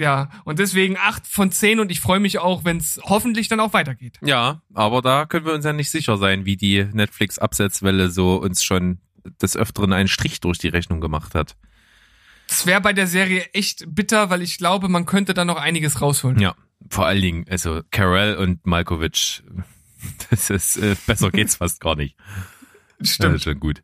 Ja, 0.00 0.30
und 0.44 0.58
deswegen 0.58 0.96
acht 0.96 1.26
von 1.26 1.52
zehn 1.52 1.78
und 1.78 1.90
ich 1.90 2.00
freue 2.00 2.20
mich 2.20 2.38
auch, 2.38 2.64
wenn 2.64 2.78
es 2.78 2.98
hoffentlich 3.04 3.48
dann 3.48 3.60
auch 3.60 3.74
weitergeht. 3.74 4.18
Ja, 4.22 4.62
aber 4.72 5.02
da 5.02 5.26
können 5.26 5.44
wir 5.44 5.52
uns 5.52 5.66
ja 5.66 5.74
nicht 5.74 5.90
sicher 5.90 6.16
sein, 6.16 6.46
wie 6.46 6.56
die 6.56 6.84
Netflix-Absetzwelle 6.90 8.08
so 8.08 8.36
uns 8.36 8.62
schon 8.62 9.00
des 9.40 9.56
Öfteren 9.56 9.92
einen 9.92 10.08
Strich 10.08 10.40
durch 10.40 10.58
die 10.58 10.68
Rechnung 10.68 11.00
gemacht 11.00 11.34
hat. 11.34 11.56
Das 12.48 12.66
wäre 12.66 12.80
bei 12.80 12.92
der 12.92 13.06
Serie 13.06 13.44
echt 13.52 13.84
bitter, 13.88 14.28
weil 14.28 14.42
ich 14.42 14.58
glaube, 14.58 14.88
man 14.88 15.06
könnte 15.06 15.34
da 15.34 15.44
noch 15.44 15.56
einiges 15.56 16.00
rausholen. 16.00 16.40
Ja, 16.40 16.54
vor 16.88 17.06
allen 17.06 17.22
Dingen, 17.22 17.44
also 17.48 17.82
Carell 17.90 18.36
und 18.36 18.66
Malkovich, 18.66 19.42
das 20.30 20.50
ist, 20.50 20.76
äh, 20.76 20.96
besser 21.06 21.30
geht's 21.30 21.56
fast 21.56 21.80
gar 21.80 21.96
nicht. 21.96 22.16
Stimmt. 23.00 23.28
Das 23.28 23.34
ist 23.36 23.44
schon 23.44 23.60
gut. 23.60 23.82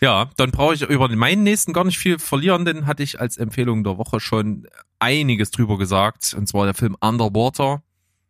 Ja, 0.00 0.30
dann 0.36 0.50
brauche 0.50 0.74
ich 0.74 0.82
über 0.82 1.08
meinen 1.14 1.42
nächsten 1.42 1.72
gar 1.72 1.84
nicht 1.84 1.98
viel 1.98 2.18
verlieren, 2.18 2.64
denn 2.64 2.86
hatte 2.86 3.02
ich 3.02 3.20
als 3.20 3.36
Empfehlung 3.36 3.84
der 3.84 3.98
Woche 3.98 4.18
schon 4.18 4.66
einiges 4.98 5.50
drüber 5.50 5.76
gesagt. 5.76 6.34
Und 6.34 6.46
zwar 6.46 6.64
der 6.64 6.74
Film 6.74 6.96
Underwater. 7.00 7.82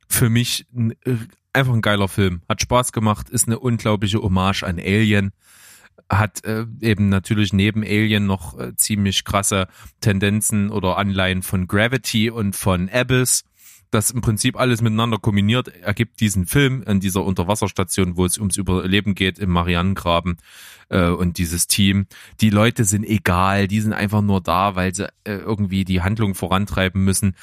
Für 0.09 0.29
mich 0.29 0.67
ein, 0.75 0.93
äh, 1.05 1.17
einfach 1.53 1.73
ein 1.73 1.83
geiler 1.83 2.09
Film. 2.09 2.43
Hat 2.49 2.61
Spaß 2.61 2.91
gemacht, 2.91 3.31
ist 3.31 3.47
eine 3.47 3.61
unglaubliche 3.61 4.21
Hommage 4.21 4.65
an 4.65 4.81
Alien. 4.81 5.33
Hat 6.11 6.45
äh, 6.45 6.67
eben 6.81 7.09
natürlich 7.09 7.53
neben 7.53 7.85
Alien 7.85 8.27
noch 8.27 8.59
äh, 8.59 8.75
ziemlich 8.75 9.25
krasse 9.25 9.69
Tendenzen 10.01 10.71
oder 10.71 10.99
Anleihen 10.99 11.43
von 11.43 11.69
Gravity 11.69 12.31
und 12.31 12.57
von 12.57 12.89
Abyss 12.89 13.45
das 13.91 14.11
im 14.11 14.21
Prinzip 14.21 14.59
alles 14.59 14.83
miteinander 14.83 15.19
kombiniert, 15.19 15.69
ergibt 15.69 16.21
diesen 16.21 16.47
Film 16.47 16.85
an 16.87 17.01
dieser 17.01 17.25
Unterwasserstation, 17.25 18.17
wo 18.17 18.25
es 18.25 18.39
ums 18.39 18.57
Überleben 18.57 19.15
geht 19.15 19.39
im 19.39 19.51
Marianengraben 19.51 20.37
äh, 20.91 21.09
und 21.09 21.39
dieses 21.39 21.67
Team. 21.67 22.07
Die 22.41 22.51
Leute 22.51 22.85
sind 22.85 23.05
egal, 23.05 23.67
die 23.67 23.81
sind 23.81 23.93
einfach 23.93 24.23
nur 24.23 24.41
da, 24.41 24.77
weil 24.77 24.95
sie 24.95 25.09
äh, 25.25 25.35
irgendwie 25.35 25.85
die 25.85 26.03
Handlung 26.03 26.35
vorantreiben 26.35 27.05
müssen. 27.05 27.35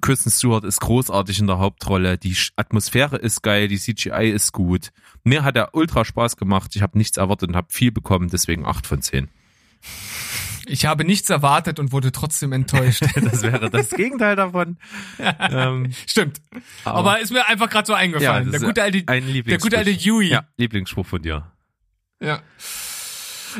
Kristen 0.00 0.30
Stewart 0.30 0.64
ist 0.64 0.80
großartig 0.80 1.38
in 1.38 1.46
der 1.46 1.58
Hauptrolle, 1.58 2.18
die 2.18 2.36
Atmosphäre 2.56 3.16
ist 3.16 3.42
geil, 3.42 3.68
die 3.68 3.78
CGI 3.78 4.30
ist 4.30 4.52
gut. 4.52 4.92
Mir 5.24 5.44
hat 5.44 5.56
er 5.56 5.74
ultra 5.74 6.04
Spaß 6.04 6.36
gemacht, 6.36 6.74
ich 6.74 6.82
habe 6.82 6.98
nichts 6.98 7.16
erwartet 7.16 7.50
und 7.50 7.56
habe 7.56 7.68
viel 7.70 7.92
bekommen, 7.92 8.28
deswegen 8.30 8.64
acht 8.66 8.86
von 8.86 9.02
zehn. 9.02 9.28
Ich 10.66 10.86
habe 10.86 11.04
nichts 11.04 11.28
erwartet 11.30 11.78
und 11.78 11.90
wurde 11.90 12.12
trotzdem 12.12 12.52
enttäuscht. 12.52 13.02
das 13.14 13.42
wäre 13.42 13.70
das 13.70 13.90
Gegenteil 13.90 14.36
davon. 14.36 14.76
ähm, 15.18 15.92
Stimmt. 16.06 16.40
Aber, 16.84 16.98
aber, 16.98 17.20
ist 17.20 17.32
mir 17.32 17.48
einfach 17.48 17.68
gerade 17.68 17.86
so 17.86 17.94
eingefallen. 17.94 18.52
Ja, 18.52 18.58
der 18.58 18.60
gute 18.60 18.82
alte, 18.82 19.02
ein 19.06 19.44
der 19.44 19.58
gute 19.58 19.78
alte 19.78 19.90
Yui. 19.90 20.28
Ja, 20.28 20.44
Lieblingsspruch 20.58 21.06
von 21.06 21.22
dir. 21.22 21.50
Ja. 22.20 22.42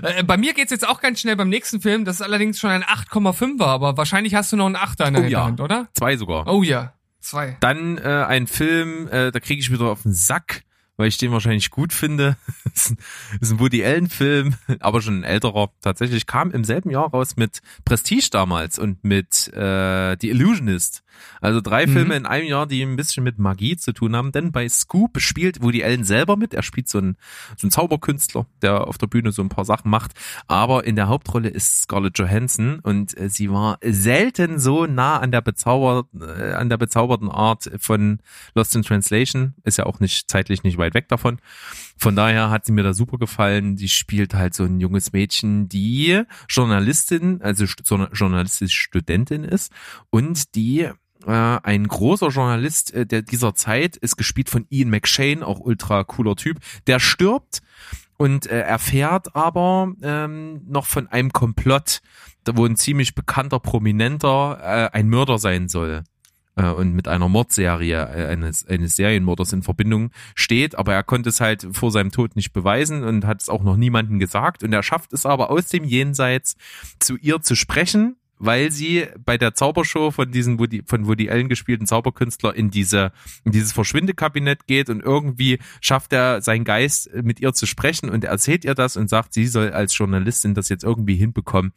Äh, 0.02 0.22
bei 0.22 0.36
mir 0.36 0.54
geht's 0.54 0.70
jetzt 0.70 0.86
auch 0.86 1.00
ganz 1.00 1.20
schnell 1.20 1.36
beim 1.36 1.48
nächsten 1.48 1.80
Film. 1.80 2.04
Das 2.04 2.16
ist 2.16 2.22
allerdings 2.22 2.58
schon 2.58 2.70
ein 2.70 2.82
8,5er, 2.82 3.64
aber 3.64 3.96
wahrscheinlich 3.96 4.34
hast 4.34 4.52
du 4.52 4.56
noch 4.56 4.66
einen 4.66 4.76
8er 4.76 5.08
in 5.08 5.14
der 5.14 5.22
oh, 5.24 5.26
ja. 5.26 5.44
Hand, 5.44 5.60
oder? 5.60 5.88
Zwei 5.94 6.16
sogar. 6.16 6.46
Oh 6.46 6.62
ja, 6.62 6.94
zwei. 7.20 7.56
Dann 7.60 7.98
äh, 7.98 8.24
ein 8.28 8.46
Film, 8.46 9.08
äh, 9.08 9.30
da 9.30 9.40
kriege 9.40 9.60
ich 9.60 9.70
wieder 9.72 9.86
auf 9.86 10.02
den 10.02 10.12
Sack 10.12 10.62
weil 11.00 11.08
ich 11.08 11.16
den 11.16 11.32
wahrscheinlich 11.32 11.70
gut 11.70 11.94
finde. 11.94 12.36
das 12.64 12.94
ist 13.40 13.50
ein 13.52 13.58
Woody 13.58 13.82
Allen-Film, 13.82 14.54
aber 14.80 15.00
schon 15.00 15.20
ein 15.20 15.24
älterer. 15.24 15.70
Tatsächlich 15.80 16.26
kam 16.26 16.50
im 16.50 16.62
selben 16.62 16.90
Jahr 16.90 17.08
raus 17.08 17.36
mit 17.36 17.60
Prestige 17.86 18.28
damals 18.30 18.78
und 18.78 19.02
mit 19.02 19.48
äh, 19.54 20.18
The 20.20 20.28
Illusionist. 20.28 21.02
Also 21.40 21.60
drei 21.60 21.86
mhm. 21.86 21.92
Filme 21.92 22.16
in 22.16 22.26
einem 22.26 22.46
Jahr, 22.46 22.66
die 22.66 22.82
ein 22.82 22.96
bisschen 22.96 23.24
mit 23.24 23.38
Magie 23.38 23.76
zu 23.76 23.92
tun 23.92 24.16
haben. 24.16 24.32
Denn 24.32 24.52
bei 24.52 24.68
Scoop 24.68 25.20
spielt 25.20 25.62
Woody 25.62 25.84
Allen 25.84 26.04
selber 26.04 26.36
mit. 26.36 26.54
Er 26.54 26.62
spielt 26.62 26.88
so 26.88 26.98
ein, 26.98 27.16
so 27.56 27.66
ein 27.66 27.70
Zauberkünstler, 27.70 28.46
der 28.62 28.86
auf 28.86 28.98
der 28.98 29.06
Bühne 29.06 29.32
so 29.32 29.42
ein 29.42 29.48
paar 29.48 29.64
Sachen 29.64 29.90
macht. 29.90 30.12
Aber 30.46 30.84
in 30.84 30.96
der 30.96 31.08
Hauptrolle 31.08 31.48
ist 31.48 31.82
Scarlett 31.82 32.18
Johansson 32.18 32.80
und 32.80 33.16
äh, 33.18 33.28
sie 33.28 33.50
war 33.50 33.78
selten 33.82 34.58
so 34.58 34.86
nah 34.86 35.18
an 35.18 35.32
der, 35.32 35.40
bezauber, 35.40 36.06
äh, 36.20 36.52
an 36.52 36.68
der 36.68 36.76
bezauberten 36.76 37.28
Art 37.28 37.70
von 37.78 38.20
Lost 38.54 38.74
in 38.76 38.82
Translation. 38.82 39.54
Ist 39.64 39.78
ja 39.78 39.86
auch 39.86 40.00
nicht 40.00 40.30
zeitlich 40.30 40.62
nicht 40.62 40.78
weit 40.78 40.94
weg 40.94 41.08
davon. 41.08 41.38
Von 41.96 42.16
daher 42.16 42.50
hat 42.50 42.64
sie 42.64 42.72
mir 42.72 42.82
da 42.82 42.94
super 42.94 43.18
gefallen. 43.18 43.76
Die 43.76 43.88
spielt 43.88 44.34
halt 44.34 44.54
so 44.54 44.64
ein 44.64 44.80
junges 44.80 45.12
Mädchen, 45.12 45.68
die 45.68 46.22
Journalistin, 46.48 47.42
also 47.42 47.66
journalistische 48.12 48.80
Studentin 48.80 49.44
ist 49.44 49.72
und 50.10 50.54
die 50.54 50.90
äh, 51.26 51.30
ein 51.30 51.86
großer 51.86 52.28
Journalist 52.28 52.92
äh, 52.94 53.06
der 53.06 53.22
dieser 53.22 53.54
Zeit 53.54 53.96
ist 53.96 54.16
gespielt 54.16 54.50
von 54.50 54.66
Ian 54.70 54.90
McShane, 54.90 55.46
auch 55.46 55.60
ultra 55.60 56.04
cooler 56.04 56.36
Typ. 56.36 56.58
Der 56.86 57.00
stirbt 57.00 57.60
und 58.16 58.46
äh, 58.46 58.60
erfährt 58.60 59.34
aber 59.34 59.92
ähm, 60.02 60.62
noch 60.66 60.86
von 60.86 61.08
einem 61.08 61.32
Komplott, 61.32 62.00
wo 62.50 62.66
ein 62.66 62.76
ziemlich 62.76 63.14
bekannter 63.14 63.60
Prominenter 63.60 64.58
äh, 64.62 64.96
ein 64.96 65.08
Mörder 65.08 65.38
sein 65.38 65.68
soll. 65.68 66.04
Äh, 66.56 66.70
und 66.70 66.94
mit 66.94 67.08
einer 67.08 67.28
Mordserie 67.28 68.06
eines, 68.08 68.66
eines 68.66 68.96
Serienmorders 68.96 69.52
in 69.52 69.62
Verbindung 69.62 70.10
steht, 70.34 70.74
aber 70.74 70.94
er 70.94 71.02
konnte 71.02 71.28
es 71.28 71.40
halt 71.40 71.66
vor 71.72 71.90
seinem 71.90 72.10
Tod 72.10 72.36
nicht 72.36 72.52
beweisen 72.52 73.04
und 73.04 73.26
hat 73.26 73.40
es 73.40 73.48
auch 73.48 73.62
noch 73.62 73.76
niemandem 73.76 74.18
gesagt. 74.18 74.62
Und 74.62 74.72
er 74.72 74.82
schafft 74.82 75.12
es 75.12 75.26
aber 75.26 75.50
aus 75.50 75.68
dem 75.68 75.84
Jenseits 75.84 76.56
zu 76.98 77.16
ihr 77.16 77.40
zu 77.40 77.54
sprechen 77.54 78.16
weil 78.40 78.72
sie 78.72 79.06
bei 79.24 79.38
der 79.38 79.54
Zaubershow 79.54 80.10
von 80.10 80.32
diesen 80.32 80.58
Woody, 80.58 80.82
von 80.86 81.06
Woody 81.06 81.30
Allen 81.30 81.48
gespielten 81.48 81.86
Zauberkünstler 81.86 82.54
in 82.56 82.70
diese 82.70 83.12
in 83.44 83.52
dieses 83.52 83.72
Verschwindekabinett 83.72 84.66
geht 84.66 84.88
und 84.88 85.02
irgendwie 85.02 85.58
schafft 85.80 86.12
er 86.12 86.40
seinen 86.40 86.64
Geist 86.64 87.10
mit 87.14 87.38
ihr 87.38 87.52
zu 87.52 87.66
sprechen 87.66 88.08
und 88.08 88.24
er 88.24 88.30
erzählt 88.30 88.64
ihr 88.64 88.74
das 88.74 88.96
und 88.96 89.08
sagt, 89.08 89.34
sie 89.34 89.46
soll 89.46 89.70
als 89.72 89.96
Journalistin 89.96 90.54
das 90.54 90.70
jetzt 90.70 90.84
irgendwie 90.84 91.16
hinbekommen, 91.16 91.72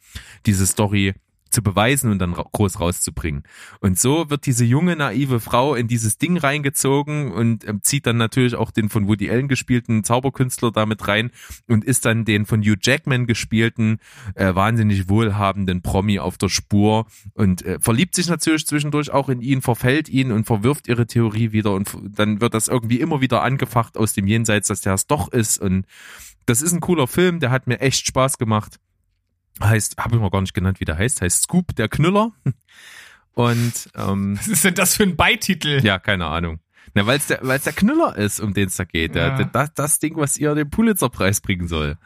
diese 0.46 0.66
Story 0.66 1.14
zu 1.54 1.62
beweisen 1.62 2.10
und 2.10 2.18
dann 2.18 2.34
groß 2.34 2.80
rauszubringen. 2.80 3.44
Und 3.80 3.98
so 3.98 4.28
wird 4.28 4.46
diese 4.46 4.64
junge, 4.64 4.96
naive 4.96 5.40
Frau 5.40 5.74
in 5.74 5.88
dieses 5.88 6.18
Ding 6.18 6.36
reingezogen 6.36 7.32
und 7.32 7.64
äh, 7.64 7.80
zieht 7.80 8.06
dann 8.06 8.16
natürlich 8.16 8.56
auch 8.56 8.70
den 8.70 8.88
von 8.88 9.06
Woody 9.08 9.30
Allen 9.30 9.48
gespielten 9.48 10.04
Zauberkünstler 10.04 10.72
damit 10.72 11.08
rein 11.08 11.30
und 11.68 11.84
ist 11.84 12.04
dann 12.04 12.24
den 12.24 12.44
von 12.44 12.60
Hugh 12.60 12.76
Jackman 12.82 13.26
gespielten, 13.26 13.98
äh, 14.34 14.54
wahnsinnig 14.54 15.08
wohlhabenden 15.08 15.80
Promi 15.80 16.18
auf 16.18 16.36
der 16.36 16.48
Spur 16.48 17.06
und 17.34 17.64
äh, 17.64 17.78
verliebt 17.80 18.14
sich 18.14 18.28
natürlich 18.28 18.66
zwischendurch 18.66 19.10
auch 19.10 19.28
in 19.28 19.40
ihn, 19.40 19.62
verfällt 19.62 20.08
ihn 20.08 20.32
und 20.32 20.44
verwirft 20.44 20.88
ihre 20.88 21.06
Theorie 21.06 21.52
wieder 21.52 21.72
und 21.72 21.96
dann 22.02 22.40
wird 22.40 22.54
das 22.54 22.68
irgendwie 22.68 23.00
immer 23.00 23.20
wieder 23.20 23.42
angefacht 23.42 23.96
aus 23.96 24.12
dem 24.12 24.26
Jenseits, 24.26 24.68
dass 24.68 24.80
der 24.80 24.94
es 24.94 25.06
doch 25.06 25.32
ist 25.32 25.58
und 25.58 25.86
das 26.46 26.60
ist 26.60 26.72
ein 26.72 26.80
cooler 26.80 27.06
Film, 27.06 27.40
der 27.40 27.50
hat 27.50 27.66
mir 27.66 27.80
echt 27.80 28.06
Spaß 28.06 28.36
gemacht 28.36 28.78
heißt, 29.62 29.96
habe 29.98 30.16
ich 30.16 30.20
mal 30.20 30.30
gar 30.30 30.40
nicht 30.40 30.54
genannt, 30.54 30.80
wie 30.80 30.84
der 30.84 30.98
heißt, 30.98 31.20
heißt 31.20 31.42
Scoop, 31.42 31.74
der 31.76 31.88
Knüller. 31.88 32.32
Und 33.34 33.90
ähm, 33.96 34.36
was 34.38 34.48
ist 34.48 34.64
denn 34.64 34.74
das 34.74 34.96
für 34.96 35.04
ein 35.04 35.16
Beititel? 35.16 35.84
Ja, 35.84 35.98
keine 35.98 36.26
Ahnung. 36.26 36.60
Na, 36.94 37.06
weil 37.06 37.18
es 37.18 37.26
der, 37.26 37.40
weil's 37.42 37.64
der 37.64 37.72
Knüller 37.72 38.16
ist, 38.16 38.40
um 38.40 38.54
den 38.54 38.68
es 38.68 38.76
da 38.76 38.84
geht. 38.84 39.16
Ja. 39.16 39.36
Der, 39.36 39.46
das, 39.46 39.74
das 39.74 39.98
Ding, 39.98 40.16
was 40.16 40.36
ihr 40.36 40.54
den 40.54 40.70
Pulitzerpreis 40.70 41.40
bringen 41.40 41.66
soll. 41.66 41.98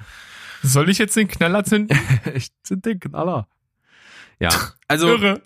Soll 0.62 0.88
ich 0.88 0.98
jetzt 0.98 1.14
den 1.16 1.28
Knaller 1.28 1.64
zünden? 1.64 1.98
ich 2.34 2.50
zünd 2.62 2.84
den 2.86 2.98
Knaller. 2.98 3.48
Ja, 4.40 4.50
also 4.86 5.08
Irre. 5.08 5.42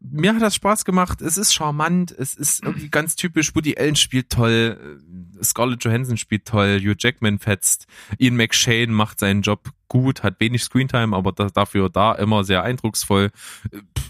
Mir 0.00 0.34
hat 0.34 0.42
das 0.42 0.54
Spaß 0.54 0.84
gemacht. 0.84 1.20
Es 1.22 1.36
ist 1.38 1.52
charmant. 1.54 2.12
Es 2.12 2.34
ist 2.34 2.62
irgendwie 2.64 2.90
ganz 2.90 3.16
typisch. 3.16 3.54
Woody 3.54 3.76
Allen 3.76 3.96
spielt 3.96 4.30
toll. 4.30 5.00
Scarlett 5.42 5.84
Johansson 5.84 6.16
spielt 6.16 6.46
toll, 6.46 6.80
Hugh 6.80 6.94
Jackman 6.98 7.38
fetzt, 7.38 7.86
Ian 8.18 8.36
McShane 8.36 8.92
macht 8.92 9.18
seinen 9.18 9.42
Job 9.42 9.70
gut, 9.88 10.22
hat 10.22 10.40
wenig 10.40 10.62
Screentime, 10.62 11.16
aber 11.16 11.32
da, 11.32 11.48
dafür 11.48 11.90
da 11.90 12.12
immer 12.14 12.44
sehr 12.44 12.62
eindrucksvoll. 12.62 13.30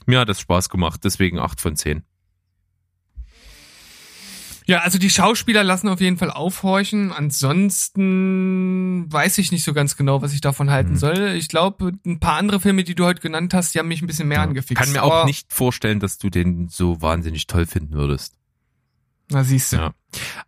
Mir 0.06 0.20
hat 0.20 0.28
das 0.28 0.40
Spaß 0.40 0.68
gemacht, 0.68 1.00
deswegen 1.04 1.38
8 1.38 1.60
von 1.60 1.76
10. 1.76 2.02
Ja, 4.66 4.80
also 4.80 4.98
die 4.98 5.10
Schauspieler 5.10 5.64
lassen 5.64 5.88
auf 5.88 6.00
jeden 6.00 6.18
Fall 6.18 6.30
aufhorchen. 6.30 7.12
Ansonsten 7.12 9.12
weiß 9.12 9.38
ich 9.38 9.52
nicht 9.52 9.64
so 9.64 9.72
ganz 9.72 9.96
genau, 9.96 10.22
was 10.22 10.32
ich 10.32 10.40
davon 10.40 10.70
halten 10.70 10.90
Hm. 10.90 10.96
soll. 10.96 11.18
Ich 11.36 11.48
glaube, 11.48 11.92
ein 12.06 12.20
paar 12.20 12.36
andere 12.36 12.60
Filme, 12.60 12.84
die 12.84 12.94
du 12.94 13.04
heute 13.04 13.20
genannt 13.20 13.54
hast, 13.54 13.74
die 13.74 13.78
haben 13.78 13.88
mich 13.88 14.02
ein 14.02 14.06
bisschen 14.06 14.28
mehr 14.28 14.42
angefixt. 14.42 14.82
Kann 14.82 14.92
mir 14.92 15.02
auch 15.02 15.24
nicht 15.24 15.52
vorstellen, 15.52 16.00
dass 16.00 16.18
du 16.18 16.30
den 16.30 16.68
so 16.68 17.00
wahnsinnig 17.02 17.46
toll 17.46 17.66
finden 17.66 17.94
würdest. 17.94 18.34
Na, 19.28 19.44
siehst 19.44 19.72
du. 19.72 19.76
Ja. 19.76 19.94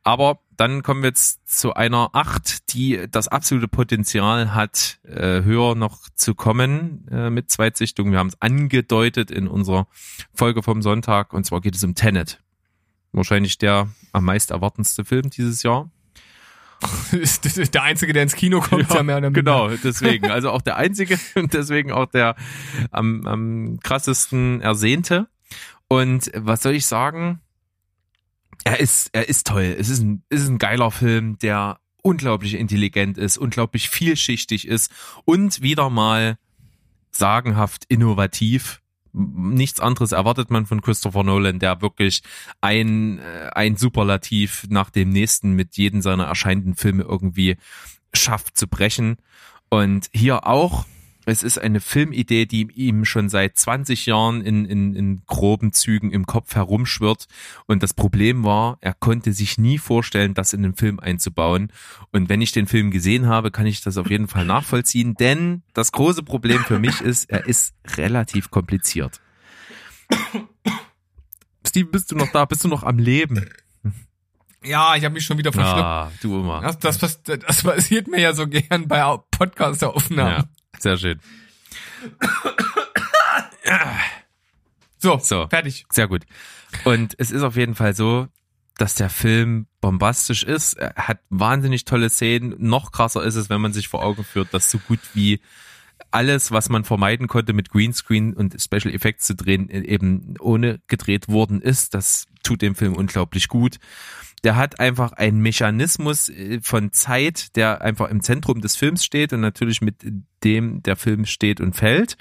Aber 0.02 0.40
dann 0.56 0.82
kommen 0.82 1.02
wir 1.02 1.08
jetzt 1.08 1.48
zu 1.48 1.74
einer 1.74 2.10
Acht, 2.12 2.74
die 2.74 3.06
das 3.10 3.28
absolute 3.28 3.68
Potenzial 3.68 4.54
hat, 4.54 4.98
äh, 5.04 5.42
höher 5.42 5.74
noch 5.74 6.08
zu 6.14 6.34
kommen 6.34 7.08
äh, 7.10 7.30
mit 7.30 7.50
Zweitsichtungen. 7.50 8.12
Wir 8.12 8.18
haben 8.18 8.28
es 8.28 8.40
angedeutet 8.42 9.30
in 9.30 9.48
unserer 9.48 9.86
Folge 10.34 10.62
vom 10.62 10.82
Sonntag 10.82 11.32
und 11.32 11.44
zwar 11.46 11.60
geht 11.60 11.76
es 11.76 11.84
um 11.84 11.94
Tenet. 11.94 12.40
Wahrscheinlich 13.14 13.58
der 13.58 13.88
am 14.12 14.24
meist 14.24 14.50
erwartendste 14.50 15.04
Film 15.04 15.30
dieses 15.30 15.62
Jahr. 15.62 15.90
der 17.12 17.82
Einzige, 17.82 18.12
der 18.12 18.24
ins 18.24 18.34
Kino 18.34 18.60
kommt, 18.60 18.92
ja, 18.92 19.02
mehr 19.02 19.18
oder 19.18 19.30
minder. 19.30 19.40
Genau, 19.40 19.68
deswegen. 19.82 20.30
Also 20.30 20.50
auch 20.50 20.62
der 20.62 20.76
einzige 20.76 21.18
und 21.36 21.54
deswegen 21.54 21.92
auch 21.92 22.06
der 22.06 22.34
am, 22.90 23.26
am 23.26 23.78
krassesten 23.82 24.60
ersehnte. 24.60 25.28
Und 25.88 26.30
was 26.34 26.62
soll 26.62 26.74
ich 26.74 26.86
sagen? 26.86 27.40
Er 28.64 28.80
ist, 28.80 29.10
er 29.12 29.28
ist 29.28 29.46
toll. 29.46 29.76
Es 29.78 29.88
ist 29.88 30.00
ein, 30.00 30.24
es 30.28 30.42
ist 30.42 30.48
ein 30.48 30.58
geiler 30.58 30.90
Film, 30.90 31.38
der 31.38 31.78
unglaublich 32.02 32.54
intelligent 32.54 33.16
ist, 33.16 33.38
unglaublich 33.38 33.88
vielschichtig 33.88 34.66
ist 34.66 34.92
und 35.24 35.62
wieder 35.62 35.88
mal 35.88 36.36
sagenhaft 37.10 37.84
innovativ. 37.88 38.82
Nichts 39.16 39.78
anderes 39.78 40.12
erwartet 40.12 40.50
man 40.50 40.66
von 40.66 40.82
Christopher 40.82 41.22
Nolan, 41.22 41.60
der 41.60 41.80
wirklich 41.80 42.22
ein, 42.60 43.18
äh, 43.18 43.50
ein 43.54 43.76
Superlativ 43.76 44.66
nach 44.68 44.90
dem 44.90 45.10
nächsten 45.10 45.52
mit 45.52 45.76
jedem 45.76 46.02
seiner 46.02 46.24
erscheinenden 46.24 46.74
Filme 46.74 47.04
irgendwie 47.04 47.56
schafft 48.12 48.56
zu 48.56 48.66
brechen. 48.66 49.16
Und 49.68 50.08
hier 50.12 50.46
auch, 50.46 50.84
es 51.26 51.42
ist 51.42 51.58
eine 51.58 51.80
Filmidee, 51.80 52.46
die 52.46 52.68
ihm 52.74 53.04
schon 53.04 53.28
seit 53.28 53.56
20 53.56 54.06
Jahren 54.06 54.40
in, 54.42 54.64
in, 54.64 54.94
in 54.94 55.22
groben 55.26 55.72
Zügen 55.72 56.10
im 56.10 56.26
Kopf 56.26 56.54
herumschwirrt. 56.54 57.26
Und 57.66 57.82
das 57.82 57.94
Problem 57.94 58.44
war, 58.44 58.78
er 58.80 58.94
konnte 58.94 59.32
sich 59.32 59.56
nie 59.58 59.78
vorstellen, 59.78 60.34
das 60.34 60.52
in 60.52 60.62
den 60.62 60.74
Film 60.74 61.00
einzubauen. 61.00 61.72
Und 62.12 62.28
wenn 62.28 62.40
ich 62.42 62.52
den 62.52 62.66
Film 62.66 62.90
gesehen 62.90 63.26
habe, 63.26 63.50
kann 63.50 63.66
ich 63.66 63.80
das 63.80 63.96
auf 63.96 64.10
jeden 64.10 64.28
Fall 64.28 64.44
nachvollziehen, 64.44 65.14
denn 65.14 65.62
das 65.72 65.92
große 65.92 66.22
Problem 66.22 66.64
für 66.64 66.78
mich 66.78 67.00
ist, 67.00 67.30
er 67.30 67.46
ist 67.46 67.74
relativ 67.96 68.50
kompliziert. 68.50 69.20
Steve, 71.66 71.88
bist 71.88 72.10
du 72.12 72.16
noch 72.16 72.30
da? 72.30 72.44
Bist 72.44 72.62
du 72.64 72.68
noch 72.68 72.82
am 72.82 72.98
Leben? 72.98 73.48
Ja, 74.62 74.94
ich 74.96 75.04
habe 75.04 75.12
mich 75.14 75.24
schon 75.26 75.36
wieder 75.36 75.52
verschluckt. 75.52 75.82
Ah, 75.82 76.10
du 76.22 76.40
immer. 76.40 76.60
Das, 76.62 76.78
das, 76.78 76.98
pass- 76.98 77.22
das 77.22 77.62
passiert 77.62 78.08
mir 78.08 78.20
ja 78.20 78.32
so 78.32 78.46
gern 78.46 78.88
bei 78.88 79.04
Au- 79.04 79.18
Podcast-Aufnahmen. 79.30 80.30
Ja, 80.38 80.44
sehr 80.78 80.96
schön. 80.96 81.20
So, 84.98 85.18
So. 85.18 85.46
fertig. 85.48 85.84
Sehr 85.90 86.08
gut. 86.08 86.24
Und 86.84 87.14
es 87.18 87.30
ist 87.30 87.42
auf 87.42 87.56
jeden 87.56 87.74
Fall 87.74 87.94
so, 87.94 88.28
dass 88.76 88.94
der 88.94 89.10
Film 89.10 89.66
bombastisch 89.80 90.42
ist. 90.42 90.74
Er 90.74 90.94
hat 90.96 91.20
wahnsinnig 91.30 91.84
tolle 91.84 92.10
Szenen. 92.10 92.54
Noch 92.58 92.90
krasser 92.90 93.22
ist 93.22 93.36
es, 93.36 93.50
wenn 93.50 93.60
man 93.60 93.72
sich 93.72 93.88
vor 93.88 94.02
Augen 94.02 94.24
führt, 94.24 94.52
dass 94.52 94.70
so 94.70 94.78
gut 94.78 95.00
wie 95.12 95.40
alles, 96.10 96.50
was 96.50 96.68
man 96.68 96.84
vermeiden 96.84 97.28
konnte, 97.28 97.52
mit 97.52 97.70
Greenscreen 97.70 98.34
und 98.34 98.60
Special 98.60 98.92
Effects 98.94 99.26
zu 99.26 99.34
drehen, 99.34 99.68
eben 99.68 100.34
ohne 100.40 100.80
gedreht 100.88 101.28
worden 101.28 101.60
ist. 101.60 101.94
Das 101.94 102.26
tut 102.42 102.62
dem 102.62 102.74
Film 102.74 102.94
unglaublich 102.94 103.48
gut. 103.48 103.78
Der 104.44 104.56
hat 104.56 104.78
einfach 104.78 105.12
einen 105.12 105.40
Mechanismus 105.40 106.28
äh, 106.28 106.60
von 106.62 106.92
Zeit, 106.92 107.56
der 107.56 107.80
einfach 107.82 108.10
im 108.10 108.22
Zentrum 108.22 108.60
des 108.60 108.76
Films 108.76 109.04
steht 109.04 109.32
und 109.32 109.40
natürlich 109.40 109.80
mit 109.80 110.04
dem 110.44 110.82
der 110.82 110.96
Film 110.96 111.24
steht 111.24 111.60
und 111.60 111.74
fällt. 111.74 112.16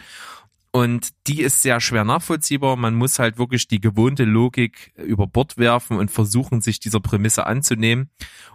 Und 0.76 1.10
die 1.28 1.42
ist 1.44 1.62
sehr 1.62 1.80
schwer 1.80 2.04
nachvollziehbar. 2.04 2.76
Man 2.78 2.96
muss 2.96 3.20
halt 3.20 3.38
wirklich 3.38 3.68
die 3.68 3.80
gewohnte 3.80 4.24
Logik 4.24 4.92
über 4.98 5.28
Bord 5.28 5.60
werfen 5.60 5.98
und 5.98 6.10
versuchen, 6.10 6.62
sich 6.62 6.80
dieser 6.80 7.00
Prämisse 7.00 7.46
anzunehmen. 7.46 8.10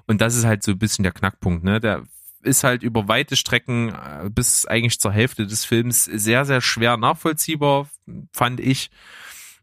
Und 0.09 0.21
das 0.21 0.35
ist 0.35 0.45
halt 0.45 0.65
so 0.65 0.73
ein 0.73 0.81
bisschen 0.81 1.05
der 1.05 1.13
Knackpunkt. 1.13 1.63
Ne? 1.63 1.79
Der 1.79 2.03
ist 2.43 2.65
halt 2.65 2.83
über 2.83 3.07
weite 3.07 3.37
Strecken 3.37 3.91
äh, 3.91 4.31
bis 4.31 4.67
eigentlich 4.67 4.99
zur 4.99 5.13
Hälfte 5.13 5.47
des 5.47 5.65
Films 5.65 6.05
sehr, 6.05 6.45
sehr 6.45 6.61
schwer 6.61 6.97
nachvollziehbar, 6.97 7.89
fand 8.33 8.59
ich. 8.59 8.91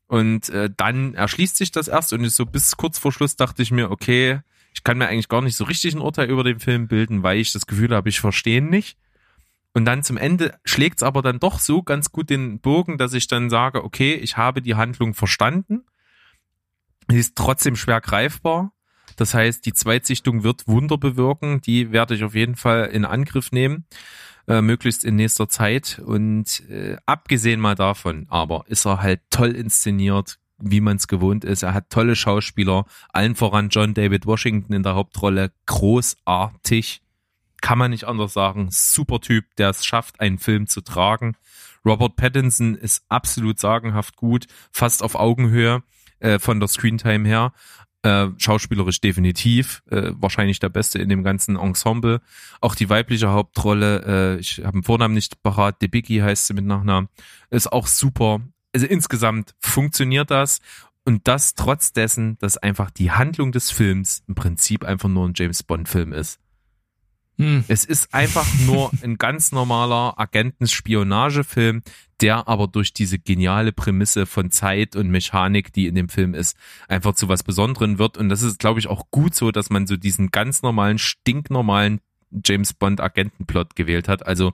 Und 0.08 0.50
äh, 0.50 0.70
dann 0.76 1.16
erschließt 1.16 1.58
sich 1.58 1.72
das 1.72 1.88
erst 1.88 2.14
und 2.14 2.24
ist 2.24 2.36
so 2.36 2.46
bis 2.46 2.78
kurz 2.78 3.00
vor 3.00 3.12
Schluss 3.12 3.36
dachte 3.36 3.64
ich 3.64 3.72
mir, 3.72 3.90
okay, 3.90 4.42
ich 4.74 4.84
kann 4.84 4.98
mir 4.98 5.08
eigentlich 5.08 5.30
gar 5.30 5.42
nicht 5.42 5.56
so 5.56 5.64
richtig 5.64 5.96
ein 5.96 6.02
Urteil 6.02 6.30
über 6.30 6.44
den 6.44 6.60
Film 6.60 6.88
bilden, 6.88 7.24
weil 7.24 7.40
ich 7.40 7.54
das 7.54 7.66
Gefühl 7.66 7.96
habe, 7.96 8.10
ich 8.10 8.20
verstehe 8.20 8.58
ihn 8.58 8.70
nicht. 8.70 8.98
Und 9.74 9.86
dann 9.86 10.04
zum 10.04 10.18
Ende 10.18 10.58
schlägt's 10.64 11.04
aber 11.04 11.22
dann 11.22 11.40
doch 11.40 11.60
so 11.60 11.84
ganz 11.84 12.12
gut 12.12 12.30
den 12.30 12.60
Bogen, 12.60 12.98
dass 12.98 13.14
ich 13.14 13.28
dann 13.28 13.50
sage, 13.50 13.84
okay, 13.84 14.14
ich 14.14 14.38
habe 14.38 14.62
die 14.62 14.76
Handlung 14.76 15.14
verstanden. 15.14 15.84
Sie 17.10 17.18
ist 17.18 17.36
trotzdem 17.36 17.76
schwer 17.76 18.00
greifbar. 18.02 18.72
Das 19.16 19.34
heißt, 19.34 19.66
die 19.66 19.74
Zweitsichtung 19.74 20.44
wird 20.44 20.68
Wunder 20.68 20.98
bewirken. 20.98 21.62
Die 21.62 21.92
werde 21.92 22.16
ich 22.16 22.24
auf 22.24 22.36
jeden 22.36 22.56
Fall 22.56 22.86
in 22.86 23.06
Angriff 23.06 23.52
nehmen, 23.52 23.86
äh, 24.48 24.62
möglichst 24.62 25.04
in 25.04 25.16
nächster 25.16 25.50
Zeit. 25.50 26.02
Und 26.04 26.64
äh, 26.70 26.98
abgesehen 27.06 27.60
mal 27.60 27.76
davon, 27.76 28.26
aber 28.30 28.66
ist 28.68 28.86
er 28.86 29.02
halt 29.02 29.22
toll 29.30 29.52
inszeniert, 29.52 30.38
wie 30.58 30.82
man 30.82 30.98
es 30.98 31.08
gewohnt 31.08 31.44
ist. 31.44 31.64
Er 31.64 31.74
hat 31.74 31.90
tolle 31.90 32.16
Schauspieler, 32.16 32.86
allen 33.12 33.36
voran 33.36 33.70
John 33.70 33.94
David 33.94 34.26
Washington 34.26 34.74
in 34.74 34.84
der 34.84 34.96
Hauptrolle, 34.96 35.52
großartig 35.66 37.02
kann 37.62 37.80
man 37.80 37.90
nicht 37.90 38.04
anders 38.04 38.34
sagen. 38.34 38.68
Super 38.70 39.20
Typ, 39.22 39.56
der 39.56 39.72
es 39.72 39.84
schafft, 39.84 40.20
einen 40.20 40.38
Film 40.38 40.68
zu 40.68 40.82
tragen. 40.82 41.36
Robert 41.84 42.16
Pattinson 42.16 42.76
ist 42.76 43.04
absolut 43.10 43.60
sagenhaft 43.60 44.18
gut, 44.18 44.46
fast 44.72 45.02
auf 45.02 45.16
Augenhöhe 45.16 45.82
äh, 46.20 46.38
von 46.38 46.60
der 46.60 46.70
Screentime 46.70 47.28
her. 47.28 47.54
Äh, 48.06 48.30
schauspielerisch 48.38 49.02
definitiv, 49.02 49.82
äh, 49.90 50.12
wahrscheinlich 50.20 50.60
der 50.60 50.70
Beste 50.70 51.00
in 51.00 51.10
dem 51.10 51.24
ganzen 51.24 51.56
Ensemble. 51.56 52.22
Auch 52.62 52.76
die 52.76 52.88
weibliche 52.88 53.32
Hauptrolle, 53.32 54.36
äh, 54.36 54.40
ich 54.40 54.62
habe 54.64 54.74
den 54.74 54.84
Vornamen 54.84 55.16
nicht 55.16 55.42
parat, 55.42 55.82
Debicki 55.82 56.20
heißt 56.20 56.46
sie 56.46 56.54
mit 56.54 56.66
Nachnamen, 56.66 57.10
ist 57.50 57.74
auch 57.74 57.88
super. 57.88 58.42
Also 58.76 58.86
insgesamt 58.86 59.56
funktioniert 59.60 60.30
das 60.30 60.62
und 61.04 61.28
das 61.28 61.56
trotz 61.56 61.94
dessen, 61.94 62.38
dass 62.38 62.58
einfach 62.58 62.92
die 62.92 63.10
Handlung 63.10 63.52
des 63.52 63.72
Films 63.72 64.22
im 64.28 64.36
Prinzip 64.36 64.86
einfach 64.86 65.10
nur 65.10 65.28
ein 65.28 65.34
James 65.36 65.64
Bond 65.64 65.90
Film 65.90 66.14
ist. 66.14 66.40
Hm. 67.40 67.64
Es 67.68 67.86
ist 67.86 68.14
einfach 68.14 68.46
nur 68.68 68.92
ein 69.02 69.18
ganz 69.18 69.52
normaler 69.52 70.20
Agentenspionagefilm, 70.20 71.82
der 72.22 72.48
aber 72.48 72.68
durch 72.68 72.94
diese 72.94 73.20
geniale 73.20 73.72
Prämisse 73.72 74.26
von 74.26 74.52
Zeit 74.52 74.96
und 74.96 75.10
Mechanik, 75.10 75.74
die 75.74 75.88
in 75.88 75.96
dem 75.96 76.10
Film 76.10 76.34
ist, 76.34 76.58
einfach 76.88 77.16
zu 77.16 77.28
was 77.28 77.44
Besonderem 77.44 78.00
wird. 78.00 78.18
Und 78.18 78.30
das 78.30 78.42
ist, 78.42 78.60
glaube 78.60 78.80
ich, 78.80 78.88
auch 78.88 79.12
gut 79.12 79.36
so, 79.36 79.52
dass 79.52 79.70
man 79.70 79.88
so 79.88 79.98
diesen 79.98 80.32
ganz 80.32 80.62
normalen, 80.62 80.98
stinknormalen 80.98 82.00
James 82.44 82.74
Bond 82.74 83.02
Agentenplot 83.02 83.76
gewählt 83.76 84.08
hat. 84.08 84.26
Also 84.26 84.54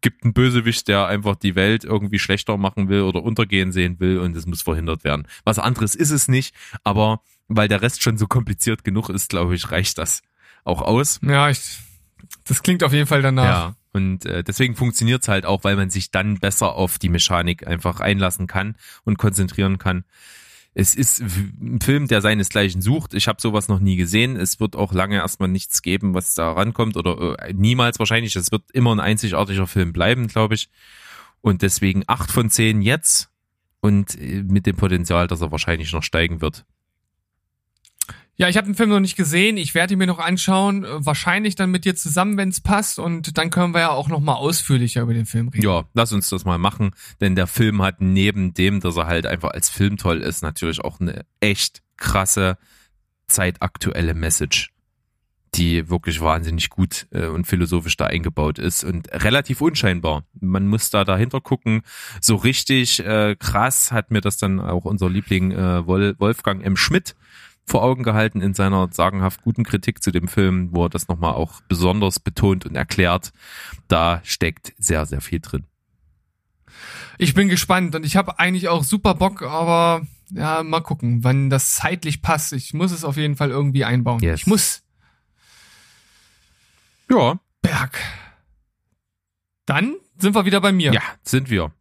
gibt 0.00 0.24
einen 0.24 0.34
Bösewicht, 0.34 0.88
der 0.88 1.06
einfach 1.06 1.36
die 1.36 1.54
Welt 1.54 1.84
irgendwie 1.84 2.18
schlechter 2.18 2.56
machen 2.56 2.88
will 2.88 3.02
oder 3.02 3.22
untergehen 3.22 3.72
sehen 3.72 4.00
will 4.00 4.18
und 4.18 4.36
es 4.36 4.46
muss 4.46 4.62
verhindert 4.62 5.04
werden. 5.04 5.26
Was 5.44 5.58
anderes 5.58 5.94
ist 5.94 6.10
es 6.10 6.28
nicht, 6.28 6.54
aber 6.82 7.22
weil 7.48 7.68
der 7.68 7.82
Rest 7.82 8.02
schon 8.02 8.18
so 8.18 8.26
kompliziert 8.26 8.84
genug 8.84 9.08
ist, 9.08 9.30
glaube 9.30 9.54
ich, 9.54 9.70
reicht 9.70 9.98
das 9.98 10.22
auch 10.64 10.82
aus. 10.82 11.20
Ja, 11.22 11.48
ich, 11.50 11.78
das 12.44 12.62
klingt 12.62 12.82
auf 12.82 12.92
jeden 12.92 13.06
Fall 13.06 13.22
danach. 13.22 13.44
Ja. 13.44 13.76
Und 13.92 14.24
äh, 14.24 14.42
deswegen 14.42 14.74
funktioniert's 14.74 15.28
halt 15.28 15.44
auch, 15.44 15.64
weil 15.64 15.76
man 15.76 15.90
sich 15.90 16.10
dann 16.10 16.38
besser 16.38 16.74
auf 16.74 16.98
die 16.98 17.08
Mechanik 17.08 17.66
einfach 17.66 18.00
einlassen 18.00 18.46
kann 18.46 18.76
und 19.04 19.18
konzentrieren 19.18 19.78
kann. 19.78 20.04
Es 20.74 20.94
ist 20.94 21.20
ein 21.20 21.80
Film, 21.82 22.08
der 22.08 22.22
seinesgleichen 22.22 22.80
sucht. 22.80 23.12
Ich 23.12 23.28
habe 23.28 23.42
sowas 23.42 23.68
noch 23.68 23.80
nie 23.80 23.96
gesehen. 23.96 24.36
Es 24.36 24.58
wird 24.58 24.74
auch 24.74 24.94
lange 24.94 25.16
erstmal 25.16 25.50
nichts 25.50 25.82
geben, 25.82 26.14
was 26.14 26.34
da 26.34 26.52
rankommt 26.52 26.96
oder 26.96 27.38
äh, 27.40 27.52
niemals 27.52 27.98
wahrscheinlich. 27.98 28.34
Es 28.36 28.50
wird 28.50 28.70
immer 28.72 28.94
ein 28.94 29.00
einzigartiger 29.00 29.66
Film 29.66 29.92
bleiben, 29.92 30.28
glaube 30.28 30.54
ich. 30.54 30.70
Und 31.42 31.60
deswegen 31.60 32.04
acht 32.06 32.30
von 32.30 32.48
zehn 32.48 32.80
jetzt 32.80 33.28
und 33.80 34.18
äh, 34.18 34.42
mit 34.42 34.64
dem 34.64 34.76
Potenzial, 34.76 35.26
dass 35.26 35.42
er 35.42 35.50
wahrscheinlich 35.50 35.92
noch 35.92 36.02
steigen 36.02 36.40
wird. 36.40 36.64
Ja, 38.36 38.48
ich 38.48 38.56
habe 38.56 38.66
den 38.66 38.74
Film 38.74 38.88
noch 38.90 38.98
nicht 39.00 39.16
gesehen. 39.16 39.56
Ich 39.56 39.74
werde 39.74 39.92
ihn 39.92 39.98
mir 39.98 40.06
noch 40.06 40.18
anschauen. 40.18 40.84
Äh, 40.84 41.04
Wahrscheinlich 41.06 41.54
dann 41.54 41.70
mit 41.70 41.84
dir 41.84 41.94
zusammen, 41.94 42.36
wenn 42.38 42.48
es 42.48 42.60
passt. 42.60 42.98
Und 42.98 43.36
dann 43.38 43.50
können 43.50 43.74
wir 43.74 43.80
ja 43.80 43.90
auch 43.90 44.08
noch 44.08 44.20
mal 44.20 44.34
ausführlicher 44.34 45.02
über 45.02 45.14
den 45.14 45.26
Film 45.26 45.48
reden. 45.48 45.62
Ja, 45.64 45.84
lass 45.94 46.12
uns 46.12 46.28
das 46.30 46.44
mal 46.44 46.58
machen, 46.58 46.92
denn 47.20 47.36
der 47.36 47.46
Film 47.46 47.82
hat 47.82 48.00
neben 48.00 48.54
dem, 48.54 48.80
dass 48.80 48.96
er 48.96 49.06
halt 49.06 49.26
einfach 49.26 49.50
als 49.50 49.68
Film 49.68 49.96
toll 49.98 50.22
ist, 50.22 50.42
natürlich 50.42 50.80
auch 50.80 50.98
eine 50.98 51.24
echt 51.40 51.82
krasse 51.98 52.56
zeitaktuelle 53.28 54.14
Message. 54.14 54.70
die 55.54 55.90
wirklich 55.90 56.22
wahnsinnig 56.22 56.70
gut 56.70 57.06
äh, 57.10 57.26
und 57.26 57.46
philosophisch 57.46 57.98
da 57.98 58.06
eingebaut 58.06 58.58
ist 58.58 58.84
und 58.84 59.12
relativ 59.12 59.60
unscheinbar. 59.60 60.24
Man 60.40 60.66
muss 60.66 60.88
da 60.88 61.04
dahinter 61.04 61.42
gucken. 61.42 61.82
So 62.22 62.36
richtig 62.36 63.00
äh, 63.04 63.36
krass 63.38 63.92
hat 63.92 64.10
mir 64.10 64.22
das 64.22 64.38
dann 64.38 64.58
auch 64.60 64.86
unser 64.86 65.10
Liebling 65.10 65.52
äh, 65.52 65.86
Wolfgang 65.86 66.64
M. 66.64 66.74
Schmidt 66.78 67.14
vor 67.64 67.82
Augen 67.82 68.02
gehalten 68.02 68.40
in 68.40 68.54
seiner 68.54 68.88
sagenhaft 68.92 69.42
guten 69.42 69.64
Kritik 69.64 70.02
zu 70.02 70.10
dem 70.10 70.28
Film, 70.28 70.70
wo 70.72 70.84
er 70.86 70.90
das 70.90 71.08
nochmal 71.08 71.34
auch 71.34 71.60
besonders 71.68 72.18
betont 72.18 72.66
und 72.66 72.74
erklärt. 72.74 73.32
Da 73.88 74.20
steckt 74.24 74.74
sehr, 74.78 75.06
sehr 75.06 75.20
viel 75.20 75.40
drin. 75.40 75.64
Ich 77.18 77.34
bin 77.34 77.48
gespannt 77.48 77.94
und 77.94 78.04
ich 78.04 78.16
habe 78.16 78.38
eigentlich 78.38 78.68
auch 78.68 78.84
super 78.84 79.14
Bock, 79.14 79.42
aber 79.42 80.06
ja, 80.30 80.62
mal 80.62 80.80
gucken, 80.80 81.24
wann 81.24 81.50
das 81.50 81.74
zeitlich 81.74 82.22
passt. 82.22 82.52
Ich 82.52 82.74
muss 82.74 82.90
es 82.90 83.04
auf 83.04 83.16
jeden 83.16 83.36
Fall 83.36 83.50
irgendwie 83.50 83.84
einbauen. 83.84 84.20
Yes. 84.20 84.40
Ich 84.40 84.46
muss. 84.46 84.82
Ja. 87.10 87.38
Berg. 87.60 87.98
Dann 89.66 89.94
sind 90.18 90.34
wir 90.34 90.44
wieder 90.44 90.60
bei 90.60 90.72
mir. 90.72 90.92
Ja, 90.92 91.02
sind 91.22 91.50
wir. 91.50 91.72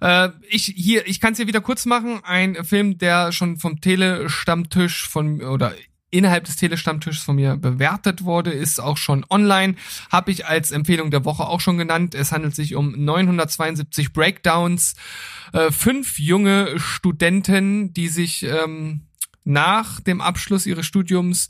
Äh, 0.00 0.30
ich 0.48 0.72
hier, 0.76 1.06
ich 1.06 1.20
kann 1.20 1.32
es 1.32 1.38
hier 1.38 1.46
wieder 1.46 1.60
kurz 1.60 1.86
machen. 1.86 2.20
Ein 2.24 2.64
Film, 2.64 2.98
der 2.98 3.32
schon 3.32 3.56
vom 3.58 3.80
Telestammtisch 3.80 5.08
von 5.08 5.42
oder 5.42 5.74
innerhalb 6.10 6.44
des 6.44 6.56
Telestammtischs 6.56 7.22
von 7.22 7.36
mir 7.36 7.56
bewertet 7.56 8.24
wurde, 8.24 8.50
ist 8.50 8.80
auch 8.80 8.96
schon 8.96 9.24
online. 9.28 9.74
Habe 10.10 10.30
ich 10.30 10.46
als 10.46 10.70
Empfehlung 10.70 11.10
der 11.10 11.24
Woche 11.24 11.46
auch 11.46 11.60
schon 11.60 11.78
genannt. 11.78 12.14
Es 12.14 12.32
handelt 12.32 12.54
sich 12.54 12.74
um 12.74 12.92
972 13.04 14.12
Breakdowns. 14.12 14.94
Äh, 15.52 15.70
fünf 15.70 16.18
junge 16.18 16.78
Studenten, 16.78 17.92
die 17.92 18.08
sich 18.08 18.44
ähm, 18.44 19.02
nach 19.44 20.00
dem 20.00 20.20
Abschluss 20.20 20.66
ihres 20.66 20.86
Studiums 20.86 21.48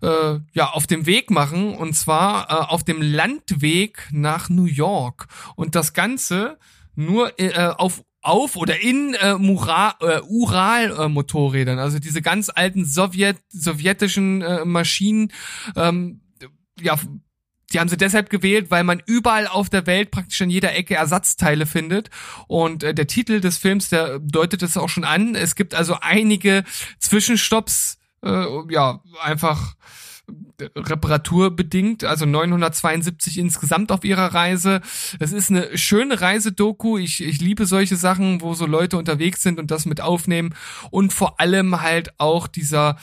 äh, 0.00 0.38
ja 0.52 0.70
auf 0.70 0.86
dem 0.86 1.06
Weg 1.06 1.30
machen 1.30 1.74
und 1.74 1.94
zwar 1.94 2.50
äh, 2.50 2.54
auf 2.72 2.84
dem 2.84 3.02
Landweg 3.02 4.08
nach 4.12 4.48
New 4.48 4.66
York 4.66 5.26
und 5.56 5.74
das 5.74 5.92
Ganze 5.92 6.58
nur 6.94 7.38
äh, 7.38 7.52
auf 7.76 8.02
auf 8.22 8.54
oder 8.54 8.80
in 8.80 9.14
äh, 9.14 9.34
Mura, 9.34 9.96
äh, 10.00 10.20
Ural-Motorrädern, 10.20 11.80
also 11.80 11.98
diese 11.98 12.22
ganz 12.22 12.50
alten 12.54 12.84
Sowjet, 12.84 13.38
sowjetischen 13.48 14.42
äh, 14.42 14.64
Maschinen, 14.64 15.32
ähm, 15.74 16.20
ja, 16.80 16.96
die 17.72 17.80
haben 17.80 17.88
sie 17.88 17.96
deshalb 17.96 18.30
gewählt, 18.30 18.70
weil 18.70 18.84
man 18.84 19.02
überall 19.06 19.46
auf 19.46 19.70
der 19.70 19.86
Welt 19.86 20.10
praktisch 20.10 20.40
an 20.42 20.50
jeder 20.50 20.74
Ecke 20.74 20.94
Ersatzteile 20.94 21.66
findet. 21.66 22.10
Und 22.46 22.82
äh, 22.82 22.94
der 22.94 23.06
Titel 23.06 23.40
des 23.40 23.58
Films, 23.58 23.88
der 23.88 24.18
deutet 24.18 24.62
es 24.62 24.76
auch 24.76 24.88
schon 24.88 25.04
an. 25.04 25.34
Es 25.34 25.54
gibt 25.54 25.74
also 25.74 25.96
einige 26.00 26.64
Zwischenstopps, 26.98 27.98
äh, 28.22 28.46
ja, 28.68 29.02
einfach 29.22 29.74
reparaturbedingt, 30.76 32.04
also 32.04 32.26
972 32.26 33.38
insgesamt 33.38 33.92
auf 33.92 34.04
ihrer 34.04 34.34
Reise. 34.34 34.80
Es 35.18 35.32
ist 35.32 35.50
eine 35.50 35.76
schöne 35.76 36.20
Reisedoku. 36.20 36.98
Ich, 36.98 37.22
ich 37.22 37.40
liebe 37.40 37.66
solche 37.66 37.96
Sachen, 37.96 38.40
wo 38.40 38.54
so 38.54 38.66
Leute 38.66 38.96
unterwegs 38.96 39.42
sind 39.42 39.58
und 39.58 39.70
das 39.70 39.86
mit 39.86 40.00
aufnehmen. 40.00 40.54
Und 40.90 41.12
vor 41.12 41.40
allem 41.40 41.82
halt 41.82 42.18
auch 42.18 42.46
dieser 42.46 42.96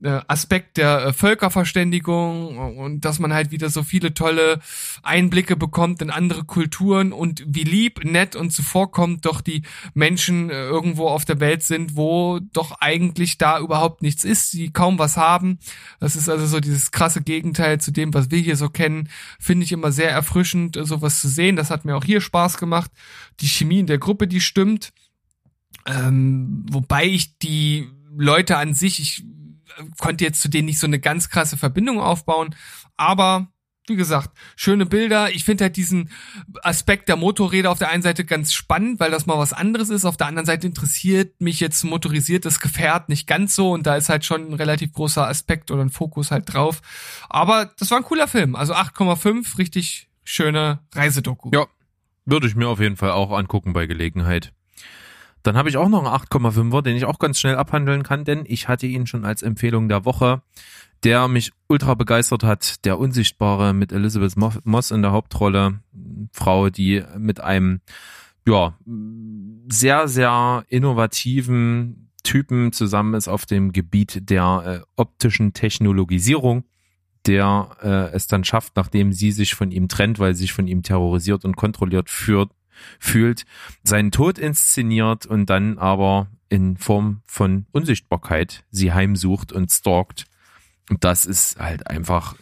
Aspekt 0.00 0.76
der 0.76 1.06
äh, 1.06 1.12
Völkerverständigung 1.12 2.78
und 2.78 3.04
dass 3.04 3.18
man 3.18 3.32
halt 3.32 3.50
wieder 3.50 3.68
so 3.68 3.82
viele 3.82 4.14
tolle 4.14 4.60
Einblicke 5.02 5.56
bekommt 5.56 6.00
in 6.02 6.10
andere 6.10 6.44
Kulturen 6.44 7.12
und 7.12 7.42
wie 7.46 7.64
lieb, 7.64 8.04
nett 8.04 8.36
und 8.36 8.52
zuvorkommt 8.52 9.26
doch 9.26 9.40
die 9.40 9.62
Menschen 9.94 10.50
äh, 10.50 10.66
irgendwo 10.66 11.08
auf 11.08 11.24
der 11.24 11.40
Welt 11.40 11.64
sind, 11.64 11.96
wo 11.96 12.38
doch 12.52 12.80
eigentlich 12.80 13.38
da 13.38 13.58
überhaupt 13.58 14.02
nichts 14.02 14.22
ist, 14.22 14.52
die 14.52 14.72
kaum 14.72 15.00
was 15.00 15.16
haben. 15.16 15.58
Das 15.98 16.14
ist 16.14 16.28
also 16.28 16.46
so 16.46 16.60
dieses 16.60 16.92
krasse 16.92 17.22
Gegenteil 17.22 17.80
zu 17.80 17.90
dem, 17.90 18.14
was 18.14 18.30
wir 18.30 18.38
hier 18.38 18.56
so 18.56 18.68
kennen. 18.68 19.08
Finde 19.40 19.64
ich 19.64 19.72
immer 19.72 19.90
sehr 19.90 20.10
erfrischend, 20.10 20.78
sowas 20.80 21.20
zu 21.20 21.26
sehen. 21.26 21.56
Das 21.56 21.70
hat 21.70 21.84
mir 21.84 21.96
auch 21.96 22.04
hier 22.04 22.20
Spaß 22.20 22.58
gemacht. 22.58 22.92
Die 23.40 23.48
Chemie 23.48 23.80
in 23.80 23.88
der 23.88 23.98
Gruppe, 23.98 24.28
die 24.28 24.40
stimmt. 24.40 24.92
Ähm, 25.86 26.66
wobei 26.70 27.06
ich 27.06 27.38
die 27.38 27.88
Leute 28.16 28.58
an 28.58 28.74
sich, 28.74 29.00
ich 29.00 29.24
konnte 29.98 30.24
jetzt 30.24 30.40
zu 30.40 30.48
denen 30.48 30.66
nicht 30.66 30.78
so 30.78 30.86
eine 30.86 30.98
ganz 30.98 31.28
krasse 31.28 31.56
Verbindung 31.56 32.00
aufbauen, 32.00 32.54
aber 32.96 33.48
wie 33.88 33.96
gesagt, 33.96 34.30
schöne 34.56 34.86
Bilder. 34.86 35.30
Ich 35.30 35.44
finde 35.44 35.64
halt 35.64 35.76
diesen 35.76 36.10
Aspekt 36.62 37.08
der 37.08 37.16
Motorräder 37.16 37.70
auf 37.70 37.78
der 37.78 37.90
einen 37.90 38.02
Seite 38.02 38.24
ganz 38.24 38.52
spannend, 38.52 39.00
weil 39.00 39.10
das 39.10 39.26
mal 39.26 39.38
was 39.38 39.52
anderes 39.52 39.88
ist. 39.88 40.04
Auf 40.04 40.16
der 40.16 40.26
anderen 40.26 40.46
Seite 40.46 40.66
interessiert 40.66 41.40
mich 41.40 41.60
jetzt 41.60 41.84
motorisiertes 41.84 42.60
Gefährt 42.60 43.08
nicht 43.08 43.26
ganz 43.26 43.54
so 43.54 43.72
und 43.72 43.86
da 43.86 43.96
ist 43.96 44.08
halt 44.08 44.24
schon 44.24 44.48
ein 44.48 44.54
relativ 44.54 44.92
großer 44.92 45.26
Aspekt 45.26 45.70
oder 45.70 45.82
ein 45.82 45.90
Fokus 45.90 46.30
halt 46.30 46.52
drauf. 46.52 46.80
Aber 47.28 47.70
das 47.78 47.90
war 47.90 47.98
ein 47.98 48.04
cooler 48.04 48.28
Film. 48.28 48.56
Also 48.56 48.74
8,5, 48.74 49.58
richtig 49.58 50.08
schöne 50.24 50.80
Reisedoku. 50.94 51.50
Ja, 51.54 51.66
würde 52.26 52.46
ich 52.46 52.54
mir 52.54 52.68
auf 52.68 52.80
jeden 52.80 52.96
Fall 52.96 53.12
auch 53.12 53.32
angucken 53.32 53.72
bei 53.72 53.86
Gelegenheit. 53.86 54.52
Dann 55.42 55.56
habe 55.56 55.68
ich 55.68 55.76
auch 55.76 55.88
noch 55.88 56.04
einen 56.04 56.14
8,5er, 56.14 56.82
den 56.82 56.96
ich 56.96 57.04
auch 57.04 57.18
ganz 57.18 57.38
schnell 57.38 57.56
abhandeln 57.56 58.02
kann, 58.02 58.24
denn 58.24 58.44
ich 58.46 58.68
hatte 58.68 58.86
ihn 58.86 59.06
schon 59.06 59.24
als 59.24 59.42
Empfehlung 59.42 59.88
der 59.88 60.04
Woche, 60.04 60.42
der 61.04 61.28
mich 61.28 61.52
ultra 61.68 61.94
begeistert 61.94 62.42
hat. 62.42 62.84
Der 62.84 62.98
Unsichtbare 62.98 63.72
mit 63.72 63.92
Elizabeth 63.92 64.34
Moss 64.64 64.90
in 64.90 65.02
der 65.02 65.12
Hauptrolle. 65.12 65.80
Frau, 66.32 66.70
die 66.70 67.02
mit 67.16 67.40
einem, 67.40 67.80
ja, 68.46 68.76
sehr, 69.68 70.08
sehr 70.08 70.64
innovativen 70.68 72.10
Typen 72.24 72.72
zusammen 72.72 73.14
ist 73.14 73.28
auf 73.28 73.46
dem 73.46 73.72
Gebiet 73.72 74.28
der 74.28 74.82
äh, 74.82 74.86
optischen 74.96 75.52
Technologisierung 75.52 76.64
der 77.28 77.68
äh, 77.82 78.14
es 78.14 78.26
dann 78.26 78.42
schafft, 78.42 78.74
nachdem 78.76 79.12
sie 79.12 79.32
sich 79.32 79.54
von 79.54 79.70
ihm 79.70 79.88
trennt, 79.88 80.18
weil 80.18 80.34
sie 80.34 80.42
sich 80.42 80.52
von 80.52 80.66
ihm 80.66 80.82
terrorisiert 80.82 81.44
und 81.44 81.56
kontrolliert 81.56 82.08
führt, 82.10 82.50
fühlt, 82.98 83.44
seinen 83.82 84.10
Tod 84.10 84.38
inszeniert 84.38 85.26
und 85.26 85.46
dann 85.46 85.78
aber 85.78 86.28
in 86.48 86.76
Form 86.76 87.22
von 87.26 87.66
Unsichtbarkeit 87.72 88.64
sie 88.70 88.92
heimsucht 88.92 89.52
und 89.52 89.70
stalkt. 89.70 90.24
Und 90.90 91.04
das 91.04 91.26
ist 91.26 91.58
halt 91.58 91.86
einfach 91.86 92.34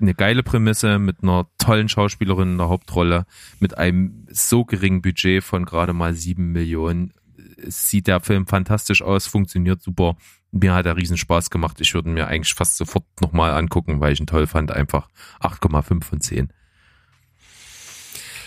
eine 0.00 0.14
geile 0.14 0.42
Prämisse 0.42 0.98
mit 0.98 1.22
einer 1.22 1.46
tollen 1.58 1.88
Schauspielerin 1.88 2.52
in 2.52 2.58
der 2.58 2.68
Hauptrolle, 2.68 3.24
mit 3.60 3.78
einem 3.78 4.26
so 4.30 4.64
geringen 4.64 5.02
Budget 5.02 5.44
von 5.44 5.64
gerade 5.64 5.92
mal 5.92 6.14
sieben 6.14 6.52
Millionen. 6.52 7.12
Es 7.56 7.88
sieht 7.88 8.08
der 8.08 8.20
Film 8.20 8.46
fantastisch 8.46 9.02
aus, 9.02 9.26
funktioniert 9.26 9.82
super. 9.82 10.16
Mir 10.50 10.74
hat 10.74 10.86
er 10.86 10.96
riesen 10.96 11.16
Spaß 11.16 11.50
gemacht. 11.50 11.80
Ich 11.80 11.94
würde 11.94 12.10
mir 12.10 12.26
eigentlich 12.26 12.54
fast 12.54 12.76
sofort 12.76 13.04
nochmal 13.20 13.52
angucken, 13.52 14.00
weil 14.00 14.12
ich 14.12 14.20
ihn 14.20 14.26
toll 14.26 14.46
fand. 14.46 14.72
Einfach 14.72 15.08
8,5 15.40 16.02
von 16.02 16.20
10. 16.20 16.52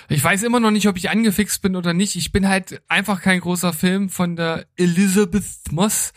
Ich 0.10 0.24
weiß 0.24 0.44
immer 0.44 0.60
noch 0.60 0.72
nicht, 0.72 0.88
ob 0.88 0.98
ich 0.98 1.10
angefixt 1.10 1.62
bin 1.62 1.76
oder 1.76 1.94
nicht. 1.94 2.16
Ich 2.16 2.32
bin 2.32 2.48
halt 2.48 2.82
einfach 2.88 3.22
kein 3.22 3.40
großer 3.40 3.74
Film 3.74 4.10
von 4.10 4.36
der 4.36 4.66
Elizabeth 4.76 5.72
Moss. 5.72 6.14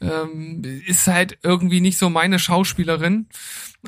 Ähm, 0.00 0.62
ist 0.86 1.06
halt 1.06 1.38
irgendwie 1.42 1.80
nicht 1.80 1.98
so 1.98 2.10
meine 2.10 2.38
Schauspielerin. 2.38 3.28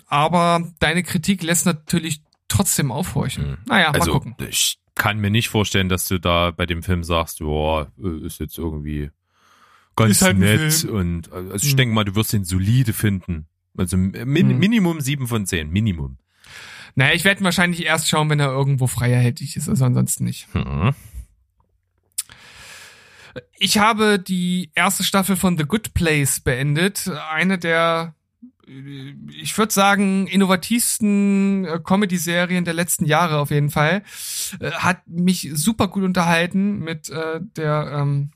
Aber 0.07 0.73
deine 0.79 1.03
Kritik 1.03 1.43
lässt 1.43 1.67
natürlich 1.67 2.23
trotzdem 2.49 2.91
aufhorchen. 2.91 3.51
Mhm. 3.51 3.59
Naja, 3.67 3.93
mal 3.93 4.01
also, 4.01 4.13
gucken. 4.13 4.35
Ich 4.49 4.79
kann 4.95 5.19
mir 5.19 5.31
nicht 5.31 5.49
vorstellen, 5.49 5.89
dass 5.89 6.07
du 6.07 6.19
da 6.19 6.51
bei 6.51 6.67
dem 6.67 6.83
Film 6.83 7.05
sagst, 7.05 7.41
ja, 7.41 7.87
ist 8.25 8.41
jetzt 8.41 8.59
irgendwie 8.59 9.11
ganz 9.97 10.23
halt 10.23 10.39
nett. 10.39 10.85
Und 10.85 11.33
also 11.33 11.67
ich 11.67 11.73
mhm. 11.73 11.77
denke 11.77 11.95
mal, 11.95 12.05
du 12.05 12.15
wirst 12.15 12.33
ihn 12.33 12.45
solide 12.45 12.93
finden. 12.93 13.47
Also 13.77 13.97
min 13.97 14.23
mhm. 14.25 14.59
Minimum 14.59 15.01
sieben 15.01 15.27
von 15.27 15.47
zehn. 15.47 15.71
Minimum. 15.71 16.19
Naja, 16.95 17.15
ich 17.15 17.25
werde 17.25 17.45
wahrscheinlich 17.45 17.85
erst 17.85 18.09
schauen, 18.09 18.29
wenn 18.31 18.41
er 18.41 18.51
irgendwo 18.51 18.87
freierhältig 18.87 19.57
ist, 19.57 19.69
also 19.69 19.85
ansonsten 19.85 20.25
nicht. 20.25 20.53
Mhm. 20.55 20.95
Ich 23.59 23.79
habe 23.79 24.19
die 24.19 24.71
erste 24.75 25.05
Staffel 25.05 25.37
von 25.37 25.57
The 25.57 25.65
Good 25.65 25.95
Place 25.95 26.41
beendet. 26.41 27.11
Eine 27.31 27.59
der, 27.59 28.15
ich 28.67 29.57
würde 29.57 29.73
sagen, 29.73 30.27
innovativsten 30.27 31.65
äh, 31.65 31.81
Comedy-Serien 31.83 32.65
der 32.65 32.75
letzten 32.75 33.07
Jahre 33.07 33.39
auf 33.39 33.51
jeden 33.51 33.71
Fall. 33.71 34.03
Äh, 34.61 34.73
hat 34.73 35.07
mich 35.07 35.51
super 35.55 35.89
gut 35.89 36.03
unterhalten 36.03 36.81
mit 36.81 37.09
äh, 37.09 37.41
der 37.57 37.91
ähm, 38.01 38.33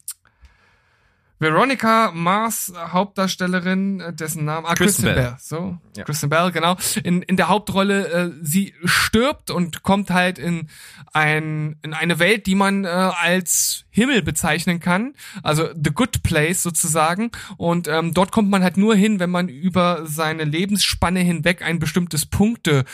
Veronica 1.39 2.13
Mars, 2.13 2.73
Hauptdarstellerin, 2.77 4.01
äh, 4.01 4.13
dessen 4.13 4.45
Name, 4.45 4.67
ah, 4.67 4.75
Kristen, 4.75 5.05
Kristen 5.05 5.15
Bell. 5.15 5.15
Bell. 5.15 5.37
so, 5.39 5.79
ja. 5.97 6.05
Kristen 6.05 6.31
Bell, 6.31 6.51
genau, 6.53 6.77
in, 7.03 7.23
in 7.23 7.37
der 7.37 7.49
Hauptrolle, 7.49 8.09
äh, 8.09 8.31
sie 8.43 8.75
stirbt 8.85 9.51
und 9.51 9.83
kommt 9.83 10.11
halt 10.11 10.39
in 10.39 10.69
ein, 11.13 11.77
in 11.83 11.95
eine 11.95 12.19
Welt, 12.19 12.47
die 12.47 12.55
man 12.55 12.85
äh, 12.85 12.89
als 12.89 13.86
Himmel 13.97 14.23
bezeichnen 14.23 14.79
kann, 14.79 15.15
also 15.43 15.69
the 15.75 15.91
good 15.91 16.23
place 16.23 16.63
sozusagen. 16.63 17.31
Und 17.57 17.89
ähm, 17.89 18.13
dort 18.13 18.31
kommt 18.31 18.51
man 18.51 18.63
halt 18.63 18.77
nur 18.77 18.95
hin, 18.95 19.19
wenn 19.21 19.31
man 19.31 19.49
über 19.49 20.07
seine 20.07 20.45
Lebensspanne 20.45 21.21
hinweg 21.21 21.63
ein 21.63 21.79
bestimmtes 21.79 22.27
Punkte, 22.27 22.85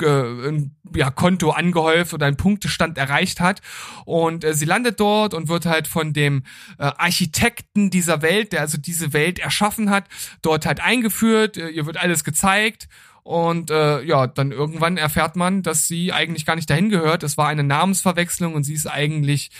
äh, 0.00 0.62
ja, 0.94 1.10
Konto 1.10 1.50
angehäuft 1.50 2.14
oder 2.14 2.26
einen 2.26 2.36
Punktestand 2.36 2.96
erreicht 2.96 3.40
hat. 3.40 3.60
Und 4.04 4.44
äh, 4.44 4.54
sie 4.54 4.64
landet 4.64 5.00
dort 5.00 5.34
und 5.34 5.48
wird 5.48 5.66
halt 5.66 5.88
von 5.88 6.12
dem 6.12 6.44
äh, 6.78 6.84
Architekten 6.84 7.90
dieser 7.90 8.22
Welt, 8.22 8.52
der 8.52 8.60
also 8.60 8.78
diese 8.78 9.12
Welt 9.12 9.40
erschaffen 9.40 9.90
hat, 9.90 10.04
dort 10.42 10.64
halt 10.64 10.80
eingeführt, 10.80 11.56
ihr 11.56 11.86
wird 11.86 11.96
alles 11.96 12.22
gezeigt 12.22 12.88
und 13.22 13.70
äh, 13.70 14.02
ja, 14.02 14.26
dann 14.26 14.50
irgendwann 14.50 14.96
erfährt 14.96 15.36
man, 15.36 15.62
dass 15.62 15.86
sie 15.86 16.12
eigentlich 16.12 16.44
gar 16.44 16.56
nicht 16.56 16.68
dahin 16.68 16.88
gehört. 16.88 17.22
Es 17.22 17.36
war 17.36 17.48
eine 17.48 17.62
Namensverwechslung 17.62 18.54
und 18.54 18.64
sie 18.64 18.74
ist 18.74 18.86
eigentlich 18.86 19.50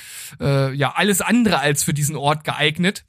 äh, 0.40 0.74
ja 0.74 0.94
alles 0.97 1.20
andere 1.20 1.60
als 1.60 1.84
für 1.84 1.94
diesen 1.94 2.16
Ort 2.16 2.44
geeignet. 2.44 3.05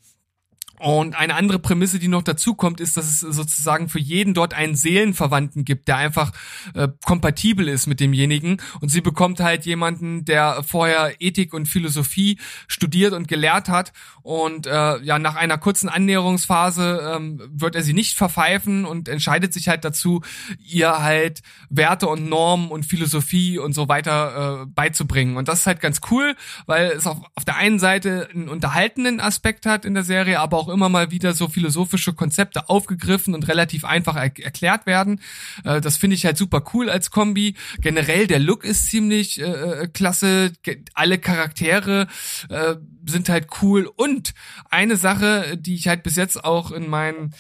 Und 0.80 1.16
eine 1.16 1.36
andere 1.36 1.60
Prämisse, 1.60 2.00
die 2.00 2.08
noch 2.08 2.24
dazu 2.24 2.56
kommt, 2.56 2.82
ist, 2.82 2.98
dass 2.98 3.06
es 3.06 3.20
sozusagen 3.22 3.88
für 3.88 4.00
jeden 4.00 4.34
dort 4.34 4.54
einen 4.54 4.76
Seelenverwandten 4.76 5.64
gibt, 5.64 5.88
der 5.88 5.98
einfach 5.98 6.32
äh, 6.74 6.90
kompatibel 7.06 7.70
ist 7.70 7.88
mit 7.88 8.00
demjenigen. 8.00 8.58
Und 8.82 8.90
sie 8.90 9.00
bekommt 9.00 9.40
halt 9.40 9.66
jemanden, 9.66 10.26
der 10.26 10.64
vorher 10.64 11.14
Ethik 11.20 11.54
und 11.54 11.68
Philosophie 11.68 12.38
studiert 12.68 13.14
und 13.14 13.28
gelehrt 13.28 13.70
hat. 13.70 13.94
Und 14.24 14.68
äh, 14.68 15.00
ja, 15.00 15.20
nach 15.20 15.36
einer 15.36 15.58
kurzen 15.58 15.90
Annäherungsphase 15.90 17.14
ähm, 17.16 17.42
wird 17.50 17.76
er 17.76 17.84
sie 17.84 17.94
nicht 17.94 18.18
verpfeifen 18.18 18.86
und 18.86 19.08
entscheidet 19.08 19.54
sich 19.54 19.70
halt 19.70 19.86
dazu, 19.86 20.22
ihr 20.60 21.02
halt 21.02 21.44
Werte 21.70 22.08
und 22.08 22.28
Normen 22.28 22.70
und 22.70 22.86
Philosophie 22.86 23.58
und 23.58 23.74
so 23.74 23.88
weiter 23.88 24.64
äh, 24.64 24.66
beizubringen. 24.66 25.38
Und 25.38 25.48
das 25.48 25.60
ist 25.60 25.68
halt 25.68 25.80
ganz 25.80 26.02
cool, 26.12 26.36
weil 26.66 26.88
es 26.88 27.08
auf, 27.08 27.20
auf 27.36 27.46
der 27.46 27.58
einen 27.58 27.80
Seite 27.80 28.28
einen 28.34 28.50
unterhaltenden 28.50 29.20
Aspekt 29.20 29.66
hat 29.66 29.86
in 29.86 29.94
der 29.94 30.04
Serie, 30.04 30.40
aber 30.40 30.58
auch 30.58 30.63
immer 30.70 30.90
mal 30.90 31.12
wieder 31.12 31.34
so 31.34 31.48
philosophische 31.48 32.14
Konzepte 32.14 32.70
aufgegriffen 32.70 33.34
und 33.34 33.48
relativ 33.48 33.86
einfach 33.86 34.16
er 34.16 34.24
erklärt 34.24 34.86
werden. 34.86 35.22
Äh, 35.64 35.82
das 35.82 35.98
finde 35.98 36.16
ich 36.16 36.26
halt 36.26 36.38
super 36.38 36.64
cool 36.74 36.90
als 36.90 37.12
Kombi. 37.12 37.56
Generell 37.80 38.28
der 38.28 38.40
Look 38.40 38.64
ist 38.64 38.90
ziemlich 38.90 39.40
äh, 39.40 39.44
äh 39.44 39.88
klasse. 39.88 40.54
Alle 40.94 41.18
Charaktere 41.18 42.08
äh, 42.50 42.76
sind 43.06 43.30
halt 43.30 43.48
cool. 43.62 43.90
Und 43.96 44.34
eine 44.70 44.98
Sache, 44.98 45.58
die 45.58 45.76
ich 45.76 45.88
halt 45.88 46.04
bis 46.04 46.16
jetzt 46.16 46.44
auch 46.44 46.72
in 46.72 46.90
meinen 46.90 47.34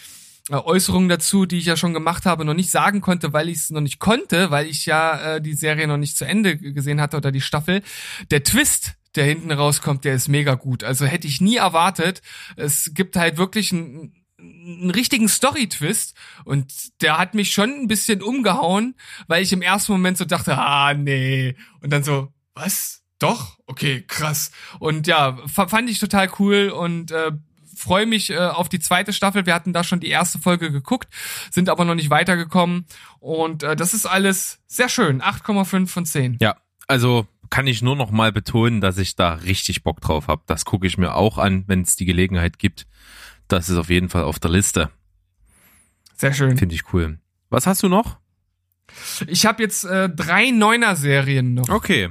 äh, 0.49 0.55
Äußerungen 0.55 1.07
dazu, 1.07 1.45
die 1.45 1.57
ich 1.57 1.65
ja 1.65 1.77
schon 1.77 1.93
gemacht 1.93 2.25
habe, 2.25 2.43
noch 2.43 2.53
nicht 2.53 2.71
sagen 2.71 2.99
konnte, 2.99 3.31
weil 3.31 3.47
ich 3.47 3.57
es 3.57 3.69
noch 3.69 3.81
nicht 3.81 3.99
konnte, 3.99 4.51
weil 4.51 4.67
ich 4.67 4.85
ja 4.85 5.35
äh, 5.35 5.41
die 5.41 5.53
Serie 5.53 5.87
noch 5.87 5.97
nicht 5.97 6.17
zu 6.17 6.25
Ende 6.25 6.57
gesehen 6.57 6.99
hatte 6.99 7.17
oder 7.17 7.31
die 7.31 7.41
Staffel. 7.41 7.81
Der 8.29 8.43
Twist 8.43 8.95
der 9.15 9.25
hinten 9.25 9.51
rauskommt, 9.51 10.05
der 10.05 10.15
ist 10.15 10.27
mega 10.27 10.55
gut. 10.55 10.83
Also 10.83 11.05
hätte 11.05 11.27
ich 11.27 11.41
nie 11.41 11.57
erwartet. 11.57 12.21
Es 12.55 12.91
gibt 12.93 13.15
halt 13.15 13.37
wirklich 13.37 13.71
einen, 13.71 14.13
einen 14.39 14.91
richtigen 14.91 15.29
Story-Twist 15.29 16.15
und 16.45 17.01
der 17.01 17.17
hat 17.17 17.33
mich 17.33 17.51
schon 17.51 17.69
ein 17.71 17.87
bisschen 17.87 18.21
umgehauen, 18.21 18.95
weil 19.27 19.43
ich 19.43 19.53
im 19.53 19.61
ersten 19.61 19.91
Moment 19.91 20.17
so 20.17 20.25
dachte, 20.25 20.57
ah, 20.57 20.93
nee. 20.93 21.55
Und 21.81 21.91
dann 21.91 22.03
so, 22.03 22.33
was? 22.53 23.01
Doch? 23.19 23.57
Okay, 23.67 24.03
krass. 24.07 24.51
Und 24.79 25.07
ja, 25.07 25.37
fand 25.47 25.89
ich 25.89 25.99
total 25.99 26.29
cool 26.39 26.69
und 26.69 27.11
äh, 27.11 27.31
freue 27.75 28.05
mich 28.05 28.29
äh, 28.29 28.37
auf 28.37 28.69
die 28.69 28.79
zweite 28.79 29.13
Staffel. 29.13 29.45
Wir 29.45 29.53
hatten 29.53 29.73
da 29.73 29.83
schon 29.83 29.99
die 29.99 30.09
erste 30.09 30.39
Folge 30.39 30.71
geguckt, 30.71 31.07
sind 31.51 31.69
aber 31.69 31.85
noch 31.85 31.95
nicht 31.95 32.09
weitergekommen. 32.09 32.85
Und 33.19 33.63
äh, 33.63 33.75
das 33.75 33.93
ist 33.93 34.05
alles 34.05 34.59
sehr 34.67 34.89
schön. 34.89 35.21
8,5 35.21 35.87
von 35.87 36.05
10. 36.05 36.37
Ja, 36.41 36.55
also 36.87 37.27
kann 37.53 37.67
ich 37.67 37.83
nur 37.83 37.95
noch 37.95 38.09
mal 38.09 38.31
betonen, 38.31 38.81
dass 38.81 38.97
ich 38.97 39.15
da 39.15 39.35
richtig 39.35 39.83
Bock 39.83 40.01
drauf 40.01 40.27
habe. 40.27 40.41
Das 40.47 40.65
gucke 40.65 40.87
ich 40.87 40.97
mir 40.97 41.13
auch 41.13 41.37
an, 41.37 41.65
wenn 41.67 41.81
es 41.81 41.95
die 41.95 42.05
Gelegenheit 42.05 42.57
gibt. 42.57 42.87
Das 43.47 43.69
ist 43.69 43.77
auf 43.77 43.91
jeden 43.91 44.09
Fall 44.09 44.23
auf 44.23 44.39
der 44.39 44.49
Liste. 44.49 44.89
Sehr 46.15 46.33
schön. 46.33 46.57
Finde 46.57 46.73
ich 46.73 46.91
cool. 46.93 47.19
Was 47.51 47.67
hast 47.67 47.83
du 47.83 47.89
noch? 47.89 48.17
Ich 49.27 49.45
habe 49.45 49.61
jetzt 49.61 49.83
äh, 49.83 50.09
drei 50.09 50.49
Neuner-Serien 50.49 51.53
noch. 51.53 51.69
Okay. 51.69 52.09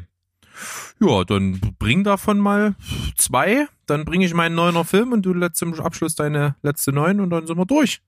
Ja, 1.01 1.25
dann 1.25 1.59
bring 1.77 2.05
davon 2.05 2.39
mal 2.39 2.77
zwei. 3.17 3.67
Dann 3.87 4.05
bringe 4.05 4.25
ich 4.25 4.35
meinen 4.35 4.55
neuner 4.55 4.85
Film 4.85 5.11
und 5.11 5.23
du 5.23 5.35
zum 5.51 5.75
Abschluss 5.81 6.15
deine 6.15 6.55
letzte 6.63 6.93
neun 6.93 7.19
und 7.19 7.31
dann 7.31 7.49
sind 7.49 7.59
wir 7.59 7.67
durch. 7.67 8.01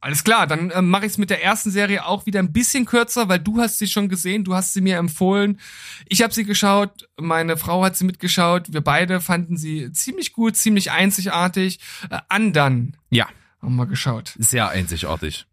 Alles 0.00 0.24
klar, 0.24 0.46
dann 0.46 0.70
äh, 0.70 0.82
mache 0.82 1.06
ich 1.06 1.12
es 1.12 1.18
mit 1.18 1.30
der 1.30 1.42
ersten 1.42 1.70
Serie 1.70 2.06
auch 2.06 2.26
wieder 2.26 2.38
ein 2.38 2.52
bisschen 2.52 2.84
kürzer, 2.84 3.28
weil 3.28 3.40
du 3.40 3.58
hast 3.58 3.78
sie 3.78 3.88
schon 3.88 4.08
gesehen, 4.08 4.44
du 4.44 4.54
hast 4.54 4.72
sie 4.72 4.80
mir 4.80 4.98
empfohlen. 4.98 5.58
Ich 6.06 6.22
habe 6.22 6.32
sie 6.32 6.44
geschaut, 6.44 7.08
meine 7.16 7.56
Frau 7.56 7.82
hat 7.84 7.96
sie 7.96 8.04
mitgeschaut, 8.04 8.72
wir 8.72 8.82
beide 8.82 9.20
fanden 9.20 9.56
sie 9.56 9.90
ziemlich 9.92 10.32
gut, 10.32 10.56
ziemlich 10.56 10.92
einzigartig. 10.92 11.80
Äh, 12.10 12.18
Andern. 12.28 12.96
Ja. 13.10 13.26
Haben 13.62 13.76
wir 13.76 13.86
geschaut. 13.86 14.34
Sehr 14.38 14.68
einzigartig 14.68 15.46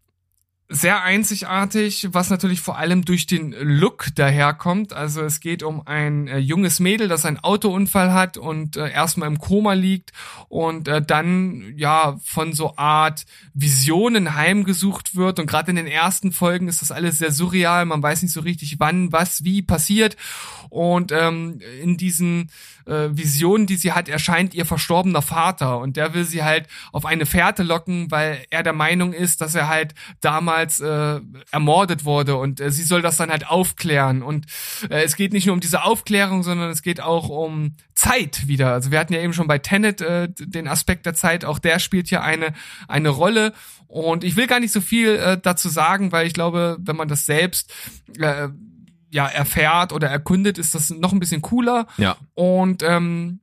sehr 0.74 1.04
einzigartig, 1.04 2.08
was 2.10 2.30
natürlich 2.30 2.60
vor 2.60 2.78
allem 2.78 3.04
durch 3.04 3.26
den 3.26 3.52
Look 3.52 4.08
daherkommt. 4.16 4.92
Also 4.92 5.22
es 5.22 5.38
geht 5.38 5.62
um 5.62 5.86
ein 5.86 6.26
äh, 6.26 6.38
junges 6.38 6.80
Mädel, 6.80 7.06
das 7.06 7.24
einen 7.24 7.38
Autounfall 7.38 8.12
hat 8.12 8.36
und 8.36 8.76
äh, 8.76 8.90
erstmal 8.90 9.28
im 9.28 9.38
Koma 9.38 9.74
liegt 9.74 10.12
und 10.48 10.88
äh, 10.88 11.00
dann 11.00 11.74
ja 11.76 12.18
von 12.24 12.52
so 12.52 12.76
Art 12.76 13.24
Visionen 13.52 14.34
heimgesucht 14.34 15.14
wird. 15.14 15.38
Und 15.38 15.46
gerade 15.46 15.70
in 15.70 15.76
den 15.76 15.86
ersten 15.86 16.32
Folgen 16.32 16.66
ist 16.66 16.82
das 16.82 16.90
alles 16.90 17.18
sehr 17.18 17.30
surreal. 17.30 17.84
Man 17.84 18.02
weiß 18.02 18.22
nicht 18.22 18.32
so 18.32 18.40
richtig, 18.40 18.80
wann, 18.80 19.12
was, 19.12 19.44
wie 19.44 19.62
passiert. 19.62 20.16
Und 20.70 21.12
ähm, 21.12 21.60
in 21.82 21.96
diesen 21.96 22.50
äh, 22.86 23.08
Visionen, 23.10 23.66
die 23.66 23.76
sie 23.76 23.92
hat, 23.92 24.08
erscheint 24.08 24.54
ihr 24.54 24.66
verstorbener 24.66 25.22
Vater. 25.22 25.78
Und 25.78 25.96
der 25.96 26.14
will 26.14 26.24
sie 26.24 26.42
halt 26.42 26.68
auf 26.92 27.04
eine 27.06 27.26
Fährte 27.26 27.62
locken, 27.62 28.10
weil 28.10 28.44
er 28.50 28.62
der 28.62 28.72
Meinung 28.72 29.12
ist, 29.12 29.40
dass 29.40 29.54
er 29.54 29.68
halt 29.68 29.94
damals 30.20 30.80
äh, 30.80 31.20
ermordet 31.50 32.04
wurde. 32.04 32.36
Und 32.36 32.60
äh, 32.60 32.70
sie 32.70 32.82
soll 32.84 33.02
das 33.02 33.16
dann 33.16 33.30
halt 33.30 33.48
aufklären. 33.48 34.22
Und 34.22 34.46
äh, 34.90 35.02
es 35.02 35.16
geht 35.16 35.32
nicht 35.32 35.46
nur 35.46 35.54
um 35.54 35.60
diese 35.60 35.84
Aufklärung, 35.84 36.42
sondern 36.42 36.70
es 36.70 36.82
geht 36.82 37.00
auch 37.00 37.28
um 37.28 37.76
Zeit 37.94 38.48
wieder. 38.48 38.72
Also 38.72 38.90
wir 38.90 38.98
hatten 38.98 39.12
ja 39.12 39.20
eben 39.20 39.32
schon 39.32 39.46
bei 39.46 39.58
Tenet 39.58 40.00
äh, 40.00 40.28
den 40.28 40.68
Aspekt 40.68 41.06
der 41.06 41.14
Zeit, 41.14 41.44
auch 41.44 41.58
der 41.58 41.78
spielt 41.78 42.08
hier 42.08 42.22
eine 42.22 42.52
eine 42.88 43.08
Rolle. 43.08 43.52
Und 43.86 44.24
ich 44.24 44.36
will 44.36 44.46
gar 44.46 44.60
nicht 44.60 44.72
so 44.72 44.80
viel 44.80 45.10
äh, 45.16 45.38
dazu 45.40 45.68
sagen, 45.68 46.10
weil 46.10 46.26
ich 46.26 46.34
glaube, 46.34 46.78
wenn 46.80 46.96
man 46.96 47.08
das 47.08 47.26
selbst 47.26 47.72
äh, 48.18 48.48
ja 49.14 49.28
erfährt 49.28 49.92
oder 49.92 50.08
erkundet, 50.08 50.58
ist 50.58 50.74
das 50.74 50.90
noch 50.90 51.12
ein 51.12 51.20
bisschen 51.20 51.40
cooler. 51.40 51.86
Ja. 51.98 52.16
Und 52.34 52.82
ähm, 52.82 53.38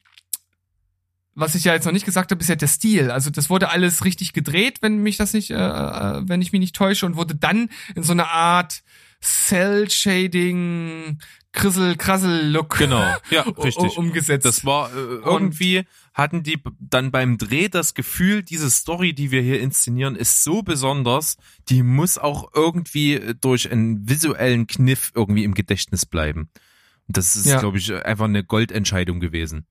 was 1.33 1.55
ich 1.55 1.63
ja 1.63 1.73
jetzt 1.73 1.85
noch 1.85 1.93
nicht 1.93 2.05
gesagt 2.05 2.29
habe, 2.31 2.41
ist 2.41 2.49
ja 2.49 2.55
der 2.55 2.67
Stil. 2.67 3.09
Also 3.09 3.29
das 3.29 3.49
wurde 3.49 3.69
alles 3.69 4.03
richtig 4.03 4.33
gedreht, 4.33 4.79
wenn 4.81 5.01
mich 5.01 5.15
das 5.15 5.33
nicht, 5.33 5.49
äh, 5.49 5.55
äh 5.55 6.21
wenn 6.25 6.41
ich 6.41 6.51
mich 6.51 6.59
nicht 6.59 6.75
täusche, 6.75 7.05
und 7.05 7.15
wurde 7.15 7.35
dann 7.35 7.69
in 7.95 8.03
so 8.03 8.11
eine 8.11 8.27
Art 8.27 8.83
Cell-Shading, 9.21 11.19
Krissel, 11.53 11.95
Krassel-Look 11.95 12.77
genau, 12.77 13.15
ja, 13.29 13.41
richtig. 13.63 13.97
umgesetzt. 13.97 14.45
Das 14.45 14.65
war 14.65 14.89
äh, 14.89 14.97
irgendwie, 15.23 15.85
hatten 16.21 16.43
die 16.43 16.61
dann 16.79 17.11
beim 17.11 17.37
Dreh 17.37 17.67
das 17.67 17.93
Gefühl, 17.93 18.43
diese 18.43 18.69
Story, 18.69 19.13
die 19.13 19.31
wir 19.31 19.41
hier 19.41 19.59
inszenieren, 19.59 20.15
ist 20.15 20.43
so 20.43 20.61
besonders, 20.61 21.37
die 21.69 21.83
muss 21.83 22.17
auch 22.17 22.51
irgendwie 22.53 23.35
durch 23.41 23.71
einen 23.71 24.07
visuellen 24.07 24.67
Kniff 24.67 25.11
irgendwie 25.15 25.43
im 25.43 25.53
Gedächtnis 25.53 26.05
bleiben. 26.05 26.49
Und 27.07 27.17
das 27.17 27.35
ist, 27.35 27.47
ja. 27.47 27.59
glaube 27.59 27.77
ich, 27.77 27.93
einfach 27.93 28.25
eine 28.25 28.43
Goldentscheidung 28.43 29.19
gewesen. 29.19 29.65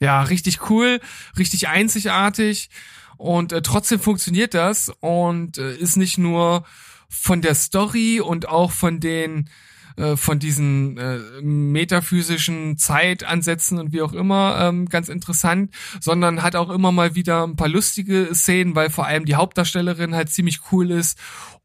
Ja, 0.00 0.22
richtig 0.22 0.68
cool, 0.68 1.00
richtig 1.38 1.68
einzigartig 1.68 2.68
und 3.16 3.52
äh, 3.52 3.62
trotzdem 3.62 3.98
funktioniert 3.98 4.52
das 4.52 4.90
und 5.00 5.56
äh, 5.56 5.74
ist 5.76 5.96
nicht 5.96 6.18
nur 6.18 6.66
von 7.08 7.40
der 7.40 7.54
Story 7.54 8.20
und 8.20 8.48
auch 8.48 8.72
von 8.72 9.00
den 9.00 9.48
äh, 9.96 10.16
von 10.16 10.38
diesen 10.38 10.98
äh, 10.98 11.18
metaphysischen 11.42 12.76
Zeitansätzen 12.76 13.78
und 13.78 13.92
wie 13.92 14.02
auch 14.02 14.12
immer 14.12 14.58
ähm, 14.60 14.88
ganz 14.88 15.08
interessant, 15.08 15.74
sondern 16.00 16.42
hat 16.42 16.56
auch 16.56 16.70
immer 16.70 16.92
mal 16.92 17.14
wieder 17.14 17.46
ein 17.46 17.56
paar 17.56 17.68
lustige 17.68 18.34
Szenen, 18.34 18.74
weil 18.74 18.90
vor 18.90 19.06
allem 19.06 19.24
die 19.24 19.34
Hauptdarstellerin 19.34 20.14
halt 20.14 20.30
ziemlich 20.30 20.60
cool 20.72 20.90
ist 20.90 21.18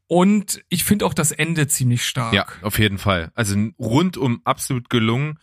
und 0.06 0.62
ich 0.68 0.84
finde 0.84 1.06
auch 1.06 1.14
das 1.14 1.32
Ende 1.32 1.68
ziemlich 1.68 2.04
stark. 2.04 2.34
Ja, 2.34 2.44
auf 2.60 2.78
jeden 2.78 2.98
Fall. 2.98 3.32
Also 3.34 3.56
rundum 3.78 4.42
absolut 4.44 4.90
gelungen. 4.90 5.38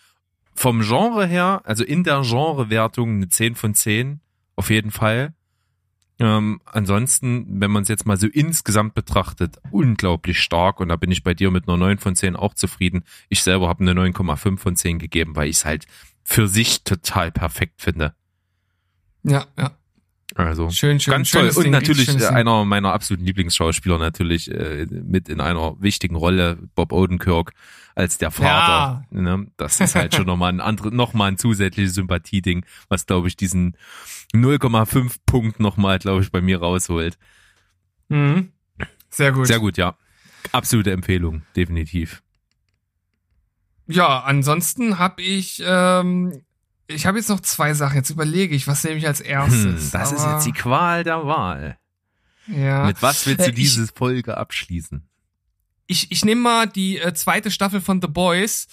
Vom 0.53 0.81
Genre 0.81 1.25
her, 1.25 1.61
also 1.63 1.83
in 1.83 2.03
der 2.03 2.21
Genrewertung 2.21 3.15
eine 3.15 3.29
10 3.29 3.55
von 3.55 3.73
10, 3.73 4.19
auf 4.55 4.69
jeden 4.69 4.91
Fall. 4.91 5.33
Ähm, 6.19 6.59
ansonsten, 6.65 7.61
wenn 7.61 7.71
man 7.71 7.83
es 7.83 7.89
jetzt 7.89 8.05
mal 8.05 8.17
so 8.17 8.27
insgesamt 8.27 8.93
betrachtet, 8.93 9.57
unglaublich 9.71 10.39
stark 10.39 10.81
und 10.81 10.89
da 10.89 10.97
bin 10.97 11.11
ich 11.11 11.23
bei 11.23 11.33
dir 11.33 11.49
mit 11.49 11.67
einer 11.67 11.77
9 11.77 11.97
von 11.97 12.15
10 12.15 12.35
auch 12.35 12.53
zufrieden. 12.53 13.03
Ich 13.29 13.41
selber 13.41 13.69
habe 13.69 13.81
eine 13.81 13.93
9,5 13.93 14.57
von 14.57 14.75
10 14.75 14.99
gegeben, 14.99 15.37
weil 15.37 15.47
ich 15.47 15.57
es 15.57 15.65
halt 15.65 15.85
für 16.23 16.47
sich 16.47 16.83
total 16.83 17.31
perfekt 17.31 17.81
finde. 17.81 18.13
Ja, 19.23 19.47
ja. 19.57 19.71
Also 20.39 20.69
schön, 20.69 21.01
schön, 21.01 21.11
ganz 21.11 21.31
toll. 21.31 21.51
Und 21.53 21.69
natürlich 21.69 22.25
einer 22.25 22.63
meiner 22.63 22.93
absoluten 22.93 23.25
Lieblingsschauspieler 23.25 23.97
natürlich 23.97 24.49
äh, 24.49 24.85
mit 24.89 25.27
in 25.27 25.41
einer 25.41 25.75
wichtigen 25.81 26.15
Rolle, 26.15 26.57
Bob 26.75 26.93
Odenkirk 26.93 27.51
als 27.93 28.17
der 28.17 28.31
Vater. 28.31 29.05
Ja. 29.11 29.21
Ne? 29.21 29.47
Das 29.57 29.81
ist 29.81 29.95
halt 29.95 30.15
schon 30.15 30.25
nochmal 30.25 30.53
ein 30.53 30.61
andere, 30.61 30.95
nochmal 30.95 31.31
ein 31.31 31.37
zusätzliches 31.37 31.93
Sympathieding, 31.93 32.65
was 32.87 33.05
glaube 33.05 33.27
ich 33.27 33.35
diesen 33.35 33.75
0,5 34.33 35.15
Punkt 35.25 35.59
nochmal, 35.59 35.99
glaube 35.99 36.21
ich, 36.21 36.31
bei 36.31 36.39
mir 36.39 36.59
rausholt. 36.59 37.17
Mhm. 38.07 38.53
Sehr 39.09 39.33
gut. 39.33 39.47
Sehr 39.47 39.59
gut, 39.59 39.77
ja. 39.77 39.97
Absolute 40.53 40.91
Empfehlung, 40.91 41.41
definitiv. 41.57 42.23
Ja, 43.87 44.21
ansonsten 44.21 44.99
habe 44.99 45.21
ich 45.21 45.61
ähm, 45.65 46.43
ich 46.89 47.05
habe 47.05 47.17
jetzt 47.17 47.29
noch 47.29 47.39
zwei 47.39 47.73
Sachen. 47.73 47.95
Jetzt 47.95 48.09
überlege 48.09 48.55
ich, 48.55 48.67
was 48.67 48.83
nehme 48.83 48.97
ich 48.97 49.07
als 49.07 49.19
Hm, 49.19 49.25
erstes. 49.27 49.91
das 49.91 50.11
ist 50.11 50.21
Aber, 50.21 50.33
jetzt 50.35 50.45
die 50.45 50.51
Qual 50.51 51.03
der 51.03 51.25
Wahl. 51.25 51.77
ja. 52.47 52.85
Mit 52.85 53.01
was 53.01 53.25
willst 53.27 53.41
du 53.45 53.45
Äh, 53.45 53.49
ich- 53.53 53.55
diese 53.55 53.87
Folge 53.87 54.37
abschließen? 54.37 55.05
ich, 55.91 56.11
ich 56.11 56.23
nehme 56.23 56.41
mal 56.41 56.67
die 56.67 56.99
äh, 56.99 57.15
zweite 57.15 57.49
Staffel 57.49 57.81
von 57.81 57.99
The 57.99 58.07
Boys, 58.07 58.67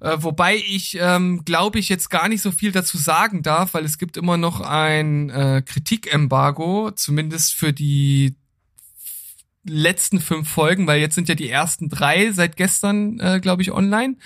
äh, 0.00 0.16
wobei 0.20 0.56
ich, 0.56 0.96
ähm, 0.98 1.44
glaube 1.44 1.78
ich, 1.78 1.90
jetzt 1.90 2.08
gar 2.08 2.28
nicht 2.28 2.40
so 2.40 2.50
viel 2.50 2.72
dazu 2.72 2.96
sagen 2.96 3.42
darf, 3.42 3.74
weil 3.74 3.84
es 3.84 3.98
gibt 3.98 4.16
immer 4.16 4.38
noch 4.38 4.62
ein 4.62 5.28
äh, 5.28 5.62
Kritikembargo, 5.66 6.90
zumindest 6.92 7.52
für 7.52 7.74
die 7.74 8.36
letzten 9.64 10.18
fünf 10.20 10.48
Folgen, 10.48 10.86
weil 10.86 11.00
jetzt 11.00 11.14
sind 11.14 11.28
ja 11.28 11.34
die 11.34 11.48
ersten 11.50 11.88
drei 11.90 12.32
seit 12.32 12.56
gestern, 12.56 13.20
äh, 13.20 13.38
glaube 13.40 13.60
ich, 13.62 13.70
online. 13.70 14.16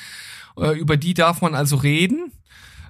Äh, 0.57 0.79
über 0.79 0.97
die 0.97 1.15
darf 1.15 1.43
man 1.43 1.55
also 1.57 1.75
reden, 1.77 2.33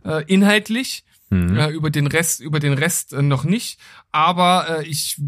äh, 0.06 0.24
inhaltlich. 0.26 1.04
Hm. 1.30 1.56
Äh, 1.56 1.70
über 1.70 1.90
den 1.90 2.06
Rest, 2.06 2.40
über 2.40 2.60
den 2.60 2.74
Rest 2.74 3.12
äh, 3.12 3.22
noch 3.22 3.44
nicht. 3.44 3.80
Aber 4.12 4.78
äh, 4.80 4.86
ich 4.86 5.20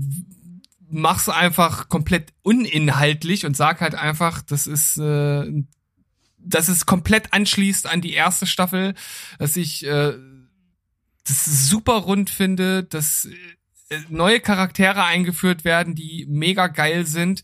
mach's 0.91 1.29
einfach 1.29 1.89
komplett 1.89 2.33
uninhaltlich 2.43 3.45
und 3.45 3.57
sag 3.57 3.81
halt 3.81 3.95
einfach, 3.95 4.43
das 4.43 4.67
ist, 4.67 4.97
äh, 4.99 5.45
dass 6.39 6.69
es 6.69 6.87
komplett 6.87 7.33
anschließt 7.33 7.87
an 7.87 8.01
die 8.01 8.13
erste 8.13 8.47
Staffel, 8.47 8.95
dass 9.39 9.57
ich 9.57 9.85
äh, 9.85 10.15
das 11.27 11.45
super 11.69 11.95
rund 11.95 12.31
finde, 12.31 12.85
dass 12.85 13.29
äh, 13.91 13.99
neue 14.09 14.41
Charaktere 14.41 15.05
eingeführt 15.05 15.65
werden, 15.65 15.95
die 15.95 16.27
mega 16.29 16.69
geil 16.69 17.07
sind, 17.07 17.43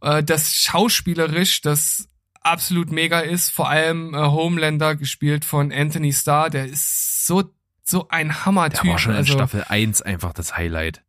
äh, 0.00 0.22
das 0.22 0.54
schauspielerisch 0.54 1.60
das 1.60 2.08
absolut 2.44 2.92
mega 2.92 3.20
ist, 3.20 3.50
vor 3.50 3.68
allem 3.68 4.14
äh, 4.14 4.18
Homelander 4.18 4.94
gespielt 4.94 5.44
von 5.44 5.72
Anthony 5.72 6.12
Starr, 6.12 6.50
der 6.50 6.66
ist 6.66 7.26
so 7.26 7.44
so 7.84 8.08
ein 8.08 8.44
Hammertyp. 8.44 8.82
Der 8.82 8.92
war 8.92 8.98
schon 8.98 9.12
in 9.12 9.18
also, 9.18 9.34
Staffel 9.34 9.64
1 9.68 10.02
einfach 10.02 10.32
das 10.32 10.56
Highlight. 10.56 11.02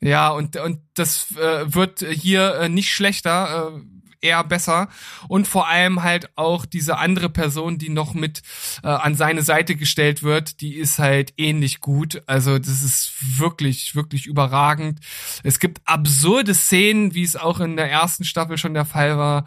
ja, 0.00 0.28
und, 0.30 0.56
und 0.56 0.80
das 0.94 1.30
äh, 1.36 1.72
wird 1.72 2.00
hier 2.00 2.56
äh, 2.56 2.68
nicht 2.68 2.90
schlechter, 2.90 3.72
äh, 3.74 3.80
eher 4.24 4.42
besser. 4.42 4.88
Und 5.28 5.46
vor 5.46 5.68
allem 5.68 6.02
halt 6.02 6.30
auch 6.36 6.66
diese 6.66 6.96
andere 6.96 7.28
Person, 7.28 7.78
die 7.78 7.90
noch 7.90 8.14
mit 8.14 8.42
äh, 8.82 8.88
an 8.88 9.14
seine 9.14 9.42
Seite 9.42 9.76
gestellt 9.76 10.22
wird, 10.22 10.60
die 10.60 10.74
ist 10.74 10.98
halt 10.98 11.34
ähnlich 11.36 11.80
gut. 11.80 12.22
Also 12.26 12.58
das 12.58 12.82
ist 12.82 13.12
wirklich, 13.38 13.94
wirklich 13.94 14.26
überragend. 14.26 15.00
Es 15.42 15.60
gibt 15.60 15.80
absurde 15.84 16.54
Szenen, 16.54 17.14
wie 17.14 17.22
es 17.22 17.36
auch 17.36 17.60
in 17.60 17.76
der 17.76 17.90
ersten 17.90 18.24
Staffel 18.24 18.58
schon 18.58 18.74
der 18.74 18.86
Fall 18.86 19.18
war. 19.18 19.46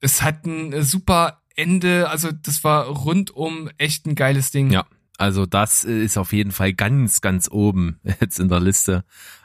Es 0.00 0.22
hat 0.22 0.44
ein 0.46 0.72
äh, 0.72 0.82
super 0.82 1.42
Ende, 1.54 2.08
also 2.10 2.30
das 2.32 2.64
war 2.64 2.86
rundum 2.86 3.70
echt 3.78 4.06
ein 4.06 4.14
geiles 4.14 4.50
Ding. 4.50 4.70
Ja. 4.70 4.86
Also 5.18 5.46
das 5.46 5.84
ist 5.84 6.18
auf 6.18 6.32
jeden 6.34 6.52
Fall 6.52 6.74
ganz, 6.74 7.20
ganz 7.22 7.48
oben 7.50 7.98
jetzt 8.20 8.38
in 8.38 8.48
der 8.48 8.60
Liste 8.60 9.04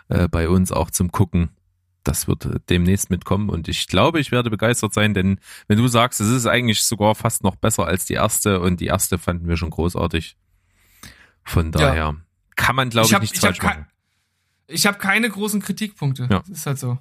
äh, 0.10 0.28
bei 0.28 0.50
uns 0.50 0.72
auch 0.72 0.92
zum 0.92 1.12
Gucken. 1.12 1.50
Das 2.04 2.28
wird 2.28 2.46
äh, 2.46 2.60
demnächst 2.70 3.10
mitkommen 3.10 3.50
und 3.50 3.68
ich 3.70 3.88
glaube, 3.88 4.20
ich 4.20 4.32
werde 4.32 4.50
begeistert 4.50 4.94
sein, 4.94 5.14
denn 5.14 5.40
wenn 5.68 5.78
du 5.78 5.88
sagst, 5.88 6.20
es 6.20 6.30
ist 6.30 6.48
eigentlich 6.48 6.84
sogar 6.84 7.16
fast 7.16 7.44
noch 7.44 7.56
besser 7.56 7.86
als 7.86 8.06
die 8.06 8.16
erste 8.16 8.60
und 8.60 8.82
die 8.82 8.88
erste 8.88 9.18
fanden 9.18 9.48
wir 9.48 9.56
schon 9.56 9.70
großartig. 9.70 10.36
Von 11.44 11.72
daher 11.72 12.16
kann 12.56 12.76
man, 12.76 12.90
glaube 12.90 13.08
ich, 13.08 13.14
hab- 13.14 13.22
nichts 13.22 13.38
ich 13.38 13.42
falsch 13.42 13.62
machen. 13.62 13.86
Ich 14.68 14.86
habe 14.88 14.98
keine 14.98 15.30
großen 15.30 15.62
Kritikpunkte. 15.62 16.28
Ja. 16.30 16.40
Das 16.40 16.50
ist 16.50 16.66
halt 16.66 16.80
so. 16.80 16.98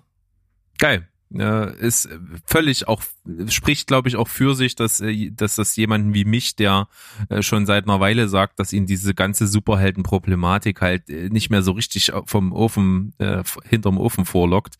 Geil. 0.78 1.08
Äh, 1.32 1.76
ist 1.78 2.08
völlig 2.44 2.88
auch, 2.88 3.02
spricht 3.48 3.86
glaube 3.86 4.08
ich 4.08 4.16
auch 4.16 4.26
für 4.26 4.54
sich, 4.54 4.74
dass, 4.74 5.00
äh, 5.00 5.30
dass 5.30 5.54
das 5.54 5.76
jemanden 5.76 6.12
wie 6.12 6.24
mich, 6.24 6.56
der 6.56 6.88
äh, 7.28 7.42
schon 7.42 7.66
seit 7.66 7.84
einer 7.84 8.00
Weile 8.00 8.28
sagt, 8.28 8.58
dass 8.58 8.72
ihn 8.72 8.86
diese 8.86 9.14
ganze 9.14 9.46
Superhelden-Problematik 9.46 10.80
halt 10.80 11.08
äh, 11.08 11.28
nicht 11.28 11.48
mehr 11.50 11.62
so 11.62 11.72
richtig 11.72 12.12
vom 12.24 12.52
Ofen, 12.52 13.14
äh, 13.18 13.44
hinterm 13.68 13.98
Ofen 13.98 14.24
vorlockt, 14.24 14.74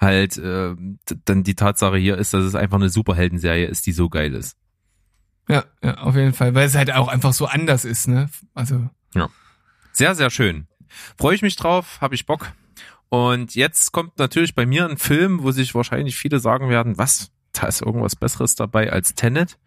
halt 0.00 0.38
äh, 0.38 0.76
dann 1.24 1.42
die 1.42 1.56
Tatsache 1.56 1.96
hier 1.96 2.16
ist, 2.16 2.32
dass 2.32 2.44
es 2.44 2.54
einfach 2.54 2.78
eine 2.78 2.90
Superhelden-Serie 2.90 3.66
ist, 3.66 3.86
die 3.86 3.92
so 3.92 4.08
geil 4.08 4.34
ist. 4.34 4.56
Ja, 5.48 5.64
ja, 5.82 5.94
auf 5.98 6.14
jeden 6.14 6.34
Fall, 6.34 6.54
weil 6.54 6.66
es 6.66 6.74
halt 6.76 6.92
auch 6.92 7.08
einfach 7.08 7.32
so 7.32 7.46
anders 7.46 7.84
ist, 7.84 8.06
ne? 8.06 8.28
Also 8.54 8.88
Sehr, 9.92 10.14
sehr 10.14 10.30
schön. 10.30 10.68
Freue 11.16 11.34
ich 11.34 11.42
mich 11.42 11.56
drauf, 11.56 11.98
habe 12.00 12.14
ich 12.14 12.26
Bock. 12.26 12.52
Und 13.10 13.54
jetzt 13.54 13.92
kommt 13.92 14.18
natürlich 14.18 14.54
bei 14.54 14.66
mir 14.66 14.88
ein 14.88 14.98
Film, 14.98 15.42
wo 15.42 15.50
sich 15.50 15.74
wahrscheinlich 15.74 16.16
viele 16.16 16.40
sagen 16.40 16.68
werden, 16.68 16.98
was, 16.98 17.30
da 17.52 17.66
ist 17.66 17.82
irgendwas 17.82 18.16
Besseres 18.16 18.54
dabei 18.54 18.92
als 18.92 19.14
Tenet. 19.14 19.58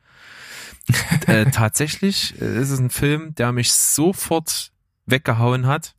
äh, 1.28 1.46
tatsächlich 1.46 2.40
äh, 2.42 2.60
ist 2.60 2.70
es 2.70 2.80
ein 2.80 2.90
Film, 2.90 3.36
der 3.36 3.52
mich 3.52 3.72
sofort 3.74 4.72
weggehauen 5.06 5.68
hat, 5.68 5.96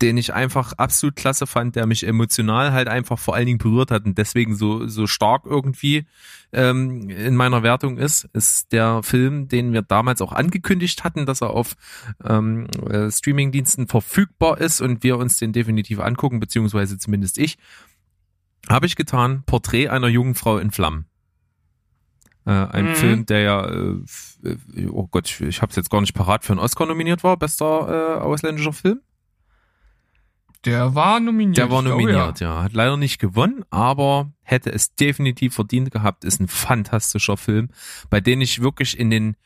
den 0.00 0.16
ich 0.16 0.32
einfach 0.32 0.74
absolut 0.74 1.16
klasse 1.16 1.46
fand, 1.46 1.74
der 1.74 1.86
mich 1.86 2.06
emotional 2.06 2.72
halt 2.72 2.88
einfach 2.88 3.18
vor 3.18 3.34
allen 3.34 3.46
Dingen 3.46 3.58
berührt 3.58 3.90
hat 3.90 4.04
und 4.04 4.16
deswegen 4.16 4.54
so, 4.54 4.86
so 4.86 5.06
stark 5.06 5.44
irgendwie 5.44 6.06
ähm, 6.52 7.10
in 7.10 7.34
meiner 7.34 7.62
Wertung 7.62 7.98
ist, 7.98 8.28
ist 8.32 8.72
der 8.72 9.02
Film, 9.02 9.48
den 9.48 9.72
wir 9.72 9.82
damals 9.82 10.22
auch 10.22 10.32
angekündigt 10.32 11.02
hatten, 11.02 11.26
dass 11.26 11.40
er 11.40 11.50
auf 11.50 11.74
ähm, 12.24 12.66
äh, 12.88 13.10
Streamingdiensten 13.10 13.88
verfügbar 13.88 14.58
ist 14.58 14.80
und 14.80 15.02
wir 15.02 15.18
uns 15.18 15.38
den 15.38 15.52
definitiv 15.52 15.98
angucken, 15.98 16.38
beziehungsweise 16.38 16.98
zumindest 16.98 17.38
ich. 17.38 17.58
Habe 18.68 18.86
ich 18.86 18.96
getan, 18.96 19.42
Porträt 19.46 19.88
einer 19.88 20.08
jungen 20.08 20.34
Frau 20.34 20.58
in 20.58 20.70
Flammen. 20.70 21.06
Äh, 22.46 22.50
ein 22.50 22.90
Mhm. 22.90 22.94
Film, 22.94 23.26
der 23.26 23.40
ja, 23.40 23.66
äh, 23.66 23.96
äh, 24.44 24.86
oh 24.88 25.06
Gott, 25.06 25.28
ich, 25.28 25.40
ich 25.40 25.60
habe 25.60 25.70
es 25.70 25.76
jetzt 25.76 25.90
gar 25.90 26.00
nicht 26.00 26.14
parat, 26.14 26.44
für 26.44 26.52
einen 26.52 26.60
Oscar 26.60 26.86
nominiert 26.86 27.24
war, 27.24 27.36
bester 27.36 28.20
äh, 28.20 28.20
ausländischer 28.20 28.72
Film. 28.72 29.00
Der 30.64 30.94
war 30.94 31.20
nominiert. 31.20 31.58
Der 31.58 31.70
war 31.70 31.82
glaube, 31.82 32.00
nominiert, 32.00 32.40
ja. 32.40 32.62
Hat 32.62 32.72
leider 32.72 32.96
nicht 32.96 33.18
gewonnen, 33.18 33.64
aber 33.70 34.32
hätte 34.42 34.72
es 34.72 34.94
definitiv 34.94 35.54
verdient 35.54 35.90
gehabt. 35.90 36.24
Ist 36.24 36.40
ein 36.40 36.48
fantastischer 36.48 37.36
Film, 37.36 37.68
bei 38.10 38.20
dem 38.20 38.40
ich 38.40 38.60
wirklich 38.60 38.98
in 38.98 39.10
den 39.10 39.36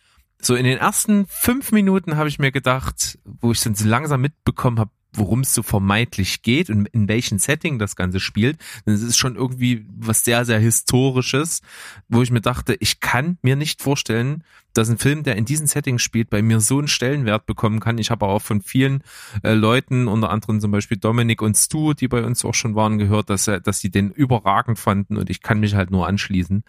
so 0.41 0.57
in 0.57 0.65
den 0.65 0.79
ersten 0.79 1.27
fünf 1.29 1.71
Minuten 1.71 2.17
habe 2.17 2.29
ich 2.29 2.41
mir 2.41 2.51
gedacht, 2.51 3.19
wo 3.25 3.53
ich 3.53 3.61
dann 3.61 3.77
so 3.77 3.87
langsam 3.87 4.21
mitbekommen 4.23 4.81
habe, 4.81 4.91
worum 5.15 5.41
es 5.41 5.55
so 5.55 5.63
vermeintlich 5.63 6.43
geht 6.43 6.71
und 6.71 6.87
in 6.89 7.09
welchem 7.09 7.39
Setting 7.39 7.79
das 7.79 7.97
Ganze 7.97 8.21
spielt. 8.21 8.59
Denn 8.87 8.95
es 8.95 9.03
ist 9.03 9.19
schon 9.19 9.37
irgendwie 9.37 9.87
was 9.95 10.25
sehr, 10.25 10.45
sehr 10.45 10.59
Historisches, 10.59 11.61
wo 12.09 12.23
ich 12.23 12.31
mir 12.31 12.41
dachte, 12.41 12.77
ich 12.81 13.01
kann 13.01 13.39
mir 13.43 13.57
nicht 13.57 13.83
vorstellen, 13.83 14.45
dass 14.73 14.89
ein 14.89 14.97
Film, 14.97 15.23
der 15.23 15.37
in 15.37 15.45
diesem 15.45 15.67
Setting 15.67 15.99
spielt, 15.99 16.31
bei 16.31 16.41
mir 16.41 16.61
so 16.61 16.79
einen 16.79 16.89
Stellenwert 16.89 17.45
bekommen 17.45 17.79
kann. 17.79 17.99
Ich 17.99 18.11
habe 18.11 18.25
auch 18.27 18.41
von 18.41 18.63
vielen 18.63 19.03
äh, 19.43 19.53
Leuten, 19.53 20.09
unter 20.09 20.31
anderem 20.31 20.61
zum 20.61 20.71
Beispiel 20.71 20.97
Dominik 20.97 21.43
und 21.43 21.57
Stu, 21.59 21.93
die 21.93 22.09
bei 22.09 22.25
uns 22.25 22.43
auch 22.45 22.55
schon 22.55 22.75
waren, 22.75 22.97
gehört, 22.97 23.29
dass, 23.29 23.47
er- 23.49 23.61
dass 23.61 23.81
sie 23.81 23.91
den 23.91 24.11
überragend 24.11 24.79
fanden 24.79 25.19
und 25.19 25.29
ich 25.29 25.43
kann 25.43 25.61
mich 25.61 25.75
halt 25.75 25.91
nur 25.91 26.07
anschließen. 26.07 26.65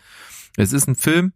Es 0.58 0.74
ist 0.74 0.88
ein 0.88 0.96
Film, 0.96 1.32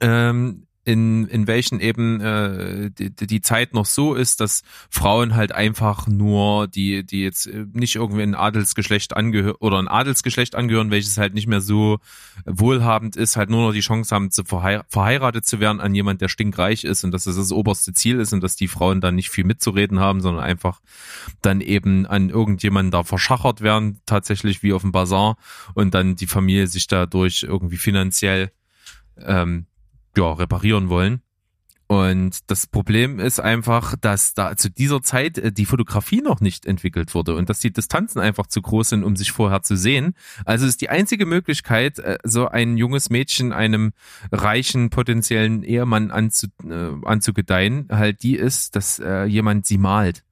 ähm, 0.00 0.67
in, 0.88 1.26
in 1.26 1.46
welchen 1.46 1.80
eben 1.80 2.18
äh, 2.22 2.90
die, 2.90 3.10
die 3.10 3.40
Zeit 3.42 3.74
noch 3.74 3.84
so 3.84 4.14
ist, 4.14 4.40
dass 4.40 4.62
Frauen 4.88 5.34
halt 5.34 5.52
einfach 5.52 6.06
nur, 6.06 6.66
die, 6.66 7.04
die 7.04 7.22
jetzt 7.22 7.46
äh, 7.46 7.66
nicht 7.74 7.96
irgendwie 7.96 8.22
ein 8.22 8.34
Adelsgeschlecht 8.34 9.14
angehören 9.14 9.56
oder 9.60 9.78
ein 9.80 9.88
Adelsgeschlecht 9.88 10.54
angehören, 10.54 10.90
welches 10.90 11.18
halt 11.18 11.34
nicht 11.34 11.46
mehr 11.46 11.60
so 11.60 11.98
wohlhabend 12.46 13.16
ist, 13.16 13.36
halt 13.36 13.50
nur 13.50 13.66
noch 13.66 13.74
die 13.74 13.80
Chance 13.80 14.14
haben, 14.14 14.30
zu 14.30 14.44
verhei 14.44 14.80
verheiratet 14.88 15.44
zu 15.44 15.60
werden 15.60 15.80
an 15.80 15.94
jemand, 15.94 16.22
der 16.22 16.28
stinkreich 16.28 16.84
ist 16.84 17.04
und 17.04 17.10
dass 17.10 17.24
das 17.24 17.36
das 17.36 17.52
oberste 17.52 17.92
Ziel 17.92 18.18
ist 18.18 18.32
und 18.32 18.42
dass 18.42 18.56
die 18.56 18.68
Frauen 18.68 19.02
dann 19.02 19.14
nicht 19.14 19.28
viel 19.28 19.44
mitzureden 19.44 20.00
haben, 20.00 20.22
sondern 20.22 20.42
einfach 20.42 20.80
dann 21.42 21.60
eben 21.60 22.06
an 22.06 22.30
irgendjemanden 22.30 22.92
da 22.92 23.02
verschachert 23.02 23.60
werden, 23.60 24.00
tatsächlich 24.06 24.62
wie 24.62 24.72
auf 24.72 24.80
dem 24.80 24.92
Bazar 24.92 25.36
und 25.74 25.92
dann 25.92 26.16
die 26.16 26.26
Familie 26.26 26.66
sich 26.66 26.86
dadurch 26.86 27.42
irgendwie 27.42 27.76
finanziell 27.76 28.52
ähm, 29.18 29.66
ja, 30.18 30.32
reparieren 30.32 30.88
wollen. 30.88 31.22
Und 31.90 32.50
das 32.50 32.66
Problem 32.66 33.18
ist 33.18 33.40
einfach, 33.40 33.94
dass 33.98 34.34
da 34.34 34.54
zu 34.58 34.68
dieser 34.70 35.00
Zeit 35.00 35.38
äh, 35.38 35.50
die 35.50 35.64
Fotografie 35.64 36.20
noch 36.20 36.42
nicht 36.42 36.66
entwickelt 36.66 37.14
wurde 37.14 37.34
und 37.34 37.48
dass 37.48 37.60
die 37.60 37.72
Distanzen 37.72 38.20
einfach 38.20 38.46
zu 38.46 38.60
groß 38.60 38.90
sind, 38.90 39.04
um 39.04 39.16
sich 39.16 39.32
vorher 39.32 39.62
zu 39.62 39.74
sehen. 39.74 40.12
Also 40.44 40.66
ist 40.66 40.82
die 40.82 40.90
einzige 40.90 41.24
Möglichkeit, 41.24 41.98
äh, 41.98 42.18
so 42.24 42.46
ein 42.46 42.76
junges 42.76 43.08
Mädchen 43.08 43.54
einem 43.54 43.92
reichen 44.30 44.90
potenziellen 44.90 45.62
Ehemann 45.62 46.10
anzu, 46.10 46.48
äh, 46.68 46.90
anzugedeihen, 47.06 47.88
halt 47.90 48.22
die 48.22 48.36
ist, 48.36 48.76
dass 48.76 48.98
äh, 48.98 49.24
jemand 49.24 49.64
sie 49.64 49.78
malt. 49.78 50.24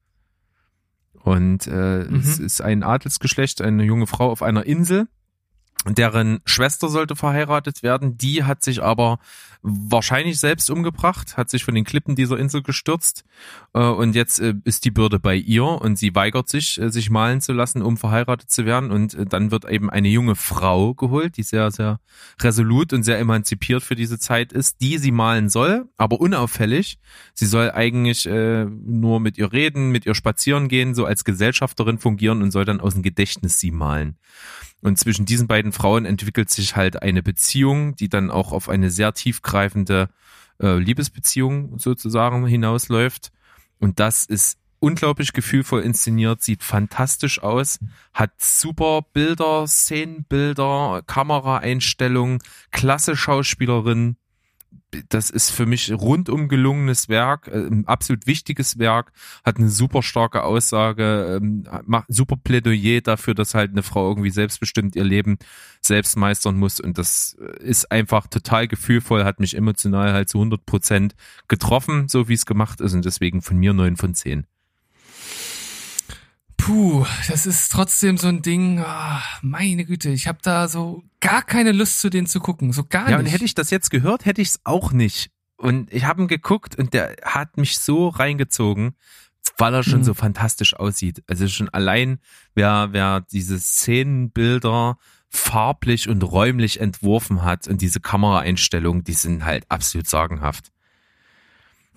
Und 1.13 1.65
äh, 1.65 2.05
Mhm. 2.05 2.19
es 2.19 2.37
ist 2.37 2.61
ein 2.61 2.83
Adelsgeschlecht, 2.83 3.63
eine 3.63 3.83
junge 3.83 4.05
Frau 4.05 4.29
auf 4.29 4.43
einer 4.43 4.65
Insel 4.67 5.07
deren 5.95 6.39
Schwester 6.45 6.89
sollte 6.89 7.15
verheiratet 7.15 7.83
werden. 7.83 8.17
Die 8.17 8.43
hat 8.43 8.63
sich 8.63 8.81
aber 8.81 9.19
wahrscheinlich 9.61 10.39
selbst 10.39 10.69
umgebracht, 10.69 11.37
hat 11.37 11.49
sich 11.49 11.63
von 11.63 11.75
den 11.75 11.83
Klippen 11.83 12.15
dieser 12.15 12.37
Insel 12.37 12.61
gestürzt 12.61 13.25
äh, 13.73 13.79
und 13.79 14.15
jetzt 14.15 14.39
äh, 14.39 14.53
ist 14.63 14.85
die 14.85 14.91
Bürde 14.91 15.19
bei 15.19 15.35
ihr 15.35 15.65
und 15.65 15.97
sie 15.97 16.15
weigert 16.15 16.47
sich, 16.47 16.79
äh, 16.79 16.89
sich 16.89 17.09
malen 17.09 17.41
zu 17.41 17.53
lassen, 17.53 17.81
um 17.81 17.97
verheiratet 17.97 18.49
zu 18.49 18.65
werden 18.65 18.91
und 18.91 19.13
äh, 19.13 19.25
dann 19.25 19.51
wird 19.51 19.65
eben 19.65 19.89
eine 19.89 20.07
junge 20.07 20.35
Frau 20.35 20.93
geholt, 20.93 21.37
die 21.37 21.43
sehr, 21.43 21.71
sehr 21.71 21.99
resolut 22.41 22.93
und 22.93 23.03
sehr 23.03 23.19
emanzipiert 23.19 23.83
für 23.83 23.95
diese 23.95 24.19
Zeit 24.19 24.53
ist, 24.53 24.81
die 24.81 24.97
sie 24.97 25.11
malen 25.11 25.49
soll, 25.49 25.89
aber 25.97 26.21
unauffällig. 26.21 26.99
Sie 27.33 27.45
soll 27.45 27.71
eigentlich 27.71 28.25
äh, 28.25 28.65
nur 28.65 29.19
mit 29.19 29.37
ihr 29.37 29.51
reden, 29.51 29.89
mit 29.89 30.05
ihr 30.05 30.15
spazieren 30.15 30.67
gehen, 30.69 30.95
so 30.95 31.05
als 31.05 31.23
Gesellschafterin 31.23 31.97
fungieren 31.97 32.41
und 32.41 32.51
soll 32.51 32.65
dann 32.65 32.79
aus 32.79 32.93
dem 32.93 33.03
Gedächtnis 33.03 33.59
sie 33.59 33.71
malen. 33.71 34.17
Und 34.81 34.99
zwischen 34.99 35.25
diesen 35.25 35.47
beiden 35.47 35.71
Frauen 35.71 36.05
entwickelt 36.05 36.49
sich 36.49 36.75
halt 36.75 37.01
eine 37.01 37.23
Beziehung, 37.23 37.95
die 37.95 38.09
dann 38.09 38.29
auch 38.29 38.51
auf 38.51 38.69
eine 38.69 38.91
sehr 38.91 39.13
tiefgreifende 39.13 40.09
äh, 40.61 40.77
Liebesbeziehung 40.77 41.79
sozusagen 41.79 42.45
hinausläuft. 42.45 43.31
Und 43.79 43.99
das 43.99 44.25
ist 44.25 44.59
unglaublich 44.79 45.33
gefühlvoll 45.33 45.81
inszeniert, 45.81 46.43
sieht 46.43 46.63
fantastisch 46.63 47.41
aus, 47.41 47.79
hat 48.13 48.31
super 48.37 49.01
Bilder, 49.13 49.65
Szenenbilder, 49.67 51.01
Kameraeinstellungen, 51.07 52.39
klasse 52.71 53.15
Schauspielerin, 53.15 54.17
das 55.09 55.29
ist 55.29 55.51
für 55.51 55.65
mich 55.65 55.91
rundum 55.91 56.47
gelungenes 56.47 57.09
Werk, 57.09 57.47
äh, 57.47 57.67
ein 57.67 57.85
absolut 57.87 58.27
wichtiges 58.27 58.79
Werk, 58.79 59.11
hat 59.43 59.57
eine 59.57 59.69
super 59.69 60.03
starke 60.03 60.43
Aussage, 60.43 61.39
ähm, 61.41 61.63
macht 61.85 62.05
super 62.09 62.35
Plädoyer 62.35 63.01
dafür, 63.01 63.33
dass 63.33 63.53
halt 63.53 63.71
eine 63.71 63.83
Frau 63.83 64.09
irgendwie 64.09 64.29
selbstbestimmt 64.29 64.95
ihr 64.95 65.03
Leben 65.03 65.37
selbst 65.81 66.17
meistern 66.17 66.57
muss 66.57 66.79
und 66.79 66.97
das 66.97 67.37
ist 67.59 67.91
einfach 67.91 68.27
total 68.27 68.67
gefühlvoll, 68.67 69.23
hat 69.23 69.39
mich 69.39 69.55
emotional 69.55 70.13
halt 70.13 70.29
zu 70.29 70.39
100 70.39 70.65
Prozent 70.65 71.15
getroffen, 71.47 72.07
so 72.07 72.27
wie 72.27 72.33
es 72.33 72.45
gemacht 72.45 72.81
ist 72.81 72.93
und 72.93 73.05
deswegen 73.05 73.41
von 73.41 73.57
mir 73.57 73.73
neun 73.73 73.97
von 73.97 74.13
zehn. 74.13 74.45
Puh, 76.67 77.05
das 77.29 77.45
ist 77.45 77.71
trotzdem 77.71 78.17
so 78.17 78.27
ein 78.27 78.41
Ding, 78.41 78.79
ah, 78.85 79.21
meine 79.41 79.85
Güte, 79.85 80.09
ich 80.09 80.27
habe 80.27 80.39
da 80.41 80.67
so 80.67 81.01
gar 81.21 81.41
keine 81.41 81.71
Lust 81.71 82.01
zu 82.01 82.09
denen 82.09 82.27
zu 82.27 82.41
gucken, 82.41 82.73
so 82.73 82.83
gar 82.83 83.09
Ja, 83.09 83.17
nicht. 83.17 83.25
und 83.27 83.31
hätte 83.31 83.45
ich 83.45 83.55
das 83.55 83.69
jetzt 83.69 83.89
gehört, 83.89 84.25
hätte 84.25 84.41
ich 84.41 84.49
es 84.49 84.59
auch 84.65 84.91
nicht. 84.91 85.31
Und 85.55 85.93
ich 85.93 86.03
habe 86.03 86.21
ihn 86.23 86.27
geguckt 86.27 86.75
und 86.77 86.93
der 86.93 87.15
hat 87.23 87.55
mich 87.55 87.79
so 87.79 88.09
reingezogen, 88.09 88.95
weil 89.57 89.73
er 89.73 89.83
schon 89.83 89.99
Mhm. 89.99 90.03
so 90.03 90.13
fantastisch 90.13 90.75
aussieht. 90.75 91.23
Also 91.27 91.47
schon 91.47 91.69
allein, 91.69 92.19
wer, 92.53 92.89
wer 92.91 93.21
diese 93.21 93.57
Szenenbilder 93.59 94.97
farblich 95.29 96.09
und 96.09 96.21
räumlich 96.21 96.81
entworfen 96.81 97.43
hat 97.43 97.69
und 97.69 97.81
diese 97.81 98.01
Kameraeinstellungen, 98.01 99.05
die 99.05 99.13
sind 99.13 99.45
halt 99.45 99.63
absolut 99.71 100.07
sagenhaft. 100.07 100.73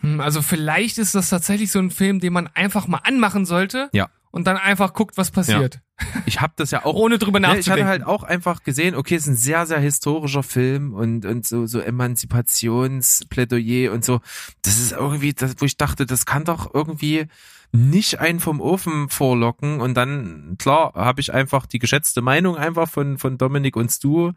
Hm, 0.01 0.21
Also 0.21 0.43
vielleicht 0.43 0.99
ist 0.99 1.15
das 1.15 1.29
tatsächlich 1.31 1.71
so 1.73 1.79
ein 1.79 1.91
Film, 1.91 2.21
den 2.21 2.33
man 2.33 2.47
einfach 2.49 2.87
mal 2.87 3.01
anmachen 3.05 3.45
sollte 3.47 3.89
Ja. 3.93 4.09
und 4.31 4.47
dann 4.47 4.57
einfach 4.57 4.93
guckt, 4.95 5.17
was 5.17 5.31
passiert. 5.31 5.81
Ich 6.25 6.41
habe 6.41 6.55
das 6.57 6.71
ja 6.71 6.85
auch 6.87 6.95
Ohne 6.95 7.19
drüber 7.19 7.41
Ne, 7.41 7.49
ich 7.49 7.53
nachzudenken. 7.67 7.83
hatte 7.83 7.91
halt 7.91 8.05
auch 8.07 8.23
einfach 8.23 8.63
gesehen, 8.63 8.95
okay, 8.95 9.17
es 9.17 9.25
ist 9.25 9.29
ein 9.29 9.37
sehr, 9.37 9.67
sehr 9.67 9.81
historischer 9.81 10.43
Film 10.43 10.95
und, 10.95 11.27
und 11.27 11.47
so, 11.47 11.67
so 11.67 11.81
Emanzipationsplädoyer 11.81 13.93
und 13.93 14.05
so. 14.05 14.21
Das 14.63 14.79
ist 14.79 14.93
irgendwie, 14.93 15.33
das, 15.33 15.55
wo 15.59 15.65
ich 15.65 15.77
dachte, 15.77 16.07
das 16.07 16.27
kann 16.27 16.45
doch 16.45 16.73
irgendwie 16.75 17.27
nicht 17.73 18.19
einen 18.19 18.41
vom 18.41 18.61
Ofen 18.61 19.09
vorlocken. 19.09 19.81
Und 19.81 19.95
dann, 19.95 20.57
klar, 20.59 20.93
habe 20.95 21.21
ich 21.21 21.33
einfach 21.33 21.67
die 21.67 21.79
geschätzte 21.79 22.21
Meinung 22.23 22.57
einfach 22.57 22.89
von, 22.89 23.19
von 23.19 23.39
Dominik 23.39 23.77
und 23.77 23.91
Stu 23.91 24.33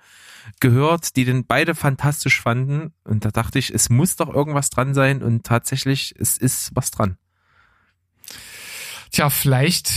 gehört, 0.59 1.15
die 1.15 1.25
den 1.25 1.45
beide 1.45 1.75
fantastisch 1.75 2.41
fanden. 2.41 2.93
Und 3.03 3.25
da 3.25 3.31
dachte 3.31 3.59
ich, 3.59 3.73
es 3.73 3.89
muss 3.89 4.15
doch 4.15 4.33
irgendwas 4.33 4.69
dran 4.69 4.93
sein. 4.93 5.21
Und 5.23 5.45
tatsächlich, 5.45 6.13
es 6.17 6.37
ist 6.37 6.71
was 6.75 6.91
dran. 6.91 7.17
Tja, 9.11 9.29
vielleicht 9.29 9.91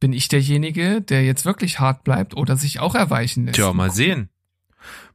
bin 0.00 0.12
ich 0.12 0.28
derjenige, 0.28 1.00
der 1.00 1.24
jetzt 1.24 1.44
wirklich 1.44 1.78
hart 1.80 2.04
bleibt 2.04 2.36
oder 2.36 2.56
sich 2.56 2.80
auch 2.80 2.94
erweichen 2.94 3.46
lässt. 3.46 3.56
Tja, 3.56 3.72
mal 3.72 3.90
sehen. 3.90 4.28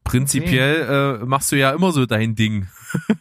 Prinzipiell 0.03 1.19
äh, 1.21 1.25
machst 1.25 1.51
du 1.51 1.57
ja 1.57 1.71
immer 1.71 1.91
so 1.91 2.05
dein 2.05 2.35
Ding 2.35 2.67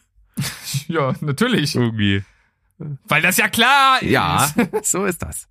Ja, 0.89 1.15
natürlich. 1.21 1.75
irgendwie. 1.75 2.23
Weil 2.79 3.23
das 3.23 3.37
ja 3.37 3.49
klar 3.49 4.03
ist. 4.03 4.11
Ja, 4.11 4.49
so 4.83 5.05
ist 5.05 5.23
das. 5.23 5.49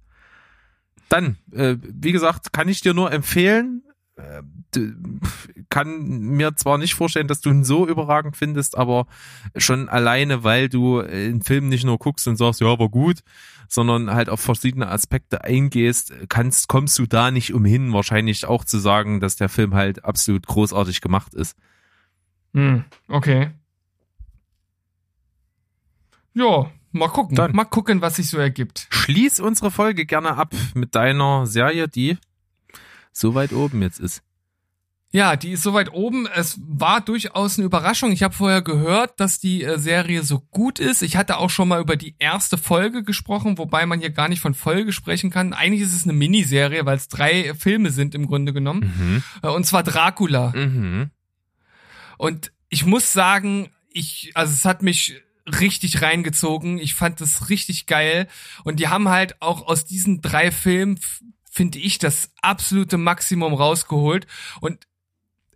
Dann, 1.09 1.37
äh, 1.51 1.75
wie 1.81 2.11
gesagt, 2.11 2.53
kann 2.53 2.67
ich 2.69 2.81
dir 2.81 2.93
nur 2.93 3.11
empfehlen. 3.11 3.83
Äh, 4.15 4.41
kann 5.69 6.07
mir 6.07 6.55
zwar 6.55 6.77
nicht 6.77 6.95
vorstellen, 6.95 7.27
dass 7.27 7.41
du 7.41 7.49
ihn 7.49 7.63
so 7.63 7.87
überragend 7.87 8.37
findest, 8.37 8.77
aber 8.77 9.07
schon 9.55 9.89
alleine, 9.89 10.43
weil 10.43 10.69
du 10.69 10.99
einen 10.99 11.41
Film 11.41 11.69
nicht 11.69 11.83
nur 11.83 11.97
guckst 11.97 12.27
und 12.27 12.37
sagst, 12.37 12.61
ja, 12.61 12.79
war 12.79 12.89
gut, 12.89 13.19
sondern 13.67 14.11
halt 14.11 14.29
auf 14.29 14.39
verschiedene 14.39 14.89
Aspekte 14.89 15.43
eingehst, 15.43 16.13
kannst, 16.29 16.67
kommst 16.67 16.97
du 16.99 17.05
da 17.05 17.31
nicht 17.31 17.53
umhin, 17.53 17.93
wahrscheinlich 17.93 18.45
auch 18.45 18.63
zu 18.65 18.79
sagen, 18.79 19.19
dass 19.19 19.35
der 19.35 19.49
Film 19.49 19.73
halt 19.73 20.05
absolut 20.05 20.47
großartig 20.47 21.01
gemacht 21.01 21.33
ist. 21.33 21.57
Hm, 22.53 22.85
okay. 23.07 23.51
Ja, 26.33 26.69
mal 26.91 27.07
gucken. 27.07 27.35
Dann. 27.35 27.53
Mal 27.53 27.65
gucken, 27.65 28.01
was 28.01 28.17
sich 28.17 28.29
so 28.29 28.37
ergibt. 28.37 28.87
Schließ 28.89 29.39
unsere 29.39 29.71
Folge 29.71 30.05
gerne 30.05 30.35
ab 30.35 30.53
mit 30.73 30.95
deiner 30.95 31.47
Serie, 31.47 31.87
die 31.87 32.17
so 33.11 33.33
weit 33.35 33.53
oben 33.53 33.81
jetzt 33.81 33.99
ist. 33.99 34.21
Ja, 35.15 35.37
die 35.37 35.51
ist 35.51 35.63
soweit 35.63 35.93
oben. 35.93 36.27
Es 36.27 36.59
war 36.67 36.99
durchaus 36.99 37.57
eine 37.57 37.65
Überraschung. 37.65 38.11
Ich 38.11 38.21
habe 38.21 38.33
vorher 38.33 38.61
gehört, 38.61 39.17
dass 39.17 39.39
die 39.39 39.63
äh, 39.63 39.79
Serie 39.79 40.23
so 40.23 40.41
gut 40.41 40.77
ist. 40.77 41.01
Ich 41.01 41.15
hatte 41.15 41.37
auch 41.37 41.49
schon 41.49 41.69
mal 41.69 41.79
über 41.79 41.95
die 41.95 42.17
erste 42.19 42.57
Folge 42.57 43.01
gesprochen, 43.01 43.57
wobei 43.57 43.85
man 43.85 44.01
hier 44.01 44.09
gar 44.09 44.27
nicht 44.27 44.41
von 44.41 44.53
Folge 44.53 44.91
sprechen 44.91 45.29
kann. 45.29 45.53
Eigentlich 45.53 45.83
ist 45.83 45.95
es 45.95 46.03
eine 46.03 46.11
Miniserie, 46.11 46.85
weil 46.85 46.97
es 46.97 47.07
drei 47.07 47.53
Filme 47.53 47.91
sind 47.91 48.13
im 48.13 48.27
Grunde 48.27 48.51
genommen. 48.51 48.93
Mhm. 48.97 49.23
Äh, 49.41 49.53
Und 49.53 49.65
zwar 49.65 49.83
Dracula. 49.83 50.51
Mhm. 50.53 51.11
Und 52.17 52.51
ich 52.67 52.85
muss 52.85 53.13
sagen, 53.13 53.69
ich, 53.89 54.31
also 54.33 54.51
es 54.51 54.65
hat 54.65 54.83
mich 54.83 55.21
richtig 55.45 56.01
reingezogen. 56.01 56.77
Ich 56.77 56.93
fand 56.93 57.21
das 57.21 57.47
richtig 57.49 57.85
geil. 57.85 58.27
Und 58.65 58.81
die 58.81 58.89
haben 58.89 59.07
halt 59.07 59.41
auch 59.41 59.65
aus 59.65 59.85
diesen 59.85 60.19
drei 60.19 60.51
Filmen, 60.51 60.99
finde 61.49 61.79
ich, 61.79 61.99
das 61.99 62.31
absolute 62.41 62.97
Maximum 62.97 63.53
rausgeholt. 63.53 64.27
Und 64.59 64.85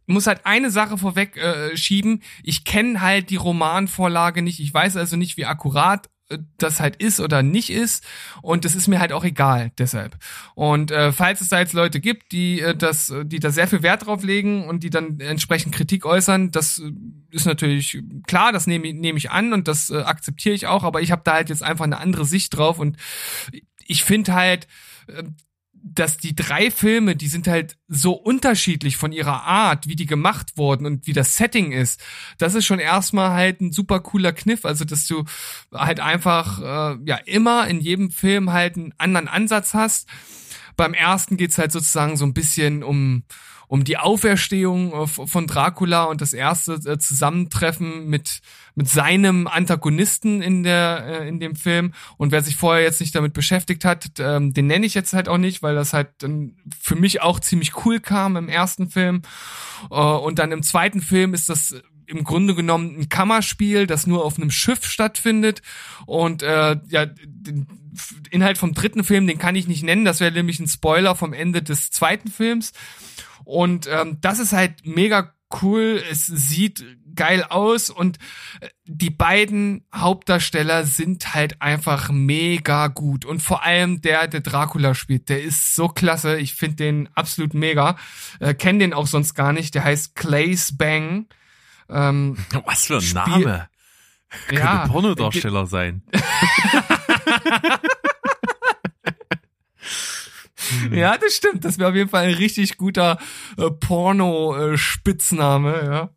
muss 0.09 0.27
halt 0.27 0.45
eine 0.45 0.71
Sache 0.71 0.97
vorweg 0.97 1.37
äh, 1.37 1.75
schieben. 1.77 2.23
Ich 2.43 2.63
kenne 2.63 3.01
halt 3.01 3.29
die 3.29 3.35
Romanvorlage 3.35 4.41
nicht. 4.41 4.59
Ich 4.59 4.73
weiß 4.73 4.97
also 4.97 5.15
nicht, 5.15 5.37
wie 5.37 5.45
akkurat 5.45 6.09
äh, 6.29 6.39
das 6.57 6.79
halt 6.79 6.95
ist 6.95 7.19
oder 7.19 7.43
nicht 7.43 7.69
ist. 7.69 8.05
Und 8.41 8.65
das 8.65 8.75
ist 8.75 8.87
mir 8.87 8.99
halt 8.99 9.13
auch 9.13 9.23
egal, 9.23 9.71
deshalb. 9.77 10.17
Und 10.55 10.91
äh, 10.91 11.11
falls 11.11 11.41
es 11.41 11.49
da 11.49 11.59
jetzt 11.59 11.73
Leute 11.73 11.99
gibt, 11.99 12.31
die 12.31 12.61
äh, 12.61 12.75
das, 12.75 13.09
äh, 13.09 13.25
die 13.25 13.39
da 13.39 13.51
sehr 13.51 13.67
viel 13.67 13.83
Wert 13.83 14.05
drauf 14.05 14.23
legen 14.23 14.67
und 14.67 14.83
die 14.83 14.89
dann 14.89 15.19
entsprechend 15.19 15.75
Kritik 15.75 16.05
äußern, 16.05 16.51
das 16.51 16.79
äh, 16.79 16.91
ist 17.31 17.45
natürlich 17.45 18.01
klar, 18.27 18.51
das 18.51 18.67
nehme 18.67 18.93
nehm 18.93 19.17
ich 19.17 19.31
an 19.31 19.53
und 19.53 19.67
das 19.67 19.89
äh, 19.89 19.97
akzeptiere 19.97 20.55
ich 20.55 20.67
auch, 20.67 20.83
aber 20.83 21.01
ich 21.01 21.11
habe 21.11 21.21
da 21.23 21.33
halt 21.33 21.49
jetzt 21.49 21.63
einfach 21.63 21.85
eine 21.85 21.99
andere 21.99 22.25
Sicht 22.25 22.55
drauf 22.55 22.79
und 22.79 22.97
ich 23.85 24.03
finde 24.03 24.33
halt, 24.33 24.67
äh, 25.07 25.23
dass 25.83 26.17
die 26.17 26.35
drei 26.35 26.71
Filme, 26.71 27.15
die 27.15 27.27
sind 27.27 27.47
halt 27.47 27.77
so 27.87 28.13
unterschiedlich 28.13 28.97
von 28.97 29.11
ihrer 29.11 29.43
Art, 29.43 29.87
wie 29.87 29.95
die 29.95 30.05
gemacht 30.05 30.53
wurden 30.55 30.85
und 30.85 31.07
wie 31.07 31.13
das 31.13 31.35
Setting 31.35 31.71
ist. 31.71 32.01
Das 32.37 32.55
ist 32.55 32.65
schon 32.65 32.79
erstmal 32.79 33.31
halt 33.31 33.61
ein 33.61 33.71
super 33.71 33.99
cooler 33.99 34.33
Kniff, 34.33 34.65
also 34.65 34.85
dass 34.85 35.07
du 35.07 35.25
halt 35.73 35.99
einfach 35.99 36.59
äh, 36.59 36.97
ja 37.05 37.17
immer 37.25 37.67
in 37.67 37.79
jedem 37.79 38.11
Film 38.11 38.51
halt 38.51 38.77
einen 38.77 38.93
anderen 38.97 39.27
Ansatz 39.27 39.73
hast. 39.73 40.07
Beim 40.75 40.93
ersten 40.93 41.37
geht's 41.37 41.57
halt 41.57 41.71
sozusagen 41.71 42.17
so 42.17 42.25
ein 42.25 42.33
bisschen 42.33 42.83
um 42.83 43.23
um 43.69 43.83
die 43.83 43.97
Auferstehung 43.97 44.93
äh, 44.93 45.07
von 45.07 45.45
Dracula 45.45 46.05
und 46.05 46.21
das 46.21 46.33
erste 46.33 46.73
äh, 46.73 46.97
Zusammentreffen 46.97 48.07
mit 48.09 48.41
mit 48.73 48.89
seinem 48.89 49.45
Antagonisten 49.45 50.41
in 50.41 50.63
der 50.63 51.05
äh, 51.05 51.29
in 51.29 51.39
dem 51.39 51.55
Film. 51.55 51.93
Und 52.17 52.31
wer 52.31 52.41
sich 52.41 52.55
vorher 52.55 52.83
jetzt 52.83 52.99
nicht 52.99 53.13
damit 53.13 53.33
beschäftigt 53.33 53.85
hat, 53.85 54.07
ähm, 54.17 54.53
den 54.53 54.65
nenne 54.65 54.87
ich 54.87 54.95
jetzt 54.95 55.13
halt 55.13 55.29
auch 55.29 55.37
nicht, 55.37 55.61
weil 55.61 55.75
das 55.75 55.93
halt 55.93 56.09
für 56.81 56.95
mich 56.95 57.21
auch 57.21 57.39
ziemlich 57.39 57.85
cool 57.85 57.99
kam 57.99 58.35
im 58.35 58.49
ersten 58.49 58.89
Film. 58.89 59.21
Und 59.89 60.39
dann 60.39 60.51
im 60.51 60.63
zweiten 60.63 60.99
Film 61.01 61.33
ist 61.33 61.47
das 61.47 61.75
im 62.05 62.23
Grunde 62.23 62.55
genommen 62.55 62.99
ein 62.99 63.09
Kammerspiel, 63.09 63.87
das 63.87 64.07
nur 64.07 64.25
auf 64.25 64.37
einem 64.37 64.51
Schiff 64.51 64.83
stattfindet. 64.83 65.61
Und 66.05 66.41
äh, 66.41 66.77
ja 66.89 67.05
den 67.05 67.67
Inhalt 68.31 68.57
vom 68.57 68.73
dritten 68.73 69.03
Film, 69.03 69.27
den 69.27 69.37
kann 69.37 69.55
ich 69.55 69.67
nicht 69.67 69.83
nennen, 69.83 70.05
das 70.05 70.19
wäre 70.19 70.31
nämlich 70.31 70.59
ein 70.59 70.67
Spoiler 70.67 71.15
vom 71.15 71.33
Ende 71.33 71.61
des 71.61 71.91
zweiten 71.91 72.29
Films 72.29 72.73
und 73.45 73.87
ähm, 73.91 74.17
das 74.21 74.39
ist 74.39 74.53
halt 74.53 74.85
mega 74.85 75.33
cool, 75.61 76.01
es 76.11 76.27
sieht 76.27 76.85
geil 77.15 77.43
aus 77.43 77.89
und 77.89 78.17
äh, 78.61 78.69
die 78.85 79.09
beiden 79.09 79.83
Hauptdarsteller 79.93 80.85
sind 80.85 81.33
halt 81.33 81.61
einfach 81.61 82.11
mega 82.11 82.87
gut 82.87 83.25
und 83.25 83.41
vor 83.41 83.63
allem 83.63 84.01
der, 84.01 84.27
der 84.27 84.41
Dracula 84.41 84.93
spielt, 84.93 85.27
der 85.29 85.41
ist 85.41 85.75
so 85.75 85.87
klasse, 85.87 86.37
ich 86.37 86.53
finde 86.53 86.75
den 86.77 87.09
absolut 87.15 87.53
mega, 87.55 87.97
äh, 88.39 88.53
kenne 88.53 88.79
den 88.79 88.93
auch 88.93 89.07
sonst 89.07 89.33
gar 89.33 89.51
nicht, 89.51 89.73
der 89.75 89.83
heißt 89.83 90.15
Clays 90.15 90.77
Bang. 90.77 91.25
Ähm, 91.89 92.37
Was 92.65 92.85
für 92.85 92.95
ein 92.97 93.01
Spiel- 93.01 93.15
Name. 93.15 93.67
Könnte 94.47 94.63
ja, 94.63 94.87
Pornodarsteller 94.87 95.65
sein. 95.65 96.03
Ja, 100.91 101.17
das 101.17 101.35
stimmt. 101.35 101.65
Das 101.65 101.77
wäre 101.77 101.89
auf 101.89 101.95
jeden 101.95 102.09
Fall 102.09 102.27
ein 102.27 102.33
richtig 102.33 102.77
guter 102.77 103.19
äh, 103.57 103.69
Porno-Spitzname, 103.69 105.83
ja. 105.85 106.09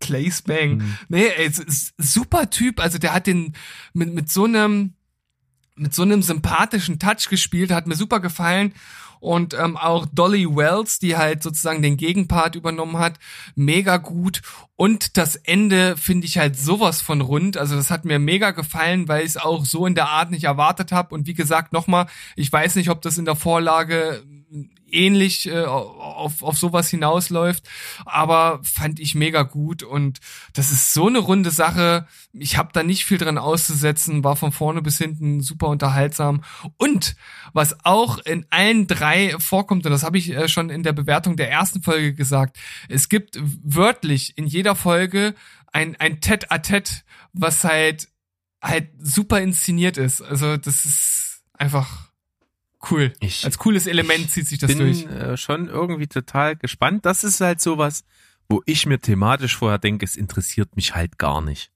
Clays 0.00 0.42
Bang. 0.42 0.78
Mhm. 0.78 0.96
Nee, 1.08 1.26
ey, 1.26 1.50
super 1.98 2.50
Typ. 2.50 2.80
Also 2.80 2.98
der 2.98 3.12
hat 3.12 3.26
den 3.26 3.54
mit, 3.92 4.14
mit 4.14 4.30
so 4.30 4.44
einem 4.44 4.94
mit 5.76 5.94
so 5.94 6.02
einem 6.02 6.22
sympathischen 6.22 6.98
Touch 6.98 7.28
gespielt, 7.30 7.70
hat 7.70 7.86
mir 7.86 7.96
super 7.96 8.20
gefallen. 8.20 8.74
Und 9.20 9.54
ähm, 9.54 9.76
auch 9.76 10.06
Dolly 10.12 10.46
Wells, 10.46 10.98
die 10.98 11.16
halt 11.16 11.42
sozusagen 11.42 11.82
den 11.82 11.96
Gegenpart 11.96 12.56
übernommen 12.56 12.98
hat, 12.98 13.18
mega 13.54 13.98
gut. 13.98 14.40
Und 14.76 15.18
das 15.18 15.36
Ende 15.36 15.96
finde 15.98 16.26
ich 16.26 16.38
halt 16.38 16.58
sowas 16.58 17.02
von 17.02 17.20
rund. 17.20 17.58
Also 17.58 17.76
das 17.76 17.90
hat 17.90 18.06
mir 18.06 18.18
mega 18.18 18.50
gefallen, 18.50 19.08
weil 19.08 19.20
ich 19.20 19.30
es 19.30 19.36
auch 19.36 19.66
so 19.66 19.86
in 19.86 19.94
der 19.94 20.08
Art 20.08 20.30
nicht 20.30 20.44
erwartet 20.44 20.90
habe. 20.90 21.14
Und 21.14 21.26
wie 21.26 21.34
gesagt, 21.34 21.72
nochmal, 21.74 22.06
ich 22.34 22.50
weiß 22.50 22.76
nicht, 22.76 22.88
ob 22.88 23.02
das 23.02 23.18
in 23.18 23.26
der 23.26 23.36
Vorlage 23.36 24.22
ähnlich 24.90 25.46
äh, 25.48 25.64
auf, 25.64 26.42
auf 26.42 26.58
sowas 26.58 26.88
hinausläuft, 26.88 27.68
aber 28.04 28.60
fand 28.62 28.98
ich 28.98 29.14
mega 29.14 29.42
gut 29.42 29.82
und 29.82 30.18
das 30.52 30.72
ist 30.72 30.92
so 30.92 31.06
eine 31.06 31.18
runde 31.18 31.50
Sache. 31.50 32.06
Ich 32.32 32.56
habe 32.56 32.70
da 32.72 32.82
nicht 32.82 33.04
viel 33.04 33.18
dran 33.18 33.38
auszusetzen, 33.38 34.24
war 34.24 34.36
von 34.36 34.52
vorne 34.52 34.82
bis 34.82 34.98
hinten 34.98 35.40
super 35.40 35.68
unterhaltsam 35.68 36.42
und 36.76 37.16
was 37.52 37.84
auch 37.84 38.18
in 38.18 38.46
allen 38.50 38.86
drei 38.86 39.36
vorkommt 39.38 39.86
und 39.86 39.92
das 39.92 40.02
habe 40.02 40.18
ich 40.18 40.30
äh, 40.30 40.48
schon 40.48 40.70
in 40.70 40.82
der 40.82 40.92
Bewertung 40.92 41.36
der 41.36 41.50
ersten 41.50 41.82
Folge 41.82 42.14
gesagt, 42.14 42.58
es 42.88 43.08
gibt 43.08 43.38
wörtlich 43.40 44.36
in 44.36 44.46
jeder 44.46 44.74
Folge 44.74 45.34
ein 45.72 45.94
ein 45.96 46.20
Tête-à-Tête, 46.20 47.04
was 47.32 47.64
halt 47.64 48.08
halt 48.62 48.90
super 48.98 49.40
inszeniert 49.40 49.96
ist. 49.96 50.20
Also 50.20 50.56
das 50.56 50.84
ist 50.84 51.42
einfach 51.54 52.09
cool. 52.90 53.12
Ich- 53.20 53.44
Als 53.44 53.58
cooles 53.58 53.86
Element 53.86 54.30
zieht 54.30 54.46
sich 54.46 54.58
das 54.58 54.68
bin 54.68 54.78
durch. 54.78 55.04
äh, 55.06 55.36
schon 55.36 55.68
irgendwie 55.68 56.06
total 56.06 56.56
gespannt. 56.56 57.04
Das 57.06 57.24
ist 57.24 57.40
halt 57.40 57.60
sowas, 57.60 58.04
wo 58.48 58.62
ich 58.66 58.86
mir 58.86 58.98
thematisch 58.98 59.56
vorher 59.56 59.78
denke, 59.78 60.04
es 60.04 60.16
interessiert 60.16 60.76
mich 60.76 60.94
halt 60.94 61.18
gar 61.18 61.40
nicht. 61.40 61.70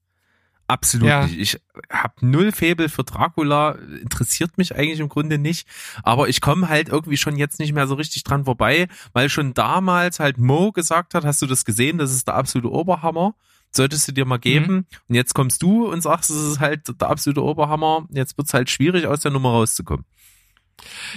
Absolut 0.67 1.07
Ja. 1.07 1.27
nicht. 1.27 1.37
Ich 1.39 1.61
habe 1.91 2.13
null 2.21 2.51
Faible 2.51 2.89
für 2.89 3.03
Dracula, 3.03 3.73
interessiert 4.01 4.57
mich 4.57 4.75
eigentlich 4.75 4.99
im 4.99 5.09
Grunde 5.09 5.37
nicht. 5.37 5.67
Aber 6.01 6.27
ich 6.27 6.41
komme 6.41 6.67
halt 6.69 6.89
irgendwie 6.89 7.17
schon 7.17 7.37
jetzt 7.37 7.59
nicht 7.59 7.71
mehr 7.73 7.85
so 7.85 7.93
richtig 7.93 8.23
dran 8.23 8.45
vorbei, 8.45 8.87
weil 9.13 9.29
schon 9.29 9.53
damals 9.53 10.19
halt 10.19 10.39
Mo 10.39 10.71
gesagt 10.71 11.13
hat, 11.13 11.23
hast 11.23 11.39
du 11.43 11.45
das 11.45 11.65
gesehen, 11.65 11.99
das 11.99 12.11
ist 12.11 12.27
der 12.27 12.33
absolute 12.33 12.71
Oberhammer. 12.71 13.35
Solltest 13.69 14.07
du 14.07 14.11
dir 14.13 14.25
mal 14.25 14.37
geben. 14.39 14.87
Und 15.07 15.15
jetzt 15.15 15.35
kommst 15.35 15.61
du 15.61 15.85
und 15.87 16.01
sagst, 16.01 16.29
es 16.31 16.37
ist 16.37 16.59
halt 16.61 16.99
der 16.99 17.09
absolute 17.09 17.43
Oberhammer. 17.43 18.07
Jetzt 18.09 18.35
wird's 18.37 18.53
halt 18.53 18.69
schwierig, 18.71 19.05
aus 19.05 19.19
der 19.19 19.31
Nummer 19.31 19.49
rauszukommen. 19.49 20.05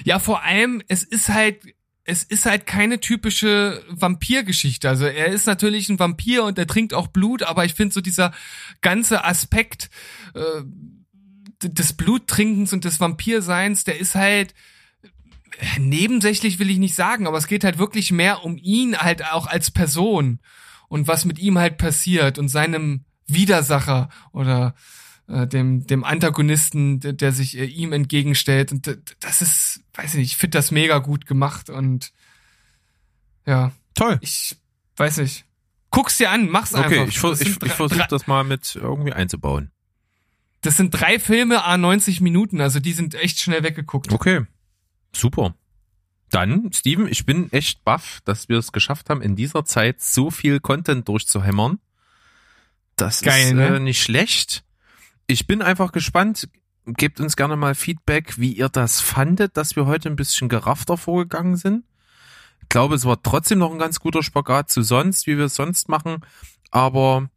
Ja, 0.04 0.18
vor 0.18 0.42
allem, 0.42 0.82
es 0.88 1.02
ist 1.02 1.28
halt, 1.28 1.60
es 2.04 2.22
ist 2.22 2.46
halt 2.46 2.66
keine 2.66 3.00
typische 3.00 3.84
Vampirgeschichte. 3.88 4.88
Also 4.88 5.04
er 5.04 5.26
ist 5.26 5.46
natürlich 5.46 5.88
ein 5.88 5.98
Vampir 5.98 6.44
und 6.44 6.58
er 6.58 6.66
trinkt 6.66 6.94
auch 6.94 7.08
Blut, 7.08 7.42
aber 7.42 7.64
ich 7.64 7.74
finde 7.74 7.92
so 7.92 8.00
dieser 8.00 8.32
ganze 8.80 9.24
Aspekt 9.24 9.90
äh, 10.34 10.62
des 11.62 11.92
Bluttrinkens 11.92 12.72
und 12.72 12.84
des 12.84 13.00
Vampirseins, 13.00 13.84
der 13.84 13.98
ist 13.98 14.14
halt 14.14 14.54
nebensächlich 15.78 16.58
will 16.58 16.70
ich 16.70 16.78
nicht 16.78 16.94
sagen, 16.94 17.26
aber 17.26 17.38
es 17.38 17.46
geht 17.46 17.64
halt 17.64 17.78
wirklich 17.78 18.12
mehr 18.12 18.44
um 18.44 18.56
ihn 18.56 18.96
halt 18.96 19.24
auch 19.32 19.46
als 19.46 19.70
Person 19.70 20.40
und 20.88 21.08
was 21.08 21.24
mit 21.24 21.38
ihm 21.38 21.58
halt 21.58 21.78
passiert 21.78 22.38
und 22.38 22.48
seinem 22.48 23.04
Widersacher 23.26 24.08
oder 24.32 24.74
äh, 25.28 25.46
dem 25.46 25.86
dem 25.86 26.04
Antagonisten, 26.04 27.00
der, 27.00 27.12
der 27.12 27.32
sich 27.32 27.56
äh, 27.58 27.64
ihm 27.64 27.92
entgegenstellt 27.92 28.72
und 28.72 28.98
das 29.20 29.42
ist, 29.42 29.80
weiß 29.94 30.14
ich 30.14 30.20
nicht, 30.20 30.30
ich 30.32 30.36
finde 30.36 30.58
das 30.58 30.70
mega 30.70 30.98
gut 30.98 31.26
gemacht 31.26 31.70
und 31.70 32.12
ja, 33.46 33.72
Toll. 33.94 34.18
ich 34.20 34.56
weiß 34.96 35.18
nicht. 35.18 35.44
Guck's 35.90 36.18
dir 36.18 36.30
an, 36.30 36.48
mach's 36.50 36.74
einfach. 36.74 36.90
Okay, 36.90 37.06
ich, 37.08 37.18
ver- 37.18 37.30
Das 37.30 37.40
ich, 37.40 37.62
ich 37.62 37.72
versuche 37.72 38.06
das 38.10 38.26
mal 38.26 38.44
mit 38.44 38.74
irgendwie 38.74 39.12
einzubauen. 39.12 39.70
Das 40.60 40.76
sind 40.76 40.90
drei 40.90 41.18
Filme, 41.18 41.64
a 41.64 41.76
90 41.78 42.20
Minuten, 42.20 42.60
also 42.60 42.80
die 42.80 42.92
sind 42.92 43.14
echt 43.14 43.38
schnell 43.38 43.62
weggeguckt. 43.62 44.12
Okay, 44.12 44.44
super. 45.14 45.54
Dann, 46.30 46.70
Steven, 46.74 47.08
ich 47.08 47.24
bin 47.24 47.50
echt 47.52 47.84
baff, 47.84 48.20
dass 48.26 48.50
wir 48.50 48.58
es 48.58 48.72
geschafft 48.72 49.08
haben, 49.08 49.22
in 49.22 49.34
dieser 49.34 49.64
Zeit 49.64 50.02
so 50.02 50.30
viel 50.30 50.60
Content 50.60 51.08
durchzuhämmern. 51.08 51.78
Das 52.96 53.22
Geil, 53.22 53.46
ist 53.46 53.52
ne? 53.54 53.76
äh, 53.76 53.80
nicht 53.80 54.02
schlecht. 54.02 54.62
Ich 55.30 55.46
bin 55.46 55.60
einfach 55.60 55.92
gespannt. 55.92 56.48
Gebt 56.86 57.20
uns 57.20 57.36
gerne 57.36 57.54
mal 57.54 57.74
Feedback, 57.74 58.38
wie 58.38 58.54
ihr 58.54 58.70
das 58.70 59.02
fandet, 59.02 59.58
dass 59.58 59.76
wir 59.76 59.84
heute 59.84 60.08
ein 60.08 60.16
bisschen 60.16 60.48
geraffter 60.48 60.96
vorgegangen 60.96 61.56
sind. 61.56 61.84
Ich 62.62 62.70
glaube, 62.70 62.94
es 62.94 63.04
war 63.04 63.22
trotzdem 63.22 63.58
noch 63.58 63.70
ein 63.70 63.78
ganz 63.78 64.00
guter 64.00 64.22
Spagat 64.22 64.70
zu 64.70 64.80
sonst, 64.80 65.26
wie 65.26 65.36
wir 65.36 65.44
es 65.44 65.54
sonst 65.54 65.90
machen. 65.90 66.24
Aber 66.70 67.28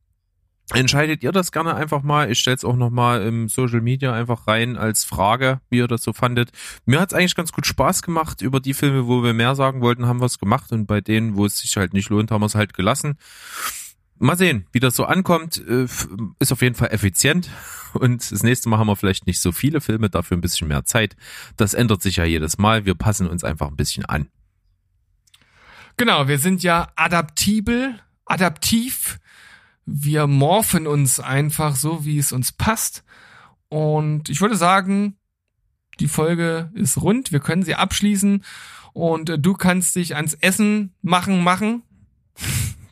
entscheidet 0.74 1.22
ihr 1.22 1.34
das 1.34 1.52
gerne 1.52 1.76
einfach 1.76 2.02
mal. 2.02 2.32
Ich 2.32 2.40
stelle 2.40 2.56
es 2.56 2.64
auch 2.64 2.78
noch 2.78 2.92
mal 2.92 3.24
im 3.24 3.50
Social 3.50 3.82
Media 3.82 4.14
einfach 4.14 4.48
rein 4.48 4.78
als 4.78 5.04
Frage, 5.04 5.60
wie 5.70 5.80
ihr 5.80 5.88
das 5.88 6.02
so 6.02 6.14
fandet. 6.14 6.52
Mir 6.86 7.02
hat 7.02 7.12
es 7.12 7.18
eigentlich 7.18 7.36
ganz 7.36 7.52
gut 7.52 7.66
Spaß 7.66 8.04
gemacht. 8.04 8.42
Über 8.42 8.62
die 8.62 8.74
Filme, 8.74 9.06
wo 9.06 9.22
wir 9.22 9.34
mehr 9.34 9.56
sagen 9.56 9.82
wollten, 9.82 10.06
haben 10.06 10.22
wir 10.22 10.28
es 10.28 10.40
gemacht. 10.40 10.72
Und 10.72 10.86
bei 10.86 11.02
denen, 11.02 11.36
wo 11.36 11.46
es 11.46 11.58
sich 11.58 11.76
halt 11.76 11.94
nicht 11.94 12.10
lohnt, 12.10 12.32
haben 12.32 12.42
wir 12.42 12.46
es 12.46 12.56
halt 12.56 12.74
gelassen. 12.74 13.18
Mal 14.22 14.38
sehen, 14.38 14.68
wie 14.72 14.80
das 14.80 14.96
so 14.96 15.06
ankommt. 15.06 15.58
Äh, 15.68 15.88
Ist 16.40 16.52
auf 16.52 16.62
jeden 16.62 16.76
Fall 16.76 16.90
effizient. 16.92 17.50
Und 17.94 18.32
das 18.32 18.44
nächste 18.44 18.70
Mal 18.70 18.78
haben 18.78 18.88
wir 18.88 18.96
vielleicht 18.96 19.28
nicht 19.28 19.42
so 19.42 19.52
viele 19.52 19.82
Filme, 19.82 20.10
dafür 20.10 20.38
ein 20.38 20.42
bisschen 20.42 20.68
mehr 20.68 20.86
Zeit. 20.86 21.16
Das 21.58 21.74
ändert 21.74 22.02
sich 22.02 22.18
ja 22.18 22.24
jedes 22.24 22.58
Mal. 22.58 22.86
Wir 22.86 22.96
passen 22.96 23.28
uns 23.28 23.44
einfach 23.44 23.68
ein 23.68 23.76
bisschen 23.76 24.06
an. 24.06 24.30
Genau, 25.98 26.28
wir 26.28 26.40
sind 26.40 26.64
ja 26.64 26.88
adaptibel, 26.96 28.00
adaptiv. 28.26 29.20
Wir 29.86 30.28
morphen 30.28 30.88
uns 30.88 31.20
einfach 31.20 31.76
so, 31.76 32.06
wie 32.06 32.18
es 32.18 32.32
uns 32.32 32.52
passt. 32.52 33.04
Und 33.68 34.30
ich 34.30 34.40
würde 34.40 34.56
sagen, 34.56 35.18
die 36.00 36.08
Folge 36.08 36.72
ist 36.74 37.02
rund. 37.02 37.32
Wir 37.32 37.40
können 37.40 37.64
sie 37.64 37.76
abschließen. 37.76 38.44
Und 38.94 39.30
äh, 39.30 39.40
du 39.40 39.54
kannst 39.54 39.96
dich 39.96 40.16
ans 40.16 40.34
Essen 40.36 40.94
machen, 41.02 41.44
machen. 41.44 41.84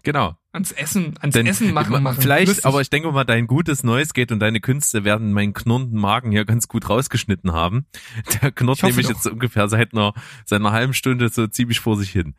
Genau. 0.03 0.35
Ans 0.51 0.71
Essen, 0.71 1.13
ans 1.19 1.33
Denn 1.33 1.45
Essen 1.45 1.73
machen, 1.73 2.01
machen. 2.01 2.21
vielleicht, 2.21 2.47
Lustig. 2.47 2.65
aber 2.65 2.81
ich 2.81 2.89
denke 2.89 3.11
mal, 3.11 3.23
dein 3.23 3.45
gutes 3.45 3.83
Neues 3.83 4.13
geht 4.13 4.31
und 4.31 4.39
deine 4.39 4.59
Künste 4.59 5.03
werden 5.03 5.31
meinen 5.31 5.53
knurrenden 5.53 5.99
Magen 5.99 6.31
hier 6.31 6.43
ganz 6.43 6.67
gut 6.67 6.89
rausgeschnitten 6.89 7.53
haben. 7.53 7.85
Der 8.41 8.51
knurrt 8.51 8.81
nämlich 8.81 9.07
doch. 9.07 9.13
jetzt 9.13 9.27
ungefähr 9.27 9.67
seit 9.67 9.93
einer, 9.93 10.13
seit 10.45 10.59
einer 10.61 10.71
halben 10.71 10.93
Stunde 10.95 11.29
so 11.29 11.45
ziemlich 11.45 11.79
vor 11.79 11.97
sich 11.97 12.09
hin. 12.09 12.33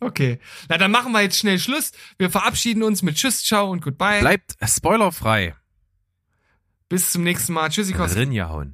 Okay. 0.00 0.38
Na, 0.68 0.76
dann 0.76 0.90
machen 0.90 1.12
wir 1.12 1.22
jetzt 1.22 1.38
schnell 1.38 1.58
Schluss. 1.58 1.92
Wir 2.18 2.28
verabschieden 2.30 2.82
uns 2.82 3.02
mit 3.02 3.16
Tschüss, 3.16 3.42
Ciao 3.42 3.70
und 3.70 3.80
Goodbye. 3.80 4.20
Bleibt 4.20 4.56
spoilerfrei. 4.62 5.54
Bis 6.90 7.10
zum 7.10 7.22
nächsten 7.24 7.54
Mal. 7.54 7.70
Tschüssikowski. 7.70 8.18
Rinja 8.18 8.50
hauen. 8.50 8.70